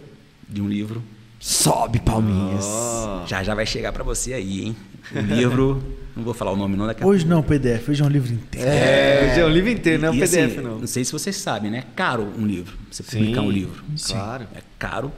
de 0.47 0.61
um 0.61 0.67
livro. 0.67 1.03
Sobe, 1.39 1.99
Palminhas. 1.99 2.65
Oh. 2.65 3.25
Já 3.25 3.43
já 3.43 3.55
vai 3.55 3.65
chegar 3.65 3.93
para 3.93 4.03
você 4.03 4.33
aí, 4.33 4.65
hein? 4.65 4.75
O 5.15 5.19
livro. 5.19 5.81
não 6.15 6.23
vou 6.23 6.33
falar 6.33 6.51
o 6.51 6.55
nome, 6.55 6.75
não. 6.75 6.85
Daqui 6.85 7.03
hoje 7.03 7.25
não, 7.25 7.41
PDF. 7.41 7.89
Hoje 7.89 8.03
é 8.03 8.05
um 8.05 8.09
livro 8.09 8.33
inteiro. 8.33 8.69
É, 8.69 9.29
hoje 9.31 9.39
é 9.39 9.45
um 9.45 9.49
livro 9.49 9.69
inteiro, 9.69 10.01
não 10.01 10.09
é 10.09 10.11
um 10.11 10.19
PDF, 10.19 10.51
assim, 10.51 10.61
não. 10.61 10.79
Não 10.79 10.87
sei 10.87 11.03
se 11.03 11.11
vocês 11.11 11.35
sabem, 11.35 11.71
né? 11.71 11.79
É 11.79 11.95
caro 11.95 12.31
um 12.37 12.45
livro. 12.45 12.77
Você 12.91 13.03
publicar 13.03 13.41
um 13.41 13.51
livro. 13.51 13.83
Claro. 14.05 14.47
É 14.53 14.61
caro 14.77 15.11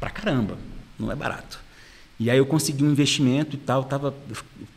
pra 0.00 0.10
caramba. 0.10 0.58
Não 0.98 1.10
é 1.10 1.14
barato. 1.14 1.63
E 2.18 2.30
aí 2.30 2.38
eu 2.38 2.46
consegui 2.46 2.84
um 2.84 2.90
investimento 2.90 3.56
e 3.56 3.58
tal, 3.58 3.84
tava, 3.84 4.14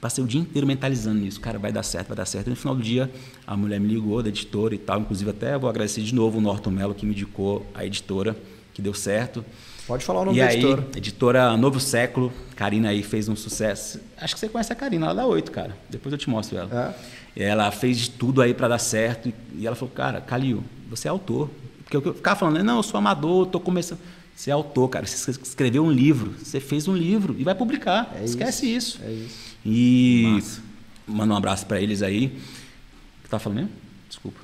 passei 0.01 0.23
o 0.23 0.27
dia 0.27 0.41
inteiro 0.41 0.65
mentalizando 0.65 1.19
nisso, 1.19 1.39
cara, 1.39 1.59
vai 1.59 1.71
dar 1.71 1.83
certo, 1.83 2.07
vai 2.07 2.17
dar 2.17 2.25
certo. 2.25 2.47
E 2.47 2.49
no 2.49 2.55
final 2.55 2.75
do 2.75 2.81
dia, 2.81 3.11
a 3.45 3.55
mulher 3.55 3.79
me 3.79 3.87
ligou 3.87 4.23
da 4.23 4.29
editora 4.29 4.73
e 4.73 4.77
tal, 4.77 4.99
inclusive 4.99 5.29
até 5.29 5.57
vou 5.57 5.69
agradecer 5.69 6.01
de 6.01 6.15
novo 6.15 6.39
o 6.39 6.41
Norton 6.41 6.71
Mello 6.71 6.95
que 6.95 7.05
me 7.05 7.11
indicou 7.11 7.65
a 7.75 7.85
editora, 7.85 8.35
que 8.73 8.81
deu 8.81 8.93
certo. 8.93 9.45
Pode 9.85 10.03
falar 10.03 10.21
o 10.21 10.25
nome 10.25 10.37
e 10.37 10.41
da 10.41 10.47
aí, 10.47 10.57
editora. 10.57 10.87
Editora 10.95 11.57
Novo 11.57 11.79
Século, 11.79 12.33
Karina 12.55 12.89
aí 12.89 13.03
fez 13.03 13.29
um 13.29 13.35
sucesso. 13.35 14.01
Acho 14.19 14.33
que 14.33 14.39
você 14.39 14.49
conhece 14.49 14.73
a 14.73 14.75
Karina, 14.75 15.05
ela 15.05 15.15
dá 15.15 15.25
oito, 15.25 15.51
cara. 15.51 15.77
Depois 15.89 16.11
eu 16.11 16.17
te 16.17 16.29
mostro 16.29 16.57
ela. 16.57 16.95
É? 17.35 17.43
Ela 17.45 17.71
fez 17.71 17.97
de 17.97 18.09
tudo 18.09 18.41
aí 18.41 18.53
para 18.53 18.67
dar 18.67 18.79
certo 18.79 19.31
e 19.55 19.65
ela 19.65 19.75
falou, 19.75 19.93
cara, 19.93 20.19
Calil, 20.19 20.63
você 20.89 21.07
é 21.07 21.11
autor. 21.11 21.49
Porque 21.83 21.95
eu 21.95 22.13
ficava 22.13 22.37
falando, 22.37 22.61
não, 22.63 22.77
eu 22.77 22.83
sou 22.83 22.97
amador, 22.97 23.45
estou 23.45 23.61
começando. 23.61 23.99
Você 24.37 24.51
é 24.51 24.53
autor, 24.53 24.87
cara. 24.87 25.03
Você 25.07 25.31
escreveu 25.31 25.83
um 25.83 25.91
livro, 25.91 26.35
você 26.37 26.59
fez 26.59 26.87
um 26.87 26.95
livro 26.95 27.35
e 27.39 27.43
vai 27.43 27.55
publicar. 27.55 28.15
É 28.15 28.23
Esquece 28.23 28.71
isso. 28.71 28.97
isso. 28.97 29.03
É 29.03 29.11
isso. 29.11 29.57
E 29.65 30.23
Massa. 30.27 30.61
manda 31.07 31.33
um 31.33 31.37
abraço 31.37 31.65
para 31.65 31.81
eles 31.81 32.03
aí. 32.03 32.27
O 32.27 33.23
que 33.23 33.29
tá 33.29 33.39
falando 33.39 33.61
mesmo? 33.61 33.71
Desculpa. 34.07 34.39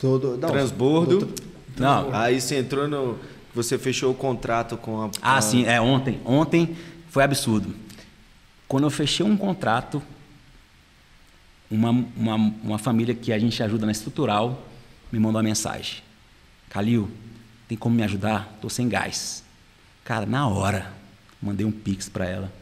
Todo 0.00 0.36
não, 0.36 0.48
transbordo. 0.48 1.32
Não. 1.78 2.12
Aí 2.12 2.40
você 2.40 2.58
entrou 2.58 2.88
no 2.88 3.16
você 3.54 3.78
fechou 3.78 4.10
o 4.10 4.14
contrato 4.14 4.76
com 4.76 5.02
a 5.02 5.10
Ah, 5.22 5.40
sim, 5.40 5.64
é 5.64 5.80
ontem. 5.80 6.20
Ontem 6.24 6.76
foi 7.08 7.22
absurdo. 7.22 7.72
Quando 8.66 8.82
eu 8.82 8.90
fechei 8.90 9.24
um 9.24 9.36
contrato, 9.36 10.02
uma, 11.70 11.90
uma, 11.90 12.34
uma 12.34 12.78
família 12.78 13.14
que 13.14 13.32
a 13.32 13.38
gente 13.38 13.62
ajuda 13.62 13.86
na 13.86 13.92
estrutural 13.92 14.66
me 15.12 15.20
mandou 15.20 15.36
uma 15.38 15.44
mensagem. 15.44 16.02
Calil, 16.68 17.08
tem 17.68 17.76
como 17.76 17.94
me 17.94 18.02
ajudar? 18.02 18.50
Estou 18.54 18.70
sem 18.70 18.88
gás. 18.88 19.42
Cara, 20.04 20.24
na 20.24 20.46
hora, 20.46 20.92
mandei 21.42 21.66
um 21.66 21.72
pix 21.72 22.08
para 22.08 22.24
ela. 22.26 22.52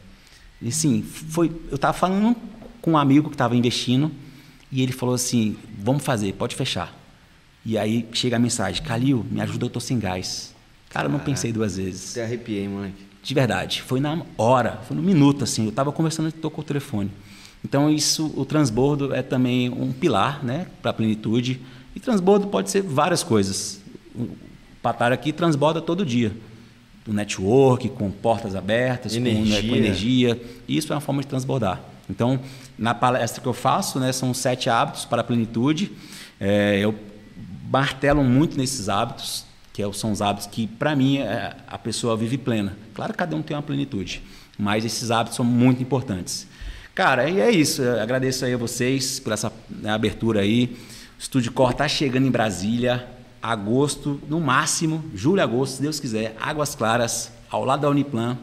E 0.61 0.69
assim, 0.69 1.03
foi, 1.03 1.53
eu 1.69 1.77
estava 1.77 1.93
falando 1.93 2.37
com 2.81 2.93
um 2.93 2.99
amigo 2.99 3.29
que 3.29 3.35
estava 3.35 3.55
investindo 3.55 4.11
e 4.73 4.83
ele 4.83 4.93
falou 4.93 5.15
assim: 5.15 5.57
vamos 5.79 6.03
fazer, 6.03 6.33
pode 6.35 6.57
fechar. 6.57 6.95
E 7.65 7.77
aí 7.77 8.09
chega 8.13 8.37
a 8.37 8.39
mensagem: 8.39 8.83
Calil, 8.83 9.27
me 9.31 9.41
ajuda, 9.41 9.65
eu 9.65 9.69
estou 9.69 9.81
sem 9.81 9.99
gás. 9.99 10.55
Cara, 10.89 11.09
eu 11.09 11.13
não 11.13 11.19
pensei 11.19 11.53
duas 11.53 11.77
vezes. 11.77 12.13
Até 12.13 12.25
arrepiei, 12.25 12.69
moleque. 12.69 13.05
De 13.23 13.35
verdade, 13.35 13.83
foi 13.83 14.01
na 14.01 14.23
hora, 14.39 14.81
foi 14.87 14.97
no 14.97 15.03
minuto 15.03 15.45
assim. 15.45 15.65
Eu 15.65 15.71
estava 15.71 15.91
conversando 15.91 16.29
e 16.29 16.33
tocou 16.33 16.63
o 16.63 16.67
telefone. 16.67 17.11
Então 17.65 17.91
isso, 17.91 18.33
o 18.37 18.45
transbordo 18.45 19.15
é 19.15 19.23
também 19.23 19.71
um 19.71 19.93
pilar, 19.93 20.45
né, 20.45 20.67
para 20.83 20.91
a 20.91 20.95
plenitude. 20.95 21.61
E 21.97 22.01
transbordo 22.01 22.49
pode 22.49 22.71
ser 22.71 22.83
várias 22.83 23.23
coisas 23.23 23.81
Patar 24.85 25.13
aqui 25.13 25.33
transborda 25.33 25.81
todo 25.81 26.05
dia. 26.05 26.31
Do 27.07 27.13
network, 27.15 27.89
com 27.89 28.11
portas 28.11 28.55
abertas, 28.55 29.17
energia. 29.17 29.43
Com, 29.43 29.49
né, 29.49 29.69
com 29.71 29.77
energia. 29.77 30.43
Isso 30.69 30.93
é 30.93 30.95
uma 30.95 31.01
forma 31.01 31.23
de 31.23 31.27
transbordar. 31.27 31.81
Então, 32.11 32.39
na 32.79 32.93
palestra 32.93 33.41
que 33.41 33.49
eu 33.49 33.55
faço, 33.55 33.99
né, 33.99 34.13
são 34.13 34.35
sete 34.35 34.69
hábitos 34.69 35.07
para 35.07 35.23
a 35.23 35.25
plenitude. 35.25 35.91
É, 36.39 36.81
eu 36.81 36.95
martelo 37.71 38.23
muito 38.23 38.59
nesses 38.59 38.91
hábitos, 38.91 39.47
que 39.73 39.83
é 39.83 39.91
são 39.95 40.13
os 40.13 40.21
hábitos 40.21 40.49
que, 40.49 40.67
para 40.67 40.95
mim, 40.95 41.17
é, 41.17 41.57
a 41.67 41.79
pessoa 41.79 42.15
vive 42.15 42.37
plena. 42.37 42.77
Claro 42.93 43.15
que 43.15 43.19
cada 43.19 43.35
um 43.35 43.41
tem 43.41 43.57
uma 43.57 43.63
plenitude, 43.63 44.21
mas 44.59 44.85
esses 44.85 45.11
hábitos 45.11 45.37
são 45.37 45.47
muito 45.47 45.83
importantes. 45.83 46.47
Cara, 46.95 47.27
e 47.27 47.41
é 47.41 47.51
isso. 47.51 47.81
Eu 47.81 48.03
agradeço 48.03 48.45
aí 48.45 48.53
a 48.53 48.59
vocês 48.59 49.19
por 49.19 49.33
essa 49.33 49.51
né, 49.71 49.89
abertura 49.89 50.41
aí. 50.41 50.77
O 51.19 51.23
Estúdio 51.23 51.53
Cor 51.53 51.71
está 51.71 51.89
chegando 51.89 52.27
em 52.27 52.31
Brasília 52.31 53.15
agosto, 53.45 54.21
no 54.27 54.41
máximo, 54.41 55.05
julho, 55.15 55.43
agosto, 55.43 55.77
se 55.77 55.83
Deus 55.83 56.01
quiser, 56.01 56.35
Águas 56.41 56.75
Claras, 56.75 57.31
ao 57.51 57.63
lado 57.63 57.83
da 57.83 57.91
Uniplan. 57.91 58.39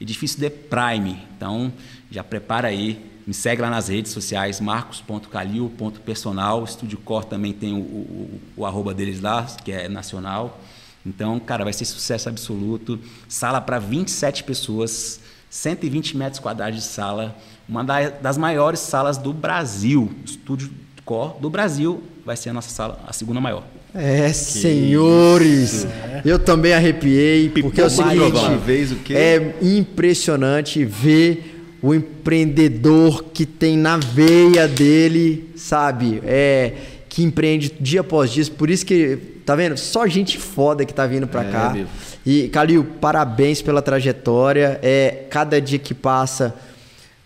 Edifício 0.00 0.38
The 0.38 0.48
Prime. 0.48 1.20
Então, 1.36 1.72
já 2.08 2.22
prepara 2.22 2.68
aí. 2.68 3.04
Me 3.26 3.34
segue 3.34 3.60
lá 3.60 3.68
nas 3.68 3.88
redes 3.88 4.12
sociais, 4.12 4.60
marcos.calil.personal. 4.60 6.62
Estúdio 6.62 6.98
Cor 6.98 7.24
também 7.24 7.52
tem 7.52 7.74
o, 7.74 7.80
o, 7.80 8.40
o, 8.58 8.64
arroba 8.64 8.94
deles 8.94 9.20
lá, 9.20 9.44
que 9.64 9.72
é 9.72 9.88
nacional. 9.88 10.60
Então, 11.04 11.40
cara, 11.40 11.64
vai 11.64 11.72
ser 11.72 11.84
sucesso 11.84 12.28
absoluto. 12.28 12.96
Sala 13.28 13.60
para 13.60 13.80
27 13.80 14.44
pessoas, 14.44 15.18
120 15.50 16.16
metros 16.16 16.38
quadrados 16.38 16.76
de 16.76 16.84
sala. 16.84 17.36
Uma 17.68 17.82
das 17.82 18.38
maiores 18.38 18.78
salas 18.78 19.18
do 19.18 19.32
Brasil. 19.32 20.14
Estúdio 20.24 20.70
Cor 21.04 21.36
do 21.40 21.50
Brasil 21.50 22.04
vai 22.24 22.36
ser 22.36 22.50
a 22.50 22.52
nossa 22.52 22.70
sala, 22.70 23.00
a 23.04 23.12
segunda 23.12 23.40
maior. 23.40 23.64
É, 23.94 24.28
que 24.28 24.34
senhores, 24.34 25.72
isso. 25.72 25.88
eu 26.24 26.38
também 26.38 26.72
arrepiei, 26.74 27.48
porque 27.48 27.80
é 27.80 27.86
o 27.86 27.90
seguinte, 27.90 28.56
vez, 28.64 28.92
o 28.92 28.96
é 29.10 29.54
impressionante 29.62 30.84
ver 30.84 31.76
o 31.80 31.94
empreendedor 31.94 33.24
que 33.32 33.46
tem 33.46 33.76
na 33.76 33.96
veia 33.96 34.68
dele, 34.68 35.50
sabe, 35.56 36.20
é 36.24 36.72
que 37.08 37.22
empreende 37.22 37.72
dia 37.80 38.00
após 38.02 38.30
dia, 38.30 38.44
por 38.50 38.68
isso 38.68 38.84
que, 38.84 39.16
tá 39.44 39.56
vendo? 39.56 39.76
Só 39.76 40.06
gente 40.06 40.38
foda 40.38 40.84
que 40.84 40.92
tá 40.92 41.06
vindo 41.06 41.26
para 41.26 41.42
é, 41.42 41.50
cá. 41.50 41.70
Meu. 41.74 41.86
E 42.24 42.48
Calil, 42.48 42.84
parabéns 43.00 43.62
pela 43.62 43.80
trajetória. 43.80 44.78
É 44.82 45.24
cada 45.30 45.60
dia 45.60 45.78
que 45.78 45.94
passa 45.94 46.54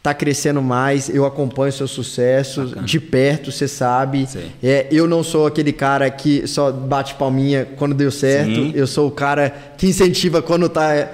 tá 0.03 0.13
crescendo 0.13 0.61
mais, 0.61 1.09
eu 1.09 1.25
acompanho 1.25 1.73
seu 1.73 1.87
sucesso 1.87 2.65
Bacana. 2.65 2.87
de 2.87 2.99
perto, 2.99 3.53
você 3.53 3.69
sabe. 3.69 4.29
É, 4.61 4.89
eu 4.91 5.07
não 5.07 5.23
sou 5.23 5.47
aquele 5.47 5.73
cara 5.73 6.11
que 6.11 6.47
só 6.47 6.73
bate 6.73 7.15
palminha 7.15 7.69
quando 7.77 7.95
deu 7.95 8.11
certo, 8.11 8.55
Sim. 8.55 8.73
eu 8.75 8.87
sou 8.87 9.07
o 9.07 9.13
cara 9.13 9.55
que 9.79 9.87
incentiva 9.87 10.43
quando 10.43 10.69
tá, 10.69 11.09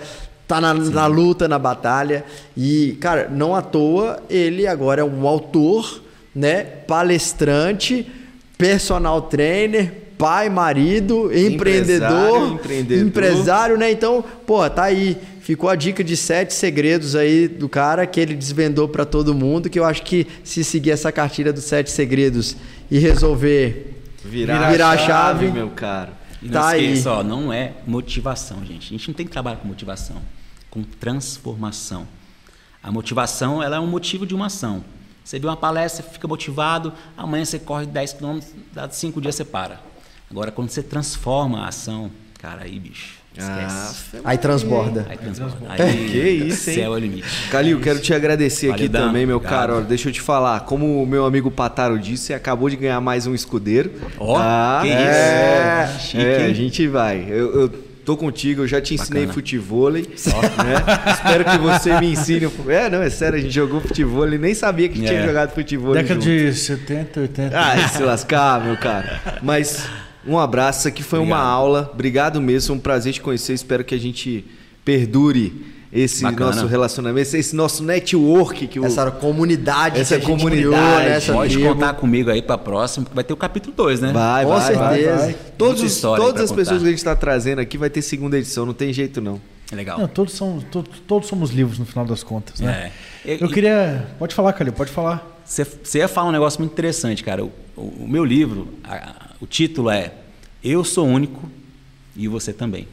tá 0.46 0.58
na, 0.58 0.72
na, 0.72 1.06
luta, 1.06 1.46
na 1.46 1.58
batalha. 1.58 2.24
E, 2.56 2.96
cara, 2.98 3.28
não 3.30 3.54
à 3.54 3.60
toa, 3.60 4.22
ele 4.30 4.66
agora 4.66 5.02
é 5.02 5.04
um 5.04 5.28
autor, 5.28 6.02
né, 6.34 6.62
palestrante, 6.62 8.10
personal 8.56 9.20
trainer, 9.22 9.92
pai, 10.18 10.50
marido, 10.50 11.26
empreendedor, 11.32 12.54
empreendedor, 12.54 13.06
empresário, 13.06 13.78
né? 13.78 13.90
Então, 13.90 14.22
pô, 14.44 14.68
tá 14.68 14.84
aí 14.84 15.16
ficou 15.48 15.70
a 15.70 15.74
dica 15.74 16.04
de 16.04 16.14
sete 16.14 16.52
segredos 16.52 17.16
aí 17.16 17.48
do 17.48 17.70
cara 17.70 18.06
que 18.06 18.20
ele 18.20 18.34
desvendou 18.34 18.86
para 18.86 19.06
todo 19.06 19.34
mundo, 19.34 19.70
que 19.70 19.78
eu 19.78 19.84
acho 19.86 20.02
que 20.02 20.26
se 20.44 20.62
seguir 20.62 20.90
essa 20.90 21.10
cartilha 21.10 21.54
dos 21.54 21.64
sete 21.64 21.90
segredos 21.90 22.54
e 22.90 22.98
resolver 22.98 24.02
virar, 24.22 24.70
virar 24.70 24.90
a 24.90 24.98
chave, 24.98 25.06
chave, 25.06 25.50
meu 25.50 25.70
caro. 25.70 26.12
E 26.42 26.50
tá 26.50 26.60
não 26.60 26.76
esqueça, 26.76 27.12
ó, 27.12 27.22
não 27.22 27.50
é 27.50 27.72
motivação, 27.86 28.62
gente. 28.62 28.88
A 28.88 28.90
gente 28.90 29.08
não 29.08 29.14
tem 29.14 29.24
que 29.24 29.32
trabalhar 29.32 29.56
com 29.56 29.66
motivação, 29.66 30.16
com 30.68 30.82
transformação. 30.82 32.06
A 32.82 32.92
motivação 32.92 33.62
ela 33.62 33.76
é 33.76 33.80
um 33.80 33.86
motivo 33.86 34.26
de 34.26 34.34
uma 34.34 34.46
ação. 34.48 34.84
Você 35.24 35.38
vê 35.38 35.46
uma 35.46 35.56
palestra, 35.56 36.02
fica 36.02 36.28
motivado, 36.28 36.92
amanhã 37.16 37.46
você 37.46 37.58
corre 37.58 37.86
10 37.86 38.12
km, 38.14 38.38
dá 38.72 38.88
5 38.88 39.18
dias 39.18 39.34
você 39.34 39.46
para. 39.46 39.87
Agora, 40.30 40.50
quando 40.50 40.70
você 40.70 40.82
transforma 40.82 41.64
a 41.64 41.68
ação, 41.68 42.10
cara, 42.38 42.64
aí, 42.64 42.78
bicho, 42.78 43.18
ah, 43.40 43.92
aí 44.24 44.36
transborda. 44.36 45.06
Aí 45.08 45.16
transborda. 45.16 45.56
Aí, 45.68 46.08
que 46.10 46.18
isso, 46.18 46.70
hein? 46.70 46.76
Céu 46.76 46.92
é 46.92 46.96
o 46.96 46.98
limite. 46.98 47.48
Calil, 47.50 47.80
quero 47.80 48.00
te 48.00 48.12
agradecer 48.12 48.70
aqui 48.70 48.88
também, 48.88 49.24
meu 49.24 49.40
caro. 49.40 49.76
Olha, 49.76 49.84
deixa 49.84 50.08
eu 50.08 50.12
te 50.12 50.20
falar. 50.20 50.60
Como 50.60 51.02
o 51.02 51.06
meu 51.06 51.24
amigo 51.24 51.50
Pataro 51.50 51.98
disse, 51.98 52.24
você 52.24 52.34
acabou 52.34 52.68
de 52.68 52.76
ganhar 52.76 53.00
mais 53.00 53.26
um 53.26 53.34
escudeiro. 53.34 53.92
Ó, 54.18 54.34
oh, 54.34 54.38
tá? 54.38 54.80
que 54.82 54.90
é, 54.90 55.88
isso. 55.88 56.06
Chique, 56.08 56.24
é, 56.24 56.46
a 56.46 56.52
gente 56.52 56.86
vai. 56.88 57.24
Eu, 57.28 57.60
eu 57.60 57.68
tô 58.04 58.16
contigo, 58.16 58.62
eu 58.62 58.66
já 58.66 58.80
te 58.80 58.94
ensinei 58.94 59.22
Bacana. 59.22 59.34
futebol, 59.34 59.90
né? 59.92 60.00
Espero 60.00 61.44
que 61.44 61.58
você 61.58 62.00
me 62.00 62.10
ensine. 62.10 62.50
É, 62.68 62.90
não, 62.90 63.02
é 63.02 63.10
sério, 63.10 63.38
a 63.38 63.40
gente 63.40 63.54
jogou 63.54 63.80
futebol 63.80 64.28
e 64.28 64.36
nem 64.36 64.54
sabia 64.54 64.88
que 64.88 65.04
é. 65.04 65.08
tinha 65.08 65.26
jogado 65.26 65.54
futebol. 65.54 65.94
Década 65.94 66.20
junto. 66.20 66.26
de 66.26 66.52
70, 66.54 67.20
80. 67.20 67.56
Ah, 67.56 67.88
se 67.88 68.02
lascar, 68.02 68.64
meu 68.64 68.76
cara. 68.76 69.20
Mas 69.42 69.86
um 70.26 70.38
abraço, 70.38 70.80
isso 70.80 70.88
aqui 70.88 71.02
foi 71.02 71.18
Obrigado. 71.18 71.38
uma 71.40 71.46
aula. 71.46 71.90
Obrigado 71.92 72.40
mesmo, 72.40 72.74
um 72.74 72.78
prazer 72.78 73.12
te 73.12 73.20
conhecer. 73.20 73.52
Espero 73.52 73.84
que 73.84 73.94
a 73.94 73.98
gente 73.98 74.44
perdure 74.84 75.76
esse 75.92 76.22
Bacana. 76.22 76.50
nosso 76.50 76.66
relacionamento, 76.66 77.36
esse 77.36 77.56
nosso 77.56 77.82
network 77.82 78.66
que 78.66 78.78
o, 78.78 78.84
essa 78.84 79.10
comunidade, 79.10 79.98
essa 79.98 80.18
comunidade, 80.18 80.50
criou, 80.50 80.72
né? 80.72 81.16
essa 81.16 81.32
pode 81.32 81.54
tribo. 81.54 81.74
contar 81.74 81.94
comigo 81.94 82.30
aí 82.30 82.42
para 82.42 82.58
próximo, 82.58 83.06
vai 83.14 83.24
ter 83.24 83.32
o 83.32 83.36
capítulo 83.36 83.74
2, 83.74 84.00
né? 84.00 84.12
Vai, 84.12 84.44
Com 84.44 84.50
vai, 84.50 84.60
certeza. 84.60 85.16
Vai, 85.16 85.32
vai. 85.32 85.36
Todos, 85.56 86.00
todas 86.00 86.42
as 86.42 86.50
contar. 86.50 86.60
pessoas 86.60 86.80
que 86.82 86.86
a 86.86 86.90
gente 86.90 86.98
está 86.98 87.16
trazendo 87.16 87.60
aqui 87.60 87.78
vai 87.78 87.88
ter 87.88 88.02
segunda 88.02 88.36
edição, 88.36 88.66
não 88.66 88.74
tem 88.74 88.92
jeito 88.92 89.20
não. 89.20 89.40
É 89.72 89.74
legal. 89.74 89.98
Não, 89.98 90.08
todos 90.08 90.34
são 90.34 90.60
todos, 90.70 90.98
todos, 91.06 91.28
somos 91.28 91.50
livros 91.50 91.78
no 91.78 91.84
final 91.84 92.04
das 92.04 92.22
contas, 92.22 92.60
né? 92.60 92.90
É. 93.24 93.32
Eu, 93.34 93.38
Eu 93.40 93.48
queria, 93.48 94.06
pode 94.18 94.34
falar, 94.34 94.52
Calil, 94.52 94.72
pode 94.72 94.90
falar. 94.90 95.26
Você 95.44 95.98
ia 95.98 96.08
falar 96.08 96.28
um 96.28 96.32
negócio 96.32 96.60
muito 96.60 96.72
interessante, 96.72 97.24
cara. 97.24 97.44
O, 97.44 97.52
o, 97.76 97.82
o 98.00 98.08
meu 98.08 98.24
livro, 98.24 98.68
a, 98.84 99.27
o 99.40 99.46
título 99.46 99.90
é 99.90 100.12
Eu 100.62 100.84
sou 100.84 101.06
único 101.06 101.48
e 102.16 102.26
você 102.28 102.52
também. 102.52 102.88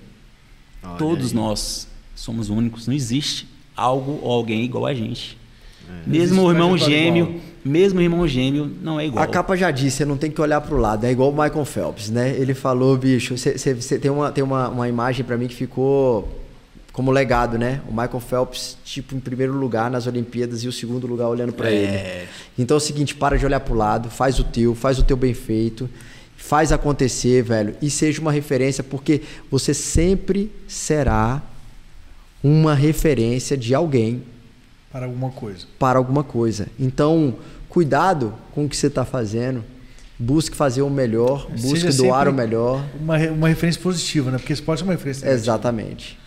Olha 0.84 0.98
Todos 0.98 1.30
aí. 1.30 1.36
nós 1.36 1.88
somos 2.16 2.50
únicos. 2.50 2.88
Não 2.88 2.94
existe 2.94 3.48
algo 3.76 4.20
ou 4.22 4.32
alguém 4.32 4.64
igual 4.64 4.86
a 4.86 4.94
gente. 4.94 5.38
É. 5.90 6.10
Mesmo 6.10 6.44
o 6.44 6.52
irmão 6.52 6.78
gêmeo, 6.78 7.26
igual. 7.26 7.42
mesmo 7.64 8.00
o 8.00 8.02
irmão 8.02 8.28
gêmeo 8.28 8.72
não 8.82 9.00
é 9.00 9.08
igual. 9.08 9.24
A 9.24 9.28
capa 9.28 9.56
já 9.56 9.72
disse, 9.72 9.98
você 9.98 10.06
não 10.06 10.18
tem 10.18 10.32
que 10.32 10.42
olhar 10.42 10.62
para 10.62 10.74
o 10.74 10.78
lado. 10.78 11.06
É 11.06 11.12
igual 11.12 11.30
o 11.30 11.32
Michael 11.32 11.66
Phelps, 11.66 12.10
né? 12.10 12.30
Ele 12.38 12.54
falou, 12.54 12.98
bicho, 12.98 13.38
você 13.38 14.00
tem 14.00 14.10
uma, 14.10 14.32
tem 14.32 14.44
uma, 14.44 14.70
uma 14.70 14.88
imagem 14.88 15.26
para 15.26 15.38
mim 15.38 15.48
que 15.48 15.56
ficou 15.56 16.42
como 16.96 17.12
legado, 17.12 17.58
né? 17.58 17.82
O 17.90 17.92
Michael 17.92 18.22
Phelps, 18.22 18.78
tipo, 18.86 19.16
em 19.16 19.20
primeiro 19.20 19.54
lugar 19.54 19.92
nas 19.92 20.08
Olimpíadas 20.08 20.64
e 20.64 20.68
o 20.68 20.72
segundo 20.72 21.06
lugar 21.06 21.28
olhando 21.28 21.52
para 21.52 21.70
é. 21.70 21.74
ele. 21.74 22.28
Então 22.58 22.76
é 22.76 22.78
o 22.78 22.82
seguinte, 22.82 23.14
para 23.14 23.38
de 23.38 23.46
olhar 23.46 23.60
pro 23.60 23.76
lado, 23.76 24.10
faz 24.10 24.40
o 24.40 24.46
teu, 24.46 24.74
faz 24.74 24.98
o 24.98 25.04
teu 25.04 25.18
bem 25.18 25.34
feito, 25.34 25.90
faz 26.48 26.72
acontecer, 26.72 27.42
velho, 27.42 27.76
e 27.82 27.90
seja 27.90 28.22
uma 28.22 28.32
referência, 28.32 28.84
porque 28.84 29.22
você 29.50 29.74
sempre 29.74 30.52
será 30.68 31.42
uma 32.44 32.76
referência 32.76 33.58
de 33.58 33.74
alguém 33.74 34.24
para 34.92 35.06
alguma 35.06 35.32
coisa. 35.32 35.66
Para 35.80 35.98
alguma 35.98 36.24
coisa. 36.24 36.68
Então, 36.80 37.36
cuidado 37.68 38.34
com 38.54 38.66
o 38.66 38.70
que 38.70 38.78
você 38.78 38.88
está 38.88 39.04
fazendo. 39.04 39.64
Busque 40.18 40.56
fazer 40.56 40.82
o 40.82 40.90
melhor, 40.90 41.50
busque 41.52 41.92
doar 41.98 42.30
o 42.30 42.34
melhor. 42.34 42.86
Uma, 42.98 43.18
uma 43.32 43.50
referência 43.50 43.82
positiva, 43.82 44.32
né? 44.32 44.38
Porque 44.38 44.54
esporte 44.54 44.82
é 44.82 44.86
uma 44.86 44.94
referência. 44.94 45.28
Exatamente. 45.28 46.18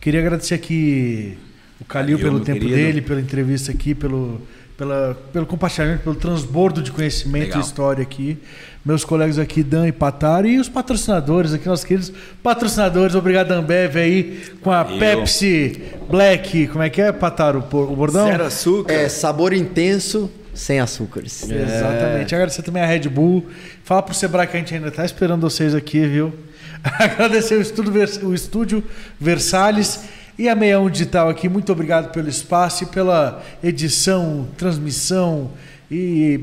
Queria 0.00 0.20
agradecer 0.20 0.54
aqui 0.54 1.36
o 1.80 1.84
Calil 1.84 2.18
pelo 2.18 2.38
tempo 2.38 2.60
querido. 2.60 2.76
dele, 2.76 3.00
pela 3.00 3.20
entrevista 3.20 3.72
aqui, 3.72 3.94
pelo, 3.94 4.40
pela, 4.76 5.14
pelo 5.32 5.46
compartilhamento, 5.46 6.04
pelo 6.04 6.14
transbordo 6.14 6.82
de 6.82 6.92
conhecimento 6.92 7.46
Legal. 7.46 7.60
e 7.60 7.64
história 7.64 8.02
aqui. 8.02 8.38
Meus 8.84 9.02
colegas 9.02 9.38
aqui, 9.38 9.62
Dan 9.62 9.88
e 9.88 9.92
Patar, 9.92 10.44
e 10.44 10.58
os 10.58 10.68
patrocinadores 10.68 11.54
aqui, 11.54 11.66
nossos 11.66 11.86
queridos 11.86 12.12
patrocinadores. 12.42 13.14
Obrigado, 13.14 13.52
Ambev, 13.52 13.96
aí, 13.96 14.42
com 14.60 14.70
a 14.70 14.82
Eu. 14.82 14.98
Pepsi 14.98 15.80
Black. 16.10 16.66
Como 16.66 16.84
é 16.84 16.90
que 16.90 17.00
é, 17.00 17.10
Patar, 17.10 17.56
o, 17.56 17.60
o 17.60 17.96
bordão? 17.96 18.26
Zero 18.26 18.44
açúcar. 18.44 18.92
É, 18.92 19.08
sabor 19.08 19.54
intenso, 19.54 20.30
sem 20.52 20.80
açúcares. 20.80 21.50
É. 21.50 21.62
Exatamente. 21.62 22.34
Agradecer 22.34 22.60
também 22.60 22.82
a 22.82 22.86
Red 22.86 23.08
Bull. 23.08 23.46
Fala 23.84 24.02
pro 24.02 24.12
Sebrae 24.12 24.46
que 24.46 24.54
a 24.54 24.60
gente 24.60 24.74
ainda 24.74 24.88
está 24.88 25.02
esperando 25.02 25.40
vocês 25.40 25.74
aqui, 25.74 26.06
viu? 26.06 26.34
Agradecer 26.84 27.54
o 27.54 27.62
estúdio, 27.62 27.92
o 28.28 28.34
estúdio 28.34 28.84
Versalhes 29.18 30.04
e 30.38 30.46
a 30.46 30.54
Meião 30.54 30.90
Digital 30.90 31.30
aqui. 31.30 31.48
Muito 31.48 31.72
obrigado 31.72 32.12
pelo 32.12 32.28
espaço 32.28 32.84
e 32.84 32.86
pela 32.88 33.42
edição, 33.62 34.46
transmissão 34.58 35.52
e 35.90 36.38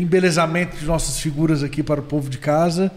embelezamento 0.00 0.76
de 0.76 0.84
nossas 0.84 1.18
figuras 1.18 1.62
aqui 1.62 1.82
para 1.82 2.00
o 2.00 2.02
povo 2.02 2.28
de 2.28 2.38
casa. 2.38 2.90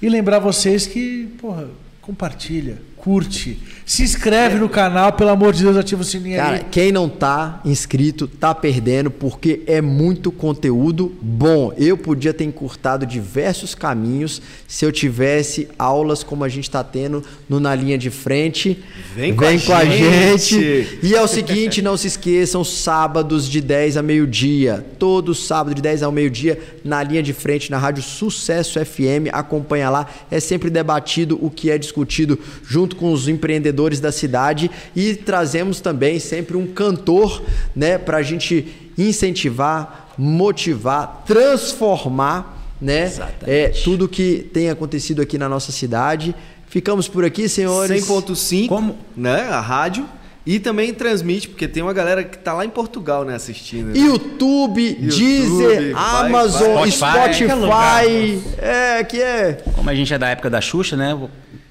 E 0.00 0.08
lembrar 0.08 0.38
vocês 0.38 0.86
que, 0.86 1.26
porra, 1.40 1.68
compartilha 2.00 2.78
curte, 3.08 3.58
se 3.86 4.02
inscreve 4.02 4.56
no 4.58 4.68
canal, 4.68 5.14
pelo 5.14 5.30
amor 5.30 5.54
de 5.54 5.62
Deus, 5.62 5.78
ativa 5.78 6.02
o 6.02 6.04
sininho 6.04 6.36
Cara, 6.36 6.56
aí. 6.56 6.64
quem 6.70 6.92
não 6.92 7.08
tá 7.08 7.62
inscrito, 7.64 8.28
tá 8.28 8.54
perdendo, 8.54 9.10
porque 9.10 9.62
é 9.66 9.80
muito 9.80 10.30
conteúdo 10.30 11.16
bom. 11.22 11.72
Eu 11.78 11.96
podia 11.96 12.34
ter 12.34 12.44
encurtado 12.44 13.06
diversos 13.06 13.74
caminhos 13.74 14.42
se 14.66 14.84
eu 14.84 14.92
tivesse 14.92 15.68
aulas 15.78 16.22
como 16.22 16.44
a 16.44 16.50
gente 16.50 16.64
está 16.64 16.84
tendo 16.84 17.24
no 17.48 17.58
Na 17.58 17.74
Linha 17.74 17.96
de 17.96 18.10
Frente. 18.10 18.84
Vem, 19.14 19.32
Vem 19.32 19.58
com, 19.58 19.72
a, 19.72 19.84
gente. 19.86 20.60
gente. 20.60 20.98
E 21.02 21.14
é 21.14 21.22
o 21.22 21.26
seguinte, 21.26 21.80
não 21.80 21.96
se 21.96 22.08
esqueçam, 22.08 22.62
sábados 22.62 23.48
de 23.48 23.62
10 23.62 23.96
a 23.96 24.02
meio-dia. 24.02 24.84
Todo 24.98 25.34
sábado 25.34 25.74
de 25.74 25.80
10 25.80 26.02
ao 26.02 26.12
meio-dia, 26.12 26.60
na 26.84 27.02
Linha 27.02 27.22
de 27.22 27.32
Frente, 27.32 27.70
na 27.70 27.78
Rádio 27.78 28.02
Sucesso 28.02 28.78
FM. 28.84 29.32
Acompanha 29.32 29.88
lá. 29.88 30.06
É 30.30 30.38
sempre 30.40 30.68
debatido 30.68 31.38
o 31.40 31.50
que 31.50 31.70
é 31.70 31.78
discutido 31.78 32.38
junto 32.62 32.88
junto 32.88 32.96
com 32.98 33.12
os 33.12 33.28
empreendedores 33.28 34.00
da 34.00 34.12
cidade 34.12 34.70
e 34.94 35.14
trazemos 35.14 35.80
também 35.80 36.18
sempre 36.18 36.56
um 36.56 36.66
cantor, 36.66 37.42
né, 37.74 37.96
para 37.96 38.18
a 38.18 38.22
gente 38.22 38.66
incentivar, 38.98 40.12
motivar, 40.18 41.22
transformar, 41.26 42.56
né, 42.80 43.12
é, 43.46 43.68
tudo 43.68 44.08
que 44.08 44.48
tem 44.52 44.68
acontecido 44.70 45.22
aqui 45.22 45.38
na 45.38 45.48
nossa 45.48 45.72
cidade. 45.72 46.34
Ficamos 46.68 47.08
por 47.08 47.24
aqui, 47.24 47.48
senhores. 47.48 48.04
100.5, 48.04 48.68
Como? 48.68 48.98
né, 49.16 49.42
a 49.48 49.60
rádio. 49.60 50.06
E 50.46 50.58
também 50.58 50.94
transmite, 50.94 51.46
porque 51.46 51.68
tem 51.68 51.82
uma 51.82 51.92
galera 51.92 52.24
que 52.24 52.38
tá 52.38 52.54
lá 52.54 52.64
em 52.64 52.70
Portugal, 52.70 53.22
né, 53.22 53.34
assistindo. 53.34 53.88
né? 53.88 53.98
YouTube, 53.98 54.94
Deezer, 54.94 55.92
vai, 55.92 56.26
Amazon, 56.26 56.74
vai. 56.74 56.90
Spotify. 56.90 57.34
Spotify, 57.34 58.42
é, 58.56 59.04
que 59.04 59.20
é. 59.20 59.62
Como 59.74 59.90
a 59.90 59.94
gente 59.94 60.14
é 60.14 60.16
da 60.16 60.28
época 60.30 60.48
da 60.48 60.58
Xuxa, 60.62 60.96
né? 60.96 61.14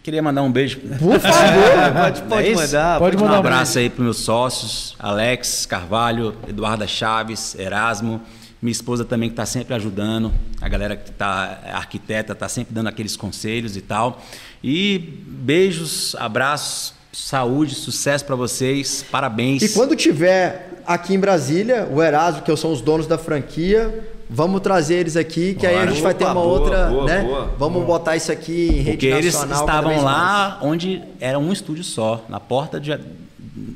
Eu 0.07 0.11
queria 0.11 0.23
mandar 0.23 0.41
um 0.41 0.51
beijo. 0.51 0.79
Por 0.79 1.19
favor. 1.19 1.21
pode 2.01 2.21
é 2.21 2.25
pode 2.25 2.47
isso? 2.47 2.61
mandar. 2.61 2.99
Pode 2.99 3.17
Um 3.17 3.19
mandar 3.19 3.33
um 3.33 3.39
abraço 3.39 3.77
aí 3.77 3.89
para 3.89 4.03
meus 4.03 4.17
sócios, 4.17 4.95
Alex 4.97 5.65
Carvalho, 5.65 6.33
Eduarda 6.47 6.87
Chaves, 6.87 7.55
Erasmo, 7.59 8.21
minha 8.61 8.71
esposa 8.71 9.03
também 9.03 9.27
que 9.27 9.33
está 9.33 9.45
sempre 9.45 9.73
ajudando, 9.73 10.33
a 10.61 10.69
galera 10.69 10.95
que 10.95 11.09
está 11.09 11.59
arquiteta 11.73 12.31
está 12.31 12.47
sempre 12.47 12.73
dando 12.73 12.87
aqueles 12.87 13.17
conselhos 13.17 13.75
e 13.75 13.81
tal. 13.81 14.23
E 14.63 14.97
beijos, 15.27 16.15
abraços, 16.15 16.93
saúde, 17.11 17.75
sucesso 17.75 18.23
para 18.23 18.35
vocês, 18.37 19.05
parabéns. 19.11 19.61
E 19.61 19.69
quando 19.69 19.93
tiver 19.93 20.81
aqui 20.87 21.13
em 21.15 21.19
Brasília, 21.19 21.85
o 21.91 22.01
Erasmo, 22.01 22.43
que 22.43 22.55
são 22.55 22.71
os 22.71 22.79
donos 22.79 23.07
da 23.07 23.17
franquia, 23.17 24.16
vamos 24.29 24.61
trazer 24.61 24.95
eles 24.95 25.15
aqui, 25.15 25.53
que 25.55 25.65
aí 25.65 25.75
a 25.75 25.79
Bora. 25.79 25.91
gente 25.91 26.01
vai 26.03 26.13
ter 26.13 26.25
uma 26.25 26.33
boa, 26.33 26.45
outra, 26.45 26.85
boa, 26.87 27.05
né? 27.05 27.21
boa. 27.21 27.53
vamos 27.57 27.85
botar 27.85 28.15
isso 28.15 28.31
aqui 28.31 28.67
em 28.69 28.81
rede 28.81 28.91
Porque 28.91 29.05
eles 29.07 29.33
nacional. 29.33 29.65
cada 29.65 29.71
estavam 29.71 29.89
vez 29.91 30.03
mais. 30.03 30.17
lá 30.17 30.59
onde 30.61 31.01
era 31.19 31.37
um 31.39 31.51
estúdio 31.53 31.83
só, 31.83 32.23
na 32.29 32.39
porta 32.39 32.79
de. 32.79 32.97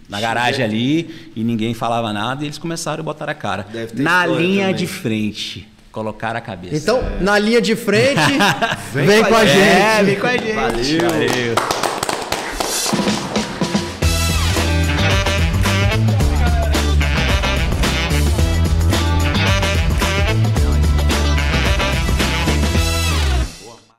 Na 0.07 0.19
garagem 0.21 0.63
ali, 0.63 1.31
e 1.35 1.43
ninguém 1.43 1.73
falava 1.73 2.11
nada, 2.13 2.43
e 2.43 2.47
eles 2.47 2.57
começaram 2.57 2.99
a 2.99 3.03
botar 3.03 3.29
a 3.29 3.33
cara. 3.33 3.65
Na 3.93 4.25
linha 4.25 4.63
também. 4.65 4.75
de 4.75 4.85
frente, 4.87 5.67
colocaram 5.91 6.37
a 6.37 6.41
cabeça. 6.41 6.75
Então, 6.75 7.01
na 7.21 7.39
linha 7.39 7.61
de 7.61 7.75
frente, 7.75 8.19
Vem 8.93 9.07
vem, 9.07 9.23
com 9.23 9.33
a 9.35 9.45
gente. 9.45 9.57
gente. 9.57 9.71
É, 9.71 10.03
vem 10.03 10.19
com 10.19 10.27
a 10.27 10.37
gente. 10.37 10.53
Valeu. 10.53 11.09
Valeu. 11.09 11.80